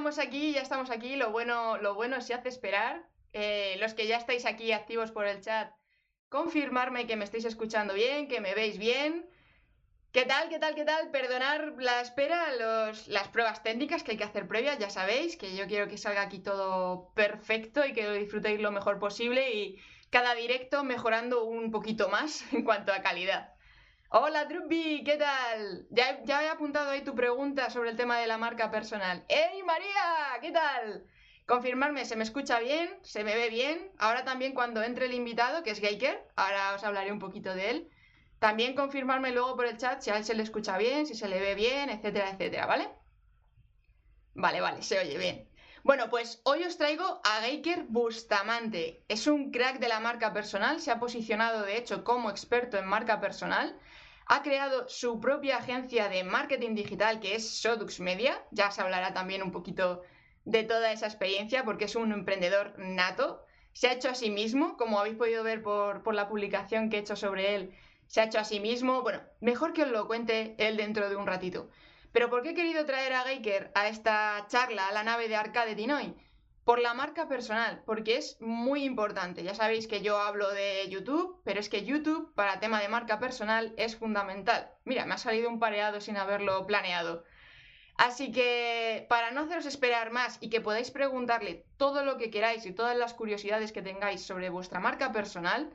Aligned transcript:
Estamos 0.00 0.18
aquí, 0.18 0.52
ya 0.52 0.62
estamos 0.62 0.90
aquí. 0.90 1.14
Lo 1.16 1.30
bueno, 1.30 1.76
lo 1.76 1.94
bueno 1.94 2.22
se 2.22 2.32
hace 2.32 2.48
esperar. 2.48 3.06
Eh, 3.34 3.76
los 3.80 3.92
que 3.92 4.06
ya 4.06 4.16
estáis 4.16 4.46
aquí 4.46 4.72
activos 4.72 5.10
por 5.10 5.26
el 5.26 5.42
chat, 5.42 5.74
confirmarme 6.30 7.06
que 7.06 7.16
me 7.16 7.24
estáis 7.24 7.44
escuchando 7.44 7.92
bien, 7.92 8.26
que 8.26 8.40
me 8.40 8.54
veis 8.54 8.78
bien. 8.78 9.28
¿Qué 10.10 10.24
tal, 10.24 10.48
qué 10.48 10.58
tal, 10.58 10.74
qué 10.74 10.86
tal? 10.86 11.10
Perdonar 11.10 11.74
la 11.76 12.00
espera, 12.00 12.50
los, 12.56 13.08
las 13.08 13.28
pruebas 13.28 13.62
técnicas 13.62 14.02
que 14.02 14.12
hay 14.12 14.16
que 14.16 14.24
hacer 14.24 14.48
previas, 14.48 14.78
ya 14.78 14.88
sabéis 14.88 15.36
que 15.36 15.54
yo 15.54 15.66
quiero 15.66 15.86
que 15.86 15.98
salga 15.98 16.22
aquí 16.22 16.38
todo 16.38 17.12
perfecto 17.12 17.84
y 17.84 17.92
que 17.92 18.04
lo 18.04 18.14
disfrutéis 18.14 18.58
lo 18.58 18.70
mejor 18.70 18.98
posible 18.98 19.52
y 19.52 19.82
cada 20.08 20.34
directo 20.34 20.82
mejorando 20.82 21.44
un 21.44 21.70
poquito 21.70 22.08
más 22.08 22.42
en 22.54 22.64
cuanto 22.64 22.94
a 22.94 23.02
calidad. 23.02 23.52
Hola 24.12 24.44
Drupi, 24.46 25.04
¿qué 25.04 25.16
tal? 25.16 25.86
Ya, 25.88 26.20
ya 26.24 26.42
he 26.42 26.48
apuntado 26.48 26.90
ahí 26.90 27.02
tu 27.02 27.14
pregunta 27.14 27.70
sobre 27.70 27.90
el 27.90 27.96
tema 27.96 28.18
de 28.18 28.26
la 28.26 28.38
marca 28.38 28.68
personal. 28.68 29.24
¡Ey 29.28 29.62
María! 29.62 30.36
¿Qué 30.40 30.50
tal? 30.50 31.06
Confirmarme, 31.46 32.04
¿se 32.04 32.16
me 32.16 32.24
escucha 32.24 32.58
bien? 32.58 32.90
¿Se 33.02 33.22
me 33.22 33.36
ve 33.36 33.50
bien? 33.50 33.92
Ahora 33.98 34.24
también 34.24 34.52
cuando 34.52 34.82
entre 34.82 35.06
el 35.06 35.14
invitado, 35.14 35.62
que 35.62 35.70
es 35.70 35.78
Geiker, 35.78 36.26
ahora 36.34 36.74
os 36.74 36.82
hablaré 36.82 37.12
un 37.12 37.20
poquito 37.20 37.54
de 37.54 37.70
él. 37.70 37.90
También 38.40 38.74
confirmarme 38.74 39.30
luego 39.30 39.54
por 39.54 39.66
el 39.66 39.76
chat 39.76 40.00
si 40.00 40.10
a 40.10 40.16
él 40.16 40.24
se 40.24 40.34
le 40.34 40.42
escucha 40.42 40.76
bien, 40.76 41.06
si 41.06 41.14
se 41.14 41.28
le 41.28 41.38
ve 41.38 41.54
bien, 41.54 41.88
etcétera, 41.88 42.30
etcétera, 42.30 42.66
¿vale? 42.66 42.88
Vale, 44.34 44.60
vale, 44.60 44.82
se 44.82 44.98
oye 44.98 45.18
bien. 45.18 45.48
Bueno, 45.84 46.10
pues 46.10 46.42
hoy 46.42 46.64
os 46.64 46.76
traigo 46.76 47.20
a 47.22 47.42
Geiker 47.42 47.84
Bustamante. 47.84 49.04
Es 49.06 49.28
un 49.28 49.52
crack 49.52 49.78
de 49.78 49.86
la 49.86 50.00
marca 50.00 50.32
personal, 50.32 50.80
se 50.80 50.90
ha 50.90 50.98
posicionado 50.98 51.62
de 51.62 51.76
hecho 51.76 52.02
como 52.02 52.28
experto 52.28 52.76
en 52.76 52.86
marca 52.86 53.20
personal 53.20 53.78
ha 54.32 54.42
creado 54.42 54.88
su 54.88 55.18
propia 55.18 55.56
agencia 55.56 56.08
de 56.08 56.22
marketing 56.22 56.76
digital 56.76 57.18
que 57.18 57.34
es 57.34 57.50
Sodux 57.50 57.98
Media. 57.98 58.40
Ya 58.52 58.70
se 58.70 58.80
hablará 58.80 59.12
también 59.12 59.42
un 59.42 59.50
poquito 59.50 60.02
de 60.44 60.62
toda 60.62 60.92
esa 60.92 61.06
experiencia 61.06 61.64
porque 61.64 61.86
es 61.86 61.96
un 61.96 62.12
emprendedor 62.12 62.74
nato. 62.78 63.44
Se 63.72 63.88
ha 63.88 63.92
hecho 63.92 64.08
a 64.08 64.14
sí 64.14 64.30
mismo, 64.30 64.76
como 64.76 65.00
habéis 65.00 65.16
podido 65.16 65.42
ver 65.42 65.64
por, 65.64 66.14
la 66.14 66.28
publicación 66.28 66.90
que 66.90 66.98
he 66.98 67.00
hecho 67.00 67.16
sobre 67.16 67.56
él, 67.56 67.74
se 68.06 68.20
ha 68.20 68.24
hecho 68.26 68.38
a 68.38 68.44
sí 68.44 68.60
mismo. 68.60 69.02
Bueno, 69.02 69.20
mejor 69.40 69.72
que 69.72 69.82
os 69.82 69.90
lo 69.90 70.06
cuente 70.06 70.54
él 70.58 70.76
dentro 70.76 71.10
de 71.10 71.16
un 71.16 71.26
ratito. 71.26 71.68
Pero 72.12 72.30
¿por 72.30 72.42
qué 72.42 72.50
he 72.50 72.54
querido 72.54 72.86
traer 72.86 73.14
a 73.14 73.22
Geiker 73.22 73.72
a 73.74 73.88
esta 73.88 74.46
charla, 74.46 74.86
a 74.86 74.92
la 74.92 75.02
nave 75.02 75.26
de 75.26 75.34
Arcade 75.34 75.74
Tinoy? 75.74 76.14
Por 76.64 76.78
la 76.78 76.94
marca 76.94 77.26
personal, 77.26 77.82
porque 77.86 78.16
es 78.16 78.40
muy 78.40 78.84
importante. 78.84 79.42
Ya 79.42 79.54
sabéis 79.54 79.86
que 79.86 80.02
yo 80.02 80.18
hablo 80.18 80.50
de 80.50 80.88
YouTube, 80.88 81.40
pero 81.44 81.58
es 81.58 81.68
que 81.68 81.84
YouTube 81.84 82.32
para 82.34 82.60
tema 82.60 82.80
de 82.80 82.88
marca 82.88 83.18
personal 83.18 83.74
es 83.76 83.96
fundamental. 83.96 84.70
Mira, 84.84 85.06
me 85.06 85.14
ha 85.14 85.18
salido 85.18 85.48
un 85.48 85.58
pareado 85.58 86.00
sin 86.00 86.16
haberlo 86.16 86.66
planeado. 86.66 87.24
Así 87.96 88.32
que 88.32 89.04
para 89.10 89.30
no 89.30 89.42
haceros 89.42 89.66
esperar 89.66 90.10
más 90.10 90.38
y 90.40 90.48
que 90.48 90.62
podáis 90.62 90.90
preguntarle 90.90 91.66
todo 91.76 92.02
lo 92.02 92.16
que 92.16 92.30
queráis 92.30 92.64
y 92.64 92.72
todas 92.72 92.96
las 92.96 93.12
curiosidades 93.12 93.72
que 93.72 93.82
tengáis 93.82 94.22
sobre 94.22 94.48
vuestra 94.48 94.80
marca 94.80 95.12
personal, 95.12 95.70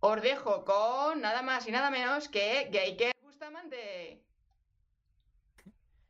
os 0.00 0.22
dejo 0.22 0.64
con 0.64 1.20
nada 1.20 1.42
más 1.42 1.68
y 1.68 1.72
nada 1.72 1.90
menos 1.90 2.30
que 2.30 2.70
Geiker 2.72 3.12
Bustamante. 3.22 4.29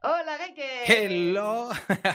Hola, 0.02 0.38
Geiker. 0.38 0.90
Hello. 0.90 1.68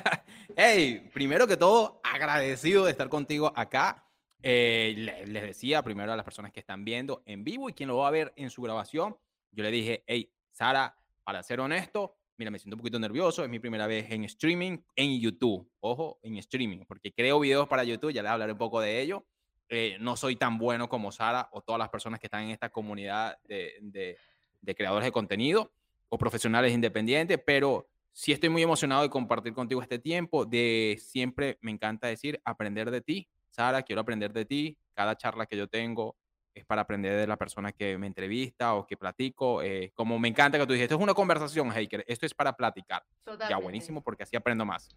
hey, 0.57 1.07
primero 1.13 1.45
que 1.45 1.55
todo, 1.55 2.01
agradecido 2.03 2.85
de 2.85 2.89
estar 2.89 3.09
contigo 3.09 3.53
acá. 3.55 4.03
Eh, 4.41 4.95
les 5.27 5.43
decía 5.43 5.83
primero 5.83 6.11
a 6.11 6.15
las 6.15 6.25
personas 6.25 6.51
que 6.51 6.59
están 6.59 6.83
viendo 6.83 7.21
en 7.27 7.43
vivo 7.43 7.69
y 7.69 7.73
quien 7.73 7.89
lo 7.89 7.97
va 7.97 8.07
a 8.07 8.11
ver 8.11 8.33
en 8.37 8.49
su 8.49 8.63
grabación, 8.63 9.15
yo 9.51 9.63
le 9.63 9.69
dije, 9.69 10.03
hey, 10.07 10.33
Sara, 10.49 10.97
para 11.23 11.43
ser 11.43 11.59
honesto, 11.59 12.17
mira, 12.37 12.49
me 12.49 12.57
siento 12.57 12.75
un 12.75 12.79
poquito 12.79 12.97
nervioso, 12.97 13.43
es 13.43 13.49
mi 13.51 13.59
primera 13.59 13.85
vez 13.85 14.09
en 14.09 14.23
streaming 14.23 14.79
en 14.95 15.19
YouTube, 15.19 15.69
ojo, 15.79 16.19
en 16.23 16.37
streaming, 16.37 16.85
porque 16.87 17.13
creo 17.13 17.39
videos 17.39 17.67
para 17.67 17.83
YouTube, 17.83 18.13
ya 18.13 18.23
les 18.23 18.31
hablaré 18.31 18.53
un 18.53 18.57
poco 18.57 18.81
de 18.81 18.99
ello. 18.99 19.27
Eh, 19.69 19.97
no 19.99 20.17
soy 20.17 20.37
tan 20.37 20.57
bueno 20.57 20.89
como 20.89 21.11
Sara 21.11 21.49
o 21.51 21.61
todas 21.61 21.77
las 21.77 21.89
personas 21.89 22.19
que 22.19 22.25
están 22.25 22.45
en 22.45 22.49
esta 22.49 22.69
comunidad 22.69 23.37
de, 23.43 24.17
de 24.59 24.75
creadores 24.75 25.05
de 25.05 25.11
contenido 25.11 25.71
o 26.09 26.17
profesionales 26.17 26.73
independientes, 26.73 27.39
pero 27.45 27.87
sí 28.11 28.31
estoy 28.31 28.49
muy 28.49 28.63
emocionado 28.63 29.01
de 29.01 29.09
compartir 29.09 29.53
contigo 29.53 29.81
este 29.81 29.99
tiempo, 29.99 30.45
de 30.45 30.97
siempre 31.01 31.57
me 31.61 31.71
encanta 31.71 32.07
decir, 32.07 32.41
aprender 32.45 32.89
de 32.89 33.01
ti. 33.01 33.27
Sara, 33.49 33.83
quiero 33.83 34.01
aprender 34.01 34.33
de 34.33 34.45
ti. 34.45 34.77
Cada 34.93 35.15
charla 35.17 35.45
que 35.45 35.57
yo 35.57 35.67
tengo 35.67 36.15
es 36.53 36.65
para 36.65 36.83
aprender 36.83 37.17
de 37.17 37.27
la 37.27 37.37
persona 37.37 37.73
que 37.73 37.97
me 37.97 38.07
entrevista 38.07 38.75
o 38.75 38.87
que 38.87 38.95
platico. 38.95 39.61
Eh, 39.61 39.91
como 39.93 40.17
me 40.17 40.29
encanta 40.29 40.57
que 40.57 40.65
tú 40.65 40.73
dices, 40.73 40.85
esto 40.85 40.95
es 40.95 41.01
una 41.01 41.13
conversación, 41.13 41.71
Heiker, 41.71 42.03
esto 42.07 42.25
es 42.25 42.33
para 42.33 42.53
platicar. 42.53 43.03
Ya 43.49 43.57
buenísimo, 43.57 44.01
porque 44.01 44.23
así 44.23 44.35
aprendo 44.35 44.65
más. 44.65 44.89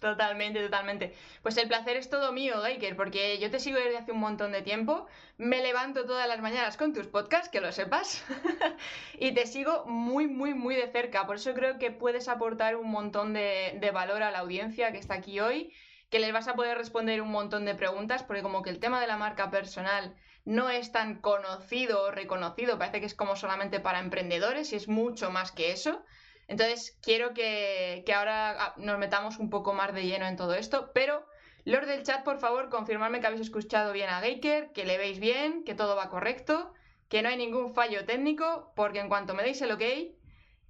Totalmente, 0.00 0.62
totalmente. 0.62 1.14
Pues 1.42 1.56
el 1.56 1.68
placer 1.68 1.96
es 1.96 2.10
todo 2.10 2.32
mío, 2.32 2.62
Geiker, 2.62 2.96
porque 2.96 3.38
yo 3.38 3.50
te 3.50 3.58
sigo 3.58 3.78
desde 3.78 3.96
hace 3.96 4.12
un 4.12 4.20
montón 4.20 4.52
de 4.52 4.62
tiempo. 4.62 5.06
Me 5.38 5.62
levanto 5.62 6.04
todas 6.04 6.28
las 6.28 6.40
mañanas 6.40 6.76
con 6.76 6.92
tus 6.92 7.06
podcasts, 7.06 7.48
que 7.48 7.60
lo 7.60 7.72
sepas. 7.72 8.24
y 9.18 9.32
te 9.32 9.46
sigo 9.46 9.84
muy, 9.86 10.26
muy, 10.26 10.52
muy 10.54 10.74
de 10.74 10.90
cerca. 10.90 11.26
Por 11.26 11.36
eso 11.36 11.54
creo 11.54 11.78
que 11.78 11.90
puedes 11.90 12.28
aportar 12.28 12.76
un 12.76 12.90
montón 12.90 13.32
de, 13.32 13.78
de, 13.80 13.90
valor 13.92 14.22
a 14.22 14.30
la 14.30 14.40
audiencia 14.40 14.92
que 14.92 14.98
está 14.98 15.14
aquí 15.14 15.40
hoy, 15.40 15.72
que 16.10 16.18
les 16.18 16.32
vas 16.32 16.48
a 16.48 16.54
poder 16.54 16.76
responder 16.76 17.22
un 17.22 17.30
montón 17.30 17.64
de 17.64 17.74
preguntas, 17.74 18.22
porque 18.22 18.42
como 18.42 18.62
que 18.62 18.70
el 18.70 18.80
tema 18.80 19.00
de 19.00 19.06
la 19.06 19.16
marca 19.16 19.50
personal 19.50 20.14
no 20.44 20.68
es 20.68 20.92
tan 20.92 21.20
conocido 21.20 22.02
o 22.02 22.10
reconocido, 22.10 22.78
parece 22.78 23.00
que 23.00 23.06
es 23.06 23.14
como 23.14 23.36
solamente 23.36 23.80
para 23.80 24.00
emprendedores 24.00 24.72
y 24.72 24.76
es 24.76 24.88
mucho 24.88 25.30
más 25.30 25.52
que 25.52 25.72
eso. 25.72 26.04
Entonces, 26.48 26.98
quiero 27.02 27.32
que, 27.34 28.04
ahora 28.14 28.50
ah, 28.50 28.74
nos 28.76 28.98
metamos 28.98 29.38
un 29.38 29.50
poco 29.50 29.72
más 29.72 29.94
de 29.94 30.04
lleno 30.04 30.26
en 30.26 30.36
todo 30.36 30.54
esto, 30.54 30.90
pero 30.92 31.26
los 31.64 31.86
del 31.86 32.02
chat, 32.02 32.24
por 32.24 32.38
favor, 32.38 32.68
confirmarme 32.68 33.20
que 33.20 33.26
habéis 33.26 33.42
escuchado 33.42 33.92
bien 33.92 34.10
a 34.10 34.20
Geiker, 34.20 34.72
que 34.72 34.84
le 34.84 34.98
veis 34.98 35.18
bien, 35.18 35.64
que 35.64 35.74
todo 35.74 35.96
va 35.96 36.10
correcto, 36.10 36.72
que 37.08 37.22
no 37.22 37.28
hay 37.28 37.36
ningún 37.36 37.74
fallo 37.74 38.04
técnico, 38.04 38.72
porque 38.76 39.00
en 39.00 39.08
cuanto 39.08 39.34
me 39.34 39.42
deis 39.42 39.62
el 39.62 39.72
ok, 39.72 39.82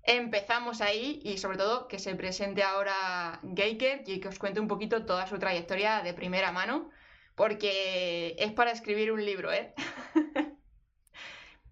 empezamos 0.05 0.81
ahí 0.81 1.21
y 1.25 1.39
sobre 1.39 1.57
todo 1.57 1.89
que 1.89 1.99
se 1.99 2.15
presente 2.15 2.63
ahora 2.63 3.41
Geiker 3.57 4.05
y 4.07 4.21
que 4.21 4.29
os 4.29 4.39
cuente 4.39 4.61
un 4.61 4.69
poquito 4.69 5.05
toda 5.05 5.27
su 5.27 5.39
trayectoria 5.39 6.03
de 6.03 6.15
primera 6.15 6.53
mano, 6.53 6.91
porque 7.35 8.37
es 8.39 8.53
para 8.53 8.71
escribir 8.71 9.11
un 9.11 9.25
libro, 9.25 9.53
¿eh? 9.53 9.75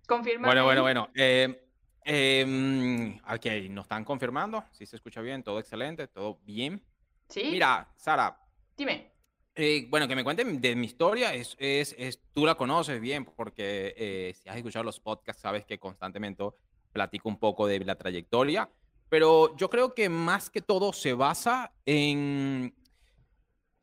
Bueno, 0.08 0.64
bueno, 0.64 0.82
bueno. 0.82 1.08
Eh, 1.14 1.62
eh, 2.04 3.18
ok, 3.24 3.70
nos 3.70 3.84
están 3.84 4.04
confirmando. 4.04 4.64
Si 4.72 4.86
se 4.86 4.96
escucha 4.96 5.20
bien, 5.20 5.42
todo 5.42 5.58
excelente, 5.58 6.08
todo 6.08 6.40
bien. 6.44 6.82
Sí. 7.28 7.48
Mira, 7.50 7.92
Sara. 7.96 8.38
Dime. 8.76 9.12
Eh, 9.54 9.86
bueno, 9.90 10.08
que 10.08 10.16
me 10.16 10.24
cuenten 10.24 10.60
de 10.60 10.74
mi 10.74 10.86
historia. 10.86 11.34
Es, 11.34 11.56
es, 11.58 11.94
es 11.98 12.20
tú 12.32 12.46
la 12.46 12.54
conoces 12.54 13.00
bien, 13.00 13.24
porque 13.24 13.94
eh, 13.96 14.34
si 14.34 14.48
has 14.48 14.56
escuchado 14.56 14.84
los 14.84 15.00
podcasts, 15.00 15.42
sabes 15.42 15.64
que 15.64 15.78
constantemente 15.78 16.44
platico 16.92 17.28
un 17.28 17.38
poco 17.38 17.66
de 17.66 17.80
la 17.80 17.96
trayectoria. 17.96 18.70
Pero 19.08 19.56
yo 19.56 19.68
creo 19.68 19.94
que 19.94 20.08
más 20.08 20.48
que 20.50 20.62
todo 20.62 20.92
se 20.92 21.12
basa 21.12 21.72
en. 21.84 22.74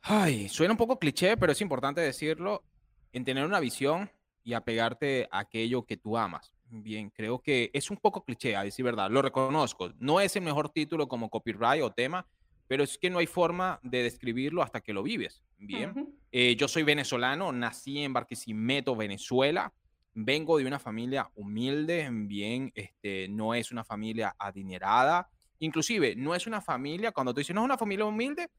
Ay, 0.02 0.50
suena 0.50 0.74
un 0.74 0.78
poco 0.78 0.98
cliché, 0.98 1.38
pero 1.38 1.52
es 1.52 1.62
importante 1.62 2.02
decirlo. 2.02 2.64
En 3.12 3.26
tener 3.26 3.46
una 3.46 3.60
visión 3.60 4.12
y 4.44 4.54
apegarte 4.54 5.28
a 5.32 5.40
aquello 5.40 5.84
que 5.84 5.98
tú 5.98 6.18
amas. 6.18 6.54
Bien, 6.72 7.10
creo 7.10 7.40
que 7.40 7.72
es 7.74 7.90
un 7.90 7.98
poco 7.98 8.24
cliché, 8.24 8.56
a 8.56 8.64
decir 8.64 8.86
verdad, 8.86 9.10
lo 9.10 9.22
reconozco. 9.22 9.92
No 10.00 10.22
es 10.22 10.36
el 10.36 10.44
mejor 10.44 10.70
título 10.70 11.08
como 11.08 11.30
copyright 11.30 11.82
o 11.82 11.92
tema, 11.92 12.28
pero 12.68 12.84
es 12.84 12.98
que 13.00 13.10
no 13.10 13.18
hay 13.18 13.26
forma 13.26 13.80
de 13.82 14.04
describirlo 14.04 14.62
hasta 14.62 14.82
que 14.82 14.94
lo 14.94 15.02
vives. 15.02 15.42
Bien, 15.58 16.16
eh, 16.32 16.56
yo 16.56 16.68
soy 16.68 16.84
venezolano, 16.84 17.52
nací 17.52 18.04
en 18.04 18.14
Barquisimeto, 18.14 18.96
Venezuela. 18.96 19.74
Vengo 20.14 20.58
de 20.58 20.66
una 20.66 20.78
familia 20.78 21.30
humilde, 21.36 22.08
bien, 22.12 22.72
este, 22.76 23.28
no 23.30 23.56
es 23.56 23.72
una 23.72 23.84
familia 23.84 24.36
adinerada. 24.38 25.28
Inclusive, 25.58 26.16
no 26.16 26.36
es 26.36 26.46
una 26.46 26.62
familia, 26.62 27.12
cuando 27.12 27.34
tú 27.34 27.40
dices, 27.40 27.56
no 27.56 27.62
es 27.62 27.66
una 27.66 27.78
familia 27.78 28.06
humilde, 28.06 28.50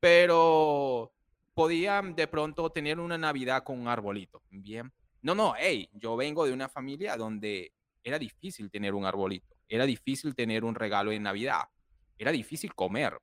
pero 0.00 1.12
podía 1.54 2.02
de 2.02 2.26
pronto 2.26 2.70
tener 2.70 2.98
una 2.98 3.16
Navidad 3.16 3.62
con 3.62 3.78
un 3.78 3.86
arbolito. 3.86 4.42
Bien, 4.50 4.92
no, 5.22 5.34
no, 5.34 5.54
hey, 5.56 5.88
yo 5.92 6.16
vengo 6.16 6.44
de 6.44 6.52
una 6.52 6.68
familia 6.68 7.16
donde 7.16 7.72
era 8.02 8.18
difícil 8.18 8.70
tener 8.70 8.94
un 8.94 9.04
arbolito, 9.04 9.54
era 9.68 9.86
difícil 9.86 10.34
tener 10.34 10.64
un 10.64 10.74
regalo 10.74 11.12
en 11.12 11.22
Navidad, 11.22 11.62
era 12.18 12.32
difícil 12.32 12.74
comer. 12.74 13.18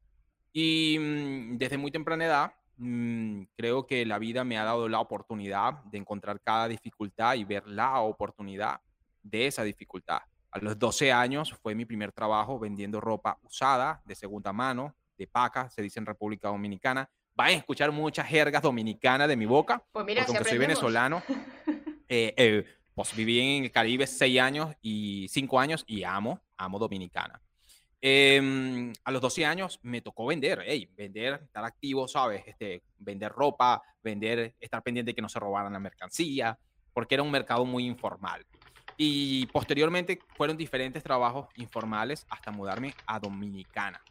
Y 0.53 0.97
mm, 0.99 1.57
desde 1.57 1.77
muy 1.77 1.91
temprana 1.91 2.25
edad, 2.25 2.53
mm, 2.77 3.43
creo 3.55 3.85
que 3.85 4.05
la 4.05 4.17
vida 4.17 4.43
me 4.43 4.57
ha 4.57 4.63
dado 4.63 4.87
la 4.87 4.99
oportunidad 4.99 5.83
de 5.85 5.97
encontrar 5.97 6.41
cada 6.41 6.67
dificultad 6.67 7.35
y 7.35 7.43
ver 7.43 7.67
la 7.67 7.99
oportunidad 7.99 8.79
de 9.21 9.47
esa 9.47 9.63
dificultad. 9.63 10.21
A 10.51 10.59
los 10.59 10.79
12 10.79 11.11
años 11.11 11.53
fue 11.61 11.75
mi 11.75 11.85
primer 11.85 12.11
trabajo 12.11 12.57
vendiendo 12.57 12.99
ropa 12.99 13.37
usada, 13.43 14.01
de 14.05 14.15
segunda 14.15 14.51
mano, 14.51 14.95
de 15.17 15.27
paca, 15.27 15.69
se 15.69 15.81
dice 15.81 15.99
en 15.99 16.05
República 16.05 16.47
Dominicana. 16.47 17.09
Van 17.35 17.49
a 17.49 17.51
escuchar 17.51 17.91
muchas 17.91 18.25
jergas 18.27 18.61
dominicanas 18.61 19.27
de 19.27 19.35
mi 19.35 19.45
boca, 19.45 19.83
pues 19.91 20.05
mira, 20.05 20.25
porque 20.25 20.43
soy 20.45 20.57
venezolano. 20.57 21.21
Eh, 22.09 22.33
eh, 22.35 22.65
pues 22.95 23.15
viví 23.15 23.39
en 23.39 23.63
el 23.63 23.71
Caribe 23.71 24.07
seis 24.07 24.39
años 24.39 24.75
y 24.81 25.27
cinco 25.29 25.59
años 25.59 25.85
y 25.87 26.03
amo, 26.03 26.41
amo 26.57 26.79
Dominicana. 26.79 27.39
Em, 28.01 28.93
a 29.03 29.11
los 29.11 29.21
12 29.21 29.45
años 29.45 29.79
me 29.83 30.01
tocó 30.01 30.25
vender, 30.25 30.63
hey, 30.65 30.89
vender, 30.95 31.41
estar 31.43 31.63
activo, 31.65 32.07
¿sabes? 32.07 32.43
Este, 32.47 32.81
vender 32.97 33.31
ropa, 33.31 33.81
vender, 34.01 34.55
estar 34.59 34.81
pendiente 34.81 35.11
de 35.11 35.15
que 35.15 35.21
no 35.21 35.29
se 35.29 35.39
robaran 35.39 35.73
la 35.73 35.79
mercancía, 35.79 36.57
porque 36.93 37.15
era 37.15 37.23
un 37.23 37.31
mercado 37.31 37.65
muy 37.65 37.85
informal. 37.85 38.45
Y 38.97 39.45
posteriormente 39.47 40.19
fueron 40.35 40.57
diferentes 40.57 41.03
trabajos 41.03 41.47
informales 41.55 42.25
hasta 42.29 42.51
mudarme 42.51 42.93
a 43.05 43.19
Dominicana. 43.19 44.01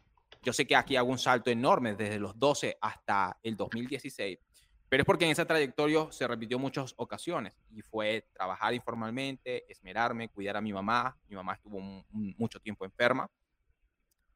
Yo 0.41 0.53
sé 0.53 0.65
que 0.65 0.75
aquí 0.75 0.95
hago 0.95 1.09
un 1.09 1.19
salto 1.19 1.49
enorme 1.49 1.95
desde 1.95 2.19
los 2.19 2.37
12 2.39 2.77
hasta 2.79 3.37
el 3.43 3.55
2016, 3.55 4.39
pero 4.89 5.03
es 5.03 5.05
porque 5.05 5.25
en 5.25 5.31
esa 5.31 5.45
trayectoria 5.45 6.07
se 6.11 6.27
repitió 6.27 6.57
muchas 6.57 6.95
ocasiones 6.97 7.55
y 7.69 7.81
fue 7.83 8.25
trabajar 8.33 8.73
informalmente, 8.73 9.71
esmerarme, 9.71 10.29
cuidar 10.29 10.57
a 10.57 10.61
mi 10.61 10.73
mamá. 10.73 11.15
Mi 11.27 11.35
mamá 11.35 11.53
estuvo 11.53 11.79
mucho 12.09 12.59
tiempo 12.59 12.85
enferma. 12.85 13.29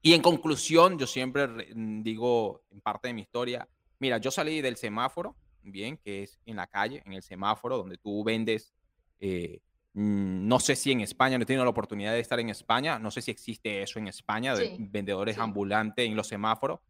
Y 0.03 0.13
en 0.13 0.21
conclusión, 0.21 0.99
yo 0.99 1.07
siempre 1.07 1.47
digo 1.75 2.61
en 2.69 2.81
parte 2.81 3.07
de 3.07 3.15
mi 3.15 3.21
historia, 3.21 3.67
mira, 3.97 4.19
yo 4.19 4.29
salí 4.29 4.61
del 4.61 4.75
semáforo, 4.75 5.35
bien, 5.63 5.97
que 5.97 6.23
es 6.23 6.39
en 6.45 6.57
la 6.57 6.67
calle, 6.67 7.01
en 7.05 7.13
el 7.13 7.23
semáforo, 7.23 7.77
donde 7.77 7.97
tú 7.97 8.23
vendes, 8.23 8.75
eh, 9.21 9.59
mm, 9.93 10.45
no 10.47 10.59
sé 10.59 10.75
si 10.75 10.91
en 10.91 11.01
España, 11.01 11.37
no 11.37 11.43
he 11.43 11.47
tenido 11.47 11.63
la 11.63 11.71
oportunidad 11.71 12.11
de 12.11 12.19
estar 12.19 12.39
en 12.39 12.49
España, 12.49 12.99
no 12.99 13.09
sé 13.09 13.21
si 13.23 13.31
existe 13.31 13.81
eso 13.81 13.97
en 13.97 14.07
España, 14.07 14.53
de 14.55 14.75
vendedores 14.77 15.37
ambulantes 15.39 16.05
en 16.05 16.15
los 16.15 16.27
semáforos. 16.27 16.81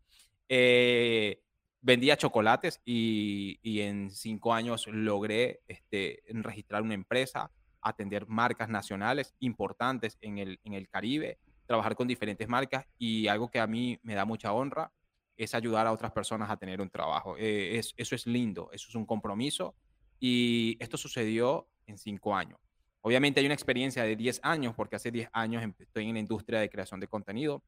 Eh, 0.50 1.39
vendía 1.83 2.18
chocolates 2.18 2.81
y, 2.85 3.59
en 3.81 4.09
cinco 4.09 4.53
años 4.53 4.88
logré 4.88 5.62
este, 5.68 6.24
registrar 6.30 6.81
una 6.81 6.94
empresa, 6.95 7.51
atender 7.81 8.25
marcas 8.27 8.69
nacionales 8.69 9.35
importantes 9.39 10.18
en 10.21 10.39
el, 10.39 10.59
en 10.63 10.74
el 10.74 10.88
Caribe, 10.88 11.38
trabajar 11.68 11.95
con 11.95 12.07
diferentes 12.07 12.47
marcas 12.47 12.88
y 12.97 13.27
algo 13.27 13.51
que 13.51 13.59
a 13.59 13.68
mí 13.68 14.00
me 14.01 14.15
da 14.15 14.25
mucha 14.25 14.53
honra 14.53 14.91
es 15.35 15.53
ayudar 15.53 15.85
a 15.85 15.91
otras 15.91 16.13
personas 16.13 16.50
a 16.50 16.57
tener 16.57 16.80
un 16.80 16.89
trabajo. 16.89 17.35
Eh, 17.38 17.77
es, 17.77 17.94
eso 17.97 18.15
es 18.15 18.25
lindo, 18.27 18.69
eso 18.71 18.88
es 18.89 18.95
un 18.95 19.06
compromiso 19.06 19.75
y 20.19 20.77
esto 20.80 20.97
sucedió 20.97 21.68
en 21.85 21.97
cinco 21.97 22.33
años. 22.33 22.59
Obviamente 23.01 23.41
hay 23.41 23.45
una 23.45 23.56
experiencia 23.56 24.03
de 24.03 24.15
10 24.15 24.39
años 24.44 24.74
porque 24.74 24.95
hace 24.95 25.12
10 25.12 25.30
años 25.33 25.62
estoy 25.77 26.07
en 26.07 26.13
la 26.13 26.19
industria 26.21 26.62
de 26.62 26.69
creación 26.69 27.01
de 27.01 27.07
contenido, 27.07 27.62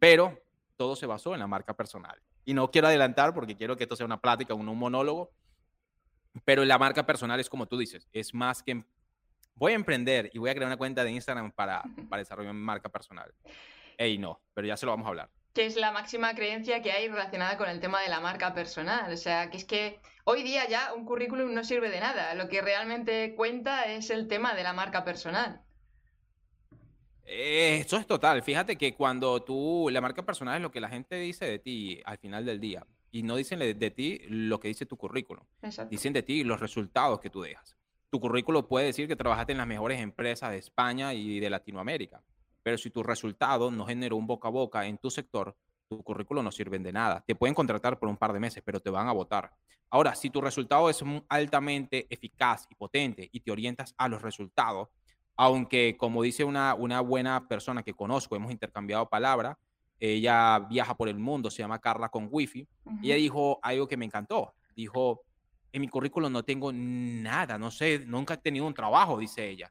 pero 0.00 0.36
todo 0.76 0.96
se 0.96 1.06
basó 1.06 1.34
en 1.34 1.38
la 1.38 1.46
marca 1.46 1.74
personal. 1.74 2.20
Y 2.44 2.54
no 2.54 2.70
quiero 2.70 2.88
adelantar 2.88 3.34
porque 3.34 3.56
quiero 3.56 3.76
que 3.76 3.84
esto 3.84 3.96
sea 3.96 4.06
una 4.06 4.20
plática, 4.20 4.54
un, 4.54 4.68
un 4.68 4.78
monólogo, 4.78 5.32
pero 6.44 6.64
la 6.64 6.78
marca 6.78 7.06
personal 7.06 7.40
es 7.40 7.48
como 7.48 7.66
tú 7.66 7.78
dices, 7.78 8.08
es 8.12 8.34
más 8.34 8.62
que 8.62 8.84
voy 9.54 9.72
a 9.72 9.76
emprender 9.76 10.30
y 10.32 10.38
voy 10.38 10.50
a 10.50 10.54
crear 10.54 10.66
una 10.66 10.76
cuenta 10.76 11.04
de 11.04 11.10
Instagram 11.10 11.52
para, 11.52 11.82
para 12.08 12.20
desarrollar 12.20 12.54
mi 12.54 12.60
marca 12.60 12.88
personal. 12.88 13.32
Ey, 13.96 14.18
no, 14.18 14.40
pero 14.52 14.66
ya 14.66 14.76
se 14.76 14.86
lo 14.86 14.92
vamos 14.92 15.06
a 15.06 15.10
hablar. 15.10 15.30
Que 15.52 15.66
es 15.66 15.76
la 15.76 15.92
máxima 15.92 16.34
creencia 16.34 16.82
que 16.82 16.90
hay 16.90 17.08
relacionada 17.08 17.56
con 17.56 17.68
el 17.68 17.78
tema 17.78 18.00
de 18.00 18.08
la 18.08 18.20
marca 18.20 18.54
personal. 18.54 19.12
O 19.12 19.16
sea, 19.16 19.50
que 19.50 19.56
es 19.56 19.64
que 19.64 20.00
hoy 20.24 20.42
día 20.42 20.68
ya 20.68 20.92
un 20.92 21.04
currículum 21.04 21.54
no 21.54 21.62
sirve 21.62 21.90
de 21.90 22.00
nada. 22.00 22.34
Lo 22.34 22.48
que 22.48 22.60
realmente 22.60 23.34
cuenta 23.36 23.84
es 23.84 24.10
el 24.10 24.26
tema 24.26 24.54
de 24.54 24.64
la 24.64 24.72
marca 24.72 25.04
personal. 25.04 25.63
Eso 27.26 27.96
es 27.96 28.06
total. 28.06 28.42
Fíjate 28.42 28.76
que 28.76 28.94
cuando 28.94 29.42
tú, 29.42 29.88
la 29.90 30.00
marca 30.00 30.24
personal 30.24 30.56
es 30.56 30.62
lo 30.62 30.70
que 30.70 30.80
la 30.80 30.88
gente 30.88 31.16
dice 31.16 31.46
de 31.46 31.58
ti 31.58 32.00
al 32.04 32.18
final 32.18 32.44
del 32.44 32.60
día. 32.60 32.86
Y 33.10 33.22
no 33.22 33.36
dicen 33.36 33.60
de, 33.60 33.90
ti 33.90 34.20
lo 34.28 34.58
que 34.58 34.68
dice 34.68 34.86
tu 34.86 34.96
currículum. 34.96 35.44
Dicen 35.88 36.12
de 36.12 36.22
ti 36.22 36.44
los 36.44 36.60
resultados 36.60 37.20
que 37.20 37.30
tú 37.30 37.42
dejas. 37.42 37.76
Tu 38.10 38.20
currículum 38.20 38.66
puede 38.66 38.86
decir 38.86 39.08
que 39.08 39.16
trabajaste 39.16 39.52
en 39.52 39.58
las 39.58 39.66
mejores 39.66 40.00
empresas 40.00 40.50
de 40.50 40.58
España 40.58 41.14
y 41.14 41.40
de 41.40 41.50
Latinoamérica. 41.50 42.22
Pero 42.62 42.76
si 42.76 42.90
tu 42.90 43.02
resultado 43.02 43.70
no 43.70 43.86
generó 43.86 44.16
un 44.16 44.26
boca 44.26 44.48
a 44.48 44.50
boca 44.50 44.86
en 44.86 44.98
tu 44.98 45.10
sector, 45.10 45.56
tu 45.88 46.02
currículum 46.02 46.44
no 46.44 46.50
sirve 46.50 46.78
de 46.78 46.92
nada. 46.92 47.22
Te 47.26 47.34
pueden 47.34 47.54
contratar 47.54 47.98
por 47.98 48.08
un 48.08 48.16
par 48.16 48.32
de 48.32 48.40
meses, 48.40 48.62
pero 48.64 48.80
te 48.80 48.90
van 48.90 49.08
a 49.08 49.12
votar. 49.12 49.52
Ahora, 49.90 50.14
si 50.14 50.30
tu 50.30 50.40
resultado 50.40 50.90
es 50.90 51.02
altamente 51.28 52.06
eficaz 52.10 52.66
y 52.70 52.74
potente 52.74 53.28
y 53.30 53.40
te 53.40 53.52
orientas 53.52 53.94
a 53.96 54.08
los 54.08 54.22
resultados, 54.22 54.88
aunque 55.36 55.96
como 55.98 56.22
dice 56.22 56.44
una, 56.44 56.74
una 56.74 57.00
buena 57.00 57.48
persona 57.48 57.82
que 57.82 57.94
conozco, 57.94 58.36
hemos 58.36 58.52
intercambiado 58.52 59.08
palabras, 59.08 59.56
ella 59.98 60.58
viaja 60.58 60.96
por 60.96 61.08
el 61.08 61.18
mundo, 61.18 61.50
se 61.50 61.62
llama 61.62 61.80
Carla 61.80 62.08
con 62.08 62.28
Wifi, 62.30 62.66
y 63.02 63.06
ella 63.06 63.16
dijo 63.16 63.58
algo 63.62 63.88
que 63.88 63.96
me 63.96 64.04
encantó. 64.04 64.54
Dijo, 64.76 65.22
en 65.72 65.80
mi 65.80 65.88
currículum 65.88 66.32
no 66.32 66.44
tengo 66.44 66.72
nada, 66.72 67.58
no 67.58 67.70
sé, 67.70 68.00
nunca 68.06 68.34
he 68.34 68.38
tenido 68.38 68.66
un 68.66 68.74
trabajo, 68.74 69.18
dice 69.18 69.48
ella. 69.48 69.70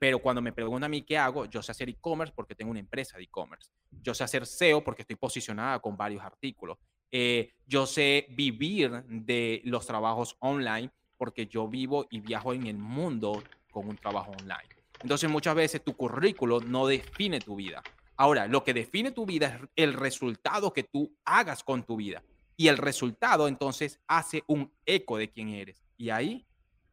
Pero 0.00 0.18
cuando 0.18 0.42
me 0.42 0.52
preguntan 0.52 0.84
a 0.84 0.88
mí 0.88 1.02
qué 1.02 1.16
hago, 1.16 1.44
yo 1.46 1.62
sé 1.62 1.70
hacer 1.70 1.88
e-commerce 1.88 2.32
porque 2.34 2.54
tengo 2.54 2.70
una 2.70 2.80
empresa 2.80 3.16
de 3.16 3.24
e-commerce. 3.24 3.70
Yo 4.02 4.12
sé 4.12 4.24
hacer 4.24 4.44
SEO 4.44 4.82
porque 4.82 5.02
estoy 5.02 5.16
posicionada 5.16 5.78
con 5.78 5.96
varios 5.96 6.22
artículos. 6.22 6.78
Eh, 7.12 7.52
yo 7.66 7.86
sé 7.86 8.26
vivir 8.30 9.04
de 9.06 9.62
los 9.64 9.86
trabajos 9.86 10.36
online 10.40 10.90
porque 11.16 11.46
yo 11.46 11.68
vivo 11.68 12.06
y 12.10 12.20
viajo 12.20 12.52
en 12.52 12.66
el 12.66 12.76
mundo 12.76 13.42
con 13.76 13.90
un 13.90 13.98
trabajo 13.98 14.30
online. 14.30 14.70
Entonces 15.02 15.28
muchas 15.28 15.54
veces 15.54 15.84
tu 15.84 15.94
currículo 15.94 16.60
no 16.60 16.86
define 16.86 17.40
tu 17.40 17.56
vida. 17.56 17.82
Ahora, 18.16 18.46
lo 18.46 18.64
que 18.64 18.72
define 18.72 19.10
tu 19.10 19.26
vida 19.26 19.48
es 19.48 19.84
el 19.84 19.92
resultado 19.92 20.72
que 20.72 20.82
tú 20.82 21.14
hagas 21.26 21.62
con 21.62 21.82
tu 21.82 21.96
vida. 21.96 22.22
Y 22.56 22.68
el 22.68 22.78
resultado 22.78 23.48
entonces 23.48 24.00
hace 24.08 24.44
un 24.46 24.72
eco 24.86 25.18
de 25.18 25.30
quién 25.30 25.50
eres. 25.50 25.84
Y 25.98 26.08
ahí, 26.08 26.46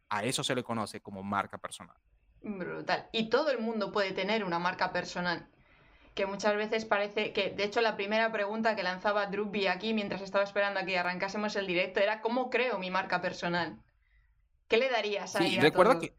a 0.09 0.25
eso 0.25 0.43
se 0.43 0.53
le 0.55 0.61
conoce 0.61 0.99
como 0.99 1.23
marca 1.23 1.57
personal. 1.57 1.95
Brutal. 2.41 3.07
Y 3.13 3.29
todo 3.29 3.49
el 3.51 3.59
mundo 3.59 3.93
puede 3.93 4.11
tener 4.11 4.43
una 4.43 4.59
marca 4.59 4.91
personal. 4.91 5.47
Que 6.15 6.25
muchas 6.25 6.57
veces 6.57 6.83
parece 6.83 7.31
que, 7.31 7.51
de 7.51 7.63
hecho, 7.63 7.79
la 7.79 7.95
primera 7.95 8.29
pregunta 8.33 8.75
que 8.75 8.83
lanzaba 8.83 9.27
Druby 9.27 9.67
aquí 9.67 9.93
mientras 9.93 10.21
estaba 10.21 10.43
esperando 10.43 10.81
a 10.81 10.83
que 10.83 10.99
arrancásemos 10.99 11.55
el 11.55 11.65
directo 11.65 12.01
era 12.01 12.19
¿cómo 12.19 12.49
creo 12.49 12.77
mi 12.77 12.91
marca 12.91 13.21
personal? 13.21 13.81
¿Qué 14.67 14.75
le 14.75 14.89
darías 14.89 15.37
ahí? 15.37 15.51
Sí, 15.51 15.59
recuerda 15.61 15.97
que 15.97 16.13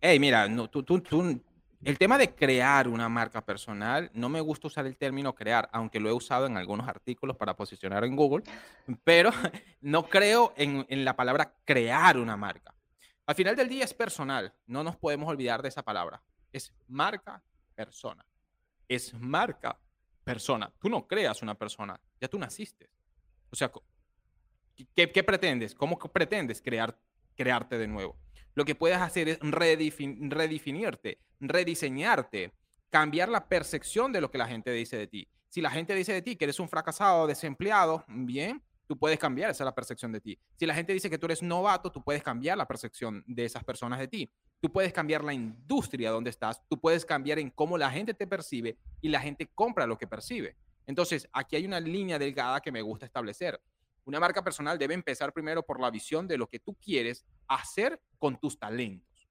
hey, 0.00 0.18
mira, 0.18 0.48
no, 0.48 0.68
tú, 0.68 0.82
tú, 0.82 1.00
tú, 1.00 1.40
el 1.84 1.98
tema 1.98 2.16
de 2.16 2.32
crear 2.32 2.86
una 2.86 3.08
marca 3.08 3.44
personal, 3.44 4.08
no 4.14 4.28
me 4.28 4.40
gusta 4.40 4.68
usar 4.68 4.86
el 4.86 4.96
término 4.96 5.34
crear, 5.34 5.68
aunque 5.72 5.98
lo 5.98 6.08
he 6.08 6.12
usado 6.12 6.46
en 6.46 6.56
algunos 6.56 6.86
artículos 6.86 7.36
para 7.36 7.56
posicionar 7.56 8.04
en 8.04 8.14
Google, 8.14 8.44
pero 9.02 9.30
no 9.80 10.08
creo 10.08 10.54
en, 10.56 11.04
la 11.04 11.16
palabra 11.16 11.54
crear 11.64 12.18
una 12.18 12.36
marca. 12.36 12.72
Al 13.26 13.34
final 13.34 13.56
del 13.56 13.68
día 13.68 13.84
es 13.84 13.94
personal, 13.94 14.54
no 14.66 14.84
nos 14.84 14.96
podemos 14.96 15.28
olvidar 15.28 15.60
de 15.60 15.70
esa 15.70 15.82
palabra. 15.82 16.22
Es 16.52 16.72
marca 16.86 17.42
persona. 17.74 18.24
Es 18.88 19.12
marca 19.14 19.78
persona. 20.22 20.72
Tú 20.78 20.88
no 20.88 21.06
creas 21.06 21.42
una 21.42 21.54
persona, 21.54 21.98
ya 22.20 22.28
tú 22.28 22.38
naciste. 22.38 22.90
O 23.50 23.56
sea, 23.56 23.72
¿qué, 24.94 25.10
qué 25.10 25.24
pretendes? 25.24 25.74
¿Cómo 25.74 25.98
pretendes 25.98 26.62
crear, 26.62 26.96
crearte 27.34 27.76
de 27.76 27.88
nuevo? 27.88 28.16
Lo 28.54 28.64
que 28.64 28.74
puedes 28.74 28.98
hacer 28.98 29.28
es 29.28 29.38
redefinirte, 29.40 31.18
rediseñarte, 31.40 32.52
cambiar 32.90 33.28
la 33.28 33.48
percepción 33.48 34.12
de 34.12 34.20
lo 34.20 34.30
que 34.30 34.38
la 34.38 34.46
gente 34.46 34.70
dice 34.70 34.96
de 34.96 35.06
ti. 35.06 35.28
Si 35.48 35.60
la 35.60 35.70
gente 35.70 35.94
dice 35.94 36.12
de 36.12 36.22
ti 36.22 36.36
que 36.36 36.44
eres 36.44 36.60
un 36.60 36.68
fracasado, 36.68 37.26
desempleado, 37.26 38.04
bien, 38.08 38.62
tú 38.86 38.98
puedes 38.98 39.18
cambiar 39.18 39.50
esa 39.50 39.64
la 39.64 39.74
percepción 39.74 40.12
de 40.12 40.20
ti. 40.20 40.38
Si 40.56 40.66
la 40.66 40.74
gente 40.74 40.92
dice 40.92 41.08
que 41.08 41.18
tú 41.18 41.26
eres 41.26 41.42
novato, 41.42 41.90
tú 41.90 42.02
puedes 42.02 42.22
cambiar 42.22 42.58
la 42.58 42.66
percepción 42.66 43.24
de 43.26 43.44
esas 43.44 43.64
personas 43.64 43.98
de 43.98 44.08
ti. 44.08 44.30
Tú 44.60 44.70
puedes 44.70 44.92
cambiar 44.92 45.24
la 45.24 45.32
industria 45.32 46.10
donde 46.10 46.30
estás, 46.30 46.60
tú 46.68 46.78
puedes 46.78 47.04
cambiar 47.04 47.38
en 47.38 47.50
cómo 47.50 47.78
la 47.78 47.90
gente 47.90 48.14
te 48.14 48.26
percibe 48.26 48.78
y 49.00 49.08
la 49.08 49.20
gente 49.20 49.50
compra 49.54 49.86
lo 49.86 49.96
que 49.96 50.06
percibe. 50.06 50.56
Entonces, 50.86 51.28
aquí 51.32 51.56
hay 51.56 51.64
una 51.64 51.80
línea 51.80 52.18
delgada 52.18 52.60
que 52.60 52.72
me 52.72 52.82
gusta 52.82 53.06
establecer. 53.06 53.60
Una 54.04 54.18
marca 54.18 54.42
personal 54.42 54.78
debe 54.78 54.94
empezar 54.94 55.32
primero 55.32 55.62
por 55.62 55.80
la 55.80 55.90
visión 55.90 56.26
de 56.26 56.38
lo 56.38 56.48
que 56.48 56.58
tú 56.58 56.74
quieres 56.74 57.24
hacer 57.46 58.00
con 58.18 58.38
tus 58.38 58.58
talentos. 58.58 59.28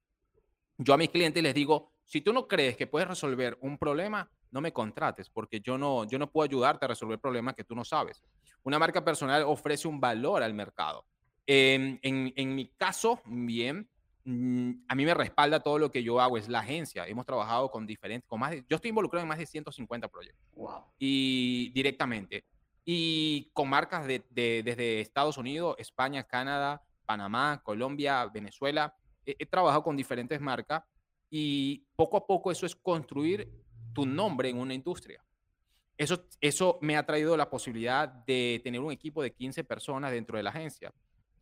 Yo 0.78 0.94
a 0.94 0.96
mis 0.96 1.10
clientes 1.10 1.42
les 1.42 1.54
digo, 1.54 1.92
si 2.04 2.20
tú 2.20 2.32
no 2.32 2.48
crees 2.48 2.76
que 2.76 2.86
puedes 2.86 3.08
resolver 3.08 3.58
un 3.60 3.78
problema, 3.78 4.30
no 4.50 4.60
me 4.60 4.72
contrates 4.72 5.28
porque 5.30 5.60
yo 5.60 5.78
no, 5.78 6.04
yo 6.04 6.18
no 6.18 6.30
puedo 6.30 6.48
ayudarte 6.48 6.84
a 6.84 6.88
resolver 6.88 7.18
problemas 7.18 7.54
que 7.54 7.64
tú 7.64 7.74
no 7.74 7.84
sabes. 7.84 8.22
Una 8.62 8.78
marca 8.78 9.04
personal 9.04 9.42
ofrece 9.42 9.88
un 9.88 10.00
valor 10.00 10.42
al 10.42 10.54
mercado. 10.54 11.04
En, 11.46 11.98
en, 12.02 12.54
mi 12.54 12.68
caso, 12.68 13.20
bien, 13.24 13.88
mm, 14.24 14.72
a 14.88 14.94
mí 14.94 15.04
me 15.04 15.14
respalda 15.14 15.60
todo 15.60 15.78
lo 15.78 15.90
que 15.90 16.02
yo 16.02 16.20
hago, 16.20 16.38
es 16.38 16.48
la 16.48 16.60
agencia. 16.60 17.06
Hemos 17.06 17.26
trabajado 17.26 17.70
con 17.70 17.86
diferentes, 17.86 18.28
con 18.28 18.40
más 18.40 18.54
yo 18.54 18.76
estoy 18.76 18.90
involucrado 18.90 19.22
en 19.22 19.28
más 19.28 19.38
de 19.38 19.46
150 19.46 20.08
proyectos. 20.08 20.46
Wow. 20.54 20.84
Y 20.98 21.70
directamente 21.70 22.44
y 22.84 23.50
con 23.52 23.68
marcas 23.68 24.06
de, 24.06 24.22
desde 24.30 25.00
Estados 25.00 25.38
Unidos, 25.38 25.76
España, 25.78 26.24
Canadá, 26.24 26.82
Panamá, 27.06 27.60
Colombia, 27.62 28.24
Venezuela. 28.26 28.94
He, 29.24 29.46
trabajado 29.46 29.84
con 29.84 29.96
diferentes 29.96 30.40
marcas 30.40 30.82
y 31.30 31.84
poco 31.94 32.16
a 32.16 32.26
poco 32.26 32.50
eso 32.50 32.66
es 32.66 32.74
construir 32.74 33.48
tu 33.92 34.04
nombre 34.04 34.48
en 34.48 34.58
una 34.58 34.74
industria. 34.74 35.24
Eso, 35.96 36.26
eso 36.40 36.78
me 36.80 36.96
ha 36.96 37.06
traído 37.06 37.36
la 37.36 37.48
posibilidad 37.48 38.08
de 38.08 38.60
tener 38.64 38.80
un 38.80 38.90
equipo 38.90 39.22
de 39.22 39.32
15 39.32 39.62
personas 39.62 40.10
dentro 40.10 40.36
de 40.36 40.42
la 40.42 40.50
agencia. 40.50 40.92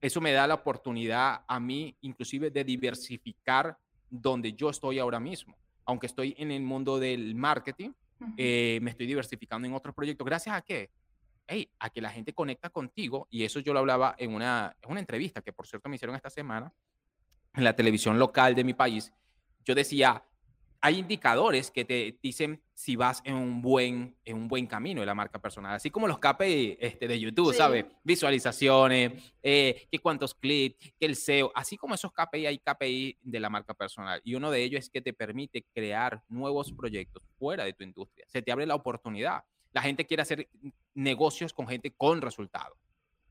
Eso 0.00 0.20
me 0.20 0.32
da 0.32 0.46
la 0.46 0.54
oportunidad 0.54 1.44
a 1.46 1.60
mí 1.60 1.96
inclusive 2.02 2.50
de 2.50 2.64
diversificar 2.64 3.78
donde 4.10 4.52
yo 4.52 4.68
estoy 4.68 4.98
ahora 4.98 5.20
mismo. 5.20 5.56
Aunque 5.86 6.06
estoy 6.06 6.34
en 6.36 6.50
el 6.50 6.62
mundo 6.62 6.98
del 6.98 7.34
marketing, 7.34 7.92
eh, 8.36 8.78
me 8.82 8.90
estoy 8.90 9.06
diversificando 9.06 9.66
en 9.66 9.74
otros 9.74 9.94
proyectos. 9.94 10.26
¿Gracias 10.26 10.54
a 10.54 10.60
qué? 10.60 10.90
Hey, 11.52 11.68
a 11.80 11.90
que 11.90 12.00
la 12.00 12.10
gente 12.10 12.32
conecta 12.32 12.70
contigo, 12.70 13.26
y 13.28 13.42
eso 13.42 13.58
yo 13.58 13.72
lo 13.72 13.80
hablaba 13.80 14.14
en 14.18 14.32
una, 14.32 14.76
en 14.80 14.90
una 14.90 15.00
entrevista 15.00 15.42
que 15.42 15.52
por 15.52 15.66
cierto 15.66 15.88
me 15.88 15.96
hicieron 15.96 16.14
esta 16.14 16.30
semana 16.30 16.72
en 17.54 17.64
la 17.64 17.74
televisión 17.74 18.20
local 18.20 18.54
de 18.54 18.62
mi 18.62 18.72
país. 18.72 19.12
Yo 19.64 19.74
decía, 19.74 20.24
hay 20.80 20.98
indicadores 20.98 21.70
que 21.70 21.84
te 21.84 22.18
dicen 22.22 22.62
si 22.72 22.96
vas 22.96 23.20
en 23.24 23.34
un 23.34 23.60
buen, 23.60 24.16
en 24.24 24.36
un 24.36 24.48
buen 24.48 24.66
camino 24.66 25.00
de 25.00 25.06
la 25.06 25.14
marca 25.14 25.40
personal, 25.40 25.74
así 25.74 25.90
como 25.90 26.08
los 26.08 26.18
KPI 26.18 26.78
este, 26.80 27.06
de 27.06 27.20
YouTube, 27.20 27.52
¿sabes? 27.52 27.84
Visualizaciones, 28.02 29.34
eh, 29.42 29.88
que 29.90 29.98
cuántos 29.98 30.34
clics, 30.34 30.94
que 30.98 31.06
el 31.06 31.16
SEO, 31.16 31.52
así 31.54 31.76
como 31.76 31.94
esos 31.94 32.12
KPI, 32.12 32.46
hay 32.46 32.58
KPI 32.58 33.18
de 33.22 33.40
la 33.40 33.50
marca 33.50 33.74
personal. 33.74 34.20
Y 34.24 34.34
uno 34.34 34.50
de 34.50 34.62
ellos 34.62 34.84
es 34.84 34.90
que 34.90 35.02
te 35.02 35.12
permite 35.12 35.66
crear 35.74 36.22
nuevos 36.28 36.72
proyectos 36.72 37.22
fuera 37.38 37.64
de 37.64 37.74
tu 37.74 37.84
industria. 37.84 38.24
Se 38.28 38.40
te 38.40 38.50
abre 38.50 38.66
la 38.66 38.76
oportunidad. 38.76 39.42
La 39.72 39.82
gente 39.82 40.06
quiere 40.06 40.22
hacer 40.22 40.48
negocios 40.94 41.52
con 41.52 41.66
gente 41.68 41.92
con 41.92 42.20
resultados. 42.20 42.78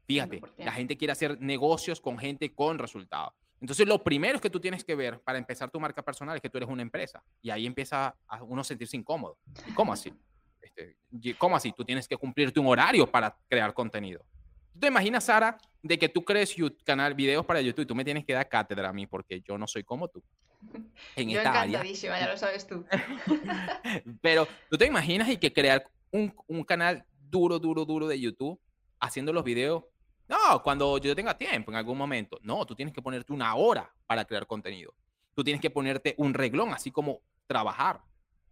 Fíjate, 0.05 0.41
la 0.58 0.72
gente 0.72 0.98
quiere 0.98 1.12
hacer 1.12 1.39
negocios 1.39 2.01
con 2.01 2.17
gente 2.17 2.53
con 2.53 2.79
resultados. 2.79 3.34
Entonces, 3.62 3.88
lo 3.88 4.03
primero 4.03 4.39
que 4.39 4.50
tú 4.50 4.60
tienes 4.60 4.84
que 4.84 4.96
ver 4.96 5.19
para 5.22 5.38
empezar 5.38 5.69
tu 5.69 5.79
marca 5.79 6.01
personal 6.01 6.36
es 6.36 6.41
que 6.41 6.50
tú 6.50 6.58
eres 6.58 6.69
una 6.69 6.81
empresa. 6.81 7.22
Y 7.41 7.50
ahí 7.50 7.65
empieza 7.65 8.15
a 8.27 8.43
uno 8.43 8.63
sentirse 8.63 8.96
incómodo. 8.96 9.38
¿Y 9.67 9.74
cómo 9.74 9.93
así? 9.93 10.13
Este, 10.62 10.98
¿Cómo 11.38 11.55
así? 11.55 11.74
Tú 11.74 11.84
tienes 11.84 12.08
que 12.08 12.15
cumplirte 12.17 12.60
un 12.60 12.67
horario 12.67 13.05
para 13.05 13.38
crear 13.48 13.74
contenido. 13.74 14.25
¿Tú 14.74 14.79
te 14.79 14.88
imaginas, 14.88 15.25
Sara, 15.25 15.58
de 15.84 16.00
que 16.00 16.08
tú 16.08 16.24
crees 16.24 16.55
canal, 16.86 17.13
videos 17.13 17.46
para 17.46 17.62
YouTube 17.62 17.84
y 17.84 17.88
tú 17.88 17.96
me 17.96 18.05
tienes 18.05 18.25
que 18.25 18.34
dar 18.34 18.48
cátedra 18.48 18.89
a 18.89 18.93
mí 18.93 19.08
porque 19.08 19.41
yo 19.41 19.58
no 19.58 19.67
soy 19.67 19.84
como 19.84 20.08
tú? 20.08 20.24
En 21.15 21.29
yo 21.29 21.39
encantadísima, 21.39 22.19
ya 22.19 22.29
lo 22.29 22.38
sabes 22.38 22.65
tú. 22.65 22.86
Pero 24.22 24.48
tú 24.69 24.77
te 24.77 24.86
imaginas 24.86 25.29
y 25.29 25.38
que 25.38 25.51
crear 25.53 25.86
un, 26.11 26.33
un 26.47 26.63
canal 26.63 27.05
duro, 27.29 27.59
duro, 27.59 27.85
duro 27.85 28.07
de 28.07 28.19
YouTube 28.19 28.59
haciendo 28.99 29.31
los 29.33 29.43
videos 29.43 29.83
no, 30.29 30.61
cuando 30.61 30.99
yo 30.99 31.15
tenga 31.15 31.35
tiempo, 31.35 31.71
en 31.71 31.77
algún 31.77 31.97
momento. 31.97 32.37
No, 32.43 32.63
tú 32.63 32.75
tienes 32.75 32.93
que 32.93 33.01
ponerte 33.01 33.33
una 33.33 33.55
hora 33.55 33.91
para 34.05 34.25
crear 34.25 34.45
contenido. 34.45 34.93
Tú 35.33 35.43
tienes 35.43 35.59
que 35.59 35.71
ponerte 35.71 36.13
un 36.19 36.35
reglón, 36.35 36.71
así 36.71 36.91
como 36.91 37.21
trabajar. 37.47 38.03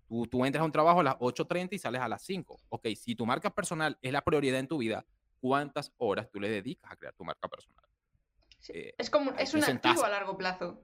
Tú, 0.08 0.26
tú 0.26 0.44
entras 0.44 0.64
a 0.64 0.66
un 0.66 0.72
trabajo 0.72 1.02
a 1.02 1.04
las 1.04 1.16
8.30 1.18 1.74
y 1.74 1.78
sales 1.78 2.02
a 2.02 2.08
las 2.08 2.24
5. 2.24 2.60
Ok, 2.70 2.88
si 2.96 3.14
tu 3.14 3.28
marca 3.28 3.52
personal 3.52 3.96
es 4.02 4.12
la 4.12 4.24
prioridad 4.24 4.60
en 4.60 4.68
tu 4.68 4.80
vida, 4.80 5.06
¿cuántas 5.40 5.94
horas 5.98 6.28
tú 6.32 6.40
le 6.40 6.50
dedicas 6.50 6.92
a 6.92 6.96
crear 6.96 7.14
tu 7.14 7.24
marca 7.24 7.48
personal? 7.48 7.86
Eh, 8.70 8.96
es 8.98 9.10
como, 9.12 9.32
es 9.32 9.54
un 9.54 9.64
activo 9.64 10.04
a 10.04 10.10
largo 10.10 10.36
plazo. 10.36 10.82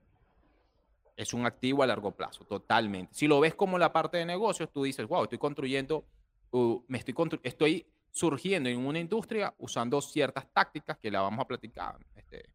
Es 1.15 1.33
un 1.33 1.47
activo 1.47 1.81
a 1.81 1.87
largo 1.87 2.11
plazo, 2.11 2.45
totalmente. 2.45 3.15
Si 3.15 3.25
lo 3.25 3.39
ves 3.39 3.55
como 3.55 3.79
la 3.79 3.91
parte 3.91 4.17
de 4.17 4.25
negocios, 4.25 4.71
tú 4.71 4.83
dices, 4.83 5.07
wow, 5.07 5.23
estoy 5.23 5.39
construyendo, 5.39 6.05
uh, 6.53 6.83
me 6.87 6.97
estoy, 6.97 7.15
estoy 7.43 7.87
surgiendo 8.11 8.69
en 8.69 8.85
una 8.85 8.99
industria 8.99 9.53
usando 9.57 9.99
ciertas 10.01 10.47
tácticas 10.53 10.97
que 10.97 11.11
la 11.11 11.21
vamos 11.21 11.39
a 11.43 11.47
platicar 11.47 11.97
este, 12.15 12.49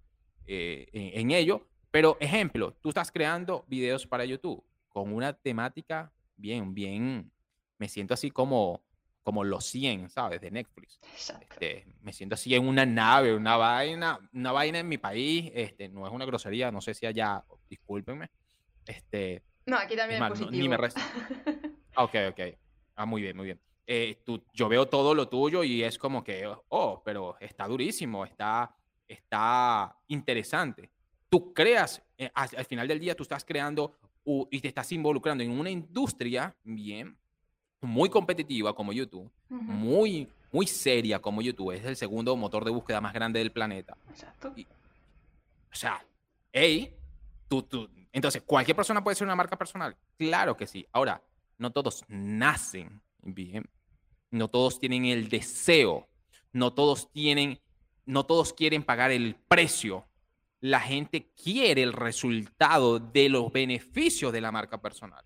eh, 0.46 0.88
en, 0.92 1.30
ello. 1.30 1.66
Pero, 1.90 2.16
ejemplo, 2.20 2.72
tú 2.80 2.90
estás 2.90 3.10
creando 3.10 3.64
videos 3.68 4.06
para 4.06 4.24
YouTube 4.24 4.64
con 4.88 5.12
una 5.12 5.32
temática 5.32 6.12
bien, 6.36 6.72
bien, 6.74 7.30
me 7.78 7.88
siento 7.88 8.14
así 8.14 8.30
como, 8.30 8.84
como 9.22 9.42
los 9.42 9.64
100, 9.66 10.10
¿sabes? 10.10 10.40
De 10.40 10.50
Netflix. 10.50 11.00
Este, 11.40 11.86
me 12.00 12.12
siento 12.12 12.34
así 12.34 12.54
en 12.54 12.66
una 12.66 12.86
nave, 12.86 13.34
una 13.34 13.56
vaina, 13.56 14.18
una 14.32 14.52
vaina 14.52 14.78
en 14.78 14.88
mi 14.88 14.98
país, 14.98 15.50
este, 15.54 15.88
no 15.88 16.06
es 16.06 16.12
una 16.12 16.24
grosería, 16.24 16.70
no 16.70 16.80
sé 16.80 16.94
si 16.94 17.06
allá, 17.06 17.44
discúlpenme. 17.68 18.30
Este, 18.86 19.42
no, 19.66 19.76
aquí 19.76 19.96
también 19.96 20.22
es, 20.22 20.28
positivo. 20.30 20.74
ok, 21.96 22.14
ok. 22.30 22.40
Ah, 22.94 23.06
muy 23.06 23.22
bien, 23.22 23.36
muy 23.36 23.46
bien. 23.46 23.60
Eh, 23.90 24.18
yo 24.52 24.68
veo 24.68 24.86
todo 24.86 25.14
lo 25.14 25.30
tuyo 25.30 25.64
y 25.64 25.82
es 25.82 25.96
como 25.96 26.22
que, 26.22 26.46
oh, 26.68 27.02
pero 27.02 27.38
está 27.40 27.66
durísimo, 27.66 28.22
está, 28.26 28.76
está 29.08 29.96
interesante. 30.08 30.90
Tú 31.30 31.54
creas, 31.54 32.02
eh, 32.18 32.30
al, 32.34 32.66
final 32.66 32.86
del 32.86 33.00
día 33.00 33.16
tú 33.16 33.22
estás 33.22 33.46
creando 33.46 33.94
y 34.50 34.60
te 34.60 34.68
estás 34.68 34.92
involucrando 34.92 35.42
en 35.42 35.58
una 35.58 35.70
industria 35.70 36.54
bien, 36.64 37.16
muy 37.80 38.10
competitiva 38.10 38.74
como 38.74 38.92
YouTube, 38.92 39.30
muy, 39.48 40.28
muy 40.52 40.66
seria 40.66 41.18
como 41.18 41.40
YouTube, 41.40 41.72
es 41.72 41.86
el 41.86 41.96
segundo 41.96 42.36
motor 42.36 42.66
de 42.66 42.70
búsqueda 42.70 43.00
más 43.00 43.14
grande 43.14 43.38
del 43.38 43.52
planeta. 43.52 43.96
Exacto. 44.10 44.52
o 44.52 45.74
sea, 45.74 46.04
hey, 46.52 46.94
tú, 47.48 47.62
tú, 47.62 47.88
entonces, 48.12 48.42
¿cualquier 48.44 48.76
persona 48.76 49.02
puede 49.02 49.14
ser 49.14 49.26
una 49.26 49.34
marca 49.34 49.56
personal? 49.56 49.96
Claro 50.18 50.58
que 50.58 50.66
sí. 50.66 50.86
Ahora, 50.92 51.22
no 51.56 51.70
todos 51.72 52.04
nacen 52.08 53.00
bien 53.22 53.64
no 54.30 54.48
todos 54.48 54.80
tienen 54.80 55.04
el 55.04 55.28
deseo, 55.28 56.08
no 56.52 56.72
todos 56.72 57.10
tienen, 57.12 57.60
no 58.04 58.24
todos 58.24 58.52
quieren 58.52 58.82
pagar 58.82 59.10
el 59.10 59.36
precio. 59.48 60.06
La 60.60 60.80
gente 60.80 61.30
quiere 61.42 61.82
el 61.82 61.92
resultado 61.92 62.98
de 62.98 63.28
los 63.28 63.52
beneficios 63.52 64.32
de 64.32 64.40
la 64.40 64.50
marca 64.50 64.80
personal, 64.80 65.24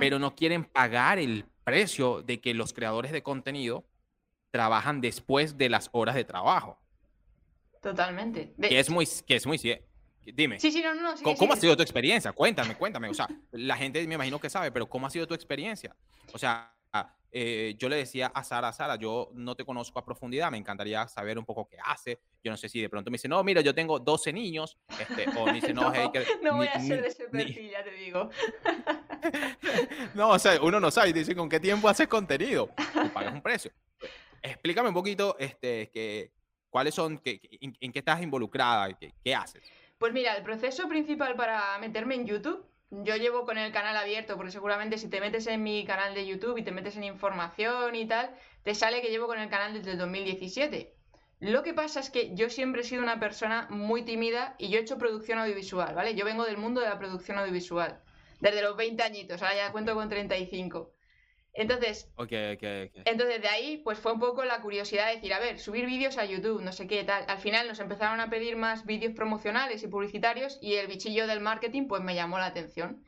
pero 0.00 0.18
no 0.18 0.34
quieren 0.34 0.64
pagar 0.64 1.18
el 1.18 1.44
precio 1.64 2.22
de 2.22 2.40
que 2.40 2.52
los 2.54 2.72
creadores 2.72 3.12
de 3.12 3.22
contenido 3.22 3.84
trabajan 4.50 5.00
después 5.00 5.56
de 5.56 5.68
las 5.68 5.88
horas 5.92 6.14
de 6.14 6.24
trabajo. 6.24 6.78
Totalmente. 7.80 8.54
Que 8.60 8.78
es 8.78 8.90
muy, 8.90 9.08
que 9.26 9.36
es 9.36 9.46
muy, 9.46 9.58
dime. 10.24 10.60
Sí, 10.60 10.70
sí, 10.70 10.82
no, 10.82 10.94
no. 10.94 11.14
¿Cómo, 11.36 11.52
ha 11.52 11.56
sido 11.56 11.76
tu 11.76 11.82
experiencia? 11.82 12.32
Cuéntame, 12.32 12.76
cuéntame. 12.76 13.08
O 13.08 13.14
sea, 13.14 13.28
la 13.50 13.76
gente 13.76 14.06
me 14.06 14.14
imagino 14.14 14.38
que 14.38 14.50
sabe, 14.50 14.70
pero 14.70 14.88
¿cómo 14.88 15.06
ha 15.06 15.10
sido 15.10 15.26
tu 15.26 15.34
experiencia? 15.34 15.96
O 16.32 16.38
sea, 16.38 16.72
eh, 17.34 17.74
yo 17.78 17.88
le 17.88 17.96
decía 17.96 18.26
a 18.26 18.44
Sara, 18.44 18.70
Sara, 18.74 18.96
yo 18.96 19.30
no 19.32 19.56
te 19.56 19.64
conozco 19.64 19.98
a 19.98 20.04
profundidad, 20.04 20.50
me 20.50 20.58
encantaría 20.58 21.08
saber 21.08 21.38
un 21.38 21.46
poco 21.46 21.66
qué 21.66 21.78
hace. 21.82 22.20
Yo 22.44 22.50
no 22.50 22.58
sé 22.58 22.68
si 22.68 22.82
de 22.82 22.90
pronto 22.90 23.10
me 23.10 23.14
dice, 23.14 23.26
no, 23.26 23.42
mira, 23.42 23.62
yo 23.62 23.74
tengo 23.74 23.98
12 23.98 24.34
niños. 24.34 24.76
Este, 25.00 25.26
o 25.38 25.46
me 25.46 25.54
dice, 25.54 25.72
no, 25.74 25.90
no, 25.90 26.12
no 26.42 26.56
voy 26.56 26.66
a 26.66 26.78
ser 26.78 27.00
de 27.00 27.08
ese 27.08 27.28
perfil, 27.28 27.70
ya 27.70 27.82
te 27.82 27.92
digo. 27.92 28.28
no, 30.14 30.28
o 30.28 30.38
sea, 30.38 30.60
uno 30.60 30.78
no 30.78 30.90
sabe, 30.90 31.14
dice, 31.14 31.34
¿con 31.34 31.48
qué 31.48 31.58
tiempo 31.58 31.88
haces 31.88 32.06
contenido? 32.06 32.68
pagas 33.14 33.32
un 33.32 33.40
precio. 33.40 33.72
Explícame 34.42 34.88
un 34.88 34.94
poquito, 34.94 35.34
este, 35.38 35.88
que, 35.88 36.32
cuáles 36.68 36.94
son, 36.94 37.16
que, 37.16 37.40
en, 37.62 37.92
qué 37.92 37.98
estás 37.98 38.20
involucrada, 38.20 38.92
qué, 38.92 39.14
qué 39.24 39.34
haces. 39.34 39.62
Pues 39.96 40.12
mira, 40.12 40.36
el 40.36 40.42
proceso 40.42 40.86
principal 40.86 41.34
para 41.34 41.78
meterme 41.78 42.16
en 42.16 42.26
YouTube 42.26 42.71
yo 42.92 43.16
llevo 43.16 43.46
con 43.46 43.56
el 43.56 43.72
canal 43.72 43.96
abierto, 43.96 44.36
porque 44.36 44.52
seguramente 44.52 44.98
si 44.98 45.08
te 45.08 45.20
metes 45.20 45.46
en 45.46 45.62
mi 45.62 45.84
canal 45.86 46.14
de 46.14 46.26
YouTube 46.26 46.58
y 46.58 46.62
te 46.62 46.72
metes 46.72 46.96
en 46.96 47.04
información 47.04 47.94
y 47.94 48.06
tal, 48.06 48.30
te 48.64 48.74
sale 48.74 49.00
que 49.00 49.08
llevo 49.08 49.26
con 49.26 49.38
el 49.38 49.48
canal 49.48 49.72
desde 49.72 49.92
el 49.92 49.98
2017. 49.98 50.92
Lo 51.40 51.62
que 51.62 51.72
pasa 51.72 52.00
es 52.00 52.10
que 52.10 52.34
yo 52.34 52.50
siempre 52.50 52.82
he 52.82 52.84
sido 52.84 53.02
una 53.02 53.18
persona 53.18 53.66
muy 53.70 54.02
tímida 54.04 54.54
y 54.58 54.68
yo 54.68 54.78
he 54.78 54.82
hecho 54.82 54.98
producción 54.98 55.38
audiovisual, 55.38 55.94
¿vale? 55.94 56.14
Yo 56.14 56.26
vengo 56.26 56.44
del 56.44 56.58
mundo 56.58 56.82
de 56.82 56.88
la 56.88 56.98
producción 56.98 57.38
audiovisual, 57.38 57.98
desde 58.40 58.62
los 58.62 58.76
20 58.76 59.02
añitos, 59.02 59.42
ahora 59.42 59.56
ya 59.56 59.72
cuento 59.72 59.94
con 59.94 60.10
35. 60.10 60.92
Entonces, 61.54 62.10
entonces 63.04 63.42
de 63.42 63.48
ahí 63.48 63.82
pues 63.84 63.98
fue 63.98 64.12
un 64.12 64.20
poco 64.20 64.44
la 64.44 64.62
curiosidad 64.62 65.08
de 65.08 65.16
decir, 65.16 65.34
a 65.34 65.38
ver, 65.38 65.58
subir 65.58 65.84
vídeos 65.84 66.16
a 66.16 66.24
YouTube, 66.24 66.62
no 66.62 66.72
sé 66.72 66.86
qué 66.86 67.04
tal. 67.04 67.24
Al 67.28 67.38
final 67.38 67.68
nos 67.68 67.78
empezaron 67.78 68.20
a 68.20 68.30
pedir 68.30 68.56
más 68.56 68.86
vídeos 68.86 69.12
promocionales 69.14 69.82
y 69.82 69.88
publicitarios 69.88 70.58
y 70.62 70.74
el 70.74 70.86
bichillo 70.86 71.26
del 71.26 71.40
marketing 71.40 71.88
pues 71.88 72.02
me 72.02 72.14
llamó 72.14 72.38
la 72.38 72.46
atención. 72.46 73.04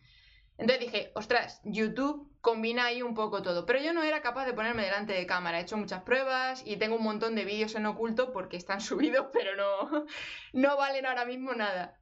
Entonces 0.59 0.85
dije, 0.85 1.13
ostras, 1.15 1.61
YouTube 1.65 2.31
combina 2.41 2.85
ahí 2.85 3.03
un 3.03 3.15
poco 3.15 3.43
todo. 3.43 3.65
Pero 3.67 3.81
yo 3.81 3.93
no 3.93 4.03
era 4.03 4.21
capaz 4.21 4.45
de 4.45 4.53
ponerme 4.53 4.85
delante 4.85 5.15
de 5.15 5.27
cámara. 5.27 5.59
He 5.59 5.63
hecho 5.63 5.77
muchas 5.77 6.03
pruebas 6.03 6.63
y 6.67 6.77
tengo 6.77 6.97
un 6.97 7.03
montón 7.03 7.35
de 7.35 7.45
vídeos 7.45 7.75
en 7.75 7.87
oculto 7.87 8.33
porque 8.33 8.57
están 8.59 8.81
subidos, 8.83 9.29
pero 9.33 9.57
no, 9.57 10.07
no 10.53 10.77
valen 10.77 11.07
ahora 11.07 11.25
mismo 11.25 11.55
nada. 11.55 11.99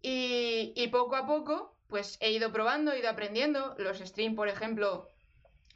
Y, 0.00 0.72
y 0.74 0.88
poco 0.88 1.14
a 1.14 1.26
poco, 1.26 1.76
pues 1.86 2.16
he 2.20 2.32
ido 2.32 2.50
probando, 2.50 2.92
he 2.92 2.98
ido 2.98 3.10
aprendiendo. 3.10 3.76
Los 3.78 3.98
streams, 3.98 4.34
por 4.34 4.48
ejemplo, 4.48 5.06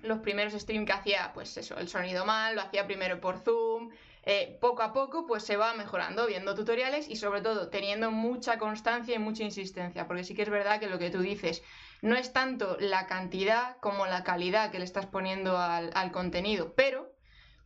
los 0.01 0.19
primeros 0.21 0.53
streams 0.53 0.87
que 0.87 0.93
hacía, 0.93 1.33
pues 1.35 1.57
eso, 1.57 1.77
el 1.79 1.89
sonido 1.89 2.25
mal, 2.25 2.55
lo 2.55 2.63
hacía 2.63 2.87
primero 2.87 3.21
por 3.21 3.39
Zoom. 3.39 3.91
Eh, 4.29 4.59
poco 4.61 4.83
a 4.83 4.93
poco, 4.93 5.25
pues 5.25 5.45
se 5.45 5.57
va 5.57 5.75
mejorando, 5.75 6.27
viendo 6.27 6.57
tutoriales 6.57 7.09
y 7.09 7.15
sobre 7.15 7.43
todo 7.43 7.69
teniendo 7.69 8.11
mucha 8.11 8.59
constancia 8.59 9.15
y 9.15 9.21
mucha 9.21 9.45
insistencia, 9.45 10.09
porque 10.09 10.25
sí 10.25 10.35
que 10.35 10.43
es 10.43 10.51
verdad 10.51 10.81
que 10.81 10.89
lo 10.89 10.99
que 10.99 11.11
tú 11.11 11.21
dices 11.21 11.63
no 12.03 12.17
es 12.17 12.33
tanto 12.33 12.77
la 12.81 13.07
cantidad 13.07 13.77
como 13.79 14.07
la 14.07 14.25
calidad 14.25 14.73
que 14.73 14.81
le 14.81 14.85
estás 14.85 15.07
poniendo 15.07 15.57
al, 15.59 15.93
al 15.95 16.11
contenido, 16.11 16.75
pero 16.75 17.13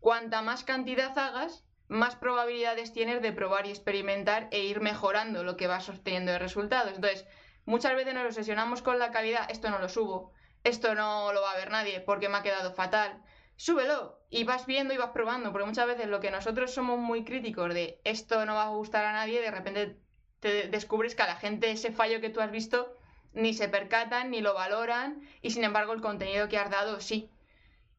cuanta 0.00 0.42
más 0.42 0.62
cantidad 0.62 1.18
hagas, 1.18 1.64
más 1.88 2.14
probabilidades 2.14 2.92
tienes 2.92 3.22
de 3.22 3.32
probar 3.32 3.66
y 3.66 3.70
experimentar 3.70 4.48
e 4.50 4.60
ir 4.60 4.80
mejorando 4.80 5.42
lo 5.42 5.56
que 5.56 5.66
vas 5.66 5.88
obteniendo 5.88 6.32
de 6.32 6.38
resultados. 6.38 6.92
Entonces, 6.94 7.26
muchas 7.64 7.96
veces 7.96 8.12
nos 8.12 8.26
obsesionamos 8.26 8.82
con 8.82 8.98
la 8.98 9.10
calidad, 9.10 9.50
esto 9.50 9.70
no 9.70 9.78
lo 9.78 9.88
subo, 9.88 10.32
esto 10.64 10.94
no 10.94 11.32
lo 11.32 11.42
va 11.42 11.52
a 11.52 11.56
ver 11.56 11.70
nadie 11.70 12.00
porque 12.00 12.28
me 12.28 12.38
ha 12.38 12.42
quedado 12.42 12.72
fatal. 12.72 13.22
Súbelo 13.56 14.18
y 14.30 14.44
vas 14.44 14.66
viendo 14.66 14.94
y 14.94 14.96
vas 14.96 15.10
probando, 15.10 15.52
porque 15.52 15.66
muchas 15.66 15.86
veces 15.86 16.06
lo 16.06 16.20
que 16.20 16.30
nosotros 16.30 16.72
somos 16.72 16.98
muy 16.98 17.24
críticos 17.24 17.74
de 17.74 18.00
esto 18.04 18.46
no 18.46 18.54
va 18.54 18.64
a 18.64 18.68
gustar 18.70 19.04
a 19.04 19.12
nadie, 19.12 19.40
de 19.40 19.50
repente 19.50 19.96
te 20.40 20.68
descubres 20.68 21.14
que 21.14 21.22
a 21.22 21.26
la 21.26 21.36
gente 21.36 21.70
ese 21.70 21.92
fallo 21.92 22.20
que 22.20 22.30
tú 22.30 22.40
has 22.40 22.50
visto 22.50 22.96
ni 23.32 23.52
se 23.54 23.68
percatan, 23.68 24.30
ni 24.30 24.40
lo 24.40 24.54
valoran, 24.54 25.20
y 25.42 25.50
sin 25.50 25.62
embargo 25.62 25.92
el 25.92 26.00
contenido 26.00 26.48
que 26.48 26.58
has 26.58 26.70
dado 26.70 27.00
sí. 27.00 27.30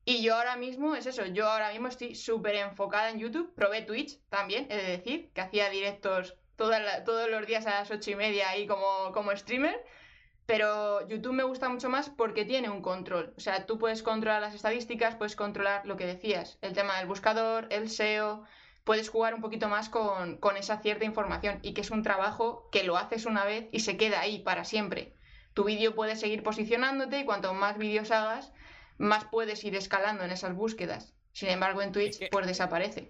Y 0.03 0.23
yo 0.23 0.35
ahora 0.35 0.55
mismo, 0.55 0.95
es 0.95 1.05
eso, 1.05 1.25
yo 1.27 1.47
ahora 1.47 1.71
mismo 1.71 1.87
estoy 1.87 2.15
súper 2.15 2.55
enfocada 2.55 3.11
en 3.11 3.19
YouTube, 3.19 3.53
probé 3.53 3.83
Twitch 3.83 4.19
también, 4.29 4.65
he 4.69 4.77
de 4.77 4.97
decir, 4.97 5.29
que 5.33 5.41
hacía 5.41 5.69
directos 5.69 6.35
todos 6.55 7.29
los 7.29 7.47
días 7.47 7.65
a 7.67 7.79
las 7.79 7.91
ocho 7.91 8.11
y 8.11 8.15
media 8.15 8.49
ahí 8.49 8.65
como, 8.67 9.11
como 9.13 9.35
streamer, 9.35 9.83
pero 10.51 11.07
YouTube 11.07 11.31
me 11.31 11.43
gusta 11.43 11.69
mucho 11.69 11.87
más 11.87 12.09
porque 12.09 12.43
tiene 12.43 12.69
un 12.69 12.81
control. 12.81 13.33
O 13.37 13.39
sea, 13.39 13.65
tú 13.65 13.77
puedes 13.77 14.03
controlar 14.03 14.41
las 14.41 14.53
estadísticas, 14.53 15.15
puedes 15.15 15.37
controlar 15.37 15.85
lo 15.85 15.95
que 15.95 16.05
decías, 16.05 16.57
el 16.61 16.73
tema 16.73 16.97
del 16.97 17.07
buscador, 17.07 17.67
el 17.69 17.89
SEO, 17.89 18.43
puedes 18.83 19.07
jugar 19.07 19.33
un 19.33 19.39
poquito 19.39 19.69
más 19.69 19.87
con, 19.87 20.35
con 20.35 20.57
esa 20.57 20.81
cierta 20.81 21.05
información 21.05 21.59
y 21.61 21.73
que 21.73 21.79
es 21.79 21.89
un 21.89 22.03
trabajo 22.03 22.67
que 22.69 22.83
lo 22.83 22.97
haces 22.97 23.25
una 23.25 23.45
vez 23.45 23.69
y 23.71 23.79
se 23.79 23.95
queda 23.95 24.19
ahí 24.19 24.39
para 24.39 24.65
siempre. 24.65 25.13
Tu 25.53 25.63
vídeo 25.63 25.95
puede 25.95 26.17
seguir 26.17 26.43
posicionándote 26.43 27.21
y 27.21 27.23
cuanto 27.23 27.53
más 27.53 27.77
vídeos 27.77 28.11
hagas, 28.11 28.51
más 28.97 29.23
puedes 29.23 29.63
ir 29.63 29.77
escalando 29.77 30.25
en 30.25 30.31
esas 30.31 30.53
búsquedas. 30.53 31.13
Sin 31.31 31.47
embargo, 31.47 31.81
en 31.81 31.93
Twitch, 31.93 32.29
pues 32.29 32.45
desaparece. 32.45 33.09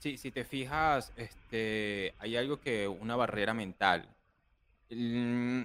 Sí, 0.00 0.18
si 0.18 0.30
te 0.30 0.44
fijas, 0.44 1.14
este, 1.16 2.12
hay 2.18 2.36
algo 2.36 2.60
que, 2.60 2.88
una 2.88 3.16
barrera 3.16 3.54
mental. 3.54 4.06
Mm, 4.90 5.62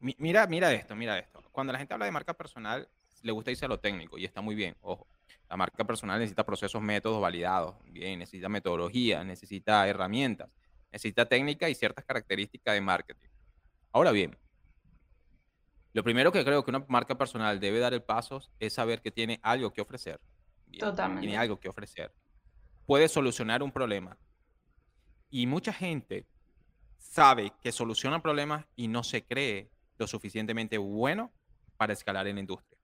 mira, 0.00 0.46
mira 0.46 0.72
esto, 0.72 0.94
mira 0.94 1.18
esto. 1.18 1.42
Cuando 1.50 1.72
la 1.72 1.78
gente 1.78 1.94
habla 1.94 2.06
de 2.06 2.12
marca 2.12 2.34
personal, 2.34 2.88
le 3.22 3.32
gusta 3.32 3.50
irse 3.50 3.64
a 3.64 3.68
lo 3.68 3.80
técnico 3.80 4.18
y 4.18 4.24
está 4.24 4.40
muy 4.40 4.54
bien, 4.54 4.76
ojo. 4.80 5.06
La 5.48 5.56
marca 5.56 5.84
personal 5.84 6.18
necesita 6.18 6.44
procesos, 6.44 6.80
métodos 6.80 7.20
validados, 7.20 7.76
bien, 7.84 8.18
necesita 8.18 8.48
metodología, 8.48 9.24
necesita 9.24 9.88
herramientas, 9.88 10.50
necesita 10.92 11.26
técnica 11.26 11.68
y 11.68 11.74
ciertas 11.74 12.04
características 12.04 12.74
de 12.74 12.80
marketing. 12.80 13.28
Ahora 13.92 14.12
bien, 14.12 14.36
lo 15.94 16.04
primero 16.04 16.30
que 16.30 16.44
creo 16.44 16.64
que 16.64 16.70
una 16.70 16.84
marca 16.88 17.16
personal 17.16 17.58
debe 17.58 17.78
dar 17.78 17.94
el 17.94 18.02
paso 18.02 18.42
es 18.60 18.74
saber 18.74 19.00
que 19.00 19.10
tiene 19.10 19.40
algo 19.42 19.72
que 19.72 19.80
ofrecer. 19.80 20.20
Totalmente. 20.78 21.22
Tiene 21.22 21.38
algo 21.38 21.58
que 21.58 21.68
ofrecer. 21.68 22.12
Puede 22.86 23.08
solucionar 23.08 23.62
un 23.62 23.72
problema. 23.72 24.16
Y 25.30 25.46
mucha 25.46 25.72
gente 25.72 26.26
sabe 27.08 27.52
que 27.62 27.72
soluciona 27.72 28.22
problemas 28.22 28.66
y 28.76 28.88
no 28.88 29.02
se 29.02 29.24
cree 29.24 29.70
lo 29.96 30.06
suficientemente 30.06 30.78
bueno 30.78 31.32
para 31.76 31.92
escalar 31.92 32.26
en 32.26 32.36
la 32.36 32.40
industria. 32.40 32.78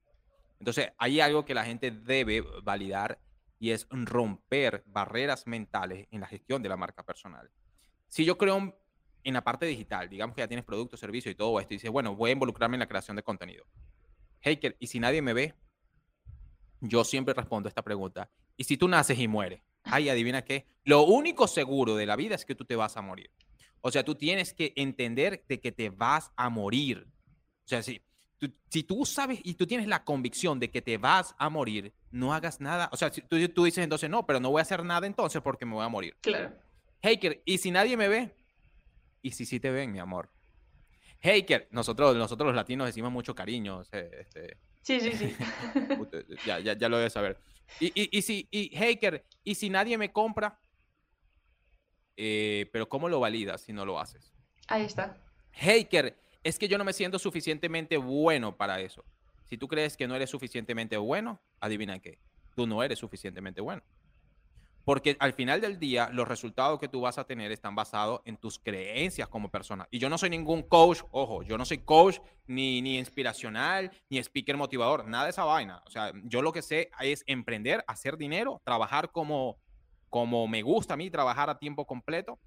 Entonces, 0.59 0.93
hay 0.99 1.21
algo 1.21 1.45
que 1.45 1.55
la 1.55 1.65
gente 1.65 1.91
debe 1.91 2.41
validar 2.63 3.21
y 3.59 3.71
es 3.71 3.87
romper 3.91 4.83
barreras 4.87 5.47
mentales 5.47 6.09
en 6.11 6.21
la 6.21 6.27
gestión 6.27 6.63
de 6.63 6.69
la 6.69 6.77
marca 6.77 7.03
personal. 7.05 7.51
Si 8.09 8.25
yo 8.25 8.39
creo 8.39 8.75
en 9.23 9.35
la 9.35 9.45
parte 9.45 9.67
digital, 9.67 10.09
digamos 10.09 10.35
que 10.35 10.43
ya 10.43 10.49
tienes 10.49 10.65
producto, 10.65 10.97
servicio 10.97 11.31
y 11.31 11.35
todo 11.35 11.61
esto, 11.61 11.75
y 11.75 11.77
dices, 11.77 11.91
bueno, 11.91 12.15
voy 12.15 12.31
a 12.31 12.33
involucrarme 12.33 12.77
en 12.77 12.81
la 12.81 12.89
creación 12.89 13.17
de 13.17 13.23
contenido. 13.23 13.65
Haker, 14.43 14.77
¿y 14.79 14.87
si 14.87 15.01
nadie 15.01 15.23
me 15.23 15.33
ve? 15.33 15.55
Yo 16.81 17.05
siempre 17.05 17.35
respondo 17.35 17.69
esta 17.69 17.83
pregunta. 17.83 18.31
¿Y 18.57 18.65
si 18.65 18.77
tú 18.77 18.89
naces 18.89 19.19
y 19.19 19.29
mueres? 19.29 19.63
Ay, 19.83 20.09
adivina 20.09 20.43
qué. 20.43 20.67
Lo 20.85 21.03
único 21.03 21.47
seguro 21.47 21.97
de 21.97 22.07
la 22.07 22.17
vida 22.17 22.35
es 22.35 22.45
que 22.45 22.55
tú 22.55 22.65
te 22.65 22.77
vas 22.77 22.97
a 22.97 23.03
morir. 23.03 23.31
O 23.87 23.91
sea, 23.91 24.03
tú 24.03 24.15
tienes 24.15 24.55
que 24.55 24.73
entender 24.77 25.45
de 25.47 25.61
que 25.61 25.71
te 25.71 25.91
vas 25.91 26.33
a 26.37 26.49
morir. 26.49 27.07
O 27.67 27.69
sea, 27.69 27.83
si, 27.83 28.01
si 28.71 28.83
tú 28.83 29.05
sabes 29.05 29.41
y 29.45 29.55
tú 29.55 29.67
tienes 29.67 29.87
la 29.87 30.05
convicción 30.05 30.59
de 30.59 30.71
que 30.71 30.81
te 30.81 30.97
vas 30.97 31.35
a 31.37 31.51
morir, 31.51 31.93
no 32.11 32.33
hagas 32.33 32.63
nada. 32.63 32.89
O 32.93 32.97
sea, 32.97 33.13
si 33.13 33.21
tú, 33.21 33.37
tú 33.51 33.65
dices 33.65 33.85
entonces, 33.85 34.09
no, 34.09 34.25
pero 34.25 34.41
no 34.41 34.51
voy 34.51 34.61
a 34.61 34.63
hacer 34.63 34.83
nada 34.87 35.07
entonces 35.07 35.43
porque 35.43 35.67
me 35.67 35.75
voy 35.75 35.85
a 35.85 35.91
morir. 35.91 36.17
Claro. 36.23 36.57
Haker, 37.03 37.43
¿y 37.45 37.59
si 37.59 37.71
nadie 37.71 37.99
me 37.99 38.09
ve? 38.09 38.35
¿Y 39.21 39.33
si 39.33 39.45
sí 39.45 39.61
te 39.61 39.71
ven, 39.71 39.93
mi 39.93 39.99
amor? 39.99 40.31
Haker, 41.23 41.69
nosotros, 41.71 42.17
nosotros 42.17 42.47
los 42.47 42.57
latinos 42.57 42.87
decimos 42.87 43.13
mucho 43.13 43.35
cariño. 43.35 43.83
Este, 43.83 44.57
sí, 44.81 44.99
sí, 44.99 45.13
sí. 45.13 45.37
ya, 46.47 46.59
ya, 46.59 46.73
ya, 46.73 46.89
lo 46.89 46.97
debes 46.97 47.13
saber. 47.13 47.39
Y, 47.81 47.89
y, 47.89 48.09
y, 48.17 48.23
si, 48.23 48.49
y 48.51 48.75
Haker, 48.75 49.27
¿y 49.45 49.57
si 49.57 49.69
nadie 49.69 49.99
me 49.99 50.11
compra? 50.11 50.59
Eh, 52.17 52.69
pero 52.73 52.89
¿cómo 52.89 53.09
lo 53.09 53.21
validas 53.21 53.63
si 53.63 53.73
no 53.73 53.85
lo 53.85 53.99
haces? 53.99 54.33
Ahí 54.69 54.85
está. 54.85 55.17
Haker, 55.53 56.17
es 56.43 56.59
que 56.59 56.69
yo 56.69 56.79
no 56.79 56.85
me 56.85 56.93
siento 56.93 57.19
suficientemente 57.19 57.97
bueno 57.97 58.57
para 58.57 58.81
eso. 58.81 59.05
Si 59.45 59.59
tú 59.59 59.69
crees 59.69 59.97
que 59.97 60.07
no 60.07 60.15
eres 60.15 60.31
suficientemente 60.31 60.97
bueno, 60.97 61.41
adivina 61.61 61.99
qué, 61.99 62.19
tú 62.55 62.67
no 62.67 62.83
eres 62.83 62.99
suficientemente 62.99 63.61
bueno. 63.61 63.83
Porque 64.85 65.17
al 65.19 65.33
final 65.33 65.63
del 65.63 65.79
día, 65.79 66.11
los 66.13 66.29
resultados 66.29 66.79
que 66.79 66.89
tú 66.89 67.01
vas 67.01 67.17
a 67.17 67.25
tener 67.25 67.51
están 67.51 67.75
basados 67.75 68.21
en 68.27 68.37
tus 68.37 68.59
creencias 68.59 69.29
como 69.29 69.51
persona. 69.51 69.89
Y 69.91 69.99
yo 69.99 70.11
no 70.11 70.19
soy 70.19 70.29
ningún 70.29 70.63
coach, 70.63 71.01
ojo, 71.11 71.43
yo 71.43 71.57
no 71.57 71.65
soy 71.65 71.79
coach, 71.79 72.19
ni, 72.47 72.83
ni 72.83 72.99
inspiracional, 72.99 73.91
ni 74.11 74.19
speaker 74.19 74.59
motivador, 74.59 75.07
nada 75.07 75.25
de 75.25 75.31
esa 75.31 75.45
vaina. 75.45 75.83
O 75.87 75.91
sea, 75.91 76.13
yo 76.25 76.43
lo 76.43 76.53
que 76.53 76.61
sé 76.61 76.91
es 77.01 77.25
emprender, 77.27 77.83
hacer 77.87 78.19
dinero, 78.19 78.61
trabajar 78.63 79.11
como, 79.11 79.59
como 80.15 80.47
me 80.47 80.63
gusta 80.63 80.95
a 80.95 80.97
mí, 80.97 81.11
trabajar 81.11 81.51
a 81.51 81.59
tiempo 81.59 81.85
completo. 81.85 82.39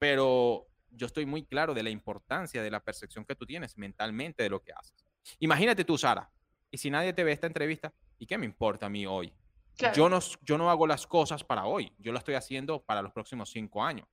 Pero 0.00 0.66
yo 0.90 1.06
estoy 1.06 1.26
muy 1.26 1.44
claro 1.44 1.72
de 1.72 1.84
la 1.84 1.90
importancia 1.90 2.60
de 2.60 2.72
la 2.72 2.80
percepción 2.80 3.24
que 3.24 3.36
tú 3.36 3.46
tienes 3.46 3.78
mentalmente 3.78 4.42
de 4.42 4.50
lo 4.50 4.60
que 4.60 4.72
haces. 4.72 5.06
Imagínate 5.38 5.84
tú, 5.84 5.96
Sara, 5.96 6.28
y 6.72 6.78
si 6.78 6.90
nadie 6.90 7.12
te 7.12 7.22
ve 7.22 7.30
esta 7.30 7.46
entrevista, 7.46 7.94
¿y 8.18 8.26
qué 8.26 8.36
me 8.36 8.46
importa 8.46 8.86
a 8.86 8.88
mí 8.88 9.06
hoy? 9.06 9.32
Yo, 9.94 10.08
no, 10.08 10.18
yo 10.42 10.58
no 10.58 10.70
hago 10.70 10.88
las 10.88 11.06
cosas 11.06 11.44
para 11.44 11.66
hoy, 11.66 11.92
yo 12.00 12.10
lo 12.10 12.18
estoy 12.18 12.34
haciendo 12.34 12.82
para 12.82 13.00
los 13.00 13.12
próximos 13.12 13.48
cinco 13.48 13.84
años. 13.84 14.08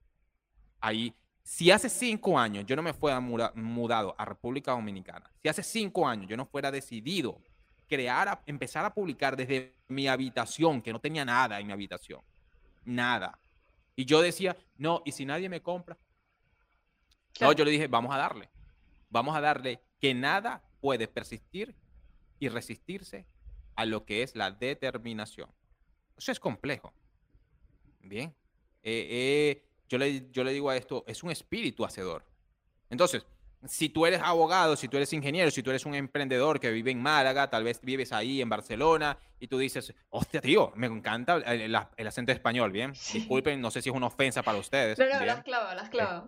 Ahí, 0.79 1.11
si 1.41 1.71
hace 1.71 1.89
cinco 1.89 2.37
años 2.37 2.67
yo 2.67 2.75
no 2.75 2.83
me 2.83 2.93
fuera 2.93 3.19
mudado 3.19 4.13
a 4.15 4.25
República 4.25 4.73
Dominicana, 4.73 5.31
si 5.41 5.49
hace 5.49 5.63
cinco 5.63 6.07
años 6.07 6.29
yo 6.29 6.37
no 6.37 6.45
fuera 6.45 6.69
decidido 6.69 7.41
crear, 7.87 8.43
empezar 8.45 8.85
a 8.85 8.93
publicar 8.93 9.35
desde 9.35 9.73
mi 9.87 10.07
habitación, 10.07 10.83
que 10.83 10.93
no 10.93 10.99
tenía 10.99 11.25
nada 11.25 11.59
en 11.59 11.65
mi 11.65 11.73
habitación, 11.73 12.21
nada. 12.85 13.39
Y 13.95 14.05
yo 14.05 14.21
decía, 14.21 14.57
no, 14.77 15.01
y 15.05 15.11
si 15.11 15.25
nadie 15.25 15.49
me 15.49 15.61
compra, 15.61 15.97
no, 17.41 17.51
yo 17.51 17.65
le 17.65 17.71
dije, 17.71 17.87
vamos 17.87 18.13
a 18.13 18.17
darle. 18.17 18.49
Vamos 19.09 19.35
a 19.35 19.41
darle 19.41 19.81
que 19.99 20.13
nada 20.13 20.63
puede 20.79 21.07
persistir 21.07 21.75
y 22.39 22.49
resistirse 22.49 23.25
a 23.75 23.85
lo 23.85 24.05
que 24.05 24.23
es 24.23 24.35
la 24.35 24.51
determinación. 24.51 25.49
Eso 26.17 26.31
es 26.31 26.39
complejo. 26.39 26.93
Bien. 28.01 28.33
Eh, 28.83 29.07
eh, 29.09 29.65
yo, 29.89 29.97
le, 29.97 30.29
yo 30.31 30.43
le 30.43 30.53
digo 30.53 30.69
a 30.69 30.77
esto, 30.77 31.03
es 31.07 31.23
un 31.23 31.31
espíritu 31.31 31.83
hacedor. 31.83 32.25
Entonces, 32.89 33.25
si 33.67 33.89
tú 33.89 34.05
eres 34.05 34.21
abogado, 34.21 34.75
si 34.75 34.87
tú 34.87 34.97
eres 34.97 35.11
ingeniero, 35.13 35.51
si 35.51 35.63
tú 35.63 35.69
eres 35.69 35.85
un 35.85 35.95
emprendedor 35.95 36.59
que 36.59 36.71
vive 36.71 36.91
en 36.91 37.01
Málaga, 37.01 37.49
tal 37.49 37.63
vez 37.63 37.79
vives 37.81 38.11
ahí 38.11 38.41
en 38.41 38.49
Barcelona 38.49 39.17
y 39.39 39.47
tú 39.47 39.57
dices, 39.57 39.93
hostia, 40.09 40.41
tío, 40.41 40.71
me 40.75 40.87
encanta 40.87 41.37
el, 41.37 41.75
acento 42.07 42.31
español, 42.31 42.71
¿bien? 42.71 42.91
Disculpen, 42.91 43.61
no 43.61 43.71
sé 43.71 43.81
si 43.81 43.89
es 43.89 43.95
una 43.95 44.07
ofensa 44.07 44.43
para 44.43 44.57
ustedes. 44.57 44.97
No, 44.97 45.05
no, 45.05 45.25
las 45.25 45.43
clavo, 45.43 45.73
las 45.73 45.89
clavo. 45.89 46.27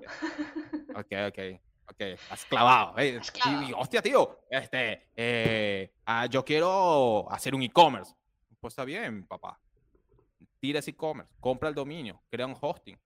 Ok, 0.95 1.13
ok. 1.27 1.59
Ok, 1.89 2.19
has 2.29 2.43
clavado. 2.45 2.99
¿eh? 2.99 3.19
hostia, 3.77 4.01
tío, 4.01 4.41
este, 4.49 5.07
eh, 5.15 5.93
ah, 6.05 6.25
yo 6.25 6.43
quiero 6.43 7.31
hacer 7.31 7.55
un 7.55 7.61
e-commerce. 7.61 8.13
Pues 8.59 8.73
está 8.73 8.83
bien, 8.83 9.25
papá. 9.25 9.59
Tira 10.59 10.79
ese 10.79 10.91
e-commerce, 10.91 11.31
compra 11.39 11.69
el 11.69 11.75
dominio, 11.75 12.21
crea 12.29 12.45
un 12.45 12.57
hosting. 12.59 12.99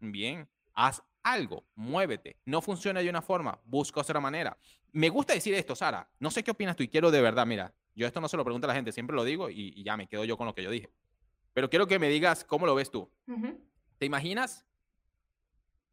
Bien, 0.00 0.48
haz 0.74 1.02
algo, 1.24 1.64
muévete. 1.74 2.36
No 2.44 2.60
funciona 2.60 3.00
de 3.00 3.10
una 3.10 3.22
forma, 3.22 3.58
busca 3.64 4.00
otra 4.00 4.20
manera. 4.20 4.56
Me 4.92 5.08
gusta 5.08 5.32
decir 5.32 5.54
esto, 5.54 5.74
Sara. 5.74 6.08
No 6.20 6.30
sé 6.30 6.44
qué 6.44 6.52
opinas 6.52 6.76
tú 6.76 6.84
y 6.84 6.88
quiero 6.88 7.10
de 7.10 7.20
verdad, 7.20 7.46
mira, 7.46 7.74
yo 7.96 8.06
esto 8.06 8.20
no 8.20 8.28
se 8.28 8.36
lo 8.36 8.44
pregunto 8.44 8.66
a 8.66 8.68
la 8.68 8.74
gente, 8.74 8.92
siempre 8.92 9.16
lo 9.16 9.24
digo 9.24 9.50
y, 9.50 9.82
ya 9.82 9.96
me 9.96 10.06
quedo 10.06 10.24
yo 10.24 10.36
con 10.36 10.46
lo 10.46 10.54
que 10.54 10.62
yo 10.62 10.70
dije. 10.70 10.90
Pero 11.52 11.70
quiero 11.70 11.86
que 11.86 11.98
me 11.98 12.08
digas 12.08 12.44
cómo 12.44 12.66
lo 12.66 12.74
ves 12.74 12.90
tú. 12.90 13.10
¿Te 13.98 14.06
imaginas 14.06 14.64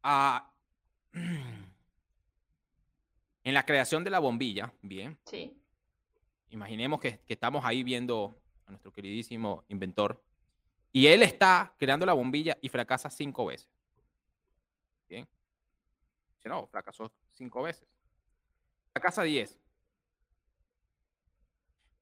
a... 0.02 0.52
En 3.44 3.54
la 3.54 3.66
creación 3.66 4.04
de 4.04 4.10
la 4.10 4.20
bombilla, 4.20 4.72
bien. 4.82 5.18
Sí. 5.26 5.60
Imaginemos 6.50 7.00
que, 7.00 7.20
estamos 7.26 7.64
ahí 7.64 7.82
viendo 7.82 8.40
a 8.66 8.70
nuestro 8.70 8.92
queridísimo 8.92 9.64
inventor 9.66 10.22
y 10.92 11.08
él 11.08 11.24
está 11.24 11.74
creando 11.76 12.06
la 12.06 12.12
bombilla 12.12 12.56
y 12.60 12.68
fracasa 12.68 13.10
cinco 13.10 13.46
veces. 13.46 13.68
Si 16.42 16.48
no, 16.48 16.66
fracasó 16.66 17.12
cinco 17.32 17.62
veces. 17.62 17.88
Fracasa 18.92 19.22
diez. 19.22 19.58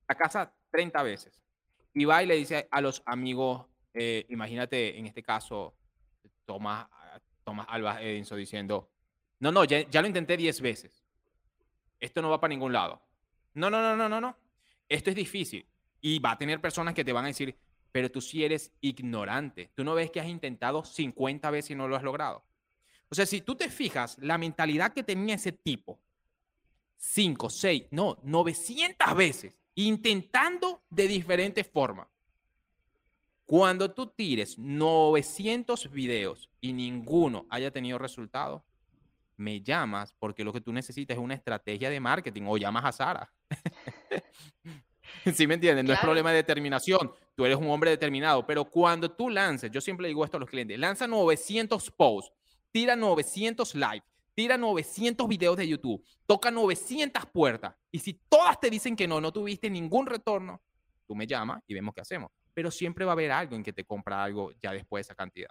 Fracasa 0.07 0.53
treinta 0.70 1.03
veces. 1.03 1.40
Y 1.94 2.05
va 2.05 2.22
y 2.22 2.26
le 2.26 2.37
dice 2.37 2.68
a 2.70 2.81
los 2.81 3.03
amigos, 3.07 3.66
eh, 3.94 4.26
imagínate 4.29 4.98
en 4.98 5.07
este 5.07 5.22
caso, 5.22 5.74
Tomás, 6.44 6.88
Tomás 7.44 7.66
Alba 7.68 8.00
Edinson 8.00 8.38
diciendo, 8.38 8.90
no, 9.40 9.53
no, 9.53 9.64
ya, 9.64 9.88
ya 9.88 10.00
lo 10.00 10.09
intenté 10.09 10.37
diez 10.37 10.61
veces 10.61 11.05
esto 12.00 12.22
no 12.22 12.31
va 12.31 12.40
para 12.40 12.50
ningún 12.50 12.72
lado. 12.72 13.03
No, 13.55 13.70
no, 13.70 13.81
no, 13.81 13.96
no, 13.96 14.09
no, 14.09 14.20
no. 14.20 14.37
Esto 14.88 15.11
es 15.11 15.16
difícil. 15.16 15.66
Y 16.00 16.18
va 16.18 16.33
a 16.33 16.38
tener 16.38 16.61
personas 16.61 16.94
que 16.94 17.05
te 17.05 17.12
van 17.12 17.26
a 17.26 17.29
decir, 17.29 17.57
pero 17.92 18.11
tú 18.11 18.20
sí 18.20 18.42
eres 18.42 18.72
ignorante. 18.81 19.70
Tú 19.74 19.85
no 19.85 19.94
ves 19.94 20.11
que 20.11 20.20
has 20.20 20.26
intentado 20.26 20.83
50 20.83 21.50
veces 21.50 21.72
y 21.72 21.74
no 21.74 21.87
lo 21.87 21.96
has 21.96 22.03
logrado. 22.03 22.42
O 23.11 23.14
sea, 23.14 23.27
si 23.27 23.40
tú 23.40 23.57
te 23.57 23.68
fijas, 23.68 24.16
la 24.20 24.38
mentalidad 24.38 24.92
que 24.92 25.03
tenía 25.03 25.35
ese 25.35 25.53
tipo 25.53 25.99
5, 26.96 27.51
6, 27.51 27.85
no, 27.90 28.18
900 28.23 29.16
veces, 29.16 29.55
intentando 29.75 30.83
de 30.90 31.09
diferentes 31.09 31.66
formas. 31.66 32.09
Cuando 33.46 33.90
tú 33.90 34.07
tires 34.07 34.57
900 34.59 35.90
videos 35.90 36.49
y 36.61 36.73
ninguno 36.73 37.46
haya 37.51 37.73
tenido 37.73 37.99
resultado, 37.99 38.64
me 39.37 39.61
llamas 39.61 40.14
porque 40.18 40.44
lo 40.44 40.53
que 40.53 40.61
tú 40.61 40.73
necesitas 40.73 41.16
es 41.16 41.23
una 41.23 41.35
estrategia 41.35 41.90
de 41.90 41.99
marketing 41.99 42.42
o 42.46 42.59
llamas 42.59 42.85
a 42.85 42.92
Sara. 42.92 43.33
¿Sí 45.35 45.46
me 45.46 45.55
entiendes? 45.55 45.85
No 45.85 45.92
es 45.92 45.99
problema 45.99 46.31
de 46.31 46.37
determinación. 46.37 47.12
Tú 47.35 47.44
eres 47.44 47.57
un 47.57 47.68
hombre 47.70 47.90
determinado, 47.90 48.46
pero 48.46 48.64
cuando 48.66 49.11
tú 49.11 49.29
lances, 49.29 49.70
yo 49.73 49.81
siempre 49.81 50.07
digo 50.07 50.25
esto 50.25 50.37
a 50.37 50.40
los 50.40 50.49
clientes, 50.49 50.79
lanza 50.79 51.07
900 51.07 51.90
posts, 51.90 52.33
tira 52.73 52.97
900 52.97 53.75
live, 53.75 54.03
tira 54.35 54.57
900 54.57 55.29
videos 55.29 55.57
de 55.57 55.69
YouTube, 55.69 56.05
toca 56.27 56.51
900 56.51 57.27
puertas 57.27 57.75
y 57.91 57.99
si 57.99 58.15
todas 58.29 58.59
te 58.61 58.71
dicen 58.71 58.97
que 58.97 59.09
no, 59.09 59.21
no 59.21 59.33
tuviste 59.33 59.69
ningún 59.71 60.07
retorno, 60.07 60.63
tú 61.07 61.15
me 61.15 61.27
llamas 61.27 61.63
y 61.67 61.75
vemos 61.75 61.95
qué 61.95 62.01
hacemos. 62.01 62.31
Pero 62.55 62.71
siempre 62.71 63.05
va 63.05 63.13
a 63.13 63.15
haber 63.15 63.33
algo 63.33 63.57
en 63.57 63.63
que 63.63 63.73
te 63.73 63.85
compra 63.85 64.23
algo 64.23 64.53
ya 64.61 64.73
después 64.73 65.01
de 65.01 65.11
esa 65.11 65.15
cantidad. 65.15 65.51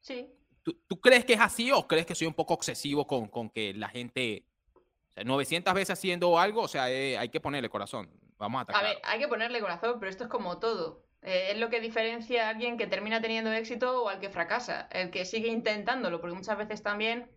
Sí. 0.00 0.30
¿Tú, 0.62 1.00
crees 1.00 1.24
que 1.24 1.34
es 1.34 1.40
así 1.40 1.70
o 1.70 1.86
crees 1.86 2.06
que 2.06 2.14
soy 2.14 2.26
un 2.26 2.34
poco 2.34 2.54
excesivo 2.54 3.06
con, 3.06 3.28
con 3.28 3.50
que 3.50 3.72
la 3.72 3.88
gente, 3.88 4.44
o 4.74 5.12
sea, 5.14 5.22
900 5.22 5.72
veces 5.74 5.90
haciendo 5.90 6.38
algo, 6.38 6.62
o 6.62 6.68
sea, 6.68 6.90
eh, 6.90 7.16
hay 7.16 7.28
que 7.28 7.40
ponerle 7.40 7.68
corazón? 7.68 8.10
Vamos 8.36 8.58
a 8.58 8.62
atacar. 8.62 8.84
A 8.84 8.88
ver, 8.88 8.98
hay 9.04 9.18
que 9.20 9.28
ponerle 9.28 9.60
corazón, 9.60 9.98
pero 10.00 10.10
esto 10.10 10.24
es 10.24 10.30
como 10.30 10.58
todo. 10.58 11.05
Eh, 11.22 11.52
es 11.52 11.58
lo 11.58 11.70
que 11.70 11.80
diferencia 11.80 12.46
a 12.46 12.50
alguien 12.50 12.76
que 12.76 12.86
termina 12.86 13.20
teniendo 13.20 13.52
éxito 13.52 14.02
o 14.02 14.08
al 14.08 14.20
que 14.20 14.30
fracasa, 14.30 14.88
el 14.92 15.10
que 15.10 15.24
sigue 15.24 15.48
intentándolo, 15.48 16.20
porque 16.20 16.36
muchas 16.36 16.58
veces 16.58 16.82
también 16.82 17.30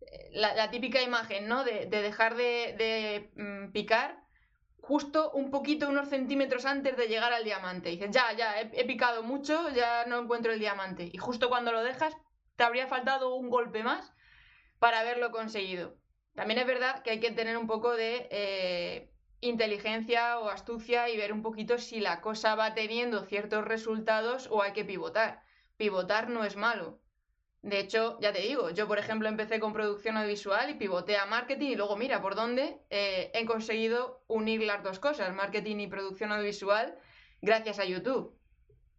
eh, 0.00 0.30
la, 0.32 0.70
típica 0.70 1.02
imagen, 1.02 1.48
¿no? 1.48 1.64
De, 1.64 1.86
dejar 1.86 2.36
de, 2.36 3.30
mm, 3.36 3.72
picar 3.72 4.22
justo 4.80 5.30
un 5.32 5.50
poquito, 5.50 5.88
unos 5.88 6.08
centímetros 6.08 6.66
antes 6.66 6.96
de 6.96 7.08
llegar 7.08 7.32
al 7.32 7.44
diamante. 7.44 7.88
dices, 7.88 8.10
ya, 8.10 8.32
ya, 8.34 8.60
he, 8.60 8.84
picado 8.84 9.22
mucho, 9.22 9.70
ya 9.70 10.04
no 10.06 10.18
encuentro 10.20 10.52
el 10.52 10.58
diamante. 10.58 11.08
Y 11.10 11.16
justo 11.16 11.48
cuando 11.48 11.72
lo 11.72 11.82
dejas, 11.82 12.14
te 12.56 12.64
habría 12.64 12.86
faltado 12.86 13.34
un 13.34 13.48
golpe 13.48 13.82
más 13.82 14.12
para 14.78 15.00
haberlo 15.00 15.30
conseguido. 15.30 15.96
También 16.34 16.60
es 16.60 16.66
verdad 16.66 17.02
que 17.02 17.12
hay 17.12 17.20
que 17.20 17.30
tener 17.30 17.56
un 17.56 17.66
poco 17.66 17.92
de 17.92 18.28
eh, 18.30 19.13
inteligencia 19.48 20.38
o 20.38 20.48
astucia 20.48 21.08
y 21.08 21.16
ver 21.16 21.32
un 21.32 21.42
poquito 21.42 21.78
si 21.78 22.00
la 22.00 22.20
cosa 22.20 22.54
va 22.54 22.74
teniendo 22.74 23.24
ciertos 23.24 23.64
resultados 23.64 24.48
o 24.50 24.62
hay 24.62 24.72
que 24.72 24.84
pivotar. 24.84 25.42
Pivotar 25.76 26.28
no 26.28 26.44
es 26.44 26.56
malo. 26.56 27.00
De 27.62 27.78
hecho, 27.78 28.18
ya 28.20 28.32
te 28.32 28.40
digo, 28.40 28.70
yo 28.70 28.86
por 28.86 28.98
ejemplo 28.98 29.28
empecé 29.28 29.58
con 29.58 29.72
producción 29.72 30.16
audiovisual 30.18 30.68
y 30.68 30.74
pivoté 30.74 31.16
a 31.16 31.24
marketing 31.24 31.70
y 31.70 31.76
luego 31.76 31.96
mira 31.96 32.20
por 32.20 32.34
dónde 32.34 32.78
eh, 32.90 33.30
he 33.32 33.46
conseguido 33.46 34.22
unir 34.26 34.62
las 34.62 34.82
dos 34.82 34.98
cosas, 34.98 35.34
marketing 35.34 35.76
y 35.78 35.86
producción 35.86 36.30
audiovisual, 36.32 36.98
gracias 37.40 37.78
a 37.78 37.86
YouTube. 37.86 38.38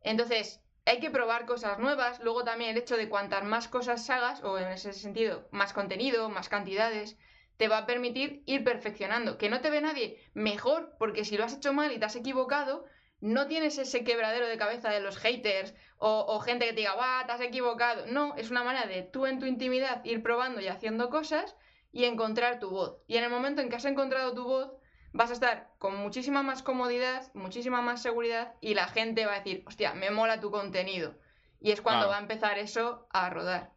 Entonces, 0.02 0.62
hay 0.86 1.00
que 1.00 1.12
probar 1.12 1.46
cosas 1.46 1.80
nuevas, 1.80 2.20
luego 2.22 2.44
también 2.44 2.72
el 2.72 2.78
hecho 2.78 2.98
de 2.98 3.10
cuantas 3.10 3.44
más 3.44 3.68
cosas 3.68 4.10
hagas, 4.10 4.44
o 4.44 4.58
en 4.58 4.68
ese 4.70 4.94
sentido, 4.94 5.48
más 5.52 5.74
contenido, 5.74 6.30
más 6.30 6.50
cantidades, 6.50 7.18
te 7.58 7.68
va 7.68 7.80
a 7.80 7.86
permitir 7.86 8.44
ir 8.46 8.64
perfeccionando. 8.64 9.38
Que 9.38 9.50
no 9.50 9.62
te 9.62 9.70
ve 9.70 9.82
nadie 9.82 10.20
mejor, 10.34 10.96
porque 11.00 11.26
si 11.26 11.38
lo 11.38 11.46
has 11.46 11.56
hecho 11.56 11.74
mal 11.74 11.92
y 11.92 12.00
te 12.00 12.06
has 12.06 12.16
equivocado, 12.16 12.86
no 13.22 13.48
tienes 13.48 13.78
ese 13.78 14.04
quebradero 14.04 14.48
de 14.48 14.58
cabeza 14.58 14.90
de 14.90 15.00
los 15.00 15.18
haters 15.18 15.74
o, 15.98 16.40
gente 16.40 16.66
que 16.66 16.74
te 16.74 16.82
diga, 16.82 16.94
¡guau, 16.94 17.26
te 17.26 17.32
has 17.32 17.42
equivocado! 17.42 18.06
No, 18.08 18.36
es 18.36 18.52
una 18.52 18.64
manera 18.64 18.88
de 18.88 19.04
tú 19.04 19.26
en 19.26 19.40
tu 19.40 19.46
intimidad 19.46 20.04
ir 20.04 20.22
probando 20.22 20.62
y 20.62 20.68
haciendo 20.68 21.10
cosas 21.10 21.56
y 21.92 22.06
encontrar 22.06 22.60
tu 22.60 22.70
voz. 22.70 22.98
Y 23.08 23.18
en 23.18 23.24
el 23.24 23.30
momento 23.30 23.62
en 23.62 23.70
que 23.70 23.78
has 23.78 23.86
encontrado 23.86 24.34
tu 24.34 24.44
voz, 24.44 24.74
vas 25.14 25.30
a 25.30 25.34
estar 25.34 25.70
con 25.80 25.96
muchísima 25.96 26.44
más 26.44 26.62
comodidad, 26.62 27.32
muchísima 27.34 27.82
más 27.82 28.02
seguridad 28.02 28.54
y 28.60 28.74
la 28.74 28.88
gente 28.88 29.26
va 29.26 29.34
a 29.34 29.38
decir, 29.38 29.64
hostia, 29.66 29.94
me 29.94 30.12
mola 30.12 30.42
tu 30.42 30.52
contenido. 30.52 31.16
Y 31.62 31.72
es 31.72 31.82
cuando 31.82 32.10
va 32.10 32.18
a 32.18 32.22
empezar 32.22 32.60
eso 32.60 33.08
a 33.12 33.30
rodar. 33.30 33.72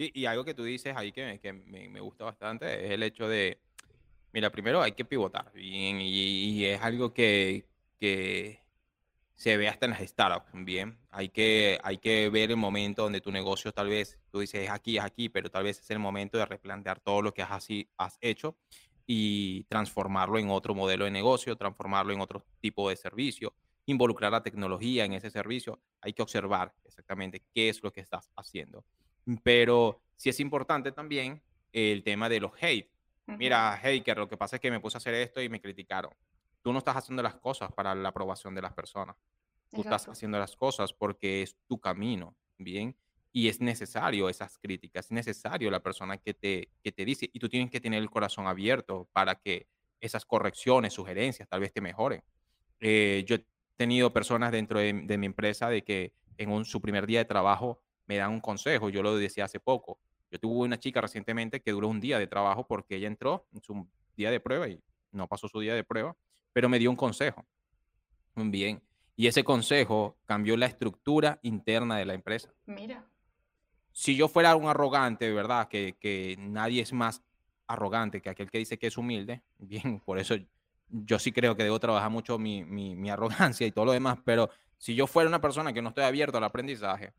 Sí, 0.00 0.10
y 0.14 0.24
algo 0.24 0.46
que 0.46 0.54
tú 0.54 0.64
dices 0.64 0.96
ahí 0.96 1.12
que, 1.12 1.38
que 1.42 1.52
me, 1.52 2.00
gusta 2.00 2.24
bastante 2.24 2.86
es 2.86 2.92
el 2.92 3.02
hecho 3.02 3.28
de, 3.28 3.58
mira, 4.32 4.48
primero 4.48 4.80
hay 4.80 4.92
que 4.92 5.04
pivotar 5.04 5.52
bien, 5.52 6.00
y, 6.00 6.64
es 6.64 6.80
algo 6.80 7.12
que, 7.12 7.66
que, 7.98 8.62
se 9.34 9.58
ve 9.58 9.68
hasta 9.68 9.84
en 9.84 9.90
las 9.90 10.00
startups, 10.00 10.48
bien, 10.64 10.96
hay 11.10 11.28
que, 11.28 11.78
hay 11.82 11.98
que 11.98 12.30
ver 12.30 12.50
el 12.50 12.56
momento 12.56 13.02
donde 13.02 13.20
tu 13.20 13.30
negocio 13.30 13.72
tal 13.72 13.90
vez, 13.90 14.18
tú 14.30 14.40
dices 14.40 14.62
es 14.62 14.70
aquí, 14.70 14.96
es 14.96 15.04
aquí, 15.04 15.28
pero 15.28 15.50
tal 15.50 15.64
vez 15.64 15.80
es 15.80 15.90
el 15.90 15.98
momento 15.98 16.38
de 16.38 16.46
replantear 16.46 16.98
todo 17.00 17.20
lo 17.20 17.34
que 17.34 17.42
has, 17.42 17.50
así, 17.50 17.86
has 17.98 18.16
hecho 18.22 18.56
y 19.06 19.64
transformarlo 19.64 20.38
en 20.38 20.48
otro 20.48 20.74
modelo 20.74 21.04
de 21.04 21.10
negocio, 21.10 21.56
transformarlo 21.56 22.14
en 22.14 22.22
otro 22.22 22.42
tipo 22.60 22.88
de 22.88 22.96
servicio, 22.96 23.52
involucrar 23.84 24.32
la 24.32 24.42
tecnología 24.42 25.04
en 25.04 25.12
ese 25.12 25.30
servicio, 25.30 25.78
hay 26.00 26.14
que 26.14 26.22
observar 26.22 26.72
exactamente 26.86 27.42
qué 27.52 27.68
es 27.68 27.82
lo 27.82 27.92
que 27.92 28.00
estás 28.00 28.30
haciendo. 28.34 28.82
Pero 29.42 30.02
sí 30.16 30.28
es 30.28 30.40
importante 30.40 30.92
también 30.92 31.42
el 31.72 32.02
tema 32.02 32.28
de 32.28 32.40
los 32.40 32.52
hate. 32.60 32.90
Mira, 33.26 33.76
hater, 33.76 34.18
lo 34.18 34.28
que 34.28 34.36
pasa 34.36 34.56
es 34.56 34.62
que 34.62 34.70
me 34.70 34.80
puse 34.80 34.96
a 34.96 34.98
hacer 34.98 35.14
esto 35.14 35.40
y 35.40 35.48
me 35.48 35.60
criticaron. 35.60 36.12
Tú 36.62 36.72
no 36.72 36.78
estás 36.78 36.96
haciendo 36.96 37.22
las 37.22 37.36
cosas 37.36 37.72
para 37.72 37.94
la 37.94 38.08
aprobación 38.08 38.54
de 38.54 38.62
las 38.62 38.72
personas. 38.72 39.16
Tú 39.70 39.82
estás 39.82 40.08
haciendo 40.08 40.38
las 40.38 40.56
cosas 40.56 40.92
porque 40.92 41.42
es 41.42 41.56
tu 41.68 41.78
camino, 41.78 42.34
¿bien? 42.58 42.96
Y 43.32 43.48
es 43.48 43.60
necesario 43.60 44.28
esas 44.28 44.58
críticas, 44.58 45.06
es 45.06 45.12
necesario 45.12 45.70
la 45.70 45.80
persona 45.80 46.18
que 46.18 46.34
te, 46.34 46.70
que 46.82 46.90
te 46.90 47.04
dice, 47.04 47.30
y 47.32 47.38
tú 47.38 47.48
tienes 47.48 47.70
que 47.70 47.80
tener 47.80 48.02
el 48.02 48.10
corazón 48.10 48.48
abierto 48.48 49.08
para 49.12 49.36
que 49.36 49.68
esas 50.00 50.24
correcciones, 50.24 50.92
sugerencias, 50.92 51.48
tal 51.48 51.60
vez 51.60 51.72
te 51.72 51.80
mejoren. 51.80 52.24
Eh, 52.80 53.24
yo 53.26 53.36
he 53.36 53.46
tenido 53.76 54.12
personas 54.12 54.50
dentro 54.52 54.78
de, 54.78 54.92
mi 54.92 55.26
empresa 55.26 55.68
de 55.68 55.84
que 55.84 56.12
en 56.38 56.64
su 56.64 56.80
primer 56.80 57.06
día 57.06 57.20
de 57.20 57.24
trabajo 57.26 57.82
me 58.10 58.16
dan 58.16 58.32
un 58.32 58.40
consejo, 58.40 58.88
yo 58.88 59.04
lo 59.04 59.16
decía 59.16 59.44
hace 59.44 59.60
poco. 59.60 60.00
Yo 60.32 60.40
tuve 60.40 60.66
una 60.66 60.80
chica 60.80 61.00
recientemente 61.00 61.60
que 61.60 61.70
duró 61.70 61.86
un 61.86 62.00
día 62.00 62.18
de 62.18 62.26
trabajo 62.26 62.66
porque 62.66 62.96
ella 62.96 63.06
entró 63.06 63.46
en 63.52 63.62
su 63.62 63.86
día 64.16 64.32
de 64.32 64.40
prueba 64.40 64.66
y 64.66 64.82
no 65.12 65.28
pasó 65.28 65.46
su 65.46 65.60
día 65.60 65.76
de 65.76 65.84
prueba, 65.84 66.16
pero 66.52 66.68
me 66.68 66.80
dio 66.80 66.90
un 66.90 66.96
consejo. 66.96 67.46
Bien. 68.34 68.82
Y 69.14 69.28
ese 69.28 69.44
consejo 69.44 70.16
cambió 70.26 70.56
la 70.56 70.66
estructura 70.66 71.38
interna 71.42 71.98
de 71.98 72.04
la 72.04 72.14
empresa. 72.14 72.52
Mira. 72.66 73.06
Si 73.92 74.16
yo 74.16 74.26
fuera 74.26 74.56
un 74.56 74.66
arrogante, 74.66 75.26
de 75.26 75.32
verdad, 75.32 75.68
que, 75.68 75.96
que 76.00 76.34
nadie 76.36 76.82
es 76.82 76.92
más 76.92 77.22
arrogante 77.68 78.20
que 78.20 78.30
aquel 78.30 78.50
que 78.50 78.58
dice 78.58 78.76
que 78.76 78.88
es 78.88 78.98
humilde, 78.98 79.42
bien, 79.58 80.00
por 80.00 80.18
eso 80.18 80.34
yo 80.88 81.20
sí 81.20 81.30
creo 81.30 81.54
que 81.54 81.62
debo 81.62 81.78
trabajar 81.78 82.10
mucho 82.10 82.40
mi, 82.40 82.64
mi, 82.64 82.96
mi 82.96 83.08
arrogancia 83.08 83.68
y 83.68 83.70
todo 83.70 83.84
lo 83.84 83.92
demás, 83.92 84.18
pero 84.24 84.50
si 84.78 84.96
yo 84.96 85.06
fuera 85.06 85.28
una 85.28 85.40
persona 85.40 85.72
que 85.72 85.80
no 85.80 85.90
estoy 85.90 86.02
abierto 86.02 86.38
al 86.38 86.44
aprendizaje, 86.44 87.12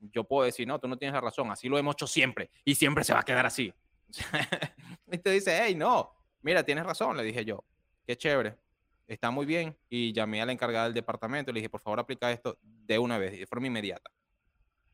yo 0.00 0.24
puedo 0.24 0.44
decir, 0.44 0.66
no, 0.66 0.78
tú 0.78 0.88
no 0.88 0.96
tienes 0.96 1.14
la 1.14 1.20
razón, 1.20 1.50
así 1.50 1.68
lo 1.68 1.78
hemos 1.78 1.94
hecho 1.94 2.06
siempre 2.06 2.50
y 2.64 2.74
siempre 2.74 3.04
se 3.04 3.12
va 3.12 3.20
a 3.20 3.24
quedar 3.24 3.46
así. 3.46 3.72
y 5.12 5.18
te 5.18 5.30
dice, 5.30 5.60
hey, 5.62 5.74
no, 5.74 6.12
mira, 6.42 6.62
tienes 6.62 6.84
razón, 6.84 7.16
le 7.16 7.22
dije 7.22 7.44
yo, 7.44 7.64
qué 8.06 8.16
chévere, 8.16 8.56
está 9.06 9.30
muy 9.30 9.46
bien. 9.46 9.76
Y 9.88 10.12
llamé 10.12 10.40
a 10.40 10.46
la 10.46 10.52
encargada 10.52 10.84
del 10.84 10.94
departamento 10.94 11.50
y 11.50 11.54
le 11.54 11.60
dije, 11.60 11.70
por 11.70 11.80
favor, 11.80 12.00
aplica 12.00 12.30
esto 12.30 12.58
de 12.62 12.98
una 12.98 13.18
vez, 13.18 13.38
de 13.38 13.46
forma 13.46 13.66
inmediata. 13.66 14.10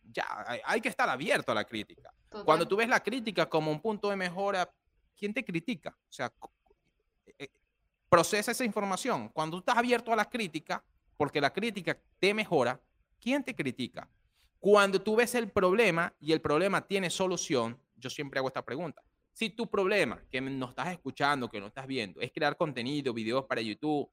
Ya, 0.02 0.26
hay, 0.64 0.80
que 0.80 0.88
estar 0.88 1.08
abierto 1.08 1.50
a 1.50 1.54
la 1.54 1.64
crítica. 1.64 2.12
Cuando 2.44 2.68
tú 2.68 2.76
ves 2.76 2.88
la 2.88 3.00
crítica 3.00 3.48
como 3.48 3.70
un 3.70 3.80
punto 3.80 4.10
de 4.10 4.16
mejora, 4.16 4.70
¿quién 5.16 5.32
te 5.32 5.44
critica? 5.44 5.96
O 6.08 6.12
sea, 6.12 6.32
eh, 7.38 7.48
procesa 8.08 8.52
esa 8.52 8.64
información. 8.64 9.30
Cuando 9.30 9.56
tú 9.56 9.60
estás 9.60 9.76
abierto 9.76 10.12
a 10.12 10.16
la 10.16 10.26
crítica, 10.26 10.84
porque 11.16 11.40
la 11.40 11.52
crítica 11.52 11.98
te 12.18 12.34
mejora, 12.34 12.80
¿quién 13.18 13.42
te 13.42 13.54
critica? 13.54 14.08
Cuando 14.64 14.98
tú 14.98 15.14
ves 15.14 15.34
el 15.34 15.50
problema 15.50 16.10
y 16.18 16.32
el 16.32 16.40
problema 16.40 16.80
tiene 16.80 17.10
solución, 17.10 17.78
yo 17.96 18.08
siempre 18.08 18.38
hago 18.38 18.48
esta 18.48 18.64
pregunta. 18.64 19.02
Si 19.30 19.50
tu 19.50 19.68
problema, 19.68 20.22
que 20.30 20.40
no 20.40 20.70
estás 20.70 20.88
escuchando, 20.88 21.50
que 21.50 21.60
no 21.60 21.66
estás 21.66 21.86
viendo, 21.86 22.18
es 22.22 22.32
crear 22.32 22.56
contenido, 22.56 23.12
videos 23.12 23.44
para 23.44 23.60
YouTube, 23.60 24.08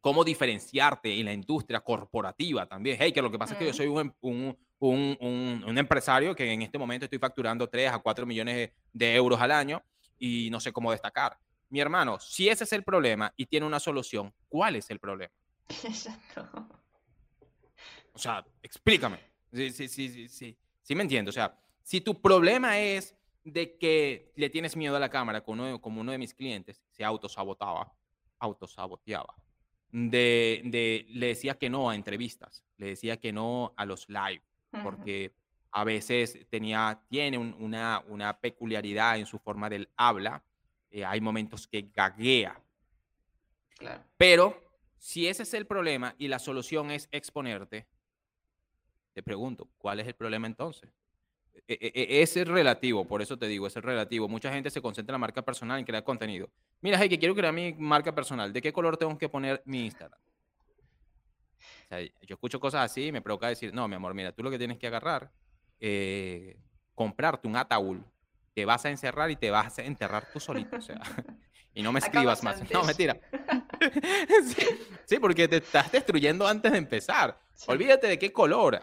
cómo 0.00 0.24
diferenciarte 0.24 1.20
en 1.20 1.26
la 1.26 1.34
industria 1.34 1.80
corporativa 1.80 2.64
también. 2.64 2.96
Hey, 2.98 3.12
que 3.12 3.20
lo 3.20 3.30
que 3.30 3.38
pasa 3.38 3.52
es 3.52 3.58
que 3.58 3.66
yo 3.66 3.74
soy 3.74 3.88
un, 3.88 4.14
un, 4.22 4.58
un, 4.78 5.62
un, 5.66 5.76
empresario 5.76 6.34
que 6.34 6.50
en 6.50 6.62
este 6.62 6.78
momento 6.78 7.04
estoy 7.04 7.18
facturando 7.18 7.68
3 7.68 7.90
a 7.90 7.98
4 7.98 8.24
millones 8.24 8.70
de 8.90 9.14
euros 9.14 9.38
al 9.38 9.50
año 9.50 9.82
y 10.18 10.48
no 10.50 10.60
sé 10.60 10.72
cómo 10.72 10.92
destacar. 10.92 11.36
Mi 11.68 11.78
hermano, 11.78 12.18
si 12.18 12.48
ese 12.48 12.64
es 12.64 12.72
el 12.72 12.84
problema 12.84 13.30
y 13.36 13.44
tiene 13.44 13.66
una 13.66 13.80
solución, 13.80 14.32
¿cuál 14.48 14.76
es 14.76 14.88
el 14.88 14.98
problema? 14.98 15.34
Exacto. 15.68 16.48
O 18.14 18.18
sea, 18.18 18.42
explícame. 18.62 19.31
Sí, 19.52 19.70
sí, 19.70 19.88
sí, 19.88 20.08
sí, 20.08 20.28
sí. 20.28 20.56
Sí 20.82 20.94
me 20.94 21.02
entiendo. 21.02 21.28
O 21.28 21.32
sea, 21.32 21.58
si 21.82 22.00
tu 22.00 22.20
problema 22.20 22.78
es 22.78 23.14
de 23.44 23.76
que 23.76 24.32
le 24.36 24.50
tienes 24.50 24.76
miedo 24.76 24.96
a 24.96 25.00
la 25.00 25.10
cámara, 25.10 25.42
como 25.42 25.62
uno, 26.00 26.12
de 26.12 26.18
mis 26.18 26.34
clientes 26.34 26.82
se 26.90 27.04
autosabotaba, 27.04 27.92
autosaboteaba, 28.38 29.34
de, 29.90 30.62
de, 30.64 31.06
le 31.08 31.28
decía 31.28 31.58
que 31.58 31.68
no 31.68 31.90
a 31.90 31.94
entrevistas, 31.94 32.64
le 32.78 32.86
decía 32.86 33.18
que 33.18 33.32
no 33.32 33.74
a 33.76 33.84
los 33.84 34.08
live, 34.08 34.42
porque 34.82 35.32
a 35.70 35.84
veces 35.84 36.38
tenía, 36.48 37.00
tiene 37.08 37.38
una, 37.38 38.02
una, 38.08 38.38
peculiaridad 38.38 39.18
en 39.18 39.26
su 39.26 39.38
forma 39.38 39.68
del 39.68 39.88
habla. 39.96 40.42
Eh, 40.90 41.04
hay 41.04 41.20
momentos 41.20 41.66
que 41.66 41.90
gaguea. 41.94 42.58
Pero 44.16 44.62
si 44.98 45.26
ese 45.26 45.42
es 45.42 45.54
el 45.54 45.66
problema 45.66 46.14
y 46.18 46.28
la 46.28 46.38
solución 46.38 46.90
es 46.90 47.08
exponerte, 47.10 47.86
te 49.12 49.22
pregunto, 49.22 49.68
¿cuál 49.78 50.00
es 50.00 50.06
el 50.06 50.14
problema 50.14 50.46
entonces? 50.46 50.90
E, 51.68 51.74
e, 51.80 52.18
e, 52.18 52.22
es 52.22 52.34
relativo, 52.46 53.04
por 53.06 53.22
eso 53.22 53.38
te 53.38 53.46
digo, 53.46 53.66
es 53.66 53.74
relativo. 53.76 54.28
Mucha 54.28 54.52
gente 54.52 54.70
se 54.70 54.80
concentra 54.80 55.12
en 55.12 55.14
la 55.14 55.18
marca 55.18 55.42
personal 55.42 55.78
en 55.78 55.84
crear 55.84 56.02
contenido. 56.02 56.48
Mira, 56.80 56.98
hey, 57.00 57.08
que 57.08 57.18
quiero 57.18 57.34
crear 57.34 57.52
mi 57.52 57.74
marca 57.74 58.14
personal. 58.14 58.52
¿De 58.52 58.62
qué 58.62 58.72
color 58.72 58.96
tengo 58.96 59.16
que 59.18 59.28
poner 59.28 59.62
mi 59.64 59.84
Instagram? 59.84 60.18
yo 62.22 62.34
escucho 62.34 62.58
cosas 62.58 62.90
así 62.90 63.08
y 63.08 63.12
me 63.12 63.20
provoca 63.20 63.48
decir, 63.48 63.74
no, 63.74 63.86
mi 63.86 63.94
amor, 63.94 64.14
mira, 64.14 64.32
tú 64.32 64.42
lo 64.42 64.50
que 64.50 64.56
tienes 64.56 64.78
que 64.78 64.86
agarrar, 64.86 65.30
eh, 65.78 66.56
comprarte 66.94 67.46
un 67.46 67.56
ataúd, 67.56 67.98
te 68.54 68.64
vas 68.64 68.84
a 68.86 68.90
encerrar 68.90 69.30
y 69.30 69.36
te 69.36 69.50
vas 69.50 69.78
a 69.78 69.82
enterrar 69.82 70.26
tú 70.32 70.40
solito. 70.40 70.76
O 70.76 70.80
sea, 70.80 71.00
y 71.74 71.82
no 71.82 71.92
me 71.92 71.98
escribas 71.98 72.42
más. 72.42 72.62
No, 72.70 72.82
mentira. 72.84 73.18
sí, 75.06 75.18
porque 75.18 75.48
te 75.48 75.56
estás 75.58 75.90
destruyendo 75.90 76.46
antes 76.46 76.72
de 76.72 76.78
empezar. 76.78 77.38
Olvídate 77.66 78.06
de 78.06 78.18
qué 78.18 78.32
color. 78.32 78.80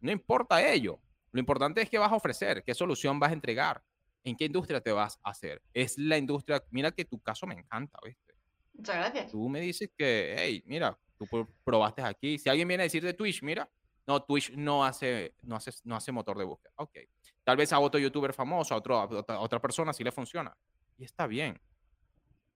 no 0.00 0.10
importa 0.10 0.66
ello. 0.66 1.00
Lo 1.32 1.40
importante 1.40 1.82
es 1.82 1.90
qué 1.90 1.98
vas 1.98 2.12
a 2.12 2.16
ofrecer, 2.16 2.64
qué 2.64 2.74
solución 2.74 3.20
vas 3.20 3.30
a 3.30 3.34
entregar, 3.34 3.82
en 4.24 4.36
qué 4.36 4.46
industria 4.46 4.80
te 4.80 4.92
vas 4.92 5.18
a 5.22 5.30
hacer. 5.30 5.62
Es 5.74 5.98
la 5.98 6.16
industria, 6.16 6.62
mira 6.70 6.90
que 6.90 7.04
tu 7.04 7.20
caso 7.20 7.46
me 7.46 7.54
encanta, 7.54 7.98
¿viste? 8.04 8.34
Muchas 8.72 8.96
gracias. 8.96 9.30
Tú 9.30 9.48
me 9.48 9.60
dices 9.60 9.90
que, 9.96 10.34
hey, 10.38 10.62
mira, 10.66 10.98
tú 11.18 11.26
probaste 11.64 12.02
aquí. 12.02 12.38
Si 12.38 12.48
alguien 12.48 12.68
viene 12.68 12.84
a 12.84 12.84
decir 12.84 13.04
de 13.04 13.12
Twitch, 13.12 13.42
mira, 13.42 13.68
no, 14.06 14.22
Twitch 14.22 14.52
no 14.52 14.84
hace, 14.84 15.34
no 15.42 15.56
hace, 15.56 15.70
no 15.84 15.96
hace 15.96 16.12
motor 16.12 16.38
de 16.38 16.44
búsqueda. 16.44 16.72
Ok. 16.76 16.96
Tal 17.44 17.56
vez 17.56 17.72
a 17.72 17.78
otro 17.78 18.00
youtuber 18.00 18.32
famoso, 18.32 18.74
a, 18.74 18.78
otro, 18.78 19.24
otra, 19.40 19.60
persona 19.60 19.92
sí 19.92 20.02
le 20.02 20.12
funciona. 20.12 20.56
Y 20.96 21.04
está 21.04 21.26
bien. 21.26 21.60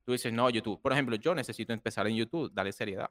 Tú 0.04 0.12
dices, 0.12 0.32
no, 0.32 0.50
YouTube. 0.50 0.80
Por 0.80 0.92
ejemplo, 0.92 1.16
yo 1.16 1.34
necesito 1.34 1.72
empezar 1.72 2.06
en 2.06 2.16
YouTube, 2.16 2.50
dale 2.52 2.72
seriedad. 2.72 3.10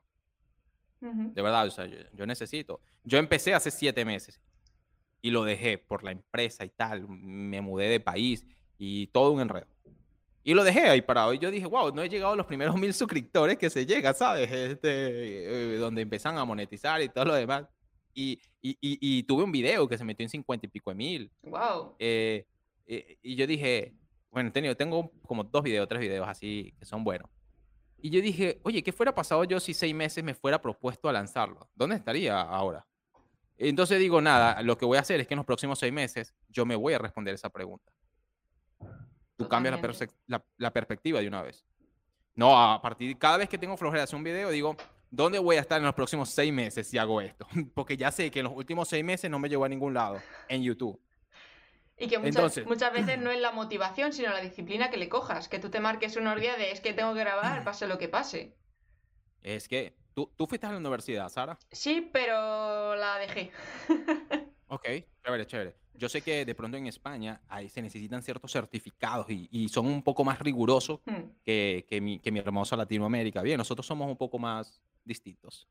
De 1.00 1.42
verdad, 1.42 1.66
o 1.66 1.72
sea, 1.72 1.88
yo, 1.88 2.28
necesito. 2.28 2.80
Yo 3.04 3.18
empecé 3.18 3.56
hace 3.56 3.72
siete 3.72 4.06
meses 4.06 4.40
y 5.20 5.32
lo 5.32 5.44
dejé 5.44 5.80
por 5.80 6.04
la 6.04 6.12
empresa 6.12 6.64
y 6.64 6.70
tal. 6.70 7.08
Me 7.08 7.60
mudé 7.60 7.88
de 7.88 8.00
país 8.00 8.46
y 8.78 9.08
todo 9.08 9.32
un 9.32 9.42
enredo. 9.42 9.68
Y 10.44 10.54
lo 10.54 10.64
dejé 10.64 10.82
ahí 10.82 11.02
parado. 11.02 11.34
Y 11.34 11.40
yo 11.40 11.50
dije, 11.50 11.66
wow, 11.66 11.92
no 11.94 12.04
he 12.04 12.10
llegado 12.10 12.34
a 12.34 12.36
los 12.36 12.46
primeros 12.46 12.76
mil 12.80 12.94
suscriptores 12.94 13.58
que 13.58 13.72
se 13.72 13.86
llega, 13.86 14.14
¿sabes? 14.14 14.52
Este, 14.52 15.74
eh, 15.74 15.78
donde 15.78 16.04
empiezan 16.04 16.38
a 16.38 16.46
monetizar 16.46 17.02
y 17.02 17.10
todo 17.10 17.26
lo 17.26 17.34
demás. 17.34 17.66
Y, 18.14 18.40
y, 18.62 18.78
y, 18.82 19.24
tuve 19.24 19.44
un 19.44 19.52
video 19.52 19.88
que 19.88 19.98
se 19.98 20.04
metió 20.04 20.24
en 20.24 20.30
cincuenta 20.30 20.66
y 20.66 20.70
pico 20.70 20.92
de 20.92 20.96
mil. 20.96 21.32
Wow. 21.44 21.96
Eh, 21.98 22.46
eh, 22.86 23.18
y 23.24 23.36
yo 23.36 23.48
dije, 23.48 23.94
bueno, 24.32 24.52
tengo, 24.52 24.76
tengo 24.76 25.12
como 25.26 25.44
dos 25.44 25.62
videos, 25.62 25.88
tres 25.88 26.02
videos 26.02 26.28
así 26.28 26.74
que 26.80 26.86
son 26.86 27.04
buenos. 27.04 27.30
Y 27.98 28.10
yo 28.10 28.22
dije, 28.22 28.60
oye, 28.64 28.82
¿qué 28.82 28.92
fuera 28.92 29.14
pasado 29.14 29.44
yo 29.44 29.60
si 29.60 29.74
seis 29.74 29.94
meses 29.94 30.24
me 30.24 30.34
fuera 30.34 30.60
propuesto 30.62 31.08
a 31.08 31.14
lanzarlo? 31.14 31.70
¿Dónde 31.76 31.98
estaría 31.98 32.42
ahora? 32.42 32.88
Entonces 33.58 34.00
digo, 34.00 34.22
nada, 34.22 34.64
lo 34.64 34.76
que 34.76 34.86
voy 34.86 34.98
a 34.98 35.02
hacer 35.02 35.20
es 35.20 35.28
que 35.28 35.36
en 35.36 35.38
los 35.38 35.46
próximos 35.46 35.78
seis 35.78 35.94
meses 35.94 36.34
yo 36.50 36.66
me 36.66 36.76
voy 36.76 36.94
a 36.94 36.98
responder 36.98 37.36
esa 37.36 37.50
pregunta. 37.50 37.92
Tú 39.38 39.48
cambias 39.48 39.80
la, 40.28 40.44
la, 40.58 40.74
perspectiva 40.74 41.20
de 41.20 41.28
una 41.28 41.44
vez. 41.44 41.64
No, 42.34 42.60
a 42.60 42.82
partir, 42.82 43.18
cada 43.20 43.38
vez 43.38 43.50
que 43.50 43.58
tengo 43.58 43.78
flojera 43.78 44.02
de 44.02 44.04
hacer 44.06 44.16
un 44.16 44.24
video, 44.24 44.50
digo, 44.50 44.76
¿dónde 45.12 45.38
voy 45.38 45.58
a 45.58 45.60
estar 45.60 45.78
en 45.78 45.86
los 45.86 45.94
próximos 45.94 46.30
seis 46.30 46.52
meses 46.52 46.88
si 46.88 46.98
hago 46.98 47.22
esto? 47.22 47.48
Porque 47.76 47.98
ya 47.98 48.12
sé 48.12 48.32
que 48.32 48.40
en 48.40 48.46
los 48.46 48.54
últimos 48.56 48.88
seis 48.88 49.04
meses 49.04 49.30
no 49.30 49.38
me 49.38 49.50
llevo 49.50 49.66
a 49.66 49.70
ningún 49.70 49.94
lado 49.94 50.20
en 50.48 50.64
YouTube. 50.64 51.00
Y 52.02 52.08
que 52.08 52.18
muchas, 52.18 52.66
muchas 52.66 52.92
veces 52.92 53.20
no 53.20 53.30
es 53.30 53.40
la 53.40 53.52
motivación, 53.52 54.12
sino 54.12 54.30
la 54.30 54.42
disciplina 54.42 54.90
que 54.90 54.98
le 54.98 55.08
cojas. 55.08 55.48
Que 55.48 55.60
tú 55.60 55.70
te 55.70 55.80
marques 55.80 56.16
una 56.16 56.36
día 56.36 56.58
de 56.58 56.72
es 56.72 56.82
que 56.82 56.94
tengo 56.94 57.14
que 57.14 57.20
grabar, 57.20 57.64
pase 57.64 57.88
lo 57.88 57.98
que 57.98 58.10
pase. 58.10 58.58
Es 59.44 59.68
que 59.68 59.96
tú, 60.14 60.32
tú 60.36 60.48
fuiste 60.48 60.66
a 60.66 60.72
la 60.72 60.78
universidad, 60.78 61.30
Sara. 61.30 61.58
Sí, 61.72 62.10
pero 62.12 62.96
la 62.96 63.18
dejé. 63.20 63.52
ok, 64.68 64.88
chévere, 65.24 65.46
chévere. 65.46 65.76
Yo 65.94 66.10
sé 66.10 66.24
que 66.24 66.44
de 66.44 66.56
pronto 66.56 66.78
en 66.78 66.88
España 66.88 67.40
ahí 67.48 67.70
se 67.70 67.82
necesitan 67.82 68.24
ciertos 68.24 68.52
certificados 68.52 69.28
y, 69.30 69.70
son 69.70 69.86
un 69.86 70.02
poco 70.02 70.24
más 70.24 70.40
rigurosos 70.40 71.02
hmm. 71.06 71.44
que, 71.44 71.86
que, 71.88 72.02
mi, 72.02 72.20
que 72.20 72.32
mi 72.32 72.40
hermosa 72.40 72.76
Latinoamérica. 72.76 73.44
Bien, 73.44 73.60
nosotros 73.60 73.86
somos 73.86 74.10
un 74.10 74.18
poco 74.18 74.40
más 74.40 74.82
distintos. 75.04 75.68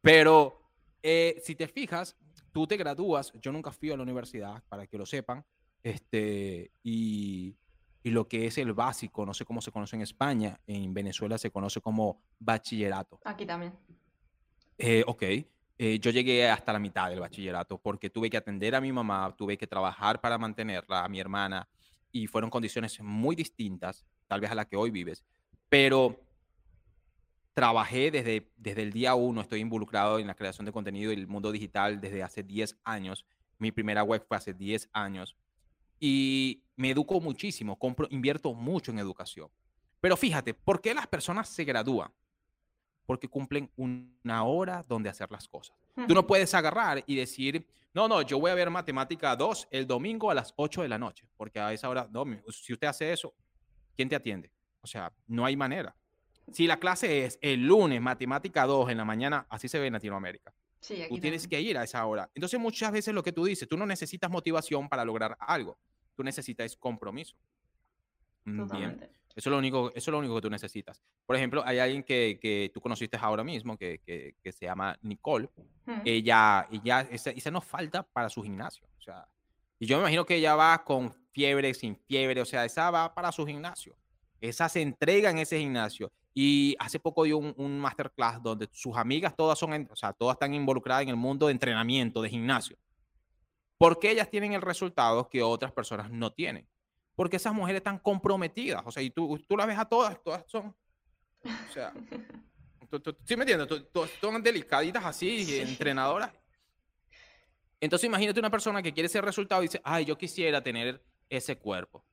Pero 0.00 0.64
eh, 1.02 1.40
si 1.44 1.54
te 1.54 1.68
fijas, 1.68 2.16
tú 2.52 2.66
te 2.66 2.76
gradúas, 2.76 3.32
yo 3.42 3.52
nunca 3.52 3.72
fui 3.72 3.90
a 3.90 3.96
la 3.96 4.02
universidad, 4.02 4.62
para 4.68 4.86
que 4.86 4.96
lo 4.96 5.04
sepan, 5.04 5.44
este, 5.84 6.72
y, 6.82 7.54
y, 8.02 8.10
lo 8.10 8.26
que 8.26 8.46
es 8.46 8.56
el 8.56 8.72
básico, 8.72 9.26
no 9.26 9.34
sé 9.34 9.44
cómo 9.44 9.60
se 9.60 9.70
conoce 9.70 9.96
en 9.96 10.02
España, 10.02 10.58
en 10.66 10.94
Venezuela 10.94 11.36
se 11.36 11.50
conoce 11.50 11.80
como 11.82 12.22
bachillerato. 12.38 13.20
Aquí 13.22 13.44
también. 13.44 13.74
Eh, 14.78 15.04
ok, 15.06 15.22
eh, 15.22 15.98
yo 16.00 16.10
llegué 16.10 16.48
hasta 16.48 16.72
la 16.72 16.78
mitad 16.78 17.10
del 17.10 17.20
bachillerato 17.20 17.78
porque 17.78 18.08
tuve 18.08 18.30
que 18.30 18.38
atender 18.38 18.74
a 18.74 18.80
mi 18.80 18.92
mamá, 18.92 19.34
tuve 19.36 19.58
que 19.58 19.66
trabajar 19.66 20.20
para 20.22 20.38
mantenerla, 20.38 21.04
a 21.04 21.08
mi 21.08 21.20
hermana, 21.20 21.68
y 22.10 22.26
fueron 22.26 22.48
condiciones 22.48 22.98
muy 23.00 23.36
distintas, 23.36 24.06
tal 24.26 24.40
vez 24.40 24.50
a 24.50 24.54
la 24.54 24.64
que 24.64 24.76
hoy 24.76 24.90
vives, 24.90 25.22
pero 25.68 26.18
trabajé 27.52 28.10
desde, 28.10 28.50
desde 28.56 28.82
el 28.82 28.92
día 28.92 29.14
uno, 29.14 29.42
estoy 29.42 29.60
involucrado 29.60 30.18
en 30.18 30.26
la 30.28 30.34
creación 30.34 30.64
de 30.64 30.72
contenido 30.72 31.12
y 31.12 31.16
el 31.16 31.26
mundo 31.26 31.52
digital 31.52 32.00
desde 32.00 32.22
hace 32.22 32.42
10 32.42 32.78
años. 32.84 33.26
Mi 33.58 33.70
primera 33.70 34.02
web 34.02 34.24
fue 34.26 34.36
hace 34.36 34.54
10 34.54 34.88
años 34.92 35.36
y 36.06 36.62
me 36.76 36.90
educo 36.90 37.18
muchísimo, 37.18 37.78
compro, 37.78 38.06
invierto 38.10 38.52
mucho 38.52 38.90
en 38.90 38.98
educación. 38.98 39.48
Pero 40.02 40.18
fíjate, 40.18 40.52
¿por 40.52 40.82
qué 40.82 40.92
las 40.92 41.06
personas 41.06 41.48
se 41.48 41.64
gradúan? 41.64 42.12
Porque 43.06 43.26
cumplen 43.26 43.70
una 43.74 44.44
hora 44.44 44.84
donde 44.86 45.08
hacer 45.08 45.30
las 45.30 45.48
cosas. 45.48 45.74
Tú 46.06 46.12
no 46.12 46.26
puedes 46.26 46.52
agarrar 46.52 47.02
y 47.06 47.16
decir, 47.16 47.66
no, 47.94 48.06
no, 48.06 48.20
yo 48.20 48.38
voy 48.38 48.50
a 48.50 48.54
ver 48.54 48.68
matemática 48.68 49.34
2 49.34 49.68
el 49.70 49.86
domingo 49.86 50.30
a 50.30 50.34
las 50.34 50.52
8 50.56 50.82
de 50.82 50.88
la 50.88 50.98
noche, 50.98 51.26
porque 51.38 51.58
a 51.58 51.72
esa 51.72 51.88
hora, 51.88 52.06
no, 52.12 52.26
si 52.50 52.74
usted 52.74 52.86
hace 52.86 53.10
eso, 53.10 53.32
¿quién 53.96 54.10
te 54.10 54.16
atiende? 54.16 54.52
O 54.82 54.86
sea, 54.86 55.10
no 55.26 55.46
hay 55.46 55.56
manera. 55.56 55.96
Si 56.52 56.66
la 56.66 56.78
clase 56.78 57.24
es 57.24 57.38
el 57.40 57.66
lunes, 57.66 58.02
matemática 58.02 58.66
2 58.66 58.90
en 58.90 58.98
la 58.98 59.06
mañana, 59.06 59.46
así 59.48 59.68
se 59.68 59.78
ve 59.78 59.86
en 59.86 59.94
Latinoamérica. 59.94 60.52
Sí, 60.80 61.02
tú 61.08 61.18
tienes 61.18 61.48
que 61.48 61.58
ir 61.62 61.78
a 61.78 61.84
esa 61.84 62.04
hora. 62.04 62.30
Entonces 62.34 62.60
muchas 62.60 62.92
veces 62.92 63.14
lo 63.14 63.22
que 63.22 63.32
tú 63.32 63.46
dices, 63.46 63.66
tú 63.66 63.78
no 63.78 63.86
necesitas 63.86 64.30
motivación 64.30 64.86
para 64.86 65.02
lograr 65.02 65.34
algo 65.40 65.78
tú 66.14 66.22
necesitas 66.22 66.76
compromiso. 66.76 67.36
Mm, 68.44 68.70
bien. 68.70 69.10
Eso 69.36 69.50
es, 69.50 69.52
lo 69.52 69.58
único, 69.58 69.88
eso 69.90 70.10
es 70.10 70.12
lo 70.12 70.18
único 70.18 70.36
que 70.36 70.42
tú 70.42 70.50
necesitas. 70.50 71.02
Por 71.26 71.34
ejemplo, 71.34 71.62
hay 71.66 71.80
alguien 71.80 72.04
que, 72.04 72.38
que 72.40 72.70
tú 72.72 72.80
conociste 72.80 73.16
ahora 73.20 73.42
mismo, 73.42 73.76
que, 73.76 74.00
que, 74.06 74.36
que 74.40 74.52
se 74.52 74.66
llama 74.66 74.96
Nicole. 75.02 75.48
Ella, 76.04 76.68
ella 76.70 77.00
esa, 77.10 77.30
esa 77.30 77.50
nos 77.50 77.64
falta 77.64 78.04
para 78.04 78.28
su 78.28 78.42
gimnasio. 78.42 78.86
O 78.96 79.02
sea, 79.02 79.26
y 79.78 79.86
yo 79.86 79.96
me 79.96 80.02
imagino 80.02 80.24
que 80.24 80.36
ella 80.36 80.54
va 80.54 80.84
con 80.84 81.12
fiebre, 81.32 81.74
sin 81.74 81.96
fiebre, 81.96 82.40
o 82.40 82.44
sea, 82.44 82.64
esa 82.64 82.90
va 82.92 83.12
para 83.12 83.32
su 83.32 83.44
gimnasio. 83.44 83.96
Esa 84.40 84.68
se 84.68 84.82
entrega 84.82 85.30
en 85.30 85.38
ese 85.38 85.58
gimnasio. 85.58 86.12
Y 86.32 86.76
hace 86.78 87.00
poco 87.00 87.24
dio 87.24 87.38
un, 87.38 87.54
un 87.56 87.78
masterclass 87.78 88.40
donde 88.40 88.68
sus 88.72 88.96
amigas 88.96 89.34
todas 89.36 89.58
son, 89.58 89.88
o 89.90 89.96
sea, 89.96 90.12
todas 90.12 90.34
están 90.34 90.54
involucradas 90.54 91.02
en 91.02 91.08
el 91.08 91.16
mundo 91.16 91.46
de 91.46 91.52
entrenamiento, 91.52 92.22
de 92.22 92.28
gimnasio. 92.28 92.76
Porque 93.78 94.10
ellas 94.10 94.30
tienen 94.30 94.52
el 94.52 94.62
resultado 94.62 95.28
que 95.28 95.42
otras 95.42 95.72
personas 95.72 96.10
no 96.10 96.32
tienen. 96.32 96.68
Porque 97.16 97.36
esas 97.36 97.54
mujeres 97.54 97.80
están 97.80 97.98
comprometidas. 97.98 98.82
O 98.86 98.90
sea, 98.90 99.02
y 99.02 99.10
tú, 99.10 99.38
tú 99.48 99.56
las 99.56 99.66
ves 99.66 99.78
a 99.78 99.84
todas, 99.84 100.22
todas 100.22 100.44
son. 100.46 100.74
O 101.44 101.72
sea, 101.72 101.92
¿sí 103.24 103.36
me 103.36 103.42
entiendes? 103.42 103.90
Todas 103.92 104.10
son 104.20 104.42
delicaditas 104.42 105.04
así, 105.04 105.58
entrenadoras. 105.60 106.30
Entonces, 107.80 108.06
imagínate 108.06 108.40
una 108.40 108.50
persona 108.50 108.82
que 108.82 108.92
quiere 108.92 109.06
ese 109.06 109.20
resultado 109.20 109.62
y 109.62 109.66
dice, 109.66 109.80
ay, 109.84 110.04
yo 110.04 110.16
quisiera 110.16 110.62
tener 110.62 111.04
ese 111.28 111.58
cuerpo. 111.58 112.04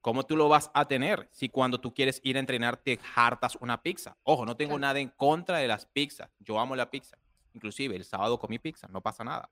¿Cómo 0.00 0.24
tú 0.24 0.36
lo 0.36 0.48
vas 0.48 0.70
a 0.72 0.86
tener 0.86 1.28
si 1.30 1.50
cuando 1.50 1.78
tú 1.78 1.92
quieres 1.92 2.20
ir 2.24 2.36
a 2.36 2.40
entrenar 2.40 2.78
te 2.78 2.98
hartas 3.14 3.56
una 3.60 3.82
pizza? 3.82 4.16
Ojo, 4.22 4.46
no 4.46 4.56
tengo 4.56 4.78
nada 4.78 4.98
en 4.98 5.08
contra 5.10 5.58
de 5.58 5.68
las 5.68 5.86
pizzas. 5.86 6.30
Yo 6.38 6.58
amo 6.58 6.74
la 6.74 6.90
pizza. 6.90 7.18
Inclusive 7.52 7.96
el 7.96 8.04
sábado 8.04 8.38
comí 8.38 8.58
pizza, 8.58 8.88
no 8.88 9.02
pasa 9.02 9.24
nada. 9.24 9.50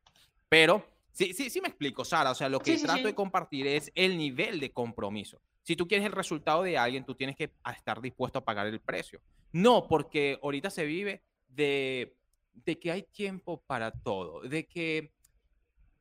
Pero 0.49 0.85
sí, 1.13 1.33
sí, 1.33 1.51
sí 1.51 1.61
me 1.61 1.69
explico, 1.69 2.05
Sara. 2.05 2.31
O 2.31 2.35
sea, 2.35 2.49
lo 2.49 2.61
que 2.61 2.77
trato 2.79 3.07
de 3.07 3.15
compartir 3.15 3.67
es 3.67 3.91
el 3.95 4.17
nivel 4.17 4.61
de 4.61 4.73
compromiso. 4.73 5.41
Si 5.63 5.77
tú 5.77 5.87
quieres 5.87 6.07
el 6.07 6.13
resultado 6.13 6.63
de 6.63 6.79
alguien, 6.79 7.05
tú 7.05 7.15
tienes 7.15 7.37
que 7.37 7.53
estar 7.77 8.01
dispuesto 8.01 8.39
a 8.39 8.45
pagar 8.45 8.67
el 8.67 8.81
precio. 8.81 9.21
No, 9.53 9.87
porque 9.87 10.39
ahorita 10.43 10.71
se 10.71 10.85
vive 10.85 11.23
de, 11.49 12.17
de 12.53 12.79
que 12.79 12.91
hay 12.91 13.03
tiempo 13.03 13.63
para 13.67 13.91
todo, 13.91 14.41
de 14.43 14.67
que 14.67 15.13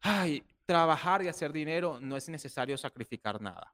ay, 0.01 0.43
trabajar 0.65 1.23
y 1.23 1.27
hacer 1.27 1.51
dinero 1.51 1.99
no 2.01 2.17
es 2.17 2.29
necesario 2.29 2.77
sacrificar 2.77 3.41
nada. 3.41 3.73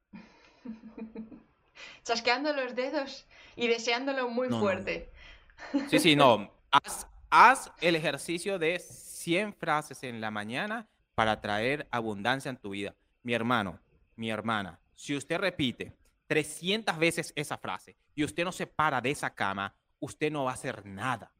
Chasqueando 2.03 2.53
los 2.53 2.75
dedos 2.75 3.25
y 3.55 3.67
deseándolo 3.67 4.29
muy 4.29 4.49
fuerte. 4.49 5.09
Sí, 5.89 5.99
sí, 5.99 6.15
no. 6.15 6.51
Haz, 6.71 7.07
haz 7.29 7.71
el 7.81 7.95
ejercicio 7.95 8.57
de 8.57 8.75
100 9.23 9.53
frases 9.53 10.03
en 10.03 10.19
la 10.19 10.31
mañana 10.31 10.85
para 11.15 11.39
traer 11.39 11.87
abundancia 11.91 12.49
en 12.49 12.57
tu 12.57 12.71
vida. 12.71 12.93
Mi 13.21 13.33
hermano, 13.33 13.79
mi 14.17 14.29
hermana, 14.29 14.81
si 14.95 15.15
usted 15.15 15.37
repite 15.37 15.95
300 16.27 16.97
veces 16.97 17.31
esa 17.35 17.57
frase 17.57 17.95
y 18.15 18.25
usted 18.25 18.43
no 18.43 18.51
se 18.51 18.67
para 18.67 18.99
de 18.99 19.11
esa 19.11 19.33
cama, 19.33 19.73
usted 20.01 20.29
no 20.29 20.43
va 20.43 20.51
a 20.51 20.55
hacer 20.55 20.85
nada. 20.85 21.31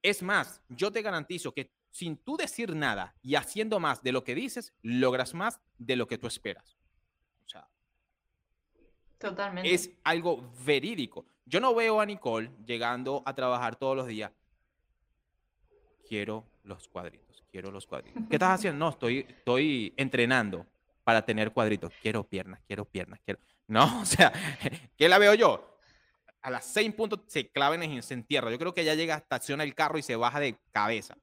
Es 0.00 0.22
más, 0.22 0.62
yo 0.70 0.90
te 0.90 1.02
garantizo 1.02 1.52
que 1.52 1.70
sin 1.90 2.16
tú 2.16 2.38
decir 2.38 2.74
nada 2.74 3.14
y 3.20 3.34
haciendo 3.34 3.78
más 3.78 4.02
de 4.02 4.12
lo 4.12 4.24
que 4.24 4.34
dices, 4.34 4.72
logras 4.80 5.34
más 5.34 5.60
de 5.76 5.96
lo 5.96 6.06
que 6.06 6.16
tú 6.16 6.26
esperas. 6.26 6.78
O 7.44 7.48
sea, 7.50 7.68
Totalmente. 9.18 9.74
es 9.74 9.90
algo 10.02 10.50
verídico. 10.64 11.26
Yo 11.44 11.60
no 11.60 11.74
veo 11.74 12.00
a 12.00 12.06
Nicole 12.06 12.50
llegando 12.64 13.22
a 13.26 13.34
trabajar 13.34 13.76
todos 13.76 13.96
los 13.96 14.06
días. 14.06 14.32
Quiero 16.08 16.51
los 16.62 16.88
cuadritos, 16.88 17.44
quiero 17.50 17.70
los 17.70 17.86
cuadritos. 17.86 18.22
¿Qué 18.28 18.36
estás 18.36 18.58
haciendo? 18.60 18.78
No, 18.84 18.90
estoy, 18.90 19.26
estoy 19.28 19.92
entrenando 19.96 20.66
para 21.04 21.24
tener 21.24 21.52
cuadritos. 21.52 21.92
Quiero 22.00 22.24
piernas, 22.24 22.60
quiero 22.66 22.84
piernas, 22.84 23.20
quiero. 23.24 23.40
No, 23.66 24.00
o 24.02 24.04
sea, 24.04 24.32
¿qué 24.96 25.08
la 25.08 25.18
veo 25.18 25.34
yo? 25.34 25.78
A 26.42 26.50
las 26.50 26.64
seis 26.64 26.92
puntos 26.94 27.20
se 27.26 27.50
claven 27.50 27.82
y 27.84 28.02
se 28.02 28.14
entierra. 28.14 28.50
Yo 28.50 28.58
creo 28.58 28.74
que 28.74 28.80
ella 28.82 28.94
llega, 28.94 29.16
estaciona 29.16 29.62
el 29.64 29.74
carro 29.74 29.98
y 29.98 30.02
se 30.02 30.16
baja 30.16 30.40
de 30.40 30.56
cabeza. 30.72 31.16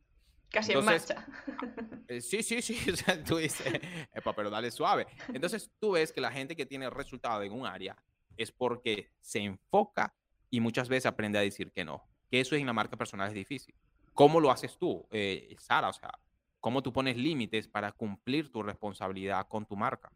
Casi 0.49 0.71
Entonces, 0.71 1.11
en 1.11 1.17
marcha. 1.17 2.03
Eh, 2.07 2.21
Sí, 2.21 2.41
sí, 2.41 2.61
sí. 2.61 2.79
O 2.91 2.95
sea, 2.95 3.23
tú 3.23 3.37
dices, 3.37 3.67
"Epa, 4.13 4.33
pero 4.33 4.49
dale 4.49 4.71
suave. 4.71 5.07
Entonces 5.33 5.69
tú 5.79 5.91
ves 5.91 6.11
que 6.11 6.21
la 6.21 6.31
gente 6.31 6.55
que 6.55 6.65
tiene 6.65 6.89
resultado 6.89 7.43
en 7.43 7.51
un 7.51 7.65
área 7.67 7.95
es 8.35 8.51
porque 8.51 9.11
se 9.19 9.39
enfoca 9.39 10.15
y 10.49 10.59
muchas 10.59 10.89
veces 10.89 11.05
aprende 11.05 11.37
a 11.37 11.41
decir 11.41 11.71
que 11.71 11.83
no. 11.85 12.03
Que 12.31 12.39
eso 12.39 12.55
en 12.55 12.65
la 12.65 12.73
marca 12.73 12.95
personal 12.97 13.27
es 13.27 13.33
difícil. 13.33 13.75
¿Cómo 14.19 14.41
lo 14.41 14.51
haces 14.51 14.77
tú, 14.77 15.07
eh, 15.11 15.55
Sara? 15.59 15.87
O 15.87 15.93
sea, 15.93 16.11
¿cómo 16.59 16.83
tú 16.83 16.91
pones 16.91 17.15
límites 17.15 17.69
para 17.69 17.93
cumplir 17.93 18.51
tu 18.51 18.61
responsabilidad 18.61 19.47
con 19.47 19.65
tu 19.65 19.77
marca? 19.77 20.11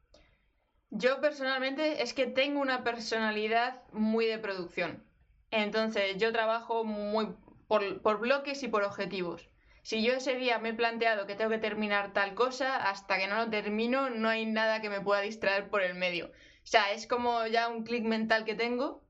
Yo 0.90 1.22
personalmente 1.22 2.04
es 2.04 2.14
que 2.14 2.28
tengo 2.28 2.60
una 2.60 2.84
personalidad 2.84 3.82
muy 3.94 4.26
de 4.26 4.40
producción. 4.40 5.06
Entonces 5.52 6.18
yo 6.18 6.34
trabajo 6.34 6.84
muy 6.84 7.30
por, 7.70 8.02
por 8.02 8.20
bloques 8.20 8.62
y 8.64 8.68
por 8.68 8.84
objetivos. 8.84 9.48
Si 9.84 10.04
yo 10.04 10.12
ese 10.12 10.36
día 10.36 10.60
me 10.60 10.70
he 10.70 10.74
planteado 10.74 11.26
que 11.26 11.36
tengo 11.36 11.52
que 11.52 11.58
terminar 11.60 12.12
tal 12.12 12.36
cosa, 12.36 12.90
hasta 12.90 13.18
que 13.18 13.28
no 13.28 13.38
lo 13.38 13.50
termino 13.50 14.10
no 14.10 14.28
hay 14.28 14.46
nada 14.46 14.82
que 14.82 14.90
me 14.90 15.00
pueda 15.00 15.22
distraer 15.22 15.70
por 15.70 15.82
el 15.82 15.96
medio. 15.96 16.26
O 16.26 16.66
sea, 16.66 16.92
es 16.92 17.08
como 17.08 17.48
ya 17.48 17.70
un 17.70 17.86
clic 17.86 18.04
mental 18.04 18.44
que 18.44 18.56
tengo 18.56 19.02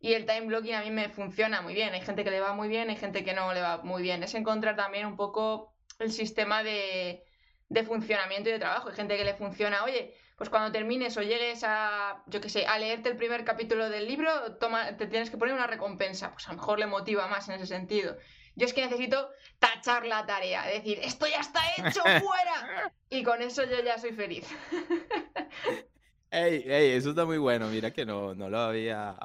y 0.00 0.14
el 0.14 0.24
time 0.24 0.46
blocking 0.46 0.74
a 0.74 0.82
mí 0.82 0.90
me 0.90 1.10
funciona 1.10 1.60
muy 1.60 1.74
bien. 1.74 1.92
Hay 1.92 2.00
gente 2.00 2.24
que 2.24 2.30
le 2.30 2.40
va 2.40 2.54
muy 2.54 2.68
bien, 2.68 2.88
hay 2.88 2.96
gente 2.96 3.22
que 3.22 3.34
no 3.34 3.52
le 3.52 3.60
va 3.60 3.82
muy 3.82 4.02
bien. 4.02 4.22
Es 4.22 4.34
encontrar 4.34 4.74
también 4.74 5.06
un 5.06 5.16
poco 5.16 5.74
el 5.98 6.10
sistema 6.10 6.62
de, 6.62 7.22
de 7.68 7.84
funcionamiento 7.84 8.48
y 8.48 8.52
de 8.52 8.58
trabajo. 8.58 8.88
Hay 8.88 8.96
gente 8.96 9.18
que 9.18 9.24
le 9.24 9.34
funciona, 9.34 9.84
oye, 9.84 10.14
pues 10.36 10.48
cuando 10.48 10.72
termines 10.72 11.18
o 11.18 11.22
llegues 11.22 11.64
a, 11.64 12.22
yo 12.28 12.40
qué 12.40 12.48
sé, 12.48 12.66
a 12.66 12.78
leerte 12.78 13.10
el 13.10 13.16
primer 13.16 13.44
capítulo 13.44 13.90
del 13.90 14.08
libro, 14.08 14.56
toma, 14.56 14.96
te 14.96 15.06
tienes 15.06 15.28
que 15.28 15.36
poner 15.36 15.54
una 15.54 15.66
recompensa. 15.66 16.32
Pues 16.32 16.48
a 16.48 16.52
lo 16.52 16.56
mejor 16.56 16.78
le 16.78 16.86
motiva 16.86 17.26
más 17.26 17.50
en 17.50 17.56
ese 17.56 17.66
sentido. 17.66 18.16
Yo 18.56 18.64
es 18.64 18.72
que 18.72 18.80
necesito 18.80 19.28
tachar 19.58 20.06
la 20.06 20.24
tarea, 20.24 20.66
decir, 20.66 20.98
esto 21.02 21.26
ya 21.26 21.40
está 21.40 21.60
hecho, 21.76 22.00
fuera. 22.24 22.90
Y 23.10 23.22
con 23.22 23.42
eso 23.42 23.64
yo 23.64 23.82
ya 23.84 23.98
soy 23.98 24.12
feliz. 24.12 24.48
Ey, 26.32 26.62
ey, 26.64 26.92
eso 26.92 27.10
está 27.10 27.24
muy 27.24 27.38
bueno. 27.38 27.66
Mira 27.66 27.90
que 27.90 28.06
no, 28.06 28.36
no 28.36 28.48
lo 28.48 28.60
había 28.60 29.18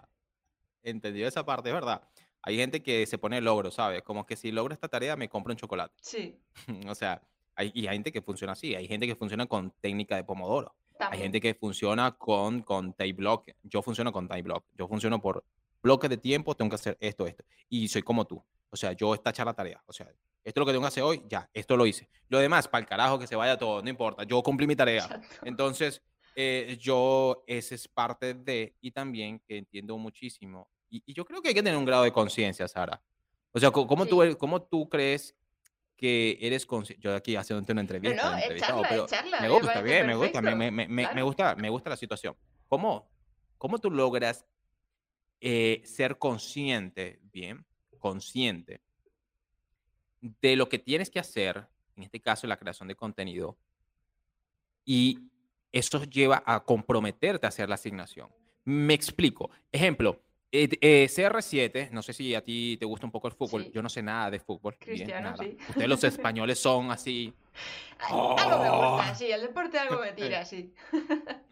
entendido 0.90 1.28
esa 1.28 1.46
parte, 1.46 1.70
es 1.70 1.76
verdad. 1.76 2.02
Hay 2.42 2.58
gente 2.58 2.84
que 2.84 3.06
se 3.06 3.18
pone 3.18 3.42
logro, 3.42 3.72
¿sabes? 3.72 4.04
Como 4.04 4.26
que 4.26 4.36
si 4.36 4.52
logro 4.52 4.74
esta 4.74 4.88
tarea 4.88 5.16
me 5.16 5.28
compro 5.30 5.52
un 5.52 5.58
chocolate. 5.58 5.94
Sí, 6.02 6.40
O 6.88 6.96
sea, 6.96 7.22
hay, 7.56 7.72
y 7.74 7.88
hay 7.88 7.96
gente 7.96 8.12
que 8.12 8.22
funciona 8.22 8.54
así. 8.54 8.76
Hay 8.76 8.88
gente 8.88 9.08
que 9.08 9.16
funciona 9.16 9.46
con 9.46 9.72
técnica 9.82 10.16
de 10.16 10.24
Pomodoro. 10.24 10.76
Hay 10.92 10.98
también. 10.98 11.24
gente 11.24 11.42
que 11.42 11.56
funciona 11.56 12.12
con, 12.12 12.62
con 12.62 12.94
time 12.94 13.14
block. 13.14 13.50
Yo 13.64 13.82
funciono 13.82 14.12
con 14.12 14.28
time 14.28 14.44
block. 14.44 14.66
Yo 14.74 14.88
funciono 14.88 15.22
por 15.22 15.44
bloques 15.82 16.10
de 16.10 16.18
tiempo, 16.18 16.56
tengo 16.56 16.70
que 16.70 16.76
hacer 16.76 16.98
esto, 17.00 17.28
esto. 17.28 17.44
Y 17.70 17.88
soy 17.88 18.02
como 18.02 18.26
tú. 18.26 18.44
O 18.70 18.76
sea, 18.76 18.92
yo 18.94 19.14
esta 19.14 19.32
la 19.46 19.54
tarea. 19.54 19.82
O 19.86 19.94
sea, 19.94 20.08
esto 20.08 20.20
es 20.44 20.56
lo 20.58 20.66
que 20.66 20.72
tengo 20.72 20.82
que 20.84 20.88
hacer 20.88 21.04
hoy, 21.04 21.24
ya, 21.30 21.50
esto 21.54 21.78
lo 21.78 21.86
hice. 21.86 22.10
Lo 22.28 22.40
demás, 22.40 22.68
para 22.68 22.82
el 22.82 22.88
carajo 22.88 23.18
que 23.18 23.28
se 23.28 23.36
vaya 23.36 23.58
todo, 23.58 23.82
no 23.82 23.90
importa. 23.90 24.24
Yo 24.24 24.42
cumplí 24.44 24.68
mi 24.68 24.76
tarea. 24.76 25.04
Exacto. 25.04 25.28
Entonces, 25.46 26.02
eh, 26.36 26.78
yo, 26.80 27.44
ese 27.48 27.76
es 27.76 27.88
parte 27.88 28.34
de, 28.34 28.76
y 28.82 28.92
también 28.92 29.40
que 29.40 29.58
entiendo 29.58 29.98
muchísimo. 29.98 30.70
Y, 30.96 31.04
y 31.06 31.14
yo 31.14 31.26
creo 31.26 31.42
que 31.42 31.50
hay 31.50 31.54
que 31.54 31.62
tener 31.64 31.78
un 31.78 31.84
grado 31.86 32.04
de 32.04 32.12
conciencia, 32.14 32.68
Sara. 32.70 33.02
O 33.52 33.60
sea, 33.60 33.70
¿cómo, 33.72 34.06
tú, 34.06 34.16
Sí. 34.22 34.28
eres- 34.28 34.36
¿cómo 34.38 34.62
tú 34.62 34.88
crees 34.88 35.36
que 35.98 36.38
eres 36.40 36.66
consciente? 36.66 37.04
Yo 37.04 37.14
aquí 37.14 37.36
haciéndote 37.36 37.74
una 37.74 37.82
No, 37.82 37.92
entrevista, 37.92 38.24
no, 38.32 38.38
el 38.38 38.42
entrevistado, 38.44 38.80
echarla, 38.80 38.90
pero 38.90 39.06
echarla. 39.06 39.38
me 39.42 39.48
Me 39.48 39.54
gusta, 39.54 39.68
parece 39.74 39.84
bien, 39.84 40.08
me 40.08 40.16
gusta, 40.16 40.42
me, 40.42 40.56
me, 40.56 40.72
me, 40.72 40.88
me- 40.88 40.88
me 40.88 41.04
Claro. 41.04 41.26
gusta, 41.26 41.56
me 41.56 41.70
gusta 41.70 41.90
la 41.90 41.98
situación. 41.98 42.36
¿Cómo, 42.70 43.10
cómo 43.58 43.80
tú 43.80 43.92
logras 43.92 44.46
eh, 45.42 45.82
ser 45.86 46.18
consciente, 46.18 47.20
bien, 47.34 47.66
consciente 48.00 48.82
de 50.22 50.56
lo 50.56 50.70
que 50.70 50.80
tienes 50.80 51.10
que 51.10 51.20
hacer, 51.20 51.68
en 51.98 52.04
este 52.04 52.22
caso 52.22 52.48
la 52.48 52.58
creación 52.58 52.88
de 52.88 52.96
contenido, 52.96 53.58
y 54.86 55.20
eso 55.72 56.04
lleva 56.06 56.42
a 56.46 56.64
comprometerte 56.64 57.46
a 57.46 57.50
hacer 57.50 57.68
la 57.70 57.76
asignación. 57.76 58.30
Me 58.64 58.94
explico. 58.96 59.52
Ejemplo, 59.72 60.22
eh, 60.64 60.70
eh, 60.82 61.08
CR7, 61.10 61.90
no 61.92 62.02
sé 62.02 62.14
si 62.14 62.34
a 62.36 62.42
ti 62.42 62.78
te 62.80 62.86
gusta 62.86 63.06
un 63.06 63.12
poco 63.12 63.28
el 63.28 63.34
fútbol, 63.34 63.64
Sí. 63.66 63.72
yo 63.74 63.82
no 63.82 63.90
sé 63.90 64.02
nada 64.02 64.30
de 64.32 64.40
fútbol, 64.40 64.76
bien, 64.80 64.98
Cristiano, 64.98 65.32
nada. 65.32 65.44
sí. 65.44 65.58
Ustedes 65.70 65.88
los 65.90 66.04
españoles 66.04 66.60
son 66.60 66.92
así. 66.92 67.34
Ay, 68.00 68.12
Algo 68.38 68.64
me 68.64 68.70
gusta, 68.70 69.12
Oh. 69.12 69.16
sí, 69.16 69.32
el 69.32 69.42
deporte 69.42 69.78
algo 69.80 70.00
me 70.02 70.12
tira, 70.14 70.44
sí. 70.46 70.74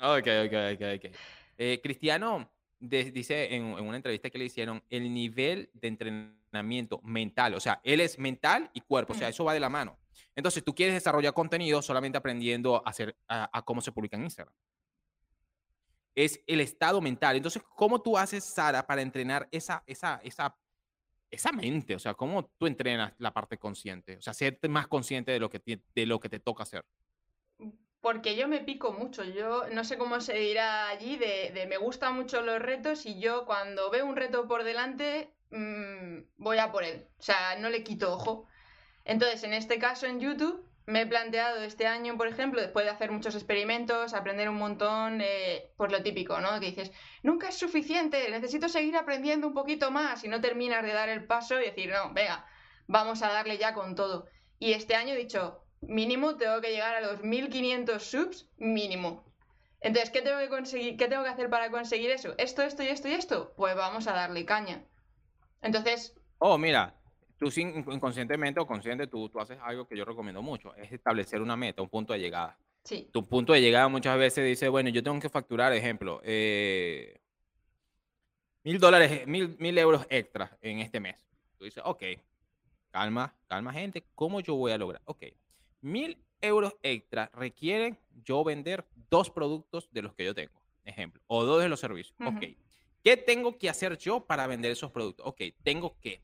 Ok, 0.02 0.28
ok, 0.46 0.54
ok, 0.74 0.82
ok. 0.98 1.16
Eh, 1.58 1.80
Cristiano 1.82 2.50
de- 2.80 3.12
dice 3.12 3.54
en, 3.56 3.64
en 3.78 3.86
una 3.88 3.96
entrevista 3.98 4.30
que 4.30 4.38
le 4.38 4.46
hicieron 4.46 4.84
el 4.90 5.14
nivel 5.14 5.70
de 5.74 5.88
entrenamiento 5.88 7.00
mental, 7.04 7.54
o 7.56 7.60
sea, 7.60 7.80
él 7.84 8.02
es 8.02 8.20
mental 8.20 8.70
y 8.74 8.82
cuerpo, 8.82 9.14
o 9.14 9.16
sea, 9.16 9.28
Mm. 9.28 9.32
eso 9.32 9.44
va 9.46 9.54
de 9.54 9.60
la 9.60 9.70
mano. 9.70 9.98
Entonces, 10.36 10.64
tú 10.64 10.74
quieres 10.74 10.96
desarrollar 10.96 11.34
contenido 11.34 11.82
solamente 11.82 12.18
aprendiendo 12.18 12.76
a, 12.86 12.90
hacer, 12.90 13.16
a, 13.28 13.50
a 13.58 13.62
cómo 13.62 13.82
se 13.82 13.92
publica 13.92 14.18
en 14.18 14.24
Instagram. 14.24 14.54
Es 16.16 16.42
el 16.48 16.62
estado 16.62 17.02
mental. 17.02 17.36
Entonces, 17.36 17.64
¿cómo 17.76 18.02
tú 18.02 18.18
haces, 18.18 18.44
Sara, 18.44 18.86
para 18.86 19.02
entrenar 19.02 19.48
esa, 19.52 19.84
esa, 19.88 20.20
esa, 20.24 20.56
esa 21.32 21.52
mente? 21.52 21.96
O 21.96 22.00
sea, 22.00 22.14
¿cómo 22.14 22.46
tú 22.58 22.68
entrenas 22.68 23.14
la 23.18 23.34
parte 23.34 23.58
consciente? 23.58 24.18
O 24.18 24.22
sea, 24.22 24.34
ser 24.34 24.60
más 24.70 24.88
consciente 24.88 25.32
de 25.32 25.40
lo 25.40 25.50
que, 25.50 25.60
ti- 25.60 25.84
de 25.96 26.06
lo 26.06 26.20
que 26.20 26.30
te 26.30 26.40
toca 26.40 26.64
hacer. 26.64 26.86
Porque 28.02 28.36
yo 28.36 28.50
me 28.50 28.60
pico 28.60 28.92
mucho, 28.92 29.24
yo 29.24 29.64
no 29.72 29.86
sé 29.86 29.98
cómo 29.98 30.20
se 30.20 30.34
dirá 30.34 30.90
allí, 30.90 31.16
de, 31.16 31.52
de 31.54 31.66
me 31.68 31.78
gustan 31.78 32.16
mucho 32.16 32.42
los 32.42 32.60
retos 32.60 33.06
y 33.06 33.18
yo 33.20 33.46
cuando 33.46 33.90
veo 33.90 34.06
un 34.06 34.18
reto 34.18 34.46
por 34.46 34.66
delante 34.66 35.34
mm, 35.52 36.18
voy 36.36 36.58
a 36.58 36.70
por 36.72 36.84
él, 36.84 37.08
o 37.18 37.24
sea, 37.24 37.56
no 37.60 37.70
le 37.70 37.82
quito 37.82 38.12
ojo. 38.14 38.46
Entonces, 39.06 39.44
en 39.46 39.54
este 39.54 39.80
caso 39.80 40.06
en 40.06 40.20
YouTube, 40.20 40.66
me 40.86 41.02
he 41.02 41.06
planteado 41.08 41.64
este 41.64 41.88
año, 41.88 42.18
por 42.18 42.28
ejemplo, 42.28 42.60
después 42.62 42.86
de 42.86 42.92
hacer 42.92 43.12
muchos 43.12 43.36
experimentos, 43.36 44.14
aprender 44.14 44.50
un 44.50 44.58
montón, 44.58 45.22
eh, 45.22 45.72
pues 45.78 45.92
lo 45.92 46.04
típico, 46.04 46.40
¿no? 46.42 46.60
Que 46.60 46.68
dices, 46.68 46.92
nunca 47.22 47.50
es 47.50 47.58
suficiente, 47.58 48.30
necesito 48.30 48.68
seguir 48.70 48.98
aprendiendo 48.98 49.48
un 49.48 49.54
poquito 49.54 49.92
más 49.92 50.24
y 50.24 50.28
no 50.28 50.42
terminas 50.42 50.84
de 50.84 50.94
dar 50.94 51.10
el 51.10 51.26
paso 51.26 51.60
y 51.60 51.66
decir, 51.66 51.90
no, 51.92 52.14
venga, 52.14 52.46
vamos 52.88 53.22
a 53.22 53.32
darle 53.32 53.58
ya 53.58 53.74
con 53.74 53.96
todo. 53.96 54.28
Y 54.60 54.74
este 54.74 54.96
año 54.96 55.14
he 55.14 55.18
dicho, 55.18 55.64
mínimo 55.82 56.36
tengo 56.36 56.62
que 56.62 56.72
llegar 56.72 56.96
a 56.96 57.02
los 57.02 57.24
1500 57.24 58.04
subs, 58.04 58.50
mínimo. 58.58 59.26
Entonces, 59.80 60.12
¿qué 60.12 60.22
tengo 60.22 60.40
que 60.40 60.50
conseguir? 60.50 60.96
¿Qué 60.98 61.08
tengo 61.08 61.24
que 61.24 61.30
hacer 61.30 61.50
para 61.50 61.70
conseguir 61.70 62.12
eso? 62.12 62.36
Esto, 62.38 62.62
esto 62.62 62.84
y 62.84 62.88
esto 62.88 63.10
y 63.10 63.14
esto. 63.14 63.54
Pues 63.58 63.76
vamos 63.76 64.08
a 64.08 64.14
darle 64.14 64.46
caña. 64.46 64.86
Entonces, 65.62 66.14
Oh, 66.46 66.58
mira, 66.58 66.94
tú 67.44 67.60
inconscientemente 67.60 68.60
o 68.60 68.68
consciente, 68.68 69.08
tú, 69.08 69.30
tú 69.30 69.40
haces 69.40 69.58
algo 69.62 69.88
que 69.88 69.98
yo 69.98 70.06
recomiendo 70.06 70.42
mucho, 70.42 70.76
es 70.76 70.92
establecer 70.92 71.42
una 71.42 71.56
meta, 71.56 71.82
un 71.82 71.90
punto 71.90 72.14
de 72.14 72.20
llegada. 72.20 72.58
sí, 72.84 73.10
Tu 73.12 73.28
punto 73.28 73.54
de 73.54 73.62
llegada 73.62 73.88
muchas 73.88 74.18
veces 74.18 74.46
dice, 74.46 74.70
bueno, 74.70 74.90
yo 74.90 75.04
tengo 75.04 75.20
que 75.20 75.30
facturar, 75.30 75.74
ejemplo, 75.74 76.22
eh, 76.24 77.20
mil 78.64 78.80
dólares, 78.80 79.28
mil, 79.28 79.56
mil 79.60 79.78
euros 79.78 80.06
extra 80.10 80.58
en 80.62 80.80
este 80.80 81.00
mes. 81.00 81.16
Tú 81.58 81.66
dices, 81.66 81.84
ok, 81.86 82.04
calma, 82.92 83.36
calma 83.48 83.74
gente, 83.74 84.04
¿cómo 84.16 84.40
yo 84.40 84.56
voy 84.56 84.72
a 84.72 84.78
lograr? 84.78 85.02
Ok, 85.06 85.24
mil 85.82 86.18
euros 86.42 86.76
extra 86.82 87.30
requieren 87.34 87.98
yo 88.24 88.44
vender 88.44 88.86
dos 89.10 89.30
productos 89.30 89.90
de 89.92 90.02
los 90.02 90.14
que 90.14 90.26
yo 90.26 90.34
tengo, 90.34 90.62
ejemplo, 90.86 91.22
o 91.28 91.44
dos 91.44 91.62
de 91.62 91.70
los 91.70 91.80
servicios. 91.80 92.16
Ujú. 92.20 92.30
Ok, 92.30 92.44
¿qué 93.04 93.18
tengo 93.18 93.58
que 93.58 93.70
hacer 93.70 93.98
yo 93.98 94.26
para 94.26 94.48
vender 94.48 94.72
esos 94.72 94.92
productos? 94.92 95.26
Ok, 95.28 95.42
tengo 95.64 95.98
que 96.00 96.22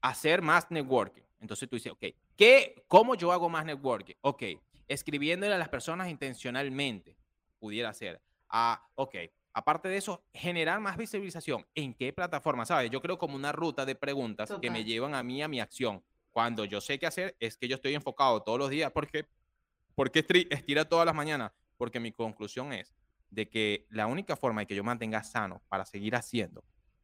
hacer 0.00 0.42
más 0.42 0.70
networking. 0.70 1.22
Entonces 1.40 1.68
tú 1.68 1.76
dices, 1.76 1.92
ok, 1.92 2.04
¿qué, 2.36 2.84
¿cómo 2.88 3.14
yo 3.14 3.32
hago 3.32 3.48
más 3.48 3.64
networking? 3.64 4.14
Ok, 4.20 4.42
escribiéndole 4.86 5.54
a 5.54 5.58
las 5.58 5.68
personas 5.68 6.08
intencionalmente, 6.08 7.16
pudiera 7.58 7.92
ser. 7.92 8.20
Ah, 8.48 8.88
ok, 8.94 9.16
aparte 9.52 9.88
de 9.88 9.96
eso, 9.98 10.24
generar 10.32 10.80
más 10.80 10.96
visibilización. 10.96 11.66
¿En 11.74 11.94
qué 11.94 12.12
plataforma? 12.12 12.66
¿Sabes? 12.66 12.90
Yo 12.90 13.00
creo 13.00 13.18
como 13.18 13.36
una 13.36 13.52
ruta 13.52 13.84
de 13.84 13.94
preguntas 13.94 14.52
que 14.60 14.70
me 14.70 14.84
llevan 14.84 15.14
a 15.14 15.22
mí 15.22 15.42
a 15.42 15.48
mi 15.48 15.60
acción. 15.60 16.02
Cuando 16.30 16.64
yo 16.64 16.80
sé 16.80 16.98
qué 16.98 17.06
hacer, 17.06 17.36
es 17.40 17.56
que 17.56 17.68
yo 17.68 17.76
estoy 17.76 17.94
enfocado 17.94 18.42
todos 18.42 18.58
los 18.58 18.70
días 18.70 18.92
porque 18.92 19.26
¿Por 19.98 20.12
qué 20.12 20.24
estira 20.50 20.84
todas 20.84 21.04
las 21.04 21.14
mañanas? 21.16 21.50
Porque 21.76 21.98
mi 21.98 22.12
conclusión 22.12 22.72
es 22.72 22.94
de 23.30 23.48
que 23.48 23.84
la 23.90 24.06
única 24.06 24.36
forma 24.36 24.60
de 24.60 24.68
que 24.68 24.76
yo 24.76 24.84
mantenga 24.84 25.24
sano 25.24 25.60
para 25.68 25.84
seguir 25.84 26.14
haciendo 26.14 26.62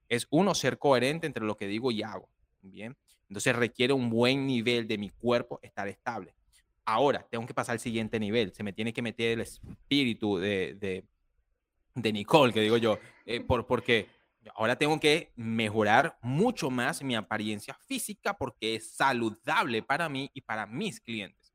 es 0.09 0.29
uno, 0.31 0.55
ser 0.55 0.79
coherente 0.79 1.27
entre 1.27 1.45
lo 1.45 1.57
que 1.57 1.67
digo 1.67 1.91
y 1.91 2.05
hago. 2.05 2.29
Bien. 2.65 2.97
Entonces 3.29 3.55
requiere 3.55 3.93
un 3.93 4.11
buen 4.11 4.47
nivel 4.47 4.89
de 4.89 4.99
mi 4.99 5.11
cuerpo 5.11 5.59
estar 5.63 5.87
estable. 5.89 6.35
Ahora, 6.85 7.27
tengo 7.31 7.47
que 7.47 7.55
pasar 7.55 7.75
al 7.75 7.81
siguiente 7.81 8.19
nivel. 8.19 8.53
Se 8.53 8.63
me 8.63 8.73
tiene 8.73 8.93
que 8.93 9.03
meter 9.03 9.33
el 9.33 9.41
espíritu 9.41 10.39
de, 10.39 10.75
de, 10.75 11.05
de 11.95 12.13
Nicole, 12.13 12.53
que 12.53 12.61
digo 12.61 12.77
yo, 12.77 12.99
eh, 13.25 13.41
por, 13.47 13.67
porque 13.67 14.09
ahora 14.55 14.77
tengo 14.77 14.99
que 15.01 15.33
mejorar 15.37 16.19
mucho 16.23 16.71
más 16.71 17.03
mi 17.03 17.15
apariencia 17.15 17.75
física 17.87 18.37
porque 18.37 18.77
es 18.77 18.91
saludable 18.91 19.83
para 19.83 20.09
mí 20.09 20.31
y 20.35 20.41
para 20.41 20.67
mis 20.67 21.01
clientes. 21.01 21.55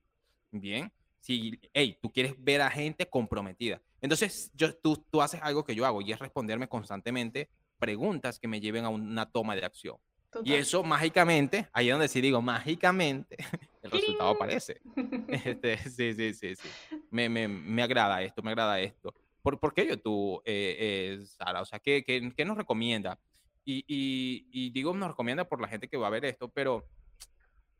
Bien, 0.51 0.91
si, 1.19 1.59
hey, 1.73 1.97
tú 2.01 2.11
quieres 2.11 2.33
ver 2.37 2.61
a 2.61 2.71
gente 2.71 3.07
comprometida. 3.07 3.81
Entonces, 4.01 4.51
yo, 4.55 4.75
tú, 4.75 5.05
tú 5.11 5.21
haces 5.21 5.41
algo 5.43 5.63
que 5.63 5.75
yo 5.75 5.85
hago 5.85 6.01
y 6.01 6.11
es 6.11 6.19
responderme 6.19 6.67
constantemente 6.67 7.49
preguntas 7.77 8.39
que 8.39 8.47
me 8.47 8.59
lleven 8.59 8.85
a 8.85 8.89
una 8.89 9.29
toma 9.29 9.55
de 9.55 9.65
acción. 9.65 9.97
Y 10.43 10.53
eso 10.53 10.83
mágicamente, 10.83 11.67
ahí 11.73 11.87
es 11.87 11.93
donde 11.93 12.07
sí 12.07 12.21
digo, 12.21 12.41
mágicamente, 12.41 13.37
el 13.83 13.91
resultado 13.91 14.29
aparece. 14.29 14.79
Este, 15.27 15.77
sí, 15.77 16.13
sí, 16.13 16.33
sí, 16.33 16.55
sí. 16.55 16.69
Me, 17.09 17.29
me, 17.29 17.47
me, 17.47 17.83
agrada 17.83 18.21
esto, 18.21 18.41
me 18.41 18.51
agrada 18.51 18.79
esto. 18.79 19.13
¿Por, 19.41 19.59
por 19.59 19.73
qué 19.73 19.87
YouTube, 19.87 20.41
eh, 20.45 21.17
eh, 21.19 21.25
Sara? 21.25 21.61
O 21.61 21.65
sea, 21.65 21.79
¿qué, 21.79 22.03
qué, 22.03 22.31
qué 22.35 22.45
nos 22.45 22.57
recomienda? 22.57 23.19
Y, 23.65 23.83
y, 23.87 24.47
y, 24.51 24.69
digo, 24.71 24.93
nos 24.93 25.09
recomienda 25.09 25.45
por 25.45 25.61
la 25.61 25.67
gente 25.67 25.87
que 25.87 25.97
va 25.97 26.07
a 26.07 26.11
ver 26.11 26.25
esto, 26.25 26.49
pero, 26.49 26.85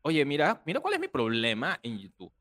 oye, 0.02 0.24
mira, 0.24 0.62
mira 0.64 0.80
cuál 0.80 0.94
es 0.94 1.00
mi 1.00 1.08
problema 1.08 1.78
en 1.82 1.98
YouTube. 1.98 2.32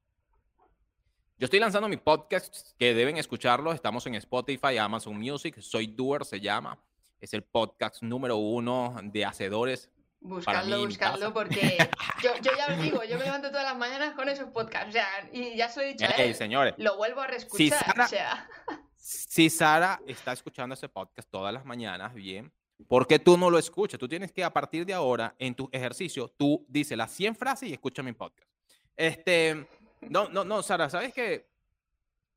Yo 1.38 1.46
estoy 1.46 1.60
lanzando 1.60 1.88
mi 1.88 1.98
podcast, 1.98 2.78
que 2.78 2.94
deben 2.94 3.18
escucharlo. 3.18 3.72
Estamos 3.72 4.06
en 4.08 4.16
Spotify, 4.16 4.78
Amazon 4.78 5.18
Music. 5.18 5.60
Soy 5.62 5.88
Doer, 5.88 6.26
se 6.26 6.40
llama. 6.40 6.78
Es 7.22 7.34
el 7.34 7.44
podcast 7.44 8.04
número 8.04 8.38
uno 8.38 8.96
de 9.04 9.26
hacedores 9.26 9.90
Buscadlo, 10.22 10.86
buscadlo, 10.86 11.34
porque 11.34 11.78
yo, 12.24 12.32
yo, 12.42 12.52
ya 12.58 12.74
os 12.74 12.82
digo, 12.82 13.04
yo 13.06 13.18
me 13.18 13.24
levanto 13.24 13.50
todas 13.50 13.64
las 13.64 13.78
mañanas 13.78 14.14
con 14.16 14.28
esos 14.28 14.50
podcasts, 14.50 14.90
o 14.90 14.92
sea, 14.92 15.08
y 15.32 15.56
ya 15.56 15.70
se 15.70 15.80
lo 15.80 15.86
he 15.86 15.94
dicho 15.94 16.06
a 16.06 16.34
señores, 16.34 16.74
lo 16.78 16.98
vuelvo 16.98 17.22
a 17.22 17.28
reescuchar, 17.28 17.58
si 17.58 17.70
Sara, 17.70 18.06
o 18.06 18.08
sea. 18.08 18.50
Si 18.98 19.50
Sara 19.50 20.02
está 20.06 20.34
escuchando 20.34 20.74
ese 20.74 20.90
podcast 20.90 21.30
todas 21.32 21.54
las 21.54 21.64
mañanas, 21.64 22.14
bien, 22.14 22.52
¿por 22.88 23.08
qué 23.08 23.18
tú 23.18 23.38
no 23.38 23.50
lo 23.50 23.58
escuchas? 23.58 23.98
Tú 23.98 24.10
tienes 24.10 24.32
que, 24.34 24.44
a 24.44 24.52
partir 24.52 24.86
de 24.86 24.94
ahora, 24.94 25.36
en 25.40 25.56
tu 25.56 25.70
ejercicio, 25.72 26.28
tú 26.38 26.66
dices 26.68 26.98
las 26.98 27.12
100 27.12 27.36
frases 27.36 27.70
y 27.70 27.74
escucha 27.74 28.04
mi 28.04 28.12
podcast. 28.12 28.50
Este, 28.98 29.68
no, 30.02 30.28
no, 30.28 30.44
no, 30.44 30.62
Sara, 30.62 30.90
¿sabes 30.90 31.14
qué? 31.14 31.48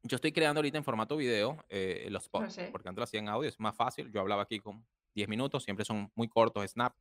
Yo 0.05 0.17
estoy 0.17 0.33
creando 0.33 0.61
ahorita 0.61 0.79
en 0.79 0.85
formato 0.85 1.17
video 1.17 1.65
eh, 1.69 2.07
los 2.11 2.29
podcasts, 2.29 2.63
porque 2.71 2.89
antes 2.89 3.01
lo 3.01 3.05
hacía 3.05 3.21
en 3.21 3.29
audio, 3.29 3.49
es 3.49 3.59
más 3.59 3.75
fácil. 3.75 4.11
Yo 4.13 4.21
hablaba 4.21 4.43
aquí 4.43 4.61
con 4.61 4.85
10 5.15 5.29
minutos, 5.29 5.65
siempre 5.65 5.85
son 5.85 6.11
muy 6.15 6.29
cortos, 6.29 6.71
snap. 6.71 6.95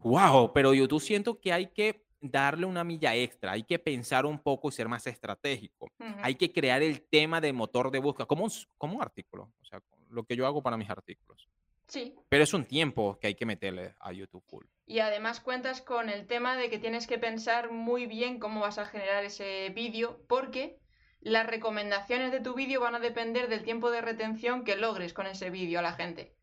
Wow, 0.00 0.52
pero 0.52 0.74
YouTube 0.74 1.00
siento 1.00 1.40
que 1.40 1.52
hay 1.52 1.66
que 1.66 2.04
darle 2.20 2.66
una 2.66 2.84
milla 2.84 3.14
extra, 3.14 3.52
hay 3.52 3.62
que 3.62 3.78
pensar 3.78 4.26
un 4.26 4.38
poco 4.38 4.68
y 4.68 4.72
ser 4.72 4.88
más 4.88 5.06
estratégico. 5.06 5.90
Hay 6.22 6.34
que 6.34 6.52
crear 6.52 6.82
el 6.82 7.02
tema 7.02 7.40
de 7.40 7.52
motor 7.52 7.90
de 7.90 7.98
búsqueda, 7.98 8.26
como 8.26 8.44
un, 8.44 8.50
como 8.76 8.96
un 8.96 9.02
artículo, 9.02 9.50
o 9.60 9.64
sea, 9.64 9.82
lo 10.10 10.24
que 10.24 10.36
yo 10.36 10.46
hago 10.46 10.62
para 10.62 10.76
mis 10.76 10.90
artículos. 10.90 11.48
Sí. 11.88 12.14
Pero 12.28 12.44
es 12.44 12.54
un 12.54 12.64
tiempo 12.64 13.18
que 13.18 13.28
hay 13.28 13.34
que 13.34 13.46
meterle 13.46 13.94
a 13.98 14.12
YouTube 14.12 14.44
full. 14.46 14.64
Y 14.86 15.00
además 15.00 15.40
cuentas 15.40 15.82
con 15.82 16.08
el 16.08 16.26
tema 16.26 16.56
de 16.56 16.70
que 16.70 16.78
tienes 16.78 17.06
que 17.06 17.18
pensar 17.18 17.72
muy 17.72 18.06
bien 18.06 18.38
cómo 18.38 18.60
vas 18.60 18.78
a 18.78 18.86
generar 18.86 19.24
ese 19.24 19.70
vídeo, 19.70 20.20
porque 20.28 20.78
las 21.20 21.46
recomendaciones 21.46 22.32
de 22.32 22.40
tu 22.40 22.54
vídeo 22.54 22.80
van 22.80 22.94
a 22.94 23.00
depender 23.00 23.48
del 23.48 23.64
tiempo 23.64 23.90
de 23.90 24.00
retención 24.00 24.64
que 24.64 24.76
logres 24.76 25.12
con 25.12 25.26
ese 25.26 25.50
vídeo 25.50 25.80
a 25.80 25.82
la 25.82 25.92
gente. 25.92 26.34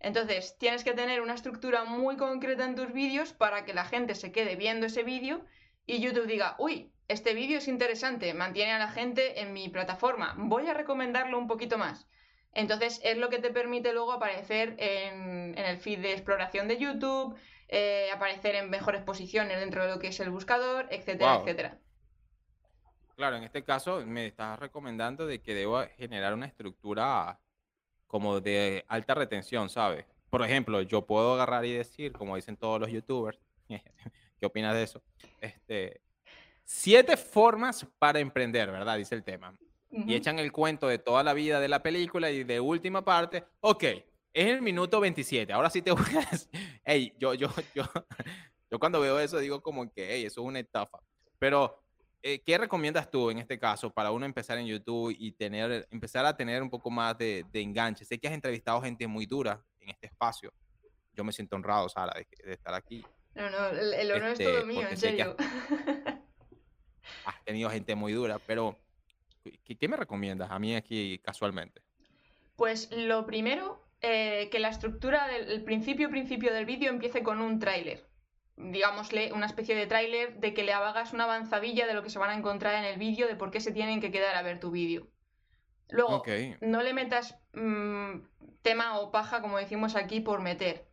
Entonces, 0.00 0.56
tienes 0.58 0.84
que 0.84 0.94
tener 0.94 1.20
una 1.20 1.34
estructura 1.34 1.84
muy 1.84 2.16
concreta 2.16 2.64
en 2.64 2.76
tus 2.76 2.92
vídeos 2.92 3.32
para 3.32 3.64
que 3.64 3.74
la 3.74 3.84
gente 3.84 4.14
se 4.14 4.30
quede 4.32 4.56
viendo 4.56 4.86
ese 4.86 5.02
vídeo 5.02 5.44
y 5.86 6.00
YouTube 6.00 6.26
diga, 6.26 6.54
uy, 6.58 6.92
este 7.08 7.34
vídeo 7.34 7.58
es 7.58 7.68
interesante, 7.68 8.34
mantiene 8.34 8.72
a 8.72 8.78
la 8.78 8.90
gente 8.90 9.40
en 9.40 9.52
mi 9.52 9.68
plataforma, 9.68 10.34
voy 10.36 10.66
a 10.68 10.74
recomendarlo 10.74 11.38
un 11.38 11.48
poquito 11.48 11.78
más. 11.78 12.06
Entonces, 12.52 13.00
es 13.02 13.16
lo 13.16 13.28
que 13.28 13.38
te 13.38 13.50
permite 13.50 13.92
luego 13.92 14.12
aparecer 14.12 14.76
en, 14.78 15.56
el 15.56 15.78
feed 15.78 16.00
de 16.00 16.12
exploración 16.12 16.68
de 16.68 16.78
YouTube, 16.78 17.36
eh, 17.68 18.10
aparecer 18.12 18.54
en 18.54 18.70
mejores 18.70 19.02
posiciones 19.02 19.58
dentro 19.58 19.84
de 19.84 19.90
lo 19.90 19.98
que 19.98 20.08
es 20.08 20.20
el 20.20 20.30
buscador, 20.30 20.86
etcétera, 20.90 21.36
etcétera. 21.36 21.78
Claro, 23.16 23.36
en 23.36 23.42
este 23.42 23.64
caso 23.64 24.04
me 24.06 24.26
estás 24.26 24.58
recomendando 24.58 25.26
de 25.26 25.42
que 25.42 25.54
debo 25.54 25.82
generar 25.96 26.34
una 26.34 26.46
estructura 26.46 27.40
como 28.08 28.40
de 28.40 28.84
alta 28.88 29.14
retención, 29.14 29.68
¿sabes? 29.68 30.04
Por 30.30 30.42
ejemplo, 30.42 30.82
yo 30.82 31.06
puedo 31.06 31.34
agarrar 31.34 31.64
y 31.64 31.72
decir, 31.72 32.12
como 32.12 32.34
dicen 32.34 32.56
todos 32.56 32.80
los 32.80 32.90
youtubers, 32.90 33.38
¿qué 33.68 34.46
opinas 34.46 34.74
de 34.74 34.82
eso? 34.82 35.02
Este, 35.40 36.00
siete 36.64 37.16
formas 37.16 37.86
para 37.98 38.18
emprender, 38.18 38.70
¿verdad? 38.70 38.98
Dice 38.98 39.14
el 39.14 39.22
tema. 39.22 39.56
Y 39.90 40.14
echan 40.14 40.38
el 40.38 40.52
cuento 40.52 40.86
de 40.86 40.98
toda 40.98 41.22
la 41.22 41.32
vida 41.32 41.60
de 41.60 41.68
la 41.68 41.82
película 41.82 42.30
y 42.30 42.44
de 42.44 42.60
última 42.60 43.02
parte, 43.02 43.44
ok, 43.60 43.84
es 44.34 44.46
el 44.46 44.60
minuto 44.60 45.00
27, 45.00 45.50
ahora 45.52 45.70
sí 45.70 45.80
te 45.80 45.90
voy 45.92 46.16
a 46.16 46.30
decir, 46.30 46.50
hey, 46.84 47.14
yo, 47.18 47.32
yo, 47.32 47.48
yo, 47.74 47.84
yo 48.70 48.78
cuando 48.78 49.00
veo 49.00 49.18
eso 49.18 49.38
digo 49.38 49.62
como 49.62 49.90
que, 49.90 50.14
hey, 50.14 50.24
eso 50.26 50.42
es 50.42 50.46
una 50.46 50.60
estafa. 50.60 50.98
Pero 51.38 51.82
eh, 52.22 52.40
¿qué 52.44 52.58
recomiendas 52.58 53.10
tú 53.10 53.30
en 53.30 53.38
este 53.38 53.58
caso 53.58 53.90
para 53.90 54.10
uno 54.10 54.26
empezar 54.26 54.58
en 54.58 54.66
YouTube 54.66 55.14
y 55.16 55.32
tener, 55.32 55.86
empezar 55.90 56.26
a 56.26 56.36
tener 56.36 56.62
un 56.62 56.70
poco 56.70 56.90
más 56.90 57.16
de, 57.16 57.44
enganche? 57.52 58.04
Sé 58.04 58.18
que 58.18 58.26
has 58.26 58.34
entrevistado 58.34 58.82
gente 58.82 59.06
muy 59.06 59.26
dura 59.26 59.62
en 59.80 59.90
este 59.90 60.06
espacio. 60.06 60.52
Yo 61.12 61.22
me 61.24 61.32
siento 61.32 61.56
honrado, 61.56 61.88
Sara, 61.88 62.14
de, 62.14 62.52
estar 62.52 62.74
aquí. 62.74 63.04
No, 63.34 63.48
no, 63.50 63.68
el, 63.68 64.10
honor 64.10 64.30
es 64.30 64.38
todo 64.38 64.58
este, 64.58 64.66
mío, 64.66 64.88
en 64.88 64.96
serio. 64.96 65.36
Has, 67.24 67.44
tenido 67.44 67.70
gente 67.70 67.94
muy 67.94 68.12
dura, 68.12 68.38
pero 68.40 68.76
¿qué, 69.64 69.88
me 69.88 69.96
recomiendas 69.96 70.50
a 70.50 70.58
mí 70.58 70.74
aquí 70.74 71.20
casualmente? 71.20 71.80
Pues 72.56 72.90
lo 72.90 73.24
primero, 73.26 73.80
eh, 74.00 74.48
que 74.50 74.58
la 74.58 74.70
estructura 74.70 75.28
del 75.28 75.62
principio 75.62 76.10
principio 76.10 76.52
del 76.52 76.66
vídeo 76.66 76.90
empiece 76.90 77.22
con 77.22 77.40
un 77.40 77.60
tráiler 77.60 78.07
digámosle, 78.58 79.32
una 79.32 79.46
especie 79.46 79.74
de 79.74 79.86
tráiler 79.86 80.38
de 80.40 80.52
que 80.52 80.64
le 80.64 80.72
hagas 80.72 81.12
una 81.12 81.24
avanzadilla 81.24 81.86
de 81.86 81.94
lo 81.94 82.02
que 82.02 82.10
se 82.10 82.18
van 82.18 82.30
a 82.30 82.34
encontrar 82.34 82.74
en 82.74 82.84
el 82.84 82.98
vídeo, 82.98 83.28
de 83.28 83.36
por 83.36 83.50
qué 83.50 83.60
se 83.60 83.72
tienen 83.72 84.00
que 84.00 84.10
quedar 84.10 84.34
a 84.34 84.42
ver 84.42 84.60
tu 84.60 84.70
vídeo. 84.70 85.08
Luego, 85.90 86.22
no 86.60 86.82
le 86.82 86.92
metas 86.92 87.38
mm, 87.54 88.20
tema 88.62 88.98
o 88.98 89.10
paja, 89.10 89.40
como 89.40 89.58
decimos 89.58 89.96
aquí, 89.96 90.20
por 90.20 90.42
meter. 90.42 90.86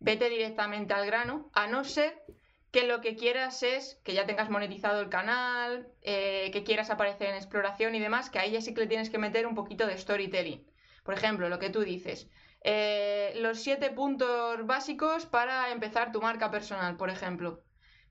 Vete 0.00 0.28
directamente 0.28 0.94
al 0.94 1.06
grano, 1.06 1.50
a 1.52 1.66
no 1.66 1.84
ser 1.84 2.24
que 2.72 2.86
lo 2.86 3.00
que 3.00 3.16
quieras 3.16 3.62
es 3.62 4.00
que 4.04 4.14
ya 4.14 4.26
tengas 4.26 4.48
monetizado 4.48 5.00
el 5.00 5.08
canal, 5.08 5.88
eh, 6.02 6.50
que 6.52 6.64
quieras 6.64 6.90
aparecer 6.90 7.28
en 7.28 7.34
exploración 7.34 7.94
y 7.94 8.00
demás, 8.00 8.30
que 8.30 8.38
ahí 8.38 8.52
ya 8.52 8.60
sí 8.60 8.74
que 8.74 8.82
le 8.82 8.86
tienes 8.86 9.10
que 9.10 9.18
meter 9.18 9.46
un 9.46 9.54
poquito 9.54 9.86
de 9.86 9.98
storytelling. 9.98 10.66
Por 11.04 11.14
ejemplo, 11.14 11.48
lo 11.48 11.58
que 11.58 11.70
tú 11.70 11.80
dices, 11.82 12.28
eh, 12.62 13.32
los 13.36 13.60
siete 13.60 13.90
puntos 13.90 14.66
básicos 14.66 15.26
para 15.26 15.70
empezar 15.70 16.12
tu 16.12 16.20
marca 16.20 16.50
personal, 16.50 16.96
por 16.96 17.10
ejemplo. 17.10 17.62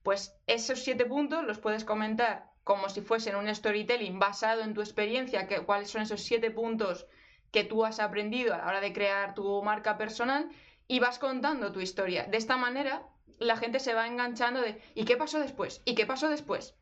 Pues 0.04 0.36
esos 0.48 0.80
siete 0.80 1.06
puntos 1.06 1.44
los 1.46 1.60
puedes 1.60 1.86
comentar 1.86 2.50
como 2.64 2.90
si 2.90 3.02
fuesen 3.02 3.36
un 3.36 3.54
storytelling 3.54 4.20
basado 4.20 4.62
en 4.62 4.74
tu 4.74 4.82
experiencia, 4.82 5.48
que, 5.48 5.62
cuáles 5.62 5.90
son 5.90 6.04
esos 6.04 6.22
siete 6.22 6.52
puntos 6.52 7.08
que 7.52 7.64
tú 7.64 7.84
has 7.84 8.00
aprendido 8.00 8.54
a 8.54 8.60
la 8.60 8.68
hora 8.68 8.82
de 8.82 8.94
crear 8.94 9.34
tu 9.34 9.64
marca 9.64 9.98
personal 9.98 10.50
y 10.88 11.00
vas 11.00 11.20
contando 11.20 11.72
tu 11.72 11.80
historia. 11.80 12.26
De 12.26 12.38
esta 12.38 12.58
manera, 12.58 13.08
la 13.40 13.58
gente 13.58 13.80
se 13.80 13.94
va 13.94 14.08
enganchando 14.08 14.62
de 14.62 14.82
¿y 14.94 15.06
qué 15.06 15.18
pasó 15.18 15.40
después? 15.40 15.82
¿Y 15.86 15.96
qué 15.96 16.06
pasó 16.06 16.30
después? 16.30 16.76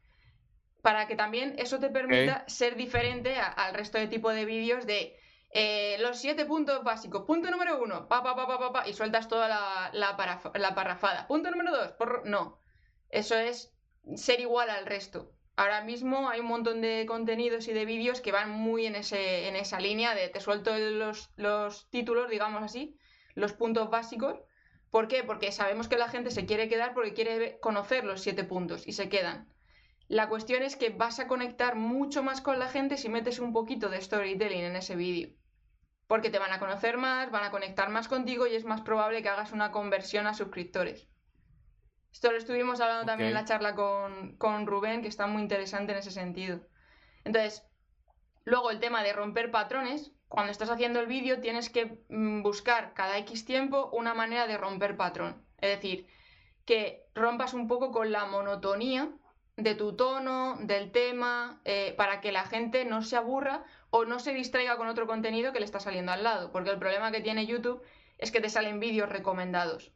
Para 0.81 1.07
que 1.07 1.15
también 1.15 1.55
eso 1.57 1.79
te 1.79 1.89
permita 1.89 2.43
ser 2.47 2.75
diferente 2.75 3.35
al 3.37 3.73
resto 3.73 3.97
de 3.97 4.07
tipo 4.07 4.29
de 4.29 4.45
vídeos 4.45 4.85
de 4.85 5.17
eh, 5.59 5.97
los 6.01 6.19
siete 6.19 6.45
puntos 6.45 6.83
básicos. 6.83 7.23
Punto 7.23 7.49
número 7.49 7.81
uno, 7.81 8.07
pa, 8.07 8.21
pa, 8.21 8.35
pa, 8.35 8.45
pa, 8.47 8.71
pa, 8.71 8.87
y 8.87 8.93
sueltas 8.93 9.27
toda 9.27 9.47
la, 9.47 9.89
la, 9.91 10.15
parrafada. 10.75 11.25
Punto 11.27 11.49
número 11.49 11.71
dos, 11.71 11.95
no. 12.25 12.59
Eso 13.09 13.35
es 13.35 13.73
ser 14.13 14.39
igual 14.39 14.69
al 14.69 14.85
resto. 14.85 15.31
Ahora 15.55 15.81
mismo 15.83 16.29
hay 16.29 16.41
un 16.41 16.45
montón 16.45 16.81
de 16.81 17.07
contenidos 17.07 17.67
y 17.67 17.73
de 17.73 17.85
vídeos 17.85 18.21
que 18.21 18.31
van 18.31 18.51
muy 18.51 18.85
en, 18.85 18.95
ese, 18.95 19.47
en 19.47 19.55
esa 19.55 19.79
línea 19.79 20.13
de 20.13 20.29
te 20.29 20.41
suelto 20.41 20.77
los, 20.77 21.31
los 21.37 21.89
títulos, 21.89 22.29
digamos 22.29 22.61
así, 22.61 22.95
los 23.33 23.53
puntos 23.53 23.89
básicos. 23.89 24.37
¿Por 24.91 25.07
qué? 25.07 25.23
Porque 25.23 25.51
sabemos 25.51 25.87
que 25.87 25.97
la 25.97 26.07
gente 26.07 26.29
se 26.29 26.45
quiere 26.45 26.69
quedar 26.69 26.93
porque 26.93 27.15
quiere 27.15 27.59
conocer 27.61 28.03
los 28.03 28.21
siete 28.21 28.43
puntos 28.43 28.87
y 28.87 28.91
se 28.91 29.09
quedan. 29.09 29.51
La 30.07 30.29
cuestión 30.29 30.61
es 30.61 30.75
que 30.75 30.91
vas 30.91 31.19
a 31.19 31.25
conectar 31.25 31.75
mucho 31.75 32.21
más 32.21 32.41
con 32.41 32.59
la 32.59 32.69
gente 32.69 32.95
si 32.95 33.09
metes 33.09 33.39
un 33.39 33.53
poquito 33.53 33.89
de 33.89 33.99
storytelling 33.99 34.65
en 34.65 34.75
ese 34.75 34.95
vídeo. 34.95 35.35
Porque 36.07 36.29
te 36.29 36.39
van 36.39 36.51
a 36.51 36.59
conocer 36.59 36.97
más, 36.97 37.31
van 37.31 37.43
a 37.43 37.51
conectar 37.51 37.89
más 37.89 38.07
contigo 38.07 38.47
y 38.47 38.55
es 38.55 38.65
más 38.65 38.81
probable 38.81 39.21
que 39.21 39.29
hagas 39.29 39.51
una 39.51 39.71
conversión 39.71 40.25
a 40.25 40.33
suscriptores. 40.33 41.07
Esto 42.11 42.31
lo 42.31 42.37
estuvimos 42.37 42.79
hablando 42.79 43.05
también 43.05 43.29
en 43.29 43.33
la 43.33 43.45
charla 43.45 43.75
con, 43.75 44.37
con, 44.37 44.65
Rubén, 44.65 45.01
que 45.01 45.07
está 45.07 45.27
muy 45.27 45.41
interesante 45.41 45.91
en 45.91 45.99
ese 45.99 46.11
sentido. 46.11 46.61
Entonces, 47.25 47.63
luego 48.45 48.71
el 48.71 48.79
tema 48.79 49.03
de 49.03 49.13
romper 49.13 49.51
patrones, 49.51 50.13
cuando 50.27 50.51
estás 50.51 50.69
haciendo 50.69 50.99
el 50.99 51.07
vídeo 51.07 51.41
tienes 51.41 51.69
que 51.69 52.03
mm, 52.09 52.41
buscar 52.41 52.93
cada 52.93 53.17
X 53.19 53.45
tiempo 53.45 53.89
una 53.91 54.13
manera 54.13 54.47
de 54.47 54.57
romper 54.57 54.97
patrón. 54.97 55.45
Es 55.59 55.69
decir, 55.69 56.07
que 56.65 57.05
rompas 57.13 57.53
un 57.53 57.67
poco 57.67 57.91
con 57.91 58.11
la 58.11 58.25
monotonía 58.25 59.11
de 59.57 59.73
tu 59.73 59.95
tono, 59.95 60.57
del 60.61 60.91
tema, 60.91 61.61
eh, 61.65 61.93
para 61.97 62.21
que 62.21 62.31
la 62.31 62.45
gente 62.45 62.85
no 62.85 63.01
se 63.01 63.17
aburra 63.17 63.65
o 63.89 64.05
no 64.05 64.19
se 64.19 64.33
distraiga 64.33 64.77
con 64.77 64.87
otro 64.87 65.07
contenido 65.07 65.51
que 65.51 65.59
le 65.59 65.65
está 65.65 65.79
saliendo 65.79 66.11
al 66.11 66.23
lado. 66.23 66.51
Porque 66.51 66.69
el 66.69 66.77
problema 66.77 67.11
que 67.11 67.21
tiene 67.21 67.47
YouTube 67.47 67.81
es 68.19 68.31
que 68.31 68.39
te 68.39 68.49
salen 68.49 68.79
vídeos 68.79 69.09
recomendados. 69.09 69.91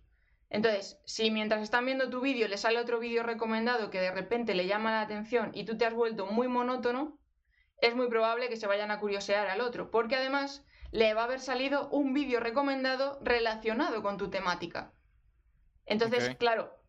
Entonces, 0.50 1.00
si 1.06 1.32
mientras 1.32 1.62
están 1.62 1.86
viendo 1.86 2.10
tu 2.10 2.20
vídeo 2.20 2.48
le 2.48 2.58
sale 2.58 2.80
otro 2.80 3.00
vídeo 3.00 3.24
recomendado 3.24 3.90
que 3.90 4.02
de 4.02 4.12
repente 4.12 4.54
le 4.54 4.68
llama 4.68 4.92
la 4.92 5.02
atención 5.02 5.52
y 5.54 5.64
tú 5.64 5.78
te 5.78 5.86
has 5.86 5.94
vuelto 5.94 6.26
muy 6.26 6.48
monótono, 6.48 7.18
es 7.78 7.96
muy 7.96 8.10
probable 8.10 8.50
que 8.50 8.58
se 8.58 8.68
vayan 8.68 8.92
a 8.92 9.00
curiosear 9.00 9.48
al 9.48 9.62
otro, 9.62 9.90
porque 9.92 10.16
además 10.16 10.66
le 10.92 11.14
va 11.14 11.22
a 11.22 11.26
haber 11.26 11.40
salido 11.40 11.88
un 11.90 12.14
vídeo 12.14 12.40
recomendado 12.40 13.20
relacionado 13.22 14.02
con 14.04 14.18
tu 14.18 14.30
temática. 14.30 14.92
Entonces, 15.86 16.36
claro, 16.36 16.81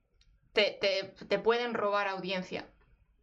te, 0.53 1.39
pueden 1.39 1.75
robar 1.75 2.09
audiencia 2.09 2.67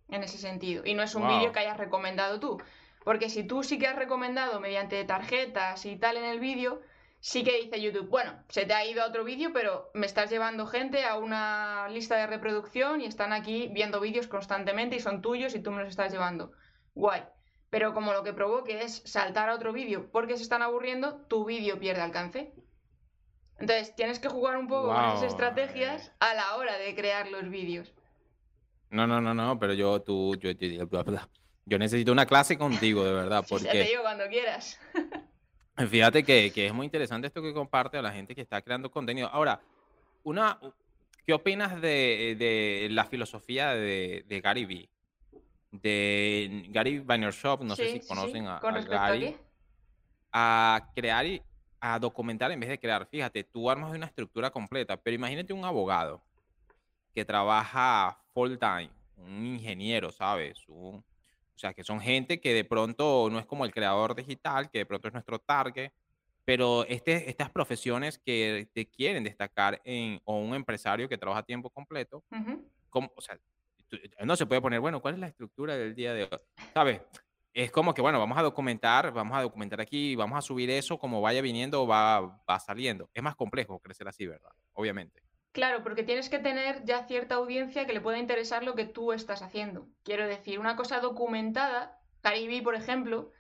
en 0.10 0.24
ese 0.24 0.38
sentido. 0.38 0.84
Y 0.86 0.94
no 0.94 1.04
es 1.04 1.16
un 1.16 1.28
vídeo 1.28 1.52
que 1.52 1.60
hayas 1.60 1.78
recomendado 1.78 2.40
tú. 2.40 2.58
Porque 3.04 3.30
si 3.30 3.44
tú 3.44 3.64
sí 3.64 3.80
que 3.80 3.88
has 3.88 3.96
recomendado 3.96 4.60
mediante 4.60 5.04
tarjetas 5.06 5.86
y 5.86 5.98
tal 5.98 6.18
en 6.18 6.26
el 6.26 6.40
vídeo, 6.40 6.82
sí 7.20 7.44
que 7.44 7.62
dice 7.62 7.82
YouTube, 7.82 8.10
bueno, 8.10 8.44
se 8.50 8.66
te 8.66 8.74
ha 8.74 8.86
ido 8.86 9.04
a 9.04 9.08
otro 9.08 9.24
vídeo, 9.24 9.52
pero 9.54 9.90
me 9.94 10.06
estás 10.06 10.30
llevando 10.30 10.66
gente 10.66 11.06
a 11.06 11.18
una 11.18 11.88
lista 11.90 12.18
de 12.18 12.28
reproducción 12.28 13.02
y 13.02 13.06
están 13.06 13.32
aquí 13.32 13.70
viendo 13.72 14.00
vídeos 14.00 14.28
constantemente 14.28 14.96
y 14.96 15.00
son 15.00 15.22
tuyos 15.22 15.56
y 15.56 15.62
tú 15.62 15.72
me 15.72 15.82
los 15.82 15.90
estás 15.90 16.12
llevando. 16.12 16.52
Guay. 16.96 17.24
Pero 17.70 17.94
como 17.94 18.14
lo 18.14 18.24
que 18.24 18.34
provoque 18.34 18.82
es 18.82 19.04
saltar 19.06 19.50
a 19.50 19.56
otro 19.56 19.72
vídeo 19.72 20.10
porque 20.12 20.38
se 20.38 20.44
están 20.44 20.64
aburriendo, 20.64 21.22
tu 21.28 21.46
vídeo 21.46 21.80
pierde 21.80 22.02
alcance. 22.02 22.52
Entonces 23.60 23.95
tienes 23.95 24.20
que 24.20 24.30
jugar 24.30 24.57
un 24.57 24.68
poco 24.68 24.88
con 24.88 25.05
esas 25.05 25.24
estrategias 25.24 26.12
a 26.20 26.34
la 26.34 26.55
hora 26.55 26.78
de 26.78 26.95
crear 26.95 27.28
los 27.30 27.49
vídeos. 27.49 27.93
No, 28.89 29.05
no, 29.05 29.22
no, 29.22 29.34
no, 29.34 29.60
pero 29.60 29.74
yo, 29.74 30.01
tú, 30.01 30.36
yo, 30.38 30.51
yo, 30.51 31.78
necesito 31.78 32.12
una 32.12 32.26
clase 32.26 32.57
contigo, 32.57 33.03
de 33.03 33.14
verdad, 33.14 33.45
porque... 33.49 33.70
te 33.70 33.84
digo 33.84 34.01
cuando 34.01 34.28
quieras. 34.28 34.80
Fíjate 35.89 36.24
que, 36.24 36.51
es 36.53 36.74
muy 36.74 36.86
interesante 36.86 37.28
esto 37.28 37.41
que 37.41 37.53
comparte 37.53 37.97
a 37.97 38.01
la 38.01 38.12
gente 38.12 38.36
que 38.36 38.41
está 38.41 38.62
creando 38.62 38.91
contenido. 38.91 39.30
Ahora, 39.32 39.62
una, 40.24 40.60
¿qué 41.26 41.34
opinas 41.34 41.80
de, 41.82 42.88
la 42.91 43.05
filosofía 43.05 43.74
de, 43.74 44.41
Gary 44.43 44.66
Vee? 44.66 44.89
De 45.72 46.66
Gary 46.70 46.99
Vaynerchuk, 46.99 47.62
no 47.62 47.76
sé 47.76 47.91
si 47.91 48.07
conocen 48.07 48.47
a, 48.47 48.60
Gary. 48.60 49.38
A, 50.34 50.89
crear 50.95 51.26
y 51.26 51.41
a 51.80 52.00
documentar 52.00 52.52
en 52.52 52.60
vez 52.60 52.70
de 52.70 52.80
crear. 52.80 53.08
Fíjate, 53.08 53.44
tú 53.44 53.70
armas 53.70 53.94
una 53.94 54.06
estructura 54.06 54.52
completa, 54.52 54.98
pero 54.98 55.16
imagínate 55.16 55.54
un 55.54 55.66
abogado 55.66 56.22
que 57.14 57.26
trabaja 57.26 58.18
full 58.34 58.58
time, 58.58 58.90
un 59.18 59.46
ingeniero, 59.46 60.12
¿sabes? 60.12 60.64
o 60.68 61.04
sea, 61.56 61.74
que 61.74 61.84
son 61.84 62.00
gente 62.00 62.40
que 62.40 62.54
de 62.54 62.64
pronto 62.64 63.30
no 63.30 63.40
es 63.40 63.46
como 63.46 63.66
el 63.66 63.74
creador 63.74 64.16
digital, 64.16 64.70
que 64.70 64.80
de 64.80 64.86
pronto 64.86 65.08
es 65.10 65.14
nuestro 65.14 65.40
target, 65.40 65.92
pero 66.46 66.86
este, 66.86 67.30
estas 67.30 67.50
profesiones 67.50 68.18
que 68.18 68.70
te 68.74 68.86
quieren 68.88 69.24
destacar 69.24 69.82
en, 69.84 70.22
o 70.24 70.40
un 70.40 70.56
empresario 70.56 71.10
que 71.10 71.18
trabaja 71.18 71.42
a 71.42 71.44
tiempo 71.44 71.70
completo, 71.70 72.24
como, 72.90 73.12
o 73.16 73.22
sea, 73.22 73.38
no 74.24 74.36
se 74.36 74.46
puede 74.46 74.62
poner, 74.62 74.80
bueno, 74.80 75.02
¿cuál 75.02 75.16
es 75.16 75.20
la 75.20 75.28
estructura 75.28 75.76
del 75.76 75.94
día 75.94 76.14
de 76.14 76.24
hoy? 76.24 76.40
¿Sabes? 76.74 77.02
Es 77.54 77.72
como 77.72 77.93
que, 77.93 78.02
bueno, 78.02 78.20
vamos 78.20 78.38
a 78.38 78.43
documentar, 78.43 79.12
vamos 79.12 79.38
a 79.38 79.41
documentar 79.41 79.82
aquí, 79.82 80.16
vamos 80.16 80.38
a 80.38 80.41
subir 80.41 80.70
eso 80.70 80.97
como 80.97 81.22
vaya 81.22 81.41
viniendo, 81.41 81.88
va, 81.88 82.41
va 82.50 82.60
saliendo. 82.60 83.10
Es 83.14 83.24
más 83.24 83.36
complejo 83.36 83.80
crecer 83.80 84.08
así, 84.08 84.28
¿verdad? 84.28 84.52
Obviamente. 84.74 85.24
Claro, 85.52 85.82
porque 85.84 86.04
tienes 86.04 86.30
que 86.30 86.39
tener 86.39 86.86
ya 86.86 87.08
cierta 87.08 87.36
audiencia 87.36 87.88
que 87.88 87.93
le 87.93 88.02
pueda 88.02 88.20
interesar 88.20 88.64
lo 88.64 88.76
que 88.76 88.86
tú 88.86 89.14
estás 89.14 89.41
haciendo. 89.41 89.88
Quiero 90.04 90.28
decir, 90.28 90.60
una 90.60 90.76
cosa 90.76 91.00
documentada, 91.00 92.00
Caribe, 92.22 92.62
por 92.62 92.76
ejemplo, 92.76 93.32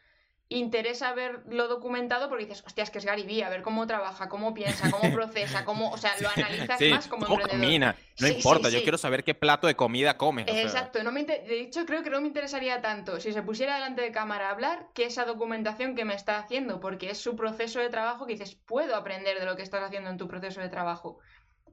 interesa 0.49 1.13
ver 1.13 1.43
lo 1.47 1.67
documentado 1.67 2.27
porque 2.27 2.45
dices, 2.45 2.63
hostias, 2.65 2.89
que 2.89 2.97
es 2.97 3.05
Gary 3.05 3.21
Vee, 3.21 3.43
a 3.43 3.49
ver 3.49 3.61
cómo 3.61 3.85
trabaja, 3.85 4.29
cómo 4.29 4.53
piensa, 4.55 4.89
cómo 4.89 5.13
procesa, 5.13 5.63
cómo, 5.63 5.91
o 5.91 5.97
sea, 5.97 6.13
lo 6.19 6.29
analizas 6.29 6.81
más 6.89 7.07
como 7.07 7.27
¿Cómo 7.27 7.39
camina? 7.43 7.95
No 8.19 8.27
importa, 8.27 8.69
yo 8.69 8.81
quiero 8.81 8.97
saber 8.97 9.23
qué 9.23 9.35
plato 9.35 9.67
de 9.67 9.75
comida 9.75 10.17
come. 10.17 10.45
Exacto, 10.47 11.03
no 11.03 11.11
me 11.11 11.23
de 11.23 11.61
hecho 11.61 11.85
creo 11.85 12.01
que 12.01 12.09
no 12.09 12.19
me 12.19 12.27
interesaría 12.27 12.81
tanto 12.81 13.19
si 13.19 13.31
se 13.31 13.43
pusiera 13.43 13.75
delante 13.75 14.01
de 14.01 14.11
cámara 14.11 14.47
a 14.47 14.51
hablar 14.51 14.87
que 14.93 15.05
esa 15.05 15.25
documentación 15.25 15.95
que 15.95 16.03
me 16.03 16.15
está 16.15 16.39
haciendo, 16.39 16.79
porque 16.79 17.11
es 17.11 17.19
su 17.19 17.35
proceso 17.35 17.79
de 17.79 17.89
trabajo 17.89 18.25
que 18.25 18.33
dices, 18.33 18.55
puedo 18.55 18.95
aprender 18.95 19.39
de 19.39 19.45
lo 19.45 19.55
que 19.55 19.61
estás 19.61 19.83
haciendo 19.83 20.09
en 20.09 20.17
tu 20.17 20.27
proceso 20.27 20.61
de 20.61 20.69
trabajo, 20.69 21.19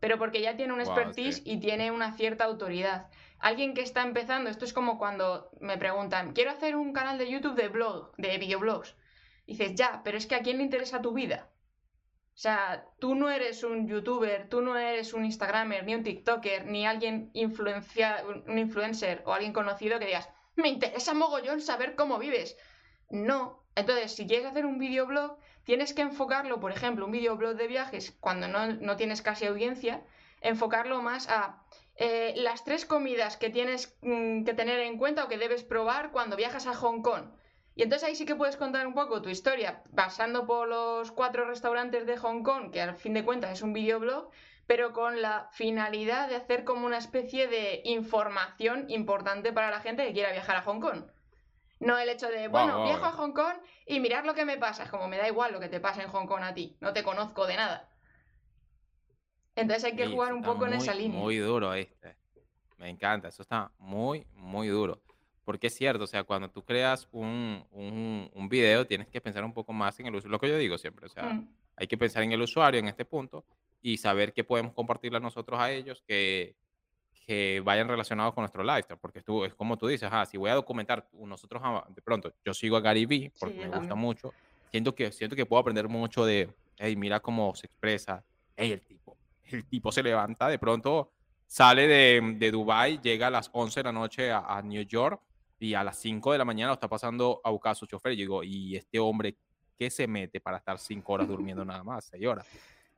pero 0.01 0.19
porque 0.19 0.41
ya 0.41 0.57
tiene 0.57 0.73
un 0.73 0.81
expertise 0.81 1.43
y 1.45 1.59
tiene 1.59 1.91
una 1.91 2.13
cierta 2.13 2.45
autoridad 2.45 3.09
alguien 3.39 3.75
que 3.75 3.83
está 3.83 4.03
empezando, 4.03 4.51
esto 4.51 4.65
es 4.65 4.73
como 4.73 4.99
cuando 4.99 5.51
me 5.61 5.79
preguntan, 5.79 6.33
quiero 6.33 6.51
hacer 6.51 6.77
un 6.77 6.93
canal 6.93 7.19
de 7.19 7.31
YouTube 7.31 7.55
de 7.55 7.69
blog, 7.69 8.15
de 8.17 8.39
videoblogs. 8.39 8.97
dices, 9.47 9.75
ya, 9.75 10.01
pero 10.05 10.19
es 10.19 10.27
que 10.27 10.35
a 10.35 10.43
quién 10.43 10.59
le 10.59 10.65
interesa 10.65 11.03
tu 11.03 11.13
vida. 11.13 11.51
O 12.35 12.39
sea, 12.39 12.85
tú 12.99 13.15
no 13.15 13.31
eres 13.31 13.63
un 13.65 13.89
youtuber, 13.89 14.49
tú 14.49 14.61
no 14.61 14.77
eres 14.77 15.15
un 15.15 15.25
instagramer, 15.25 15.85
ni 15.85 15.95
un 15.95 16.03
tiktoker, 16.03 16.67
ni 16.67 16.87
alguien 16.87 17.31
influencia, 17.33 18.23
un 18.47 18.59
influencer 18.59 19.23
o 19.25 19.33
alguien 19.33 19.55
conocido 19.55 19.99
que 19.99 20.07
digas, 20.07 20.29
me 20.55 20.69
interesa 20.69 21.15
mogollón 21.15 21.61
saber 21.61 21.95
cómo 21.95 22.19
vives. 22.19 22.57
No. 23.09 23.65
Entonces, 23.75 24.13
si 24.13 24.27
quieres 24.27 24.47
hacer 24.47 24.67
un 24.67 24.79
videoblog, 24.79 25.39
tienes 25.67 25.93
que 25.93 26.03
enfocarlo, 26.03 26.61
por 26.61 26.71
ejemplo, 26.71 27.05
un 27.05 27.13
videoblog 27.13 27.57
de 27.57 27.67
viajes, 27.67 28.17
cuando 28.21 28.47
no, 28.47 28.69
no 28.69 28.97
tienes 28.97 29.21
casi 29.21 29.47
audiencia, 29.47 30.01
enfocarlo 30.41 31.03
más 31.03 31.29
a 31.29 31.61
eh, 31.97 32.35
las 32.37 32.65
tres 32.65 32.87
comidas 32.87 33.37
que 33.37 33.51
tienes 33.51 33.99
mm, 34.01 34.45
que 34.45 34.55
tener 34.55 34.79
en 34.79 34.97
cuenta 34.97 35.25
o 35.25 35.29
que 35.29 35.39
debes 35.39 35.65
probar 35.65 36.13
cuando 36.13 36.37
viajas 36.37 36.69
a 36.69 36.75
Hong 36.75 37.03
Kong. 37.03 37.33
Y 37.75 37.83
entonces 37.83 38.09
ahí 38.09 38.15
sí 38.15 38.25
que 38.25 38.37
puedes 38.37 38.57
contar 38.57 38.87
un 38.87 38.95
poco 38.95 39.21
tu 39.21 39.29
historia, 39.29 39.83
pasando 39.95 40.47
por 40.47 40.69
los 40.69 41.11
cuatro 41.11 41.45
restaurantes 41.45 42.07
de 42.07 42.17
Hong 42.17 42.43
Kong, 42.45 42.71
que 42.71 42.81
al 42.81 42.95
fin 42.95 43.13
de 43.13 43.25
cuentas 43.25 43.51
es 43.51 43.63
un 43.63 43.73
videoblog, 43.73 44.31
pero 44.69 44.93
con 44.93 45.21
la 45.21 45.49
finalidad 45.53 46.29
de 46.29 46.37
hacer 46.37 46.63
como 46.63 46.87
una 46.87 46.99
especie 46.99 47.49
de 47.49 47.83
información 47.85 48.89
importante 48.89 49.53
para 49.53 49.71
la 49.71 49.81
gente 49.81 50.07
que 50.07 50.13
quiera 50.13 50.33
viajar 50.33 50.57
a 50.57 50.63
Hong 50.63 50.81
Kong. 50.81 51.07
No 51.79 51.99
el 51.99 52.09
hecho 52.09 52.29
de, 52.29 52.49
bueno, 52.49 52.85
viajo 52.85 53.05
a 53.05 53.13
Hong 53.13 53.33
Kong 53.33 53.57
y 53.87 54.01
mirar 54.01 54.25
lo 54.25 54.35
que 54.35 54.45
me 54.45 54.57
pasa. 54.57 54.85
Es 54.85 54.91
como 54.91 55.09
me 55.09 55.19
da 55.19 55.29
igual 55.29 55.53
lo 55.53 55.61
que 55.61 55.69
te 55.69 55.81
pasa 55.81 56.03
en 56.03 56.09
Hong 56.09 56.27
Kong 56.27 56.43
a 56.43 56.55
ti, 56.55 56.77
no 56.81 56.93
te 56.93 57.03
conozco 57.03 57.47
de 57.47 57.57
nada. 57.57 57.91
Entonces 59.55 59.85
hay 59.85 59.97
que 59.97 60.07
jugar 60.07 60.33
un 60.33 60.43
poco 60.43 60.67
en 60.67 60.75
esa 60.75 60.95
línea. 60.95 61.19
Muy 61.19 61.37
duro 61.39 61.73
este. 61.75 62.17
Me 62.79 62.91
encanta, 62.91 63.29
eso 63.29 63.43
está 63.43 63.71
muy, 63.79 64.27
muy 64.35 64.69
duro. 64.69 65.01
Porque 65.45 65.69
es 65.69 65.75
cierto, 65.75 66.05
o 66.05 66.07
sea, 66.07 66.25
cuando 66.25 66.51
tú 66.51 66.63
creas 66.65 67.09
un, 67.13 67.65
un, 67.73 68.49
video, 68.49 68.87
tienes 68.87 69.09
que 69.09 69.21
pensar 69.21 69.45
un 69.45 69.55
poco 69.55 69.73
más 69.73 69.99
en 70.01 70.07
el 70.07 70.15
usuario. 70.15 70.33
Lo 70.33 70.41
que 70.41 70.49
yo 70.49 70.59
digo 70.59 70.77
siempre, 70.77 71.07
o 71.07 71.09
sea, 71.09 71.25
mm. 71.25 71.49
hay 71.77 71.87
que 71.87 71.97
pensar 71.97 72.23
en 72.23 72.33
el 72.33 72.43
usuario 72.43 72.81
en 72.81 72.89
este 72.89 73.05
punto 73.05 73.45
y 73.81 73.97
saber 73.97 74.33
qué 74.33 74.45
podemos 74.45 74.75
compartirle 74.75 75.19
a 75.19 75.21
nosotros 75.21 75.59
a 75.59 75.71
ellos 75.71 76.03
que, 76.07 76.57
que 77.27 77.61
vayan 77.65 77.89
relacionados 77.89 78.35
con 78.35 78.43
nuestro 78.43 78.63
lifestyle. 78.63 78.99
Porque 78.99 79.21
tú, 79.21 79.45
es 79.45 79.55
como 79.55 79.77
tú 79.77 79.89
dices, 79.89 80.09
ah, 80.13 80.25
si 80.25 80.37
voy 80.37 80.51
a 80.51 80.55
documentar, 80.55 81.09
nosotros 81.13 81.61
ah, 81.65 81.85
de 81.89 82.03
pronto, 82.03 82.33
yo 82.45 82.55
sigo 82.55 82.77
a 82.77 82.81
Gary 82.81 83.07
Vee 83.07 83.33
porque 83.39 83.67
me 83.67 83.77
gusta 83.77 83.95
mucho. 83.95 84.33
Siento 84.71 84.95
que, 84.95 85.11
siento 85.13 85.35
que 85.35 85.47
puedo 85.47 85.61
aprender 85.61 85.89
mucho 85.89 86.25
de, 86.25 86.49
hey, 86.79 86.97
mira 86.97 87.21
cómo 87.21 87.55
se 87.55 87.67
expresa, 87.67 88.25
hey, 88.57 88.73
el 88.73 88.81
tipo 88.81 89.17
el 89.53 89.65
tipo 89.65 89.93
se 89.93 90.03
levanta, 90.03 90.49
de 90.49 90.59
pronto 90.59 91.13
sale 91.47 91.87
de, 91.87 92.35
de 92.37 92.51
Dubai, 92.51 93.01
llega 93.01 93.29
a 93.29 93.31
las 93.31 93.51
11 93.53 93.81
de 93.81 93.85
la 93.85 93.93
noche 93.93 94.33
a, 94.33 94.61
New 94.63 94.83
York 94.83 95.21
y 95.59 95.75
a 95.75 95.85
las 95.85 95.99
5 95.99 96.33
de 96.33 96.39
la 96.39 96.45
mañana 96.45 96.69
lo 96.69 96.75
está 96.75 96.89
pasando 96.89 97.41
a 97.45 97.51
buscar 97.51 97.73
a 97.73 97.75
su 97.75 97.87
chofer. 97.87 98.13
Y 98.13 98.17
digo, 98.17 98.43
¿y 98.43 98.77
este 98.77 98.99
hombre 98.99 99.37
qué 99.79 99.91
se 99.91 100.07
mete 100.07 100.41
para 100.41 100.59
estar 100.59 100.79
5 100.79 101.13
horas 101.13 101.29
durmiendo 101.29 101.65
nada 101.65 101.85
más, 101.85 102.07
6 102.11 102.27
horas? 102.27 102.47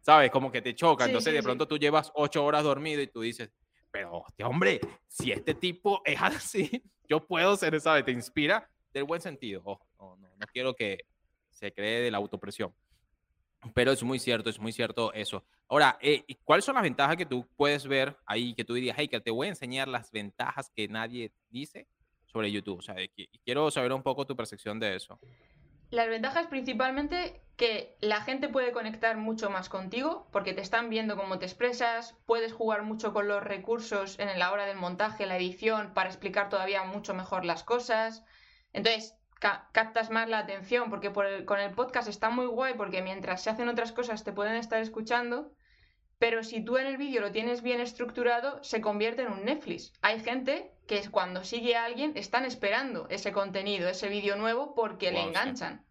¿Sabes? 0.00 0.30
Como 0.30 0.50
que 0.50 0.62
te 0.62 0.74
choca. 0.74 1.04
Entonces 1.04 1.34
de 1.34 1.42
pronto 1.42 1.68
tú 1.68 1.76
llevas 1.76 2.10
8 2.14 2.44
horas 2.44 2.64
dormido 2.64 3.02
y 3.02 3.08
tú 3.08 3.20
dices, 3.20 3.50
pero 3.90 4.24
este 4.28 4.44
hombre, 4.44 4.80
si 5.06 5.32
este 5.32 5.54
tipo 5.54 6.02
es 6.04 6.20
así, 6.22 6.82
yo 7.08 7.26
puedo 7.26 7.56
ser, 7.56 7.80
¿sabes? 7.80 8.04
Te 8.04 8.12
inspira 8.12 8.70
del 8.92 9.04
buen 9.04 9.20
sentido. 9.20 9.62
no 9.98 10.46
quiero 10.52 10.74
que 10.74 11.06
se 11.50 11.72
cree 11.72 12.00
de 12.02 12.10
la 12.10 12.18
autopresión. 12.18 12.74
Pero 13.74 13.90
es 13.90 14.02
muy 14.02 14.18
cierto, 14.18 14.50
es 14.50 14.60
muy 14.60 14.72
cierto 14.72 15.12
eso. 15.12 15.44
Ahora, 15.68 15.98
eh, 16.00 16.24
¿cuáles 16.44 16.64
son 16.64 16.74
las 16.74 16.84
ventajas 16.84 17.16
que 17.16 17.26
tú 17.26 17.46
puedes 17.56 17.86
ver 17.86 18.16
ahí, 18.24 18.54
que 18.54 18.64
tú 18.64 18.74
dirías, 18.74 18.96
hey, 18.98 19.08
que 19.08 19.20
te 19.20 19.30
voy 19.30 19.48
a 19.48 19.50
enseñar 19.50 19.88
las 19.88 20.12
ventajas 20.12 20.70
que 20.70 20.86
nadie 20.86 21.32
dice 21.50 21.88
sobre 22.26 22.52
YouTube? 22.52 22.78
O 22.78 22.82
sea, 22.82 22.94
quiero 23.44 23.70
saber 23.70 23.92
un 23.92 24.02
poco 24.02 24.24
tu 24.24 24.36
percepción 24.36 24.78
de 24.78 24.94
eso. 24.94 25.18
Las 25.90 26.08
ventajas 26.08 26.46
principalmente 26.48 27.40
que 27.56 27.96
la 28.00 28.20
gente 28.20 28.48
puede 28.48 28.72
conectar 28.72 29.16
mucho 29.16 29.50
más 29.50 29.68
contigo 29.68 30.28
porque 30.30 30.52
te 30.52 30.60
están 30.60 30.90
viendo 30.90 31.16
cómo 31.16 31.38
te 31.38 31.46
expresas, 31.46 32.16
puedes 32.24 32.52
jugar 32.52 32.82
mucho 32.82 33.12
con 33.12 33.26
los 33.26 33.42
recursos 33.42 34.18
en 34.18 34.38
la 34.38 34.52
hora 34.52 34.66
del 34.66 34.76
montaje, 34.76 35.26
la 35.26 35.36
edición, 35.36 35.92
para 35.94 36.08
explicar 36.08 36.50
todavía 36.50 36.84
mucho 36.84 37.14
mejor 37.14 37.44
las 37.44 37.64
cosas. 37.64 38.22
Entonces, 38.72 39.16
captas 39.40 40.10
más 40.10 40.28
la 40.28 40.38
atención, 40.38 40.90
porque 40.90 41.12
con 41.12 41.58
el 41.58 41.72
podcast 41.72 42.08
está 42.08 42.30
muy 42.30 42.46
guay, 42.46 42.74
porque 42.74 43.02
mientras 43.02 43.42
se 43.42 43.50
hacen 43.50 43.68
otras 43.68 43.92
cosas 43.92 44.24
te 44.24 44.32
pueden 44.32 44.54
estar 44.54 44.80
escuchando, 44.80 45.52
pero 46.18 46.44
si 46.44 46.64
tú 46.64 46.76
en 46.76 46.86
el 46.86 46.96
vídeo 46.96 47.20
lo 47.20 47.32
tienes 47.32 47.62
bien 47.62 47.80
estructurado, 47.80 48.62
se 48.62 48.80
convierte 48.80 49.22
en 49.22 49.32
un 49.32 49.44
Netflix. 49.44 49.92
Hay 50.02 50.20
gente 50.20 50.72
que 50.88 51.08
cuando 51.10 51.44
sigue 51.44 51.76
a 51.76 51.84
alguien 51.84 52.14
están 52.16 52.44
esperando 52.46 53.06
ese 53.10 53.30
contenido, 53.30 53.88
ese 53.88 54.08
vídeo 54.08 54.36
nuevo, 54.36 54.74
porque 54.74 55.12
le 55.12 55.20
enganchan. 55.20 55.84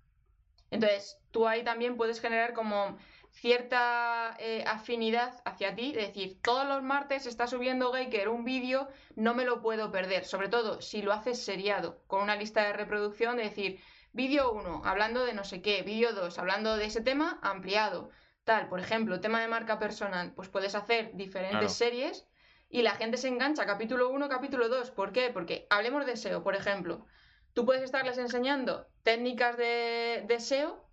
Entonces, 0.72 1.20
tú 1.32 1.48
ahí 1.48 1.64
también 1.64 1.95
puedes 1.95 2.20
generar 2.20 2.54
como 2.54 2.98
cierta 3.32 4.36
eh, 4.39 4.64
afinidad 4.66 5.39
hacia 5.45 5.76
ti, 5.76 5.93
de 5.93 6.08
decir, 6.08 6.41
todos 6.41 6.68
los 6.68 6.82
martes 6.82 7.28
está 7.28 7.45
subiendo 7.45 7.91
Gaker 7.91 8.28
un 8.28 8.43
vídeo, 8.43 8.89
no 9.16 9.36
me 9.36 9.45
lo 9.45 9.62
puedo 9.62 9.91
perder, 9.91 10.26
sobre 10.26 10.50
todo 10.50 10.82
si 10.82 11.04
lo 11.04 11.14
haces 11.14 11.45
seriado, 11.45 12.02
con 12.08 12.24
una 12.24 12.36
lista 12.36 12.64
de 12.64 12.74
reproducción 12.74 13.38
de 13.38 13.43
decir, 13.43 13.80
vídeo 14.14 14.52
1, 14.52 14.82
hablando 14.84 15.24
de 15.24 15.36
no 15.36 15.43
sé 15.43 15.62
qué, 15.62 15.84
vídeo 15.84 16.14
2, 16.14 16.39
hablando 16.39 16.76
de 16.76 16.86
ese 16.86 17.02
tema 17.02 17.39
ampliado, 17.43 18.10
tal, 18.43 18.68
por 18.68 18.80
ejemplo, 18.80 19.22
tema 19.22 19.41
de 19.41 19.48
marca 19.48 19.78
personal, 19.78 20.34
pues 20.34 20.50
puedes 20.50 20.74
hacer 20.74 21.12
diferentes 21.14 21.74
series 21.74 22.27
y 22.70 22.82
la 22.82 22.95
gente 22.95 23.18
se 23.18 23.28
engancha 23.28 23.65
capítulo 23.65 24.09
1, 24.09 24.30
capítulo 24.30 24.70
2, 24.70 24.91
¿por 24.91 25.11
qué? 25.11 25.30
Porque 25.32 25.68
hablemos 25.70 26.05
de 26.05 26.18
SEO, 26.18 26.43
por 26.43 26.55
ejemplo, 26.55 27.05
tú 27.53 27.65
puedes 27.65 27.84
estarles 27.84 28.18
enseñando 28.18 28.88
técnicas 29.03 29.57
de, 29.57 30.26
de 30.28 30.39
SEO 30.39 30.86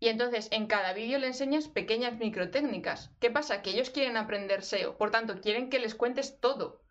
y 0.00 0.08
entonces 0.08 0.48
en 0.50 0.66
cada 0.66 0.92
vídeo 0.92 1.18
le 1.18 1.28
enseñas 1.28 1.68
pequeñas 1.68 2.18
microtécnicas. 2.18 3.12
¿Qué 3.20 3.30
pasa? 3.30 3.62
Que 3.62 3.70
ellos 3.70 3.90
quieren 3.90 4.16
aprender 4.16 4.62
SEO, 4.62 4.96
por 4.96 5.10
tanto 5.10 5.40
quieren 5.40 5.70
que 5.70 5.78
les 5.78 5.94
cuentes 5.94 6.40
todo. 6.40 6.82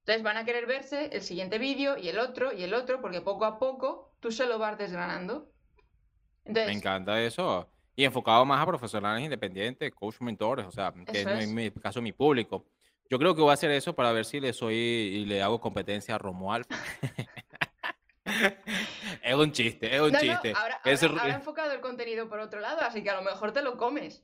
Entonces 0.00 0.22
van 0.22 0.36
a 0.36 0.44
querer 0.44 0.66
verse 0.66 1.10
el 1.12 1.22
siguiente 1.22 1.58
vídeo 1.58 1.96
y 1.96 2.08
el 2.08 2.18
otro 2.18 2.52
y 2.52 2.64
el 2.64 2.74
otro, 2.74 3.00
porque 3.00 3.20
poco 3.20 3.44
a 3.44 3.58
poco 3.58 4.12
tú 4.20 4.32
se 4.32 4.46
lo 4.46 4.58
vas 4.58 4.76
desgranando. 4.76 5.48
Me 6.44 6.72
encanta 6.72 7.22
eso. 7.22 7.68
Y 7.94 8.04
enfocado 8.04 8.44
más 8.44 8.60
a 8.60 8.66
profesionales 8.66 9.22
independientes, 9.22 9.92
coach 9.94 10.20
mentores, 10.20 10.66
o 10.66 10.72
sea, 10.72 10.92
que 11.06 11.20
es, 11.20 11.26
en 11.26 11.54
mi 11.54 11.70
caso 11.70 12.02
mi 12.02 12.12
público. 12.12 12.66
Yo 13.10 13.18
creo 13.18 13.34
que 13.34 13.42
voy 13.42 13.50
a 13.50 13.54
hacer 13.54 13.70
eso 13.70 13.94
para 13.94 14.12
ver 14.12 14.24
si 14.24 14.40
le 14.40 14.52
soy 14.52 14.74
y 14.74 15.24
le 15.26 15.42
hago 15.42 15.60
competencia 15.60 16.14
a 16.14 16.18
Romuald. 16.18 16.66
es 19.22 19.34
un 19.34 19.52
chiste, 19.52 19.94
es 19.94 20.00
un 20.00 20.12
chiste. 20.12 20.54
ahora, 20.54 20.80
enfocado 21.34 21.72
el 21.72 21.80
contenido 21.80 22.28
por 22.28 22.38
otro 22.40 22.60
lado, 22.60 22.80
así 22.80 23.02
que 23.02 23.10
a 23.10 23.16
lo 23.16 23.22
mejor 23.22 23.52
te 23.52 23.62
lo 23.62 23.76
comes. 23.76 24.22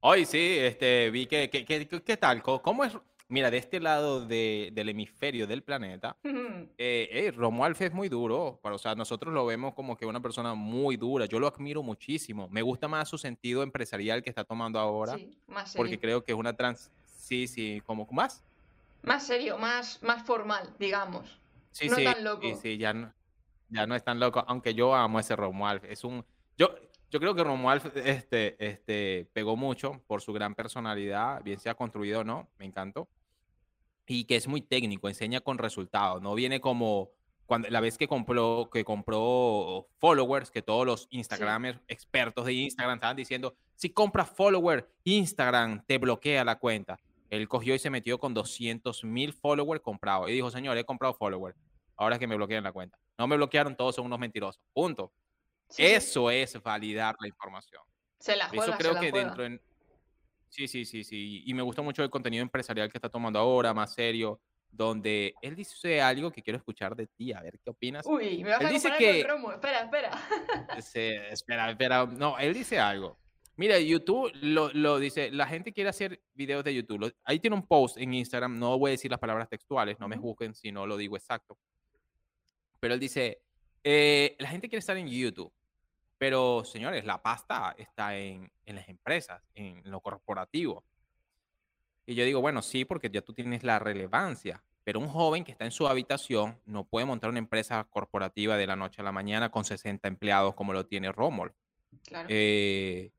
Hoy 0.00 0.24
sí, 0.26 0.58
este, 0.58 1.10
vi 1.10 1.26
que, 1.26 1.48
¿qué 1.50 2.16
tal? 2.16 2.42
¿Cómo 2.42 2.84
es? 2.84 2.96
Mira, 3.28 3.50
de 3.50 3.56
este 3.56 3.80
lado 3.80 4.26
del 4.26 4.88
hemisferio 4.88 5.46
del 5.46 5.62
planeta, 5.62 6.16
eh, 6.78 7.32
Romuald 7.34 7.80
es 7.80 7.92
muy 7.92 8.08
duro. 8.08 8.60
o 8.62 8.78
sea, 8.78 8.94
nosotros 8.94 9.32
lo 9.32 9.46
vemos 9.46 9.74
como 9.74 9.96
que 9.96 10.04
una 10.04 10.20
persona 10.20 10.54
muy 10.54 10.96
dura. 10.96 11.24
Yo 11.26 11.40
lo 11.40 11.46
admiro 11.46 11.82
muchísimo. 11.82 12.48
Me 12.48 12.62
gusta 12.62 12.86
más 12.86 13.08
su 13.08 13.16
sentido 13.16 13.62
empresarial 13.62 14.22
que 14.22 14.28
está 14.28 14.44
tomando 14.44 14.78
ahora. 14.78 15.16
Sí, 15.16 15.38
más 15.46 15.72
serio. 15.72 15.82
Porque 15.82 15.98
creo 15.98 16.22
que 16.22 16.32
es 16.32 16.38
una 16.38 16.54
trans... 16.54 16.90
Sí, 17.24 17.46
sí, 17.46 17.82
como 17.86 18.06
más. 18.10 18.44
Más 19.02 19.26
serio, 19.26 19.56
más, 19.56 20.02
más 20.02 20.22
formal, 20.24 20.74
digamos. 20.78 21.40
Sí, 21.70 21.88
sí, 21.88 22.04
Sí, 22.60 22.76
ya 22.76 22.92
no, 22.92 23.12
ya 23.70 23.86
no 23.86 23.94
es 23.94 24.04
tan 24.04 24.20
loco, 24.20 24.44
aunque 24.46 24.74
yo 24.74 24.94
amo 24.94 25.18
ese 25.18 25.34
Romuald. 25.34 25.82
Es 25.86 26.04
un, 26.04 26.22
yo, 26.58 26.74
yo 27.10 27.20
creo 27.20 27.34
que 27.34 27.42
Romuald 27.42 27.96
este, 27.96 28.56
este, 28.58 29.26
pegó 29.32 29.56
mucho 29.56 30.02
por 30.06 30.20
su 30.20 30.34
gran 30.34 30.54
personalidad, 30.54 31.42
bien 31.42 31.58
sea 31.58 31.74
construido 31.74 32.20
o 32.20 32.24
no, 32.24 32.46
me 32.58 32.66
encantó. 32.66 33.08
Y 34.06 34.24
que 34.24 34.36
es 34.36 34.46
muy 34.46 34.60
técnico, 34.60 35.08
enseña 35.08 35.40
con 35.40 35.56
resultados, 35.56 36.20
no 36.20 36.34
viene 36.34 36.60
como 36.60 37.10
cuando 37.46 37.68
la 37.70 37.80
vez 37.80 37.96
que 37.96 38.06
compró, 38.06 38.68
que 38.70 38.84
compró 38.84 39.88
followers, 39.98 40.50
que 40.50 40.60
todos 40.60 40.86
los 40.86 41.08
Instagramers 41.10 41.80
expertos 41.88 42.44
de 42.44 42.52
Instagram 42.52 42.96
estaban 42.96 43.16
diciendo, 43.16 43.54
si 43.76 43.90
compras 43.90 44.30
followers, 44.30 44.84
Instagram 45.04 45.84
te 45.86 45.98
bloquea 45.98 46.44
la 46.44 46.58
cuenta. 46.58 46.98
Él 47.34 47.48
cogió 47.48 47.74
y 47.74 47.78
se 47.78 47.90
metió 47.90 48.18
con 48.18 48.34
200 48.34 49.04
mil 49.04 49.32
followers 49.32 49.82
comprados. 49.82 50.28
Y 50.28 50.32
dijo, 50.32 50.50
señor, 50.50 50.76
he 50.78 50.84
comprado 50.84 51.14
followers. 51.14 51.56
Ahora 51.96 52.16
es 52.16 52.20
que 52.20 52.26
me 52.26 52.36
bloquean 52.36 52.64
la 52.64 52.72
cuenta. 52.72 52.98
No 53.18 53.26
me 53.26 53.36
bloquearon, 53.36 53.76
todos 53.76 53.94
son 53.94 54.06
unos 54.06 54.18
mentirosos. 54.18 54.60
Punto. 54.72 55.12
Eso 55.76 56.30
es 56.30 56.62
validar 56.62 57.16
la 57.20 57.28
información. 57.28 57.82
Se 58.18 58.36
la 58.36 58.48
juega, 58.48 58.64
Eso 58.64 58.78
creo 58.78 59.00
que 59.00 59.12
dentro 59.12 59.44
en... 59.44 59.60
Sí, 60.48 60.68
sí, 60.68 60.84
sí, 60.84 61.02
sí. 61.02 61.42
Y 61.46 61.54
me 61.54 61.62
gusta 61.62 61.82
mucho 61.82 62.02
el 62.02 62.10
contenido 62.10 62.42
empresarial 62.42 62.88
que 62.88 62.98
está 62.98 63.08
tomando 63.08 63.38
ahora, 63.38 63.74
más 63.74 63.92
serio, 63.94 64.40
donde 64.70 65.34
él 65.42 65.56
dice 65.56 66.00
algo 66.00 66.30
que 66.30 66.42
quiero 66.42 66.58
escuchar 66.58 66.94
de 66.94 67.08
ti, 67.08 67.32
a 67.32 67.40
ver 67.40 67.58
qué 67.58 67.70
opinas. 67.70 68.06
Uy, 68.06 68.44
me 68.44 68.50
vas 68.50 68.60
él 68.60 68.66
a 68.66 68.70
dice 68.70 68.92
que... 68.96 69.20
Espera, 69.20 69.80
espera. 69.80 70.10
espera, 71.30 71.70
espera. 71.70 72.06
No, 72.06 72.38
él 72.38 72.54
dice 72.54 72.78
algo. 72.78 73.18
Mira, 73.56 73.78
YouTube 73.78 74.32
lo, 74.42 74.98
dice, 74.98 75.30
la 75.30 75.46
gente 75.46 75.72
quiere 75.72 75.90
hacer 75.90 76.20
videos 76.34 76.64
de 76.64 76.74
YouTube. 76.74 77.14
ahí 77.24 77.38
tiene 77.38 77.54
un 77.54 77.66
post 77.66 77.98
en 77.98 78.12
Instagram, 78.12 78.58
no 78.58 78.78
voy 78.78 78.90
a 78.90 78.92
decir 78.92 79.10
las 79.10 79.20
palabras 79.20 79.48
textuales, 79.48 79.98
no 80.00 80.08
me 80.08 80.16
juzguen 80.16 80.54
si 80.54 80.72
no 80.72 80.86
lo 80.86 80.96
digo 80.96 81.16
exacto. 81.16 81.56
Pero 82.80 82.94
él 82.94 83.00
dice, 83.00 83.42
eh, 83.84 84.34
la 84.40 84.48
gente 84.48 84.68
quiere 84.68 84.80
estar 84.80 84.96
en 84.96 85.06
YouTube, 85.06 85.52
pero 86.18 86.64
señores, 86.64 87.04
la 87.04 87.22
pasta 87.22 87.74
está 87.78 88.16
en, 88.16 88.50
en 88.66 88.76
las 88.76 88.88
empresas, 88.88 89.40
en 89.54 89.82
lo 89.84 90.00
corporativo. 90.00 90.84
Y 92.06 92.16
yo 92.16 92.24
digo, 92.24 92.40
bueno, 92.40 92.60
sí, 92.60 92.84
porque 92.84 93.08
ya 93.08 93.22
tú 93.22 93.32
tienes 93.32 93.62
la 93.62 93.78
relevancia, 93.78 94.62
pero 94.82 94.98
un 94.98 95.08
joven 95.08 95.44
que 95.44 95.52
está 95.52 95.64
en 95.64 95.70
su 95.70 95.86
habitación 95.86 96.60
no 96.66 96.84
puede 96.84 97.06
montar 97.06 97.30
una 97.30 97.38
empresa 97.38 97.84
corporativa 97.84 98.56
de 98.56 98.66
la 98.66 98.76
noche 98.76 99.00
a 99.00 99.04
la 99.04 99.12
mañana 99.12 99.50
con 99.50 99.64
60 99.64 100.06
empleados 100.08 100.54
como 100.54 100.72
lo 100.72 100.86
tiene 100.86 101.12
Romol. 101.12 101.54
Claro. 102.02 102.28
Eh, 102.30 103.12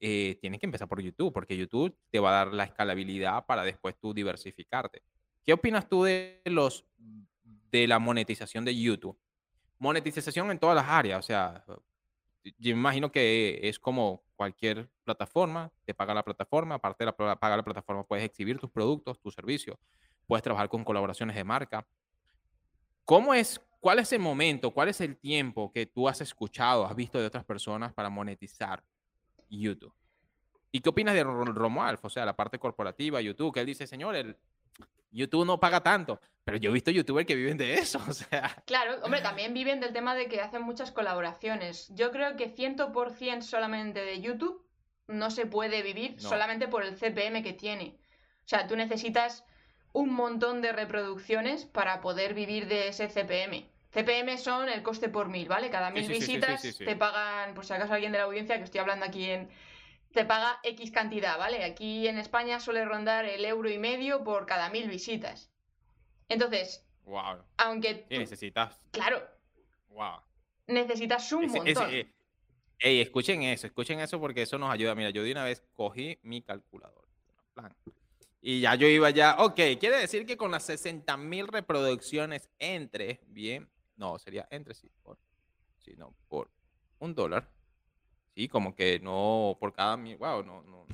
eh, 0.00 0.38
tienes 0.40 0.60
que 0.60 0.66
empezar 0.66 0.88
por 0.88 1.00
YouTube, 1.00 1.32
porque 1.32 1.56
YouTube 1.56 1.96
te 2.10 2.20
va 2.20 2.30
a 2.30 2.44
dar 2.44 2.54
la 2.54 2.64
escalabilidad 2.64 3.46
para 3.46 3.64
después 3.64 3.96
tú 3.98 4.12
diversificarte. 4.12 5.02
¿Qué 5.44 5.52
opinas 5.52 5.88
tú 5.88 6.04
de 6.04 6.42
los 6.44 6.84
de 7.70 7.86
la 7.86 7.98
monetización 7.98 8.64
de 8.64 8.78
YouTube? 8.78 9.18
Monetización 9.78 10.50
en 10.50 10.58
todas 10.58 10.76
las 10.76 10.86
áreas, 10.86 11.18
o 11.18 11.22
sea, 11.22 11.64
yo 12.58 12.70
imagino 12.70 13.10
que 13.10 13.60
es 13.62 13.78
como 13.78 14.22
cualquier 14.36 14.88
plataforma, 15.04 15.72
te 15.84 15.94
paga 15.94 16.14
la 16.14 16.22
plataforma, 16.22 16.76
aparte 16.76 17.04
de 17.04 17.06
la, 17.06 17.36
paga 17.36 17.56
la 17.56 17.64
plataforma 17.64 18.04
puedes 18.04 18.24
exhibir 18.24 18.58
tus 18.58 18.70
productos, 18.70 19.20
tus 19.20 19.34
servicios, 19.34 19.76
puedes 20.26 20.42
trabajar 20.42 20.68
con 20.68 20.84
colaboraciones 20.84 21.36
de 21.36 21.44
marca. 21.44 21.86
¿Cómo 23.04 23.34
es, 23.34 23.60
cuál 23.80 23.98
es 23.98 24.12
el 24.12 24.20
momento, 24.20 24.72
cuál 24.72 24.88
es 24.88 25.00
el 25.00 25.16
tiempo 25.16 25.72
que 25.72 25.86
tú 25.86 26.08
has 26.08 26.20
escuchado, 26.20 26.86
has 26.86 26.96
visto 26.96 27.18
de 27.18 27.26
otras 27.26 27.44
personas 27.44 27.92
para 27.92 28.10
monetizar 28.10 28.82
YouTube. 29.48 29.94
¿Y 30.72 30.80
qué 30.80 30.88
opinas 30.88 31.14
de 31.14 31.24
Romuald? 31.24 31.98
O 32.02 32.10
sea, 32.10 32.24
la 32.24 32.36
parte 32.36 32.58
corporativa, 32.58 33.20
YouTube, 33.20 33.54
que 33.54 33.60
él 33.60 33.66
dice, 33.66 33.86
señor, 33.86 34.14
el 34.16 34.36
YouTube 35.10 35.46
no 35.46 35.58
paga 35.58 35.82
tanto, 35.82 36.20
pero 36.44 36.58
yo 36.58 36.70
he 36.70 36.74
visto 36.74 36.90
youtubers 36.90 37.26
que 37.26 37.34
viven 37.34 37.56
de 37.56 37.74
eso, 37.74 37.98
o 38.08 38.12
sea. 38.12 38.62
Claro, 38.66 38.96
hombre, 39.02 39.22
también 39.22 39.54
viven 39.54 39.80
del 39.80 39.92
tema 39.92 40.14
de 40.14 40.28
que 40.28 40.40
hacen 40.40 40.62
muchas 40.62 40.92
colaboraciones. 40.92 41.88
Yo 41.94 42.10
creo 42.10 42.36
que 42.36 42.54
100% 42.54 43.42
solamente 43.42 44.00
de 44.00 44.20
YouTube 44.20 44.62
no 45.06 45.30
se 45.30 45.46
puede 45.46 45.82
vivir 45.82 46.20
solamente 46.20 46.68
por 46.68 46.84
el 46.84 46.96
CPM 46.96 47.42
que 47.42 47.52
tiene. 47.52 47.96
O 48.44 48.48
sea, 48.48 48.66
tú 48.66 48.76
necesitas 48.76 49.44
un 49.92 50.12
montón 50.12 50.60
de 50.60 50.72
reproducciones 50.72 51.64
para 51.64 52.00
poder 52.00 52.34
vivir 52.34 52.66
de 52.68 52.88
ese 52.88 53.08
CPM. 53.08 53.70
CPM 53.96 54.36
son 54.36 54.68
el 54.68 54.82
coste 54.82 55.08
por 55.08 55.30
mil, 55.30 55.48
¿vale? 55.48 55.70
Cada 55.70 55.90
mil 55.90 56.06
visitas 56.06 56.76
te 56.76 56.96
pagan, 56.96 57.54
por 57.54 57.64
si 57.64 57.72
acaso 57.72 57.94
alguien 57.94 58.12
de 58.12 58.18
la 58.18 58.24
audiencia 58.24 58.58
que 58.58 58.64
estoy 58.64 58.80
hablando 58.80 59.06
aquí 59.06 59.30
en... 59.30 59.48
Te 60.12 60.26
paga 60.26 60.60
X 60.62 60.90
cantidad, 60.90 61.38
¿vale? 61.38 61.64
Aquí 61.64 62.06
en 62.06 62.18
España 62.18 62.60
suele 62.60 62.84
rondar 62.84 63.24
el 63.24 63.42
euro 63.46 63.70
y 63.70 63.78
medio 63.78 64.22
por 64.22 64.44
cada 64.44 64.68
mil 64.68 64.88
visitas. 64.90 65.50
Entonces, 66.28 66.86
wow. 67.04 67.42
aunque... 67.56 68.06
necesitas? 68.10 68.78
Claro. 68.90 69.22
Wow. 69.88 70.20
Necesitas 70.66 71.32
un 71.32 71.46
montón. 71.46 71.94
Eh, 71.94 72.12
ey, 72.78 73.00
escuchen 73.00 73.44
eso, 73.44 73.66
escuchen 73.66 74.00
eso 74.00 74.20
porque 74.20 74.42
eso 74.42 74.58
nos 74.58 74.70
ayuda. 74.70 74.94
Mira, 74.94 75.08
yo 75.08 75.22
de 75.22 75.32
una 75.32 75.44
vez 75.44 75.62
cogí 75.72 76.18
mi 76.22 76.42
calculador. 76.42 77.08
Y 78.42 78.60
ya 78.60 78.74
yo 78.74 78.86
iba 78.88 79.08
ya, 79.08 79.36
ok, 79.38 79.56
quiere 79.80 79.96
decir 79.96 80.26
que 80.26 80.36
con 80.36 80.50
las 80.50 80.64
60 80.66 81.16
mil 81.16 81.48
reproducciones 81.48 82.50
entre, 82.58 83.20
bien, 83.26 83.68
no, 83.96 84.18
sería 84.18 84.46
entre 84.50 84.74
sí, 84.74 84.90
por, 85.02 85.18
sí, 85.78 85.94
no, 85.96 86.14
por 86.28 86.50
un 86.98 87.14
dólar. 87.14 87.48
Sí, 88.34 88.48
como 88.48 88.74
que 88.74 89.00
no 89.00 89.56
por 89.58 89.72
cada 89.72 89.96
mil. 89.96 90.16
Wow, 90.18 90.44
no, 90.44 90.62
no. 90.62 90.86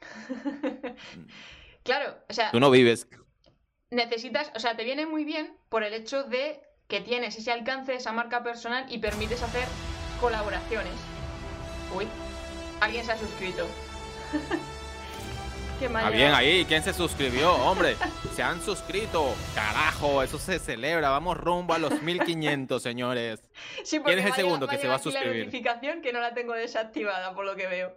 claro, 1.84 2.16
o 2.28 2.32
sea. 2.32 2.50
Tú 2.50 2.60
no 2.60 2.70
vives. 2.70 3.06
Necesitas, 3.90 4.50
o 4.54 4.58
sea, 4.58 4.76
te 4.76 4.84
viene 4.84 5.04
muy 5.06 5.24
bien 5.24 5.54
por 5.68 5.82
el 5.82 5.92
hecho 5.92 6.24
de 6.24 6.62
que 6.88 7.00
tienes 7.00 7.36
ese 7.36 7.52
alcance, 7.52 7.94
esa 7.94 8.12
marca 8.12 8.42
personal 8.42 8.86
y 8.90 8.98
permites 8.98 9.42
hacer 9.42 9.64
colaboraciones. 10.20 10.94
Uy, 11.94 12.06
alguien 12.80 13.04
se 13.04 13.12
ha 13.12 13.18
suscrito. 13.18 13.66
Qué 15.78 15.88
mal 15.88 16.04
Ah, 16.06 16.10
bien 16.10 16.32
ahí, 16.32 16.64
¿quién 16.64 16.82
se 16.82 16.92
suscribió? 16.92 17.52
Hombre, 17.54 17.96
se 18.34 18.42
han 18.42 18.60
suscrito. 18.62 19.34
Carajo, 19.54 20.22
eso 20.22 20.38
se 20.38 20.58
celebra. 20.58 21.10
Vamos 21.10 21.36
rumbo 21.36 21.74
a 21.74 21.78
los 21.78 22.00
1500, 22.02 22.82
señores. 22.82 23.42
Sí, 23.84 24.00
¿Quién 24.00 24.18
es 24.20 24.26
el 24.26 24.32
segundo 24.34 24.68
que 24.68 24.78
se 24.78 24.86
va 24.88 24.94
a 24.96 24.98
suscribir? 24.98 25.38
La 25.38 25.44
notificación 25.46 26.02
que 26.02 26.12
no 26.12 26.20
la 26.20 26.34
tengo 26.34 26.52
desactivada, 26.54 27.34
por 27.34 27.44
lo 27.44 27.56
que 27.56 27.66
veo. 27.66 27.96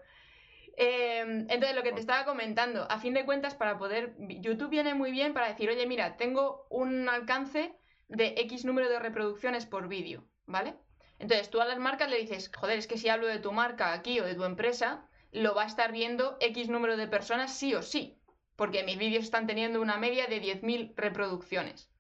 Eh, 0.78 1.20
entonces, 1.20 1.76
lo 1.76 1.84
que 1.84 1.92
te 1.92 2.00
estaba 2.00 2.26
comentando, 2.26 2.88
a 2.90 3.00
fin 3.00 3.14
de 3.14 3.24
cuentas, 3.26 3.56
para 3.56 3.78
poder. 3.78 4.16
YouTube 4.20 4.70
viene 4.70 4.94
muy 4.96 5.12
bien 5.12 5.34
para 5.34 5.48
decir, 5.48 5.70
oye, 5.70 5.86
mira, 5.86 6.18
tengo 6.18 6.66
un 6.70 7.08
alcance 7.08 7.74
de 8.08 8.34
X 8.38 8.66
número 8.66 8.90
de 8.90 9.00
reproducciones 9.00 9.66
por 9.66 9.88
vídeo, 9.88 10.26
¿vale? 10.46 10.76
Entonces, 11.20 11.50
tú 11.50 11.62
a 11.62 11.66
las 11.66 11.78
marcas 11.80 12.10
le 12.10 12.18
dices, 12.18 12.52
joder, 12.54 12.78
es 12.80 12.88
que 12.88 12.98
si 12.98 13.10
hablo 13.10 13.28
de 13.28 13.40
tu 13.40 13.52
marca 13.52 13.94
aquí 13.94 14.20
o 14.20 14.26
de 14.26 14.36
tu 14.36 14.44
empresa, 14.44 15.08
lo 15.36 15.54
va 15.54 15.64
a 15.64 15.68
estar 15.68 15.92
viendo 15.92 16.38
X 16.40 16.70
número 16.70 16.98
de 16.98 17.08
personas 17.08 17.54
sí 17.54 17.76
o 17.76 17.82
sí, 17.82 18.18
porque 18.56 18.84
mis 18.84 18.98
vídeos 18.98 19.26
están 19.26 19.48
teniendo 19.48 19.82
una 19.82 19.98
media 19.98 20.28
de 20.28 20.42
10.000 20.42 20.94
reproducciones. 20.96 21.92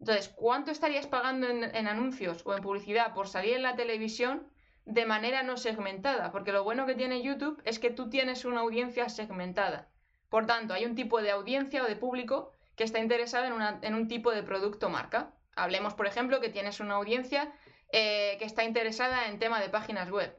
Entonces, 0.00 0.28
¿cuánto 0.28 0.72
estarías 0.72 1.06
pagando 1.06 1.48
en, 1.48 1.86
anuncios 1.86 2.42
o 2.44 2.54
en 2.56 2.62
publicidad 2.62 3.14
por 3.14 3.28
salir 3.28 3.54
en 3.54 3.62
la 3.62 3.76
televisión 3.76 4.48
de 4.84 5.06
manera 5.06 5.44
no 5.44 5.56
segmentada? 5.56 6.32
Porque 6.32 6.50
lo 6.50 6.64
bueno 6.64 6.86
que 6.86 6.96
tiene 6.96 7.22
YouTube 7.22 7.62
es 7.64 7.78
que 7.78 7.90
tú 7.90 8.10
tienes 8.10 8.44
una 8.44 8.60
audiencia 8.60 9.08
segmentada. 9.08 9.88
Por 10.28 10.46
tanto, 10.46 10.74
hay 10.74 10.84
un 10.84 10.96
tipo 10.96 11.22
de 11.22 11.30
audiencia 11.30 11.84
o 11.84 11.86
de 11.86 11.94
público 11.94 12.50
que 12.74 12.82
está 12.82 12.98
interesado 12.98 13.46
en, 13.46 13.84
en 13.84 13.94
un 13.94 14.08
tipo 14.08 14.32
de 14.32 14.42
producto 14.42 14.90
marca. 14.90 15.32
Hablemos, 15.54 15.94
por 15.94 16.08
ejemplo, 16.08 16.40
que 16.40 16.48
tienes 16.48 16.80
una 16.80 16.94
audiencia 16.94 17.52
eh, 17.92 18.36
que 18.40 18.44
está 18.44 18.64
interesada 18.64 19.28
en 19.28 19.38
tema 19.38 19.60
de 19.60 19.68
páginas 19.68 20.10
web. 20.10 20.36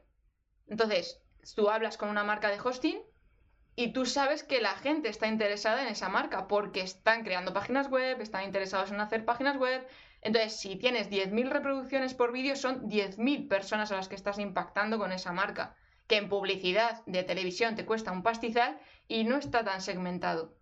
Entonces, 0.66 1.23
tú 1.56 1.70
hablas 1.70 1.96
con 1.98 2.08
una 2.08 2.24
marca 2.24 2.48
de 2.50 2.60
hosting 2.60 3.00
y 3.76 3.92
tú 3.92 4.06
sabes 4.06 4.42
que 4.44 4.60
la 4.60 4.74
gente 4.76 5.08
está 5.08 5.26
interesada 5.28 5.82
en 5.82 5.88
esa 5.88 6.08
marca 6.08 6.48
porque 6.48 6.80
están 6.82 7.24
creando 7.24 7.52
páginas 7.52 7.88
web, 7.88 8.20
están 8.20 8.44
interesados 8.44 8.90
en 8.92 9.00
hacer 9.00 9.24
páginas 9.24 9.56
web. 9.56 9.86
Entonces, 10.22 10.56
si 10.58 10.76
tienes 10.76 11.10
10.000 11.10 11.50
reproducciones 11.50 12.14
por 12.14 12.32
vídeo, 12.32 12.56
son 12.56 12.88
10.000 12.88 13.48
personas 13.48 13.92
a 13.92 13.96
las 13.96 14.08
que 14.08 14.14
estás 14.16 14.38
impactando 14.38 14.98
con 14.98 15.12
esa 15.12 15.32
marca, 15.32 15.76
que 16.06 16.16
en 16.16 16.28
publicidad 16.28 17.04
de 17.06 17.24
televisión 17.24 17.74
te 17.76 17.84
cuesta 17.86 18.12
un 18.12 18.22
pastizal 18.22 18.78
y 19.08 19.24
no 19.24 19.36
está 19.36 19.64
tan 19.64 19.80
segmentado. 19.82 20.54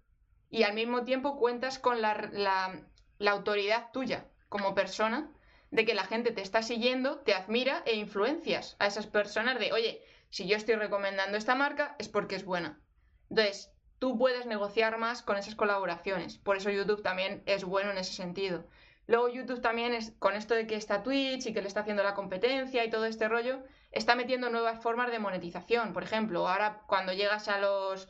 Y 0.51 0.63
al 0.63 0.75
mismo 0.75 1.05
tiempo 1.05 1.37
cuentas 1.37 1.79
con 1.81 2.01
la, 2.01 2.15
la- 2.33 2.87
la 3.19 3.31
autoridad 3.33 3.91
tuya 3.93 4.29
como 4.49 4.75
persona 4.75 5.33
de 5.71 5.85
que 5.85 5.95
la 5.95 6.05
gente 6.05 6.31
te 6.33 6.43
está 6.43 6.63
siguiendo, 6.63 7.19
te 7.21 7.35
admira 7.35 7.83
e 7.87 7.95
influencias 7.97 8.77
a 8.79 8.87
esas 8.87 9.07
personas 9.07 9.59
de, 9.59 9.73
oye, 9.73 10.03
si 10.33 10.49
yo 10.49 10.57
estoy 10.57 10.77
recomendando 10.77 11.37
esta 11.37 11.55
marca 11.55 11.95
es 11.99 12.09
porque 12.09 12.37
es 12.37 12.45
buena. 12.47 12.81
Entonces, 13.29 13.71
tú 13.99 14.17
puedes 14.17 14.47
negociar 14.47 14.97
más 14.97 15.23
con 15.23 15.37
esas 15.37 15.55
colaboraciones. 15.55 16.39
Por 16.39 16.57
eso 16.57 16.71
YouTube 16.71 17.03
también 17.03 17.43
es 17.45 17.65
bueno 17.65 17.91
en 17.91 17.99
ese 17.99 18.15
sentido. 18.15 18.65
Luego 19.07 19.29
YouTube 19.29 19.61
también 19.61 19.93
es, 19.93 20.13
con 20.19 20.35
esto 20.35 20.55
de 20.55 20.67
que 20.67 20.77
está 20.77 21.03
Twitch 21.03 21.45
y 21.47 21.53
que 21.53 21.61
le 21.61 21.69
está 21.69 21.81
haciendo 21.81 22.03
la 22.03 22.15
competencia 22.15 22.83
y 22.83 22.89
todo 22.89 23.05
este 23.05 23.29
rollo, 23.29 23.63
está 23.91 24.15
metiendo 24.15 24.49
nuevas 24.49 24.83
formas 24.83 25.11
de 25.11 25.19
monetización. 25.19 25.93
Por 25.93 26.03
ejemplo, 26.03 26.49
ahora 26.49 26.83
cuando 26.87 27.13
llegas 27.13 27.49
a 27.49 27.59
los... 27.59 28.09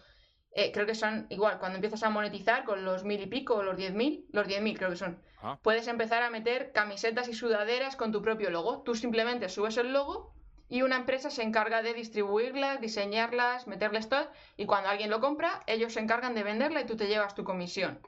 eh, 0.53 0.70
creo 0.70 0.87
que 0.87 0.95
son 0.95 1.27
igual, 1.29 1.59
cuando 1.59 1.77
empiezas 1.77 2.05
a 2.05 2.11
monetizar 2.11 2.62
con 2.62 2.85
los 2.85 3.03
mil 3.03 3.20
y 3.20 3.27
pico 3.27 3.57
o 3.57 3.62
los 3.64 3.77
diez 3.77 3.95
mil, 3.95 4.27
los 4.31 4.47
diez 4.47 4.62
mil 4.62 4.79
creo 4.79 4.91
que 4.91 4.97
son, 4.97 5.20
Ajá. 5.39 5.59
puedes 5.61 5.89
empezar 5.89 6.23
a 6.23 6.31
meter 6.31 6.70
camisetas 6.70 7.27
y 7.27 7.35
sudaderas 7.35 7.97
con 7.97 8.12
tu 8.12 8.23
propio 8.23 8.51
logo. 8.51 8.83
Tú 8.83 8.95
simplemente 8.95 9.49
subes 9.49 9.77
el 9.77 9.93
logo 9.93 10.37
y 10.73 10.81
una 10.81 10.97
empresa 10.97 11.29
se 11.29 11.43
encarga 11.43 11.83
de 11.83 11.93
distribuirlas, 11.93 12.81
diseñarlas, 12.81 13.66
meterles 13.66 14.09
todo 14.09 14.31
y 14.57 14.64
cuando 14.64 14.89
alguien 14.89 15.11
lo 15.11 15.20
compra, 15.20 15.62
ellos 15.66 15.93
se 15.93 16.01
encargan 16.01 16.35
de 16.35 16.45
venderla 16.45 16.81
y 16.81 16.87
tú 16.87 16.97
te 16.97 17.09
llevas 17.09 17.35
tu 17.35 17.45
comisión. 17.45 18.01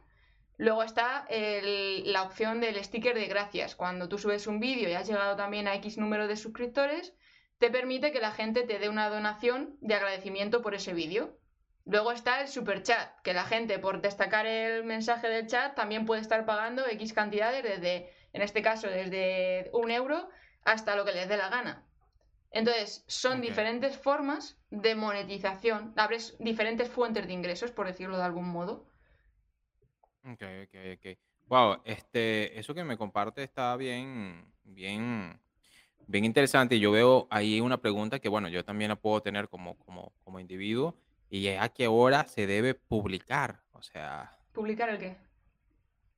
Luego 0.56 0.82
está 0.82 1.26
la 1.28 2.22
opción 2.22 2.62
del 2.62 2.82
sticker 2.82 3.16
de 3.16 3.26
gracias. 3.26 3.74
Cuando 3.74 4.08
tú 4.08 4.16
subes 4.16 4.46
un 4.46 4.60
vídeo 4.60 4.88
y 4.88 4.94
has 4.94 5.06
llegado 5.06 5.36
también 5.36 5.68
a 5.68 5.74
X 5.74 5.98
número 5.98 6.26
de 6.26 6.38
suscriptores, 6.38 7.12
te 7.58 7.68
permite 7.68 8.12
que 8.12 8.20
la 8.20 8.30
gente 8.30 8.62
te 8.62 8.78
dé 8.78 8.88
una 8.88 9.10
donación 9.10 9.76
de 9.82 9.96
agradecimiento 9.96 10.62
por 10.62 10.74
ese 10.74 10.94
vídeo. 10.94 11.36
Luego 11.84 12.12
está 12.12 12.40
el 12.40 12.48
super 12.48 12.82
chat, 12.82 13.10
que 13.22 13.34
la 13.34 13.44
gente 13.44 13.78
por 13.78 14.00
destacar 14.00 14.46
el 14.46 14.84
mensaje 14.84 15.28
del 15.28 15.48
chat 15.48 15.74
también 15.74 16.06
puede 16.06 16.22
estar 16.22 16.46
pagando 16.46 16.86
X 16.86 17.12
cantidades 17.12 17.62
desde, 17.62 18.10
en 18.32 18.40
este 18.40 18.62
caso, 18.62 18.88
desde 18.88 19.68
un 19.74 19.90
euro 19.90 20.30
hasta 20.64 20.96
lo 20.96 21.04
que 21.04 21.12
les 21.12 21.28
dé 21.28 21.36
la 21.36 21.50
gana. 21.50 21.84
Entonces, 22.54 23.04
son 23.08 23.40
diferentes 23.40 23.96
formas 23.96 24.56
de 24.70 24.94
monetización, 24.94 25.92
abres 25.96 26.36
diferentes 26.38 26.88
fuentes 26.88 27.26
de 27.26 27.32
ingresos, 27.32 27.72
por 27.72 27.88
decirlo 27.88 28.16
de 28.16 28.22
algún 28.22 28.48
modo. 28.48 28.86
Ok, 30.24 30.42
ok, 30.62 30.74
ok. 30.94 31.18
Wow, 31.48 31.82
este, 31.84 32.56
eso 32.56 32.72
que 32.72 32.84
me 32.84 32.96
comparte 32.96 33.42
está 33.42 33.76
bien, 33.76 34.46
bien, 34.62 35.38
bien 36.06 36.24
interesante. 36.24 36.78
Yo 36.78 36.92
veo 36.92 37.26
ahí 37.28 37.60
una 37.60 37.78
pregunta 37.78 38.20
que, 38.20 38.28
bueno, 38.28 38.48
yo 38.48 38.64
también 38.64 38.90
la 38.90 38.96
puedo 38.96 39.20
tener 39.20 39.48
como, 39.48 39.76
como, 39.78 40.12
como 40.22 40.38
individuo, 40.38 40.94
y 41.28 41.48
es 41.48 41.60
a 41.60 41.68
qué 41.68 41.88
hora 41.88 42.24
se 42.28 42.46
debe 42.46 42.74
publicar. 42.74 43.62
O 43.72 43.82
sea, 43.82 44.30
¿Publicar 44.52 44.90
el 44.90 44.98
qué? 44.98 45.16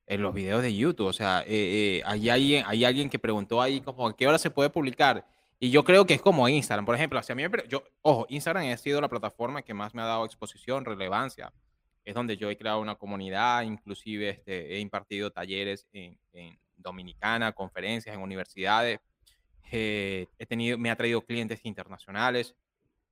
en 0.06 0.20
los 0.20 0.34
videos 0.34 0.60
de 0.60 0.74
YouTube. 0.74 1.06
O 1.06 1.12
sea, 1.14 1.40
eh, 1.46 1.46
eh, 1.98 2.02
hay 2.04 2.28
alguien, 2.28 2.64
hay 2.66 2.84
alguien 2.84 3.08
que 3.08 3.18
preguntó 3.18 3.62
ahí 3.62 3.80
como 3.80 4.06
a 4.06 4.14
qué 4.14 4.26
hora 4.26 4.38
se 4.38 4.50
puede 4.50 4.68
publicar. 4.68 5.26
Y 5.58 5.70
yo 5.70 5.84
creo 5.84 6.04
que 6.04 6.14
es 6.14 6.20
como 6.20 6.48
Instagram, 6.48 6.84
por 6.84 6.94
ejemplo. 6.94 7.18
Hacia 7.18 7.34
mí, 7.34 7.42
yo, 7.68 7.82
ojo, 8.02 8.26
Instagram 8.28 8.70
ha 8.70 8.76
sido 8.76 9.00
la 9.00 9.08
plataforma 9.08 9.62
que 9.62 9.72
más 9.74 9.94
me 9.94 10.02
ha 10.02 10.06
dado 10.06 10.24
exposición, 10.24 10.84
relevancia. 10.84 11.52
Es 12.04 12.14
donde 12.14 12.36
yo 12.36 12.50
he 12.50 12.56
creado 12.56 12.80
una 12.80 12.94
comunidad, 12.94 13.62
inclusive 13.62 14.28
este, 14.30 14.76
he 14.76 14.80
impartido 14.80 15.30
talleres 15.30 15.88
en, 15.92 16.18
en 16.32 16.58
Dominicana, 16.76 17.52
conferencias 17.52 18.14
en 18.14 18.22
universidades. 18.22 19.00
Eh, 19.72 20.26
he 20.38 20.46
tenido, 20.46 20.78
me 20.78 20.90
ha 20.90 20.96
traído 20.96 21.22
clientes 21.22 21.60
internacionales. 21.64 22.54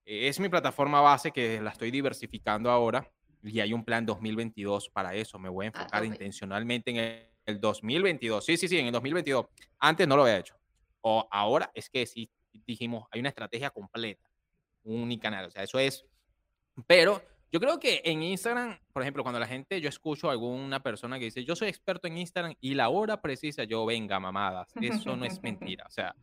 Eh, 0.05 0.28
Es 0.28 0.38
mi 0.38 0.49
plataforma 0.49 1.01
base 1.01 1.32
que 1.32 1.61
la 1.61 1.70
estoy 1.70 1.90
diversificando 1.90 2.70
ahora 2.70 3.11
y 3.42 3.61
hay 3.61 3.72
un 3.72 3.84
plan 3.84 4.07
2022 4.07 4.90
para 4.90 5.14
eso. 5.14 5.38
Me 5.38 5.49
voy 5.49 5.66
a 5.66 5.68
enfocar 5.68 6.03
tope. 6.03 6.07
intencionalmente 6.07 6.90
en 6.90 6.97
el, 6.99 7.26
el 7.47 7.61
2022. 7.61 8.45
Sí, 8.45 8.57
sí, 8.57 8.68
sí, 8.68 8.78
en 8.78 8.86
el 8.86 8.92
2022. 8.92 9.47
Antes 9.78 10.07
no 10.07 10.16
lo 10.16 10.22
había 10.22 10.38
hecho. 10.38 10.55
O 11.07 11.28
ahora 11.30 11.70
es 11.74 11.90
que 11.90 12.07
sí 12.07 12.30
dijimos, 12.66 13.07
hay 13.11 13.20
una 13.20 13.28
estrategia 13.28 13.68
completa, 13.68 14.26
un 14.84 15.02
unicanal. 15.02 15.44
O 15.44 15.50
sea, 15.50 15.62
eso 15.62 15.78
es. 15.78 16.07
Pero 16.86 17.22
yo 17.52 17.61
creo 17.61 17.78
que 17.78 18.00
en 18.05 18.22
Instagram, 18.22 18.78
por 18.90 19.02
ejemplo, 19.02 19.22
cuando 19.22 19.38
la 19.38 19.46
gente, 19.46 19.82
yo 19.82 19.90
escucho 19.90 20.30
a 20.30 20.32
alguna 20.32 20.82
persona 20.82 21.18
que 21.18 21.26
dice, 21.26 21.44
yo 21.44 21.55
soy 21.55 21.68
experto 21.68 22.09
en 22.09 22.16
Instagram 22.16 22.55
y 22.59 22.72
la 22.72 22.88
hora 22.88 23.20
precisa, 23.20 23.64
yo 23.64 23.84
venga, 23.84 24.18
mamadas. 24.18 24.72
Eso 24.80 25.14
no 25.14 25.26
es 25.26 25.42
mentira. 25.42 25.84
O 25.86 25.90
sea, 25.90 26.16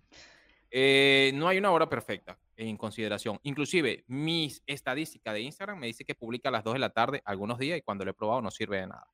eh, 0.71 1.31
no 1.35 1.47
hay 1.47 1.59
una 1.59 1.69
hora 1.69 1.87
perfecta 1.87 2.39
en 2.57 2.75
consideración. 2.75 3.39
Inclusive, 3.43 4.03
mi 4.07 4.51
estadística 4.65 5.31
de 5.31 5.41
Instagram 5.41 5.77
me 5.77 5.87
dice 5.87 6.05
que 6.05 6.15
publica 6.15 6.49
a 6.49 6.51
las 6.51 6.63
2 6.63 6.73
de 6.73 6.79
la 6.79 6.89
tarde 6.89 7.21
algunos 7.23 7.59
días 7.59 7.77
y 7.77 7.81
cuando 7.83 8.03
lo 8.03 8.09
he 8.09 8.15
probado 8.15 8.41
no 8.41 8.49
sirve 8.49 8.77
de 8.77 8.87
nada. 8.87 9.07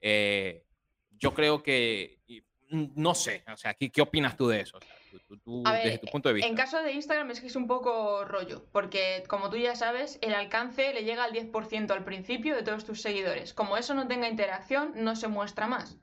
Eh, 0.00 0.64
yo 1.10 1.34
creo 1.34 1.62
que, 1.62 2.20
no 2.70 3.14
sé, 3.14 3.42
o 3.52 3.56
sea, 3.56 3.74
¿qué, 3.74 3.90
qué 3.90 4.00
opinas 4.00 4.36
tú 4.36 4.48
de 4.48 4.60
eso? 4.60 4.78
O 4.78 4.80
sea, 4.80 4.94
tú- 5.10 5.18
tú- 5.28 5.36
tú, 5.38 5.62
A 5.66 5.72
ver, 5.72 5.84
desde 5.84 5.98
tu 5.98 6.06
punto 6.06 6.28
de 6.28 6.34
vista. 6.36 6.48
En 6.48 6.56
caso 6.56 6.82
de 6.82 6.92
Instagram 6.92 7.30
es 7.30 7.40
que 7.40 7.48
es 7.48 7.56
un 7.56 7.66
poco 7.66 8.24
rollo, 8.24 8.64
porque 8.72 9.24
como 9.28 9.50
tú 9.50 9.56
ya 9.56 9.74
sabes, 9.76 10.18
el 10.22 10.34
alcance 10.34 10.92
le 10.94 11.04
llega 11.04 11.24
al 11.24 11.32
10% 11.32 11.92
al 11.92 12.04
principio 12.04 12.54
de 12.54 12.62
todos 12.62 12.84
tus 12.84 13.02
seguidores. 13.02 13.52
Como 13.54 13.76
eso 13.76 13.94
no 13.94 14.06
tenga 14.08 14.28
interacción, 14.28 14.92
no 14.96 15.16
se 15.16 15.28
muestra 15.28 15.66
más. 15.66 15.98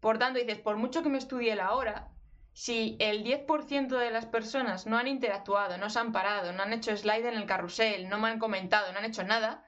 Por 0.00 0.18
tanto, 0.18 0.38
dices, 0.38 0.58
por 0.58 0.76
mucho 0.76 1.02
que 1.02 1.08
me 1.08 1.18
estudie 1.18 1.54
la 1.56 1.72
hora, 1.72 2.08
si 2.52 2.96
el 3.00 3.24
10% 3.24 3.96
de 3.98 4.10
las 4.10 4.26
personas 4.26 4.86
no 4.86 4.98
han 4.98 5.06
interactuado, 5.08 5.78
no 5.78 5.88
se 5.88 5.98
han 5.98 6.12
parado, 6.12 6.52
no 6.52 6.62
han 6.62 6.72
hecho 6.74 6.94
slide 6.96 7.26
en 7.28 7.34
el 7.38 7.46
carrusel, 7.46 8.08
no 8.10 8.18
me 8.18 8.28
han 8.28 8.38
comentado, 8.38 8.92
no 8.92 8.98
han 8.98 9.06
hecho 9.06 9.22
nada, 9.24 9.64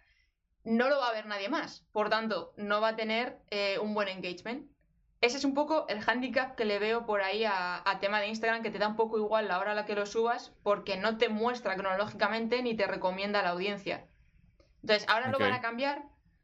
no 0.65 0.89
lo 0.89 0.99
va 0.99 1.09
a 1.09 1.13
ver 1.15 1.25
nadie 1.27 1.49
más. 1.49 1.87
Por 1.93 2.11
tanto, 2.11 2.53
no 2.59 2.81
va 2.83 2.89
a 2.89 2.97
tener 2.97 3.39
eh, 3.51 3.79
un 3.79 3.95
buen 3.95 4.09
engagement. 4.09 4.71
Ese 5.25 5.39
es 5.39 5.47
un 5.47 5.55
poco 5.55 5.87
el 5.89 6.03
hándicap 6.03 6.55
que 6.55 6.67
le 6.67 6.79
veo 6.79 7.07
por 7.07 7.23
ahí 7.23 7.45
a, 7.45 7.81
a 7.89 7.99
tema 7.99 8.21
de 8.21 8.27
Instagram, 8.27 8.63
que 8.63 8.71
te 8.71 8.79
da 8.79 8.89
un 8.89 8.95
poco 8.95 9.17
igual 9.17 9.49
la 9.49 9.59
hora 9.59 9.73
a 9.73 9.75
la 9.75 9.87
que 9.87 9.95
lo 9.95 10.05
subas, 10.05 10.53
porque 10.63 10.99
no 10.99 11.17
te 11.17 11.31
muestra 11.31 11.77
cronológicamente 11.77 12.63
ni 12.63 12.77
te 12.77 12.87
recomienda 12.87 13.41
a 13.41 13.43
la 13.43 13.49
audiencia. 13.51 14.05
Entonces, 14.83 15.09
ahora 15.09 15.31
lo 15.31 15.39
van 15.39 15.55
a 15.55 15.63
cambiar, 15.63 16.03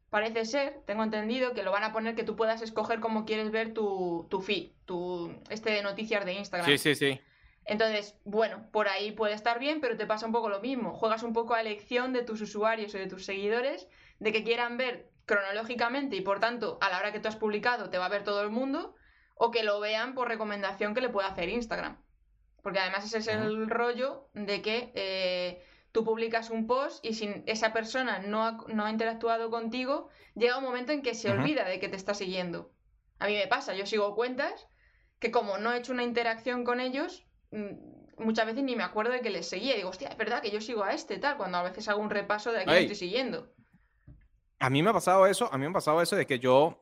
parece 0.09 0.45
ser, 0.45 0.81
tengo 0.87 1.03
entendido, 1.03 1.53
que 1.53 1.61
lo 1.61 1.71
van 1.71 1.83
a 1.83 1.93
poner 1.93 2.15
que 2.15 2.23
tú 2.23 2.35
puedas 2.35 2.63
escoger 2.63 3.01
cómo 3.01 3.23
quieres 3.23 3.51
ver 3.51 3.71
tu, 3.71 4.25
tu 4.31 4.41
feed, 4.41 4.71
tu, 4.85 5.31
este 5.51 5.69
de 5.69 5.83
noticias 5.83 6.25
de 6.25 6.33
Instagram. 6.33 6.67
Sí, 6.67 6.79
sí, 6.79 6.95
sí. 6.95 7.21
Entonces, 7.65 8.15
bueno, 8.25 8.65
por 8.71 8.87
ahí 8.87 9.11
puede 9.11 9.35
estar 9.35 9.59
bien, 9.59 9.79
pero 9.79 9.95
te 9.95 10.07
pasa 10.07 10.25
un 10.25 10.31
poco 10.31 10.49
lo 10.49 10.59
mismo. 10.59 10.95
Juegas 10.95 11.21
un 11.21 11.33
poco 11.33 11.53
a 11.53 11.61
elección 11.61 12.13
de 12.13 12.23
tus 12.23 12.41
usuarios 12.41 12.95
o 12.95 12.97
de 12.97 13.05
tus 13.05 13.25
seguidores, 13.25 13.87
de 14.17 14.31
que 14.31 14.43
quieran 14.43 14.77
ver 14.77 15.10
cronológicamente 15.25 16.15
y 16.15 16.21
por 16.21 16.39
tanto 16.39 16.77
a 16.81 16.89
la 16.89 16.99
hora 16.99 17.11
que 17.11 17.19
tú 17.19 17.27
has 17.27 17.35
publicado 17.35 17.89
te 17.89 17.97
va 17.97 18.05
a 18.05 18.09
ver 18.09 18.23
todo 18.23 18.41
el 18.41 18.49
mundo, 18.49 18.95
o 19.35 19.51
que 19.51 19.63
lo 19.63 19.79
vean 19.79 20.13
por 20.13 20.27
recomendación 20.27 20.93
que 20.93 21.01
le 21.01 21.09
puede 21.09 21.27
hacer 21.27 21.49
Instagram. 21.49 22.01
Porque 22.61 22.79
además 22.79 23.05
ese 23.05 23.17
es 23.17 23.27
el 23.27 23.69
rollo 23.69 24.29
de 24.33 24.61
que 24.61 24.91
eh, 24.93 25.63
Tú 25.91 26.05
publicas 26.05 26.49
un 26.49 26.67
post 26.67 27.03
y 27.03 27.13
si 27.15 27.43
esa 27.47 27.73
persona 27.73 28.19
no 28.19 28.45
ha, 28.45 28.57
no 28.67 28.85
ha 28.85 28.91
interactuado 28.91 29.49
contigo, 29.49 30.07
llega 30.35 30.57
un 30.57 30.63
momento 30.63 30.93
en 30.93 31.01
que 31.01 31.15
se 31.15 31.29
olvida 31.29 31.65
de 31.65 31.79
que 31.79 31.89
te 31.89 31.97
está 31.97 32.13
siguiendo. 32.13 32.71
A 33.19 33.27
mí 33.27 33.35
me 33.35 33.47
pasa, 33.47 33.73
yo 33.73 33.85
sigo 33.85 34.15
cuentas 34.15 34.67
que 35.19 35.31
como 35.31 35.57
no 35.57 35.73
he 35.73 35.77
hecho 35.77 35.91
una 35.91 36.03
interacción 36.03 36.63
con 36.63 36.79
ellos, 36.79 37.25
mm, 37.51 38.23
muchas 38.23 38.45
veces 38.45 38.63
ni 38.63 38.75
me 38.75 38.83
acuerdo 38.83 39.11
de 39.11 39.19
que 39.19 39.29
les 39.29 39.49
seguía. 39.49 39.73
Y 39.73 39.77
digo, 39.77 39.89
hostia, 39.89 40.07
es 40.07 40.17
verdad 40.17 40.41
que 40.41 40.49
yo 40.49 40.61
sigo 40.61 40.83
a 40.83 40.93
este, 40.93 41.17
tal, 41.17 41.35
cuando 41.35 41.57
a 41.57 41.63
veces 41.63 41.89
hago 41.89 42.01
un 42.01 42.09
repaso 42.09 42.53
de 42.53 42.61
a 42.61 42.63
quién 42.63 42.77
estoy 42.77 42.95
siguiendo. 42.95 43.51
A 44.61 44.69
mí 44.69 44.83
me 44.83 44.91
ha 44.91 44.93
pasado 44.93 45.25
eso, 45.25 45.51
a 45.51 45.57
mí 45.57 45.63
me 45.63 45.71
ha 45.71 45.73
pasado 45.73 46.01
eso 46.03 46.15
de 46.15 46.27
que 46.27 46.37
yo 46.37 46.79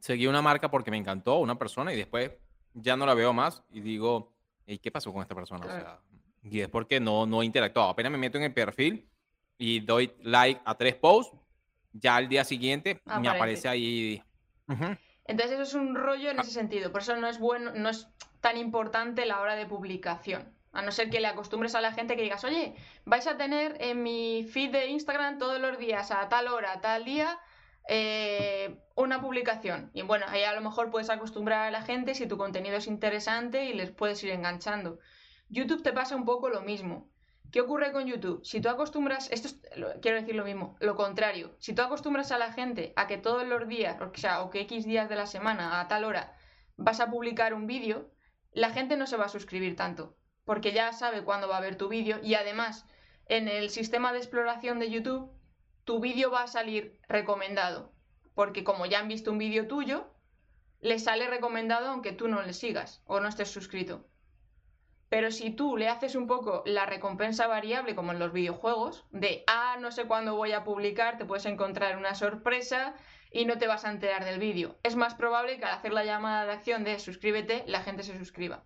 seguí 0.00 0.26
una 0.26 0.42
marca 0.42 0.68
porque 0.70 0.90
me 0.90 0.96
encantó, 0.96 1.36
una 1.36 1.56
persona, 1.56 1.92
y 1.92 1.96
después 1.96 2.32
ya 2.74 2.96
no 2.96 3.06
la 3.06 3.14
veo 3.14 3.32
más 3.32 3.62
y 3.70 3.80
digo, 3.80 4.34
¿y 4.66 4.78
qué 4.78 4.90
pasó 4.90 5.12
con 5.12 5.22
esta 5.22 5.36
persona? 5.36 5.66
O 5.66 5.68
sea, 5.68 6.00
y 6.42 6.60
es 6.60 6.68
porque 6.68 6.98
no, 6.98 7.26
no 7.26 7.42
he 7.42 7.44
interactuado. 7.44 7.90
Apenas 7.90 8.10
me 8.10 8.18
meto 8.18 8.38
en 8.38 8.44
el 8.44 8.52
perfil 8.52 9.08
y 9.56 9.78
doy 9.78 10.12
like 10.22 10.60
a 10.64 10.74
tres 10.74 10.96
posts, 10.96 11.36
ya 11.92 12.16
al 12.16 12.28
día 12.28 12.44
siguiente 12.44 13.00
me 13.20 13.28
aparece 13.28 13.68
ahí. 13.68 14.20
Entonces 14.66 15.52
eso 15.52 15.62
es 15.62 15.74
un 15.74 15.94
rollo 15.94 16.28
en 16.28 16.40
ah. 16.40 16.42
ese 16.42 16.50
sentido. 16.50 16.90
Por 16.90 17.02
eso 17.02 17.14
no 17.16 17.28
es 17.28 17.38
bueno, 17.38 17.70
no 17.72 17.88
es 17.88 18.08
tan 18.40 18.56
importante 18.56 19.26
la 19.26 19.40
hora 19.40 19.54
de 19.54 19.66
publicación. 19.66 20.52
A 20.72 20.82
no 20.82 20.92
ser 20.92 21.10
que 21.10 21.20
le 21.20 21.26
acostumbres 21.26 21.74
a 21.74 21.80
la 21.80 21.92
gente 21.92 22.16
que 22.16 22.22
digas, 22.22 22.44
oye, 22.44 22.74
vais 23.04 23.26
a 23.26 23.36
tener 23.36 23.76
en 23.80 24.02
mi 24.02 24.44
feed 24.44 24.70
de 24.70 24.86
Instagram 24.86 25.38
todos 25.38 25.60
los 25.60 25.78
días 25.78 26.10
a 26.10 26.28
tal 26.28 26.48
hora, 26.48 26.72
a 26.72 26.80
tal 26.80 27.04
día, 27.04 27.40
eh, 27.88 28.78
una 28.94 29.20
publicación. 29.20 29.90
Y 29.94 30.02
bueno, 30.02 30.26
ahí 30.28 30.44
a 30.44 30.54
lo 30.54 30.60
mejor 30.60 30.90
puedes 30.90 31.10
acostumbrar 31.10 31.66
a 31.66 31.70
la 31.70 31.82
gente 31.82 32.14
si 32.14 32.26
tu 32.26 32.36
contenido 32.38 32.76
es 32.76 32.86
interesante 32.86 33.64
y 33.64 33.74
les 33.74 33.90
puedes 33.90 34.22
ir 34.22 34.30
enganchando. 34.30 35.00
YouTube 35.48 35.82
te 35.82 35.92
pasa 35.92 36.14
un 36.14 36.24
poco 36.24 36.48
lo 36.48 36.60
mismo. 36.60 37.10
¿Qué 37.50 37.60
ocurre 37.60 37.90
con 37.90 38.06
YouTube? 38.06 38.44
Si 38.44 38.60
tú 38.60 38.68
acostumbras, 38.68 39.28
esto 39.32 39.48
quiero 40.00 40.20
decir 40.20 40.36
lo 40.36 40.44
mismo, 40.44 40.76
lo 40.78 40.94
contrario, 40.94 41.56
si 41.58 41.74
tú 41.74 41.82
acostumbras 41.82 42.30
a 42.30 42.38
la 42.38 42.52
gente 42.52 42.92
a 42.94 43.08
que 43.08 43.18
todos 43.18 43.44
los 43.44 43.66
días, 43.66 44.00
o 44.00 44.12
sea, 44.14 44.42
o 44.42 44.50
que 44.50 44.60
X 44.60 44.84
días 44.84 45.08
de 45.08 45.16
la 45.16 45.26
semana, 45.26 45.80
a 45.80 45.88
tal 45.88 46.04
hora, 46.04 46.32
vas 46.76 47.00
a 47.00 47.10
publicar 47.10 47.52
un 47.52 47.66
vídeo, 47.66 48.08
la 48.52 48.70
gente 48.70 48.96
no 48.96 49.08
se 49.08 49.16
va 49.16 49.24
a 49.24 49.28
suscribir 49.28 49.74
tanto, 49.74 50.16
porque 50.50 50.72
ya 50.72 50.92
sabe 50.92 51.22
cuándo 51.22 51.46
va 51.46 51.58
a 51.58 51.60
ver 51.60 51.76
tu 51.76 51.86
vídeo 51.86 52.18
y 52.24 52.34
además 52.34 52.84
en 53.26 53.46
el 53.46 53.70
sistema 53.70 54.12
de 54.12 54.18
exploración 54.18 54.80
de 54.80 54.90
YouTube, 54.90 55.30
tu 55.84 56.00
vídeo 56.00 56.32
va 56.32 56.42
a 56.42 56.48
salir 56.48 56.98
recomendado, 57.06 57.92
porque 58.34 58.64
como 58.64 58.84
ya 58.84 58.98
han 58.98 59.06
visto 59.06 59.30
un 59.30 59.38
vídeo 59.38 59.68
tuyo, 59.68 60.12
les 60.80 61.04
sale 61.04 61.28
recomendado 61.28 61.86
aunque 61.86 62.10
tú 62.10 62.26
no 62.26 62.42
le 62.42 62.52
sigas 62.52 63.00
o 63.06 63.20
no 63.20 63.28
estés 63.28 63.48
suscrito. 63.48 64.08
Pero 65.08 65.30
si 65.30 65.50
tú 65.50 65.76
le 65.76 65.88
haces 65.88 66.16
un 66.16 66.26
poco 66.26 66.64
la 66.66 66.84
recompensa 66.84 67.46
variable, 67.46 67.94
como 67.94 68.10
en 68.10 68.18
los 68.18 68.32
videojuegos, 68.32 69.06
de, 69.12 69.44
ah, 69.46 69.76
no 69.78 69.92
sé 69.92 70.06
cuándo 70.06 70.34
voy 70.34 70.50
a 70.50 70.64
publicar, 70.64 71.16
te 71.16 71.26
puedes 71.26 71.46
encontrar 71.46 71.96
una 71.96 72.16
sorpresa 72.16 72.96
y 73.30 73.44
no 73.44 73.56
te 73.56 73.68
vas 73.68 73.84
a 73.84 73.92
enterar 73.92 74.24
del 74.24 74.40
vídeo. 74.40 74.80
Es 74.82 74.96
más 74.96 75.14
probable 75.14 75.60
que 75.60 75.66
al 75.66 75.78
hacer 75.78 75.92
la 75.92 76.04
llamada 76.04 76.44
de 76.44 76.52
acción 76.54 76.82
de 76.82 76.98
suscríbete, 76.98 77.62
la 77.68 77.82
gente 77.82 78.02
se 78.02 78.18
suscriba. 78.18 78.64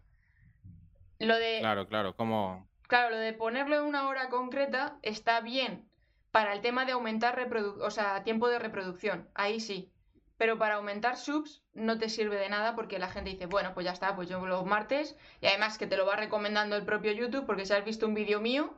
Lo 1.24 1.36
de... 1.36 1.58
Claro, 1.60 1.86
claro, 1.86 2.16
como... 2.16 2.68
Claro, 2.86 3.10
lo 3.10 3.16
de 3.16 3.32
ponerlo 3.32 3.76
en 3.76 3.84
una 3.84 4.08
hora 4.08 4.28
concreta 4.28 4.98
está 5.02 5.40
bien 5.40 5.88
para 6.30 6.52
el 6.52 6.60
tema 6.60 6.84
de 6.84 6.92
aumentar 6.92 7.38
o 7.80 7.90
sea, 7.90 8.24
tiempo 8.24 8.48
de 8.48 8.58
reproducción. 8.58 9.28
Ahí 9.34 9.60
sí. 9.60 9.92
Pero 10.36 10.58
para 10.58 10.74
aumentar 10.74 11.16
subs 11.16 11.62
no 11.74 11.96
te 11.96 12.08
sirve 12.08 12.36
de 12.36 12.48
nada 12.48 12.74
porque 12.74 12.98
la 12.98 13.08
gente 13.08 13.30
dice, 13.30 13.46
bueno, 13.46 13.72
pues 13.72 13.84
ya 13.84 13.92
está, 13.92 14.16
pues 14.16 14.28
yo 14.28 14.44
los 14.44 14.66
martes. 14.66 15.16
Y 15.40 15.46
además 15.46 15.78
que 15.78 15.86
te 15.86 15.96
lo 15.96 16.06
va 16.06 16.16
recomendando 16.16 16.74
el 16.76 16.84
propio 16.84 17.12
YouTube 17.12 17.46
porque 17.46 17.64
si 17.64 17.72
has 17.72 17.84
visto 17.84 18.06
un 18.06 18.14
vídeo 18.14 18.40
mío, 18.40 18.74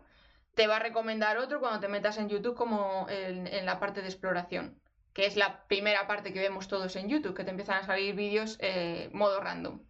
te 0.54 0.66
va 0.66 0.76
a 0.76 0.80
recomendar 0.80 1.38
otro 1.38 1.60
cuando 1.60 1.80
te 1.80 1.88
metas 1.88 2.18
en 2.18 2.28
YouTube 2.28 2.56
como 2.56 3.06
en, 3.08 3.64
la 3.64 3.80
parte 3.80 4.02
de 4.02 4.08
exploración. 4.08 4.78
Que 5.14 5.24
es 5.24 5.36
la 5.36 5.66
primera 5.66 6.06
parte 6.06 6.34
que 6.34 6.40
vemos 6.40 6.68
todos 6.68 6.94
en 6.96 7.08
YouTube, 7.08 7.34
que 7.34 7.44
te 7.44 7.50
empiezan 7.50 7.78
a 7.78 7.86
salir 7.86 8.14
vídeos 8.14 8.58
eh, 8.60 9.08
modo 9.12 9.40
random. 9.40 9.80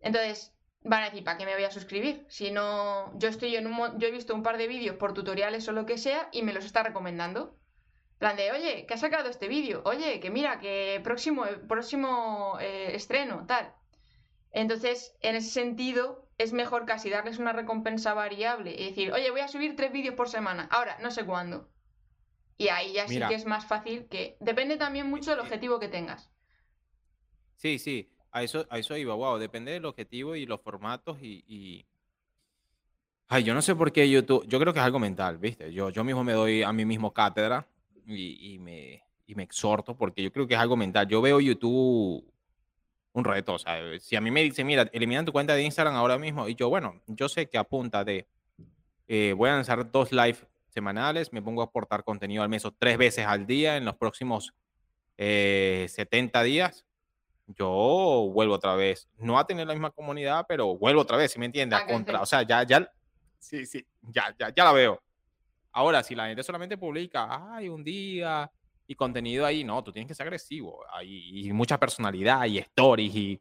Entonces, 0.00 0.51
van 0.84 1.02
a 1.02 1.06
decir, 1.06 1.24
¿para 1.24 1.38
qué 1.38 1.46
me 1.46 1.54
voy 1.54 1.64
a 1.64 1.70
suscribir? 1.70 2.26
Si 2.28 2.50
no, 2.50 3.16
yo 3.18 3.28
estoy 3.28 3.56
en 3.56 3.66
un, 3.66 3.98
yo 3.98 4.08
he 4.08 4.10
visto 4.10 4.34
un 4.34 4.42
par 4.42 4.58
de 4.58 4.68
vídeos 4.68 4.96
por 4.96 5.14
tutoriales 5.14 5.68
o 5.68 5.72
lo 5.72 5.86
que 5.86 5.98
sea 5.98 6.28
y 6.32 6.42
me 6.42 6.52
los 6.52 6.64
está 6.64 6.82
recomendando 6.82 7.56
plan 8.22 8.36
de, 8.36 8.52
oye, 8.52 8.86
que 8.86 8.94
ha 8.94 8.98
sacado 8.98 9.28
este 9.28 9.48
vídeo, 9.48 9.82
oye, 9.84 10.20
que 10.20 10.30
mira, 10.30 10.60
que 10.60 11.00
próximo, 11.02 11.44
próximo 11.68 12.56
eh, 12.60 12.94
estreno, 12.94 13.46
tal. 13.48 13.74
Entonces, 14.52 15.16
en 15.22 15.34
ese 15.34 15.50
sentido, 15.50 16.28
es 16.38 16.52
mejor 16.52 16.86
casi 16.86 17.10
darles 17.10 17.38
una 17.38 17.52
recompensa 17.52 18.14
variable 18.14 18.76
y 18.78 18.90
decir, 18.90 19.12
oye, 19.12 19.28
voy 19.32 19.40
a 19.40 19.48
subir 19.48 19.74
tres 19.74 19.90
vídeos 19.90 20.14
por 20.14 20.28
semana, 20.28 20.68
ahora, 20.70 20.98
no 21.02 21.10
sé 21.10 21.26
cuándo. 21.26 21.68
Y 22.58 22.68
ahí 22.68 22.92
ya 22.92 23.08
sí 23.08 23.18
que 23.18 23.34
es 23.34 23.44
más 23.44 23.66
fácil 23.66 24.06
que... 24.06 24.36
Depende 24.38 24.76
también 24.76 25.10
mucho 25.10 25.32
del 25.32 25.40
objetivo 25.40 25.80
que 25.80 25.88
tengas. 25.88 26.30
Sí, 27.56 27.80
sí, 27.80 28.14
a 28.32 28.42
eso, 28.42 28.66
a 28.70 28.78
eso 28.78 28.96
iba, 28.96 29.14
wow, 29.14 29.38
depende 29.38 29.72
del 29.72 29.84
objetivo 29.84 30.34
y 30.34 30.46
los 30.46 30.60
formatos 30.60 31.18
y, 31.22 31.44
y... 31.46 31.86
Ay, 33.28 33.44
yo 33.44 33.54
no 33.54 33.62
sé 33.62 33.74
por 33.74 33.92
qué 33.92 34.08
YouTube, 34.10 34.46
yo 34.48 34.58
creo 34.58 34.72
que 34.72 34.80
es 34.80 34.84
algo 34.84 34.98
mental, 34.98 35.38
¿viste? 35.38 35.72
Yo, 35.72 35.90
yo 35.90 36.02
mismo 36.04 36.24
me 36.24 36.32
doy 36.32 36.62
a 36.62 36.72
mí 36.72 36.84
mismo 36.84 37.12
cátedra 37.12 37.66
y, 38.06 38.58
me, 38.58 39.02
y 39.26 39.34
me 39.34 39.44
exhorto 39.44 39.96
porque 39.96 40.22
yo 40.22 40.32
creo 40.32 40.46
que 40.46 40.54
es 40.54 40.60
algo 40.60 40.76
mental. 40.76 41.06
Yo 41.06 41.22
veo 41.22 41.40
YouTube 41.40 42.24
un 43.14 43.24
reto, 43.24 43.54
o 43.54 43.58
sea, 43.58 43.78
si 44.00 44.16
a 44.16 44.20
mí 44.20 44.30
me 44.30 44.42
dicen, 44.42 44.66
mira, 44.66 44.88
elimina 44.92 45.24
tu 45.24 45.32
cuenta 45.32 45.54
de 45.54 45.62
Instagram 45.62 45.94
ahora 45.94 46.18
mismo, 46.18 46.48
y 46.48 46.54
yo, 46.54 46.70
bueno, 46.70 47.00
yo 47.06 47.28
sé 47.28 47.48
que 47.48 47.58
apunta 47.58 48.04
de, 48.04 48.26
eh, 49.06 49.34
voy 49.36 49.50
a 49.50 49.54
lanzar 49.54 49.90
dos 49.90 50.12
live 50.12 50.38
semanales, 50.68 51.32
me 51.32 51.42
pongo 51.42 51.60
a 51.60 51.66
aportar 51.66 52.04
contenido 52.04 52.42
al 52.42 52.48
mes 52.48 52.64
o 52.64 52.72
tres 52.72 52.96
veces 52.96 53.26
al 53.26 53.46
día 53.46 53.76
en 53.76 53.84
los 53.84 53.96
próximos 53.96 54.54
70 55.18 56.40
eh, 56.40 56.44
días, 56.44 56.86
yo 57.46 58.30
vuelvo 58.32 58.54
otra 58.54 58.74
vez, 58.74 59.08
no 59.18 59.38
a 59.38 59.46
tener 59.46 59.66
la 59.66 59.74
misma 59.74 59.90
comunidad, 59.90 60.44
pero 60.48 60.76
vuelvo 60.76 61.00
otra 61.00 61.16
vez, 61.16 61.32
si 61.32 61.38
me 61.38 61.46
entiendes? 61.46 61.78
A 61.78 61.86
contra, 61.86 62.22
o 62.22 62.26
sea, 62.26 62.42
ya, 62.42 62.62
ya, 62.62 62.90
sí, 63.38 63.66
sí, 63.66 63.84
ya, 64.02 64.34
ya, 64.38 64.54
ya 64.54 64.64
la 64.64 64.72
veo. 64.72 65.02
Ahora, 65.72 66.02
si 66.02 66.14
la 66.14 66.26
gente 66.26 66.42
solamente 66.42 66.76
publica, 66.76 67.54
ay, 67.54 67.68
un 67.68 67.82
día 67.82 68.50
y 68.86 68.94
contenido 68.94 69.46
ahí, 69.46 69.64
no, 69.64 69.82
tú 69.82 69.92
tienes 69.92 70.08
que 70.08 70.14
ser 70.14 70.26
agresivo. 70.26 70.84
Hay 70.92 71.46
y 71.46 71.52
mucha 71.52 71.78
personalidad 71.78 72.44
y 72.44 72.58
stories 72.58 73.14
y, 73.14 73.40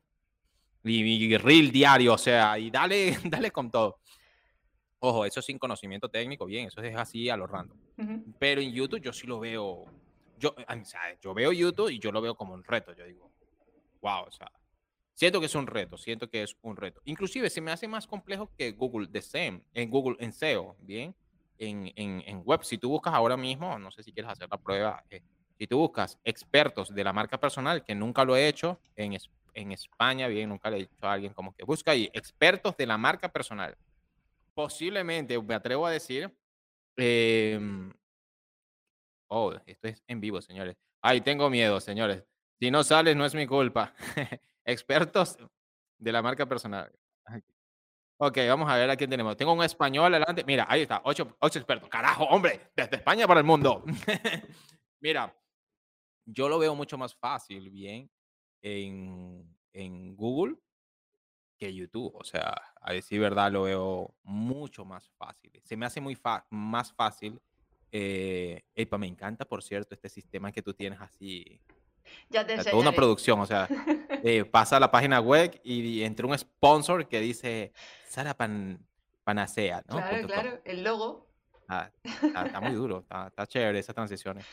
y, 0.84 1.38
reel 1.38 1.72
diario, 1.72 2.14
o 2.14 2.18
sea, 2.18 2.58
y 2.58 2.72
dale, 2.72 3.18
dale 3.26 3.52
con 3.52 3.70
todo. 3.70 4.00
Ojo, 5.00 5.26
eso 5.26 5.42
sin 5.42 5.58
conocimiento 5.58 6.10
técnico, 6.10 6.46
bien, 6.46 6.68
eso 6.68 6.82
es 6.82 6.96
así 6.96 7.30
a 7.30 7.36
lo 7.36 7.48
random. 7.48 7.78
Pero 8.40 8.62
en 8.62 8.72
YouTube 8.72 9.02
yo 9.02 9.14
sí 9.14 9.28
lo 9.28 9.40
veo, 9.40 9.86
yo, 10.40 10.56
o 10.56 10.86
sea, 10.86 11.02
yo 11.22 11.34
veo 11.34 11.52
YouTube 11.52 11.90
y 11.90 12.00
yo 12.00 12.12
lo 12.12 12.22
veo 12.22 12.36
como 12.36 12.54
un 12.54 12.64
reto, 12.64 12.94
yo 12.94 13.06
digo, 13.06 13.31
wow, 14.02 14.24
o 14.28 14.32
sea, 14.32 14.52
siento 15.14 15.40
que 15.40 15.46
es 15.46 15.56
un 15.56 15.68
reto, 15.68 15.98
siento 15.98 16.30
que 16.30 16.44
es 16.44 16.56
un 16.62 16.76
reto. 16.76 17.02
Inclusive 17.06 17.50
se 17.50 17.62
me 17.62 17.72
hace 17.72 17.88
más 17.88 18.08
complejo 18.08 18.52
que 18.58 18.72
Google 18.72 19.08
de 19.08 19.22
SEM, 19.22 19.62
en 19.74 19.90
Google 19.90 20.18
en 20.20 20.34
SEO, 20.34 20.76
bien, 20.80 21.16
en, 21.58 21.92
en, 21.96 22.42
web. 22.44 22.64
Si 22.64 22.78
tú 22.78 22.90
buscas 22.90 23.14
ahora 23.14 23.38
mismo, 23.38 23.78
no 23.78 23.92
sé 23.92 24.04
si 24.04 24.12
quieres 24.12 24.32
hacer 24.32 24.48
la 24.50 24.58
prueba, 24.58 25.04
eh, 25.10 25.22
si 25.58 25.68
tú 25.68 25.78
buscas 25.78 26.18
expertos 26.24 26.94
de 26.94 27.04
la 27.04 27.14
marca 27.14 27.40
personal, 27.40 27.84
que 27.84 27.94
nunca 27.94 28.26
lo 28.26 28.36
he 28.36 28.48
hecho 28.48 28.80
en, 28.96 29.16
en 29.54 29.72
España, 29.72 30.28
bien, 30.28 30.50
nunca 30.50 30.70
le 30.70 30.78
he 30.78 30.80
dicho 30.82 30.96
a 31.02 31.14
alguien 31.14 31.34
como 31.34 31.54
que 31.54 31.64
busca 31.64 31.92
ahí, 31.92 32.10
expertos 32.14 32.76
de 32.78 32.88
la 32.88 32.98
marca 32.98 33.32
personal. 33.32 33.78
Posiblemente, 34.56 35.40
me 35.40 35.54
atrevo 35.54 35.86
a 35.86 35.92
decir, 35.92 36.36
em, 36.98 37.94
oh, 39.28 39.54
esto 39.66 39.88
es 39.88 40.04
en 40.08 40.20
vivo, 40.20 40.42
señores. 40.42 40.76
Ay, 41.02 41.22
tengo 41.22 41.50
miedo, 41.50 41.80
señores. 41.80 42.24
Si 42.62 42.70
no 42.70 42.84
sales, 42.84 43.16
no 43.16 43.26
es 43.26 43.34
mi 43.34 43.48
culpa. 43.48 43.92
expertos 44.66 45.36
de 45.98 46.12
la 46.12 46.22
marca 46.22 46.46
personal. 46.46 46.94
Ok, 48.18 48.38
vamos 48.48 48.70
a 48.70 48.76
ver 48.76 48.88
a 48.88 48.96
quién 48.96 49.10
tenemos. 49.10 49.36
Tengo 49.36 49.54
un 49.54 49.64
español 49.64 50.14
adelante. 50.14 50.44
Mira, 50.46 50.68
ahí 50.70 50.84
está, 50.84 51.02
ocho, 51.04 51.36
ocho 51.40 51.58
expertos. 51.58 51.90
Carajo, 51.90 52.26
hombre, 52.26 52.70
desde 52.76 52.98
España 52.98 53.26
para 53.26 53.40
el 53.40 53.48
mundo. 53.48 53.84
Mira, 55.02 55.36
yo 56.24 56.48
lo 56.48 56.60
veo 56.60 56.76
mucho 56.76 57.00
más 57.00 57.16
fácil, 57.16 57.72
bien, 57.72 58.12
en, 58.62 59.58
en 59.74 60.16
Google 60.16 60.56
que 61.58 61.74
YouTube. 61.74 62.14
O 62.14 62.24
sea, 62.24 62.54
a 62.80 62.94
decir 62.94 63.20
verdad, 63.20 63.52
lo 63.52 63.64
veo 63.64 64.14
mucho 64.22 64.86
más 64.86 65.10
fácil. 65.18 65.52
Se 65.64 65.76
me 65.76 65.88
hace 65.88 66.00
muy 66.00 66.16
más 66.52 66.94
fácil. 66.94 67.42
Eh, 67.92 68.62
epa, 68.76 69.00
me 69.00 69.08
encanta, 69.08 69.46
por 69.46 69.64
cierto, 69.64 69.96
este 69.96 70.10
sistema 70.10 70.52
que 70.52 70.62
tú 70.62 70.76
tienes 70.76 71.02
así 71.02 71.60
ya 72.30 72.46
te 72.46 72.76
una 72.76 72.92
producción, 72.92 73.40
o 73.40 73.46
sea, 73.46 73.68
eh, 74.24 74.46
pasa 74.46 74.78
a 74.78 74.80
la 74.80 74.92
página 74.92 75.20
web 75.20 75.60
y, 75.64 76.04
entre 76.04 76.26
un 76.26 76.38
sponsor 76.38 77.08
que 77.08 77.20
dice 77.20 77.74
Sara 78.08 78.36
Pan, 78.36 78.80
Panacea, 79.24 79.84
¿no? 79.88 79.98
Claro, 79.98 80.28
claro, 80.28 80.62
el 80.66 80.84
logo. 80.84 81.28
está, 82.22 82.62
muy 82.62 82.74
duro, 82.74 83.06
está, 83.28 83.48
chévere 83.48 83.80
esas 83.80 83.96
transiciones. 83.96 84.46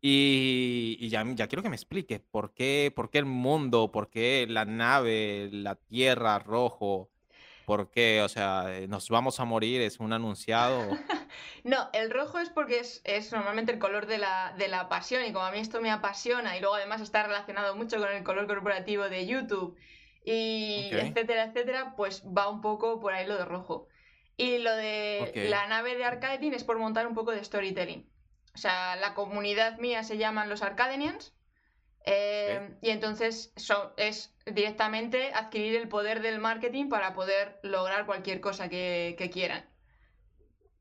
Y, 0.00 0.96
y, 1.00 1.08
ya, 1.08 1.24
ya 1.34 1.46
quiero 1.46 1.62
que 1.62 1.68
me 1.68 1.76
expliques 1.76 2.20
por 2.20 2.52
qué, 2.54 2.92
por 2.94 3.08
qué 3.08 3.18
el 3.18 3.24
mundo, 3.24 3.92
por 3.92 4.10
qué 4.10 4.46
la 4.48 4.64
nave, 4.64 5.48
la 5.52 5.76
tierra 5.76 6.40
rojo, 6.40 7.08
por 7.64 7.90
qué, 7.90 8.20
o 8.22 8.28
sea, 8.28 8.66
nos 8.88 9.08
vamos 9.08 9.38
a 9.40 9.44
morir, 9.44 9.80
es 9.80 10.00
un 10.00 10.12
anunciado. 10.12 10.98
No, 11.64 11.90
el 11.92 12.10
rojo 12.10 12.38
es 12.38 12.50
porque 12.50 12.80
es, 12.80 13.32
normalmente 13.32 13.72
el 13.72 13.78
color 13.78 14.06
de 14.06 14.18
la, 14.18 14.54
de 14.58 14.68
la 14.68 14.88
pasión 14.88 15.24
y 15.24 15.32
como 15.32 15.44
a 15.44 15.52
mí 15.52 15.58
esto 15.58 15.80
me 15.80 15.90
apasiona 15.90 16.56
y 16.56 16.60
luego 16.60 16.74
además 16.74 17.00
está 17.00 17.22
relacionado 17.22 17.74
mucho 17.76 17.98
con 17.98 18.10
el 18.10 18.24
color 18.24 18.46
corporativo 18.46 19.08
de 19.08 19.26
YouTube 19.26 19.76
y 20.24 20.90
etcétera, 20.92 21.44
etcétera, 21.44 21.94
pues 21.96 22.22
va 22.26 22.48
un 22.48 22.60
poco 22.60 23.00
por 23.00 23.12
ahí 23.12 23.26
lo 23.26 23.36
de 23.36 23.44
rojo. 23.44 23.88
Y 24.36 24.58
lo 24.58 24.74
de 24.74 25.48
la 25.50 25.66
nave 25.66 25.96
de 25.96 26.04
Arcading 26.04 26.54
es 26.54 26.64
por 26.64 26.78
montar 26.78 27.06
un 27.06 27.14
poco 27.14 27.32
de 27.32 27.44
storytelling. 27.44 28.08
O 28.54 28.58
sea, 28.58 28.96
la 28.96 29.14
comunidad 29.14 29.78
mía 29.78 30.02
se 30.04 30.18
llaman 30.18 30.48
los 30.48 30.62
Arcadenians. 30.62 31.34
Eh, 32.04 32.76
y 32.80 32.90
entonces 32.90 33.52
es 33.96 34.34
directamente 34.44 35.32
adquirir 35.34 35.76
el 35.76 35.88
poder 35.88 36.20
del 36.20 36.40
marketing 36.40 36.88
para 36.88 37.14
poder 37.14 37.60
lograr 37.62 38.06
cualquier 38.06 38.40
cosa 38.40 38.68
que, 38.68 39.30
quieran. 39.32 39.64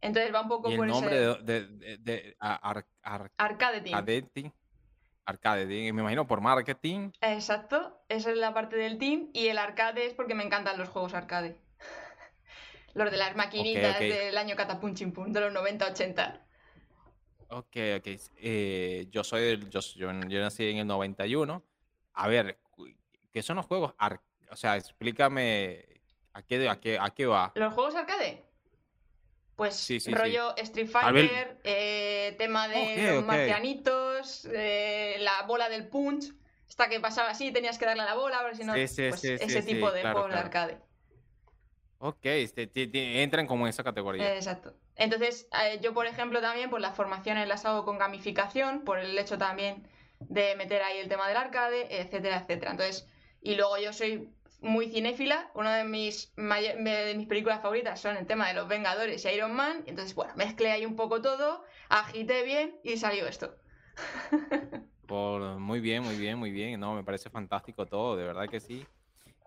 Entonces 0.01 0.33
va 0.33 0.41
un 0.41 0.47
poco 0.47 0.71
¿Y 0.71 0.77
por 0.77 0.85
el 0.85 0.91
nombre 0.91 1.15
de, 1.15 1.67
de, 1.67 1.97
de, 1.99 2.35
Arcade, 5.25 5.65
me 5.65 6.01
imagino 6.01 6.25
por 6.25 6.41
marketing. 6.41 7.11
Exacto, 7.21 8.03
esa 8.09 8.31
es 8.31 8.37
la 8.37 8.53
parte 8.53 8.75
del 8.75 8.97
team. 8.97 9.29
Y 9.33 9.47
el 9.47 9.59
arcade 9.59 10.05
es 10.05 10.13
porque 10.13 10.33
me 10.33 10.43
encantan 10.43 10.77
los 10.77 10.89
juegos 10.89 11.13
arcade. 11.13 11.57
los 12.95 13.11
de 13.11 13.17
las 13.17 13.35
maquinitas 13.35 13.99
del 13.99 14.37
año 14.37 14.55
Catapunchin 14.55 15.13
Pum, 15.13 15.31
de 15.31 15.41
los 15.41 15.53
90-80. 15.53 16.41
Ok, 17.49 17.77
ok. 17.97 18.07
Eh, 18.37 19.07
yo 19.11 19.23
soy 19.23 19.41
del, 19.41 19.69
yo, 19.69 19.79
yo, 19.95 20.11
nací 20.11 20.69
en 20.69 20.77
el 20.77 20.87
91. 20.87 21.63
A 22.13 22.27
ver, 22.27 22.57
¿qué 23.31 23.43
son 23.43 23.57
los 23.57 23.65
juegos? 23.67 23.93
o 24.49 24.55
sea, 24.55 24.75
explícame 24.75 25.85
a 26.33 26.41
qué, 26.41 26.67
a 26.67 26.79
qué, 26.79 26.97
a 26.99 27.09
qué 27.11 27.25
va. 27.25 27.51
¿Los 27.55 27.73
juegos 27.73 27.95
arcade? 27.95 28.50
Pues 29.61 30.07
rollo 30.07 30.57
Street 30.57 30.87
Fighter, 30.87 31.59
eh, 31.63 32.33
tema 32.39 32.67
de 32.67 33.13
los 33.13 33.23
marcianitos, 33.23 34.45
eh, 34.51 35.17
la 35.19 35.43
bola 35.43 35.69
del 35.69 35.87
punch, 35.87 36.33
hasta 36.67 36.89
que 36.89 36.99
pasaba 36.99 37.29
así, 37.29 37.51
tenías 37.51 37.77
que 37.77 37.85
darle 37.85 38.01
a 38.01 38.05
la 38.07 38.15
bola, 38.15 38.41
ver 38.41 38.57
si 38.57 38.63
no. 38.63 38.73
pues 38.73 38.97
ese 38.97 39.61
tipo 39.61 39.91
de 39.91 40.01
juegos 40.01 40.31
de 40.31 40.39
arcade. 40.39 40.77
Ok, 41.99 42.25
este, 42.25 42.71
entran 43.21 43.45
como 43.45 43.67
en 43.67 43.69
esa 43.69 43.83
categoría. 43.83 44.33
Exacto. 44.33 44.73
Entonces, 44.95 45.47
eh, 45.63 45.77
yo, 45.79 45.93
por 45.93 46.07
ejemplo, 46.07 46.41
también, 46.41 46.71
pues 46.71 46.81
las 46.81 46.95
formaciones 46.95 47.47
las 47.47 47.63
hago 47.63 47.85
con 47.85 47.99
gamificación, 47.99 48.83
por 48.83 48.97
el 48.97 49.15
hecho 49.15 49.37
también 49.37 49.87
de 50.21 50.55
meter 50.55 50.81
ahí 50.81 50.97
el 50.97 51.07
tema 51.07 51.27
del 51.27 51.37
arcade, 51.37 52.01
etcétera, 52.01 52.37
etcétera. 52.37 52.71
Entonces, 52.71 53.07
y 53.43 53.53
luego 53.53 53.77
yo 53.77 53.93
soy 53.93 54.27
muy 54.61 54.89
cinéfila. 54.89 55.51
Una 55.53 55.75
de 55.75 55.83
mis, 55.83 56.33
de 56.35 57.13
mis 57.17 57.27
películas 57.27 57.61
favoritas 57.61 57.99
son 57.99 58.15
el 58.15 58.25
tema 58.25 58.47
de 58.47 58.53
los 58.53 58.67
Vengadores 58.67 59.25
y 59.25 59.29
Iron 59.29 59.53
Man. 59.53 59.83
Entonces, 59.85 60.15
bueno, 60.15 60.33
mezclé 60.35 60.71
ahí 60.71 60.85
un 60.85 60.95
poco 60.95 61.21
todo, 61.21 61.63
agité 61.89 62.43
bien 62.43 62.79
y 62.83 62.97
salió 62.97 63.27
esto. 63.27 63.55
Por, 65.07 65.41
muy 65.59 65.81
bien, 65.81 66.03
muy 66.03 66.15
bien, 66.15 66.37
muy 66.37 66.51
bien. 66.51 66.79
No, 66.79 66.93
me 66.93 67.03
parece 67.03 67.29
fantástico 67.29 67.85
todo, 67.85 68.15
de 68.15 68.23
verdad 68.23 68.47
que 68.47 68.61
sí. 68.61 68.85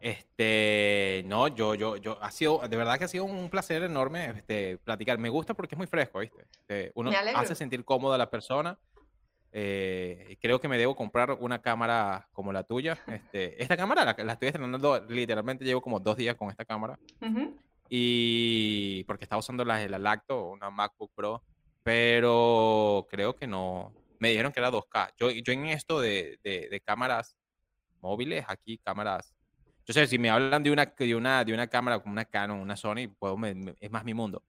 Este, 0.00 1.22
no, 1.24 1.48
yo, 1.48 1.74
yo, 1.74 1.96
yo, 1.96 2.18
ha 2.20 2.30
sido, 2.30 2.60
de 2.68 2.76
verdad 2.76 2.98
que 2.98 3.04
ha 3.04 3.08
sido 3.08 3.24
un 3.24 3.48
placer 3.48 3.82
enorme 3.82 4.34
este, 4.36 4.76
platicar. 4.76 5.16
Me 5.16 5.30
gusta 5.30 5.54
porque 5.54 5.76
es 5.76 5.78
muy 5.78 5.86
fresco, 5.86 6.18
¿viste? 6.18 6.44
Este, 6.60 6.92
uno 6.94 7.10
hace 7.34 7.54
sentir 7.54 7.84
cómoda 7.86 8.16
a 8.16 8.18
la 8.18 8.28
persona 8.28 8.78
eh, 9.56 10.36
creo 10.40 10.60
que 10.60 10.66
me 10.66 10.76
debo 10.76 10.96
comprar 10.96 11.30
una 11.38 11.62
cámara 11.62 12.28
como 12.32 12.52
la 12.52 12.64
tuya. 12.64 12.98
Este, 13.06 13.62
esta 13.62 13.76
cámara 13.76 14.04
la, 14.04 14.32
estoy 14.32 14.48
estrenando, 14.48 15.00
literalmente 15.08 15.64
llevo 15.64 15.80
como 15.80 16.00
dos 16.00 16.16
días 16.16 16.34
con 16.34 16.50
esta 16.50 16.64
cámara. 16.64 16.98
Y 17.88 19.04
porque 19.04 19.24
estaba 19.24 19.38
usando 19.38 19.64
la, 19.64 19.86
la 19.86 19.98
Lacto, 20.00 20.50
una 20.50 20.70
MacBook 20.70 21.12
Pro, 21.14 21.44
pero 21.84 23.06
creo 23.08 23.36
que 23.36 23.46
no. 23.46 23.92
Me 24.18 24.30
dijeron 24.30 24.50
que 24.50 24.58
era 24.58 24.72
2K. 24.72 25.12
Yo, 25.18 25.30
yo 25.30 25.52
en 25.52 25.66
esto 25.66 26.00
de, 26.00 26.40
de, 26.42 26.80
cámaras 26.80 27.36
móviles, 28.00 28.44
aquí 28.48 28.78
cámaras. 28.78 29.36
Yo 29.86 29.94
sé, 29.94 30.08
si 30.08 30.18
me 30.18 30.30
hablan 30.30 30.64
de 30.64 30.72
una, 30.72 30.86
de 30.86 31.14
una, 31.14 31.44
de 31.44 31.54
una 31.54 31.68
cámara 31.68 32.00
como 32.00 32.12
una 32.12 32.24
Canon, 32.24 32.58
una 32.58 32.74
Sony, 32.74 33.06
puedo, 33.16 33.38
es 33.80 33.90
más 33.92 34.04
mi 34.04 34.14
mundo. 34.14 34.42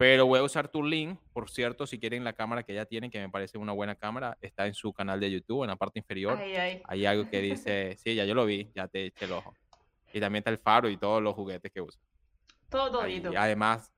Pero 0.00 0.24
voy 0.24 0.38
a 0.38 0.42
usar 0.42 0.66
tu 0.66 0.82
link, 0.82 1.20
por 1.34 1.50
cierto, 1.50 1.86
si 1.86 1.98
quieren 1.98 2.24
la 2.24 2.32
cámara 2.32 2.62
que 2.62 2.72
ya 2.72 2.86
tienen, 2.86 3.10
que 3.10 3.20
me 3.20 3.28
parece 3.28 3.58
una 3.58 3.72
buena 3.72 3.94
cámara, 3.94 4.38
está 4.40 4.66
en 4.66 4.72
su 4.72 4.94
canal 4.94 5.20
de 5.20 5.30
YouTube, 5.30 5.62
en 5.64 5.68
la 5.68 5.76
parte 5.76 5.98
inferior. 5.98 6.40
Hay 6.84 7.04
algo 7.04 7.28
que 7.28 7.42
dice, 7.42 7.98
sí, 7.98 8.14
ya 8.14 8.24
yo 8.24 8.34
lo 8.34 8.46
vi, 8.46 8.70
ya 8.74 8.88
te 8.88 9.04
eché 9.04 9.26
el 9.26 9.32
ojo. 9.32 9.54
Y 10.14 10.18
también 10.18 10.40
está 10.40 10.48
el 10.48 10.56
faro 10.56 10.88
y 10.88 10.96
todos 10.96 11.22
los 11.22 11.34
juguetes 11.34 11.70
que 11.70 11.82
usa. 11.82 12.00
Todo, 12.70 12.90
todo. 12.90 13.06
Y 13.06 13.36
además, 13.36 13.92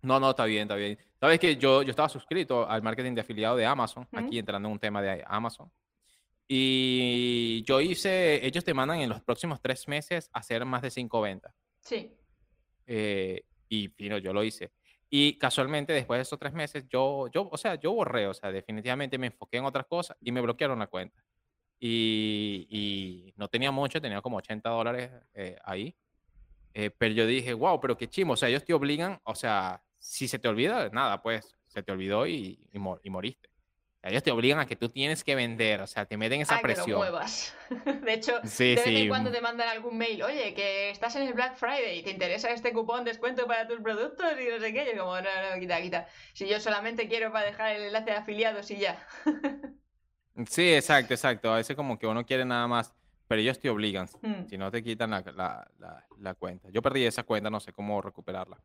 no, 0.00 0.18
no, 0.18 0.30
está 0.30 0.46
bien, 0.46 0.62
está 0.62 0.76
bien. 0.76 0.98
Sabes 1.20 1.38
que 1.38 1.54
yo, 1.56 1.82
yo 1.82 1.90
estaba 1.90 2.08
suscrito 2.08 2.66
al 2.66 2.80
marketing 2.80 3.12
de 3.12 3.20
afiliado 3.20 3.56
de 3.56 3.66
Amazon, 3.66 4.08
aquí 4.12 4.38
entrando 4.38 4.70
en 4.70 4.72
un 4.72 4.78
tema 4.78 5.02
de 5.02 5.22
Amazon. 5.26 5.70
Y 6.48 7.62
yo 7.64 7.82
hice, 7.82 8.42
ellos 8.46 8.64
te 8.64 8.72
mandan 8.72 9.00
en 9.00 9.10
los 9.10 9.20
próximos 9.20 9.60
tres 9.60 9.86
meses 9.86 10.30
hacer 10.32 10.64
más 10.64 10.80
de 10.80 10.90
cinco 10.90 11.20
ventas. 11.20 11.54
Sí. 11.82 12.16
Eh, 12.86 13.42
y 13.68 13.88
fino, 13.88 14.16
yo 14.16 14.32
lo 14.32 14.42
hice. 14.42 14.72
Y 15.12 15.36
casualmente, 15.38 15.92
después 15.92 16.18
de 16.18 16.22
esos 16.22 16.38
tres 16.38 16.52
meses, 16.52 16.86
yo, 16.88 17.26
yo, 17.28 17.48
o 17.50 17.58
sea, 17.58 17.74
yo 17.74 17.92
borré, 17.92 18.28
o 18.28 18.34
sea, 18.34 18.52
definitivamente 18.52 19.18
me 19.18 19.26
enfoqué 19.26 19.56
en 19.58 19.64
otras 19.64 19.86
cosas 19.86 20.16
y 20.20 20.30
me 20.30 20.40
bloquearon 20.40 20.78
la 20.78 20.86
cuenta. 20.86 21.22
Y, 21.80 22.66
y 22.70 23.34
no 23.36 23.48
tenía 23.48 23.72
mucho, 23.72 24.00
tenía 24.00 24.22
como 24.22 24.36
80 24.36 24.70
dólares 24.70 25.10
eh, 25.34 25.58
ahí. 25.64 25.96
Eh, 26.74 26.90
pero 26.90 27.12
yo 27.12 27.26
dije, 27.26 27.52
wow, 27.54 27.80
pero 27.80 27.96
qué 27.96 28.08
chimo, 28.08 28.34
o 28.34 28.36
sea, 28.36 28.48
ellos 28.48 28.64
te 28.64 28.72
obligan, 28.72 29.20
o 29.24 29.34
sea, 29.34 29.82
si 29.98 30.28
se 30.28 30.38
te 30.38 30.46
olvida, 30.46 30.88
nada, 30.90 31.20
pues 31.20 31.56
se 31.66 31.82
te 31.82 31.90
olvidó 31.90 32.26
y, 32.28 32.68
y 32.72 33.10
moriste. 33.10 33.49
Ellos 34.02 34.22
te 34.22 34.30
obligan 34.30 34.58
a 34.58 34.66
que 34.66 34.76
tú 34.76 34.88
tienes 34.88 35.22
que 35.22 35.34
vender, 35.34 35.82
o 35.82 35.86
sea, 35.86 36.06
te 36.06 36.16
meten 36.16 36.40
esa 36.40 36.60
presión. 36.60 36.86
Que 36.86 36.92
lo 36.92 36.98
muevas. 36.98 37.54
De 38.02 38.14
hecho, 38.14 38.40
de 38.40 38.74
vez 38.74 38.86
en 38.86 39.08
cuando 39.08 39.30
te 39.30 39.42
mandan 39.42 39.68
algún 39.68 39.98
mail, 39.98 40.22
oye, 40.22 40.54
que 40.54 40.90
estás 40.90 41.16
en 41.16 41.22
el 41.22 41.34
Black 41.34 41.56
Friday 41.56 41.98
y 41.98 42.02
te 42.02 42.10
interesa 42.10 42.50
este 42.50 42.72
cupón 42.72 43.04
descuento 43.04 43.46
para 43.46 43.68
tus 43.68 43.80
productos 43.80 44.32
y 44.40 44.48
no 44.48 44.58
sé 44.58 44.72
qué. 44.72 44.86
Yo 44.94 45.02
como, 45.02 45.16
no, 45.16 45.22
no, 45.22 45.60
quita, 45.60 45.80
quita. 45.82 46.06
Si 46.32 46.48
yo 46.48 46.58
solamente 46.60 47.08
quiero 47.08 47.30
para 47.30 47.46
dejar 47.46 47.76
el 47.76 47.82
enlace 47.82 48.10
de 48.10 48.16
afiliados 48.16 48.70
y 48.70 48.78
ya. 48.78 49.06
sí, 50.48 50.72
exacto, 50.72 51.12
exacto. 51.12 51.52
A 51.52 51.56
veces 51.56 51.76
como 51.76 51.98
que 51.98 52.06
uno 52.06 52.24
quiere 52.24 52.46
nada 52.46 52.66
más, 52.66 52.94
pero 53.28 53.42
ellos 53.42 53.60
te 53.60 53.68
obligan. 53.68 54.08
Hmm. 54.22 54.46
Si 54.48 54.56
no 54.56 54.70
te 54.70 54.82
quitan 54.82 55.10
la, 55.10 55.22
la, 55.36 56.06
la, 56.18 56.34
cuenta. 56.34 56.70
Yo 56.70 56.80
perdí 56.80 57.04
esa 57.04 57.24
cuenta, 57.24 57.50
no 57.50 57.60
sé 57.60 57.74
cómo 57.74 58.00
recuperarla. 58.00 58.58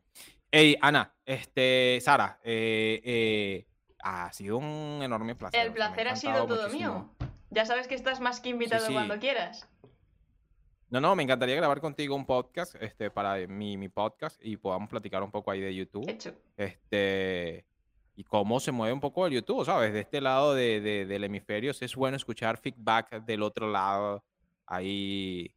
Hey, 0.50 0.78
Ana, 0.80 1.14
este, 1.26 2.00
Sara, 2.02 2.40
eh, 2.42 3.02
eh 3.04 3.66
ha 4.06 4.32
sido 4.32 4.58
un 4.58 5.00
enorme 5.02 5.34
placer. 5.34 5.66
El 5.66 5.74
placer 5.74 6.08
ha 6.08 6.16
sido 6.16 6.46
todo 6.46 6.70
mío. 6.70 7.10
Ya 7.50 7.66
sabes 7.66 7.88
que 7.88 7.96
estás 7.96 8.22
más 8.22 8.40
que 8.40 8.50
invitado 8.50 8.86
cuando 8.92 9.18
quieras. 9.18 9.68
No, 10.92 11.02
no, 11.02 11.16
me 11.16 11.24
encantaría 11.24 11.56
grabar 11.56 11.82
contigo 11.82 12.16
un 12.16 12.26
podcast 12.26 12.76
este, 12.80 13.10
para 13.10 13.48
mi, 13.48 13.78
mi 13.78 13.90
podcast 13.90 14.40
y 14.46 14.58
podamos 14.58 14.90
platicar 14.90 15.24
un 15.24 15.32
poco 15.32 15.50
ahí 15.50 15.60
de 15.60 15.74
YouTube. 15.74 16.08
Hecho. 16.08 16.36
Este, 16.56 17.66
y 18.16 18.24
cómo 18.24 18.60
se 18.60 18.72
mueve 18.72 18.94
un 18.94 19.00
poco 19.00 19.26
el 19.26 19.34
YouTube, 19.34 19.66
¿sabes? 19.66 19.92
De 19.92 20.02
este 20.02 20.22
lado 20.22 20.54
de, 20.54 21.06
del 21.08 21.24
hemisferio 21.24 21.72
es 21.72 21.96
bueno 21.96 22.16
escuchar 22.16 22.58
feedback 22.58 23.26
del 23.26 23.42
otro 23.42 23.72
lado. 23.72 24.24
Ahí, 24.68 25.52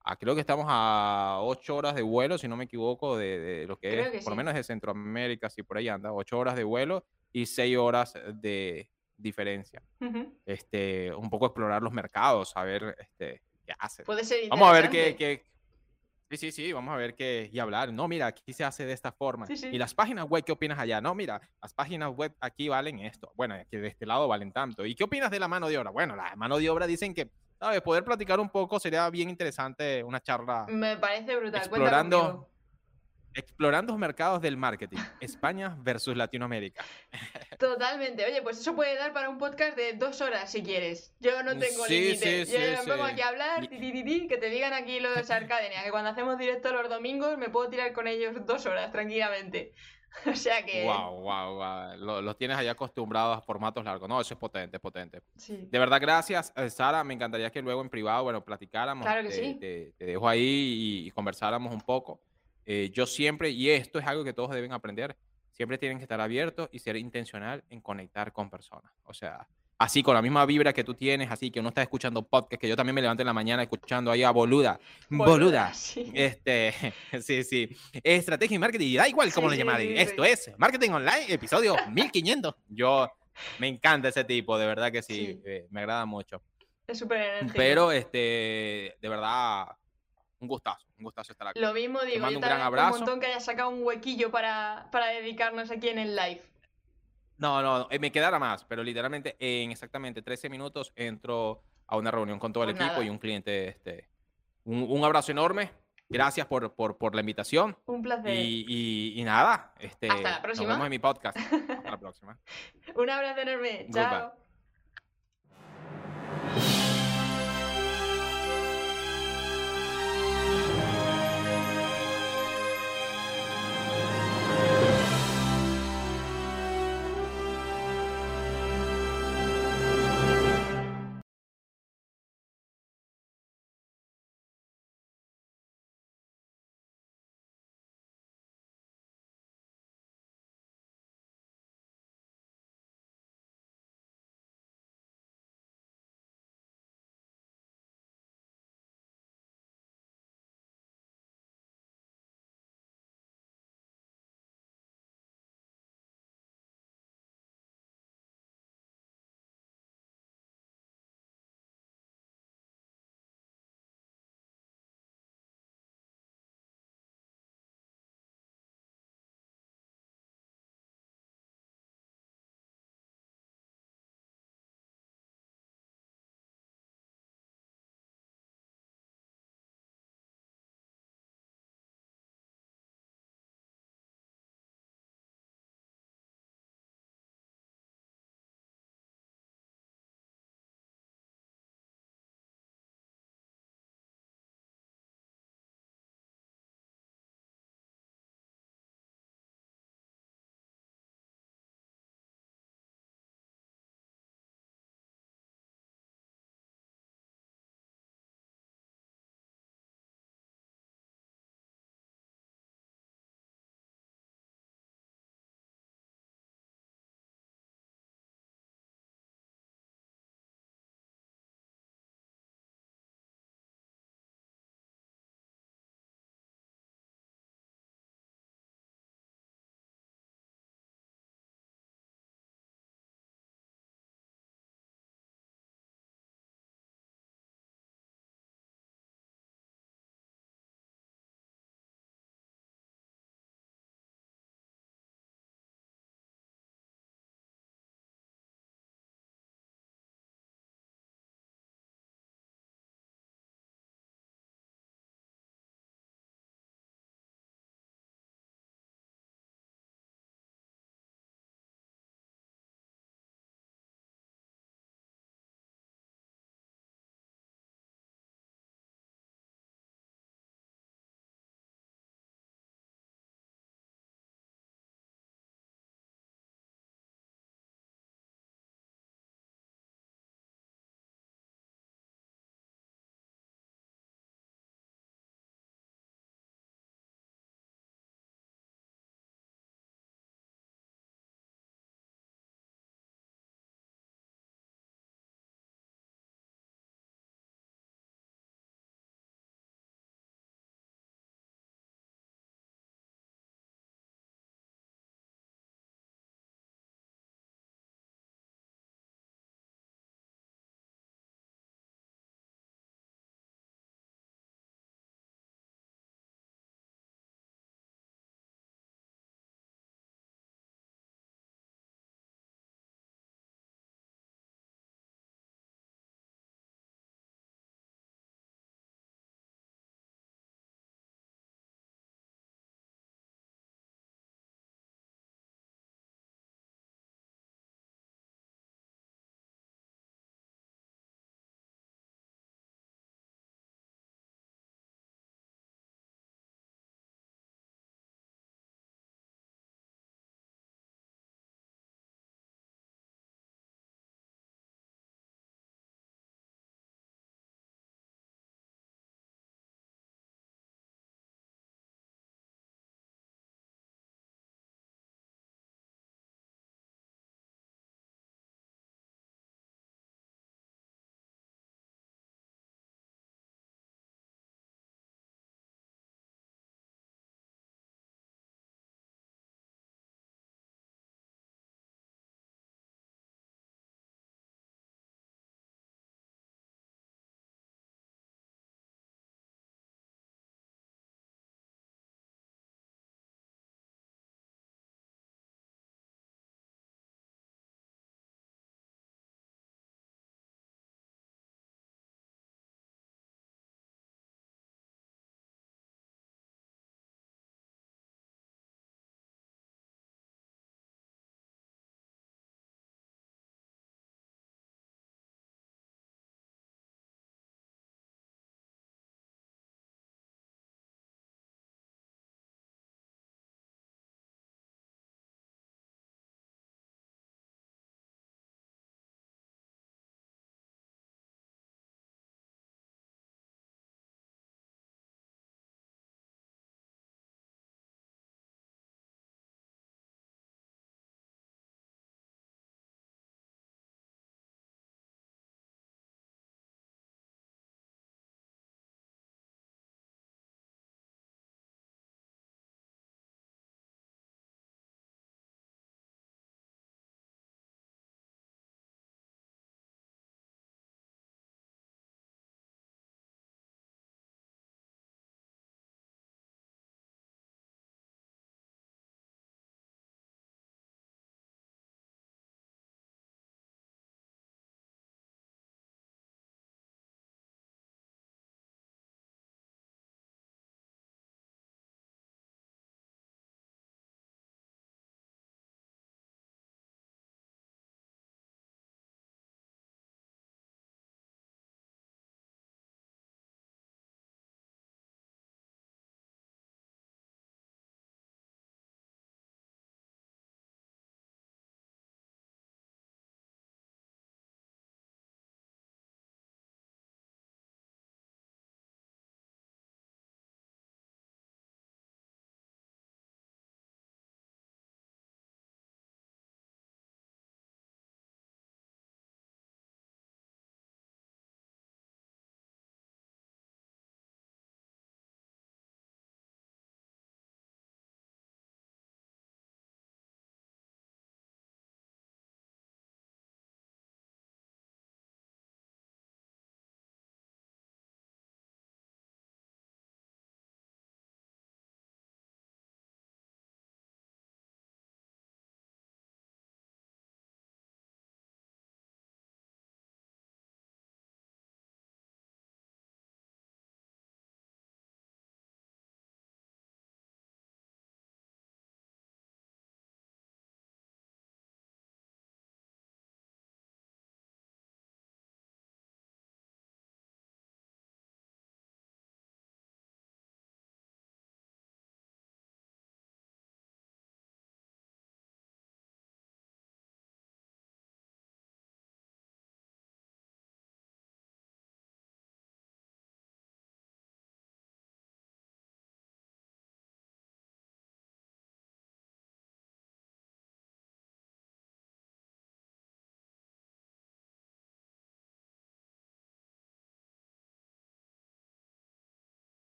ah, 0.00 0.16
creo 0.16 0.34
que 0.34 0.40
estamos 0.40 0.66
a 0.68 1.38
ocho 1.42 1.76
horas 1.76 1.94
de 1.94 2.02
vuelo, 2.02 2.38
si 2.38 2.48
no 2.48 2.56
me 2.56 2.64
equivoco, 2.64 3.16
de, 3.16 3.66
lo 3.68 3.76
que 3.78 4.00
es, 4.00 4.24
por 4.24 4.32
lo 4.32 4.36
menos 4.36 4.54
de 4.54 4.64
Centroamérica, 4.64 5.48
si 5.48 5.62
por 5.62 5.78
ahí 5.78 5.88
anda, 5.88 6.12
ocho 6.12 6.36
horas 6.36 6.56
de 6.56 6.64
vuelo 6.64 7.04
y 7.34 7.46
seis 7.46 7.76
horas 7.76 8.14
de 8.32 8.88
diferencia. 9.16 9.82
este, 10.46 11.12
un 11.12 11.28
poco 11.28 11.46
explorar 11.46 11.82
los 11.82 11.92
mercados, 11.92 12.52
a 12.56 12.62
ver 12.62 12.96
este, 12.98 13.42
qué 13.66 13.74
hace. 13.78 14.04
Puede 14.04 14.24
ser 14.24 14.48
Vamos 14.48 14.68
a 14.68 14.72
ver 14.72 14.88
qué, 14.88 15.44
Sí, 16.30 16.38
sí, 16.38 16.52
sí, 16.52 16.72
vamos 16.72 16.94
a 16.94 16.96
ver 16.96 17.14
qué 17.14 17.50
y 17.52 17.58
hablar. 17.58 17.92
No, 17.92 18.08
mira, 18.08 18.26
aquí 18.26 18.52
se 18.52 18.64
hace 18.64 18.86
de 18.86 18.92
esta 18.92 19.12
forma. 19.12 19.46
Y 19.48 19.78
las 19.78 19.94
páginas 19.94 20.26
web, 20.26 20.42
¿qué 20.42 20.52
opinas 20.52 20.78
allá? 20.78 21.00
No, 21.00 21.14
mira, 21.14 21.40
las 21.60 21.74
páginas 21.74 22.10
web 22.14 22.34
aquí 22.40 22.68
valen 22.68 23.00
esto. 23.00 23.32
Bueno, 23.34 23.54
aquí 23.54 23.76
de 23.76 23.88
este 23.88 24.06
lado 24.06 24.26
valen 24.26 24.50
tanto. 24.50 24.86
¿Y 24.86 24.94
qué 24.94 25.04
opinas 25.04 25.30
de 25.30 25.38
la 25.38 25.48
mano 25.48 25.68
de 25.68 25.76
obra? 25.76 25.90
Bueno, 25.90 26.16
la 26.16 26.34
mano 26.36 26.58
de 26.58 26.70
obra 26.70 26.86
dicen 26.86 27.14
que, 27.14 27.30
¿sabes? 27.58 27.82
Poder 27.82 28.04
platicar 28.04 28.40
un 28.40 28.48
poco 28.48 28.80
sería 28.80 29.08
bien 29.10 29.28
interesante 29.28 30.02
una 30.02 30.20
charla. 30.20 30.66
Me 30.68 30.96
parece 30.96 31.36
brutal. 31.36 31.60
Explorando, 31.60 32.48
Explorando 33.34 33.92
los 33.92 33.98
mercados 33.98 34.40
del 34.40 34.56
marketing. 34.56 34.98
España 35.20 35.76
versus 35.80 36.16
Latinoamérica. 36.16 36.84
Totalmente. 37.58 38.24
Oye, 38.24 38.42
pues 38.42 38.58
eso 38.58 38.74
puede 38.74 38.96
dar 38.96 39.12
para 39.12 39.28
un 39.28 39.38
podcast 39.38 39.76
de 39.76 39.94
dos 39.94 40.20
horas 40.20 40.50
si 40.50 40.62
quieres. 40.62 41.12
Yo 41.20 41.42
no 41.42 41.58
tengo 41.58 41.86
límite. 41.86 42.44
Yo 42.46 42.58
me 42.58 42.92
pongo 42.92 43.04
aquí 43.04 43.20
a 43.20 43.28
hablar, 43.28 43.68
que 43.68 44.38
te 44.40 44.50
digan 44.50 44.72
aquí 44.72 45.00
los 45.00 45.30
Arcadenia, 45.30 45.82
que 45.82 45.90
cuando 45.90 46.10
hacemos 46.10 46.38
directo 46.38 46.72
los 46.72 46.88
domingos 46.88 47.36
me 47.38 47.48
puedo 47.48 47.68
tirar 47.68 47.92
con 47.92 48.06
ellos 48.06 48.34
dos 48.46 48.66
horas 48.66 48.92
tranquilamente. 48.92 49.72
O 50.32 50.36
sea 50.36 50.64
que. 50.64 50.84
Wow, 50.84 51.20
wow, 51.22 51.54
wow. 51.54 52.22
Los, 52.22 52.38
tienes 52.38 52.56
ahí 52.56 52.68
acostumbrados 52.68 53.38
a 53.38 53.40
formatos 53.40 53.84
largos. 53.84 54.08
No, 54.08 54.20
eso 54.20 54.34
es 54.34 54.40
potente, 54.40 54.78
potente. 54.78 55.22
De 55.48 55.78
verdad, 55.78 56.00
gracias, 56.00 56.52
eh, 56.56 56.70
Sara. 56.70 57.02
Me 57.04 57.14
encantaría 57.14 57.50
que 57.50 57.60
luego 57.62 57.80
en 57.80 57.88
privado, 57.88 58.24
bueno, 58.24 58.44
platicáramos. 58.44 59.04
Claro 59.04 59.22
que 59.22 59.28
te, 59.28 59.34
sí. 59.34 59.94
Te, 59.98 60.04
dejo 60.04 60.28
ahí 60.28 61.04
y 61.06 61.10
conversáramos 61.10 61.72
un 61.72 61.80
poco. 61.80 62.20
Eh, 62.66 62.90
yo 62.92 63.06
siempre, 63.06 63.50
y 63.50 63.70
esto 63.70 63.98
es 63.98 64.06
algo 64.06 64.24
que 64.24 64.32
todos 64.32 64.50
deben 64.50 64.72
aprender, 64.72 65.16
siempre 65.52 65.78
tienen 65.78 65.98
que 65.98 66.04
estar 66.04 66.20
abiertos 66.20 66.68
y 66.72 66.78
ser 66.78 66.96
intencional 66.96 67.62
en 67.70 67.80
conectar 67.80 68.32
con 68.32 68.50
personas. 68.50 68.90
O 69.04 69.14
sea, 69.14 69.46
así 69.78 70.02
con 70.02 70.14
la 70.14 70.22
misma 70.22 70.46
vibra 70.46 70.72
que 70.72 70.82
tú 70.84 70.94
tienes, 70.94 71.30
así 71.30 71.50
que 71.50 71.60
uno 71.60 71.68
está 71.68 71.82
escuchando 71.82 72.22
podcast, 72.22 72.60
que 72.60 72.68
yo 72.68 72.76
también 72.76 72.94
me 72.94 73.02
levanto 73.02 73.22
en 73.22 73.26
la 73.26 73.32
mañana 73.32 73.62
escuchando 73.62 74.10
ahí 74.10 74.22
a 74.22 74.30
boluda, 74.30 74.78
boluda. 75.10 75.72
sí. 75.74 76.10
Este, 76.14 76.72
sí, 77.22 77.44
sí. 77.44 77.68
Estrategia 78.02 78.54
y 78.54 78.58
marketing, 78.58 78.96
da 78.96 79.08
igual 79.08 79.32
cómo 79.32 79.48
Sí, 79.50 79.56
lo 79.56 79.62
sí, 79.62 79.66
llamáis. 79.66 79.88
sí, 79.88 79.94
Esto 79.96 80.24
es 80.24 80.50
Marketing 80.58 80.90
Online, 80.90 81.26
episodio 81.28 81.76
1500. 81.90 82.54
Yo 82.68 83.08
me 83.58 83.68
encanta 83.68 84.08
ese 84.08 84.24
tipo, 84.24 84.56
de 84.58 84.66
verdad 84.66 84.90
que 84.90 85.02
sí, 85.02 85.40
eh, 85.44 85.66
me 85.70 85.80
agrada 85.80 86.06
mucho. 86.06 86.40
Es 86.86 86.98
súper. 86.98 87.46
Pero, 87.54 87.92
este, 87.92 88.96
de 89.00 89.08
verdad, 89.08 89.66
un 90.44 90.48
gustazo, 90.48 90.86
un 90.98 91.04
gustazo 91.04 91.32
estar 91.32 91.48
aquí. 91.48 91.60
Lo 91.60 91.72
mismo 91.74 92.00
digo, 92.02 92.20
mando 92.20 92.32
yo 92.32 92.38
un 92.38 92.42
gran 92.42 92.60
abrazo. 92.60 92.92
un 92.94 93.00
montón 93.00 93.20
que 93.20 93.26
haya 93.26 93.40
sacado 93.40 93.70
un 93.70 93.82
huequillo 93.82 94.30
para, 94.30 94.88
para 94.92 95.06
dedicarnos 95.08 95.70
aquí 95.70 95.88
en 95.88 95.98
el 95.98 96.14
live. 96.14 96.42
No, 97.38 97.60
no, 97.62 97.88
eh, 97.90 97.98
me 97.98 98.12
quedara 98.12 98.38
más, 98.38 98.64
pero 98.64 98.82
literalmente 98.84 99.36
en 99.40 99.70
exactamente 99.72 100.22
13 100.22 100.48
minutos 100.48 100.92
entro 100.94 101.62
a 101.86 101.96
una 101.96 102.10
reunión 102.10 102.38
con 102.38 102.52
todo 102.52 102.64
el 102.64 102.74
Pues 102.74 102.86
equipo 102.86 103.02
y 103.02 103.08
un 103.10 103.18
cliente. 103.18 103.68
Este, 103.68 104.08
un, 104.64 104.86
un 104.88 105.04
abrazo 105.04 105.32
enorme. 105.32 105.70
Gracias 106.08 106.46
por, 106.46 106.74
por, 106.74 106.96
por 106.98 107.14
la 107.14 107.20
invitación. 107.22 107.76
Un 107.86 108.02
placer. 108.02 108.34
Y, 108.34 108.64
y- 108.68 109.20
y 109.20 109.24
nada, 109.24 109.72
este, 109.80 110.08
Hasta 110.08 110.30
la 110.30 110.42
próxima. 110.42 110.66
nos 110.68 110.74
vemos 110.76 110.86
en 110.86 110.90
mi 110.90 110.98
podcast. 110.98 111.36
Hasta 111.70 111.90
la 111.90 111.98
próxima. 111.98 112.38
Un 112.94 113.10
abrazo 113.10 113.40
enorme. 113.40 113.86
Goodbye. 113.88 113.92
Chao. 114.02 114.43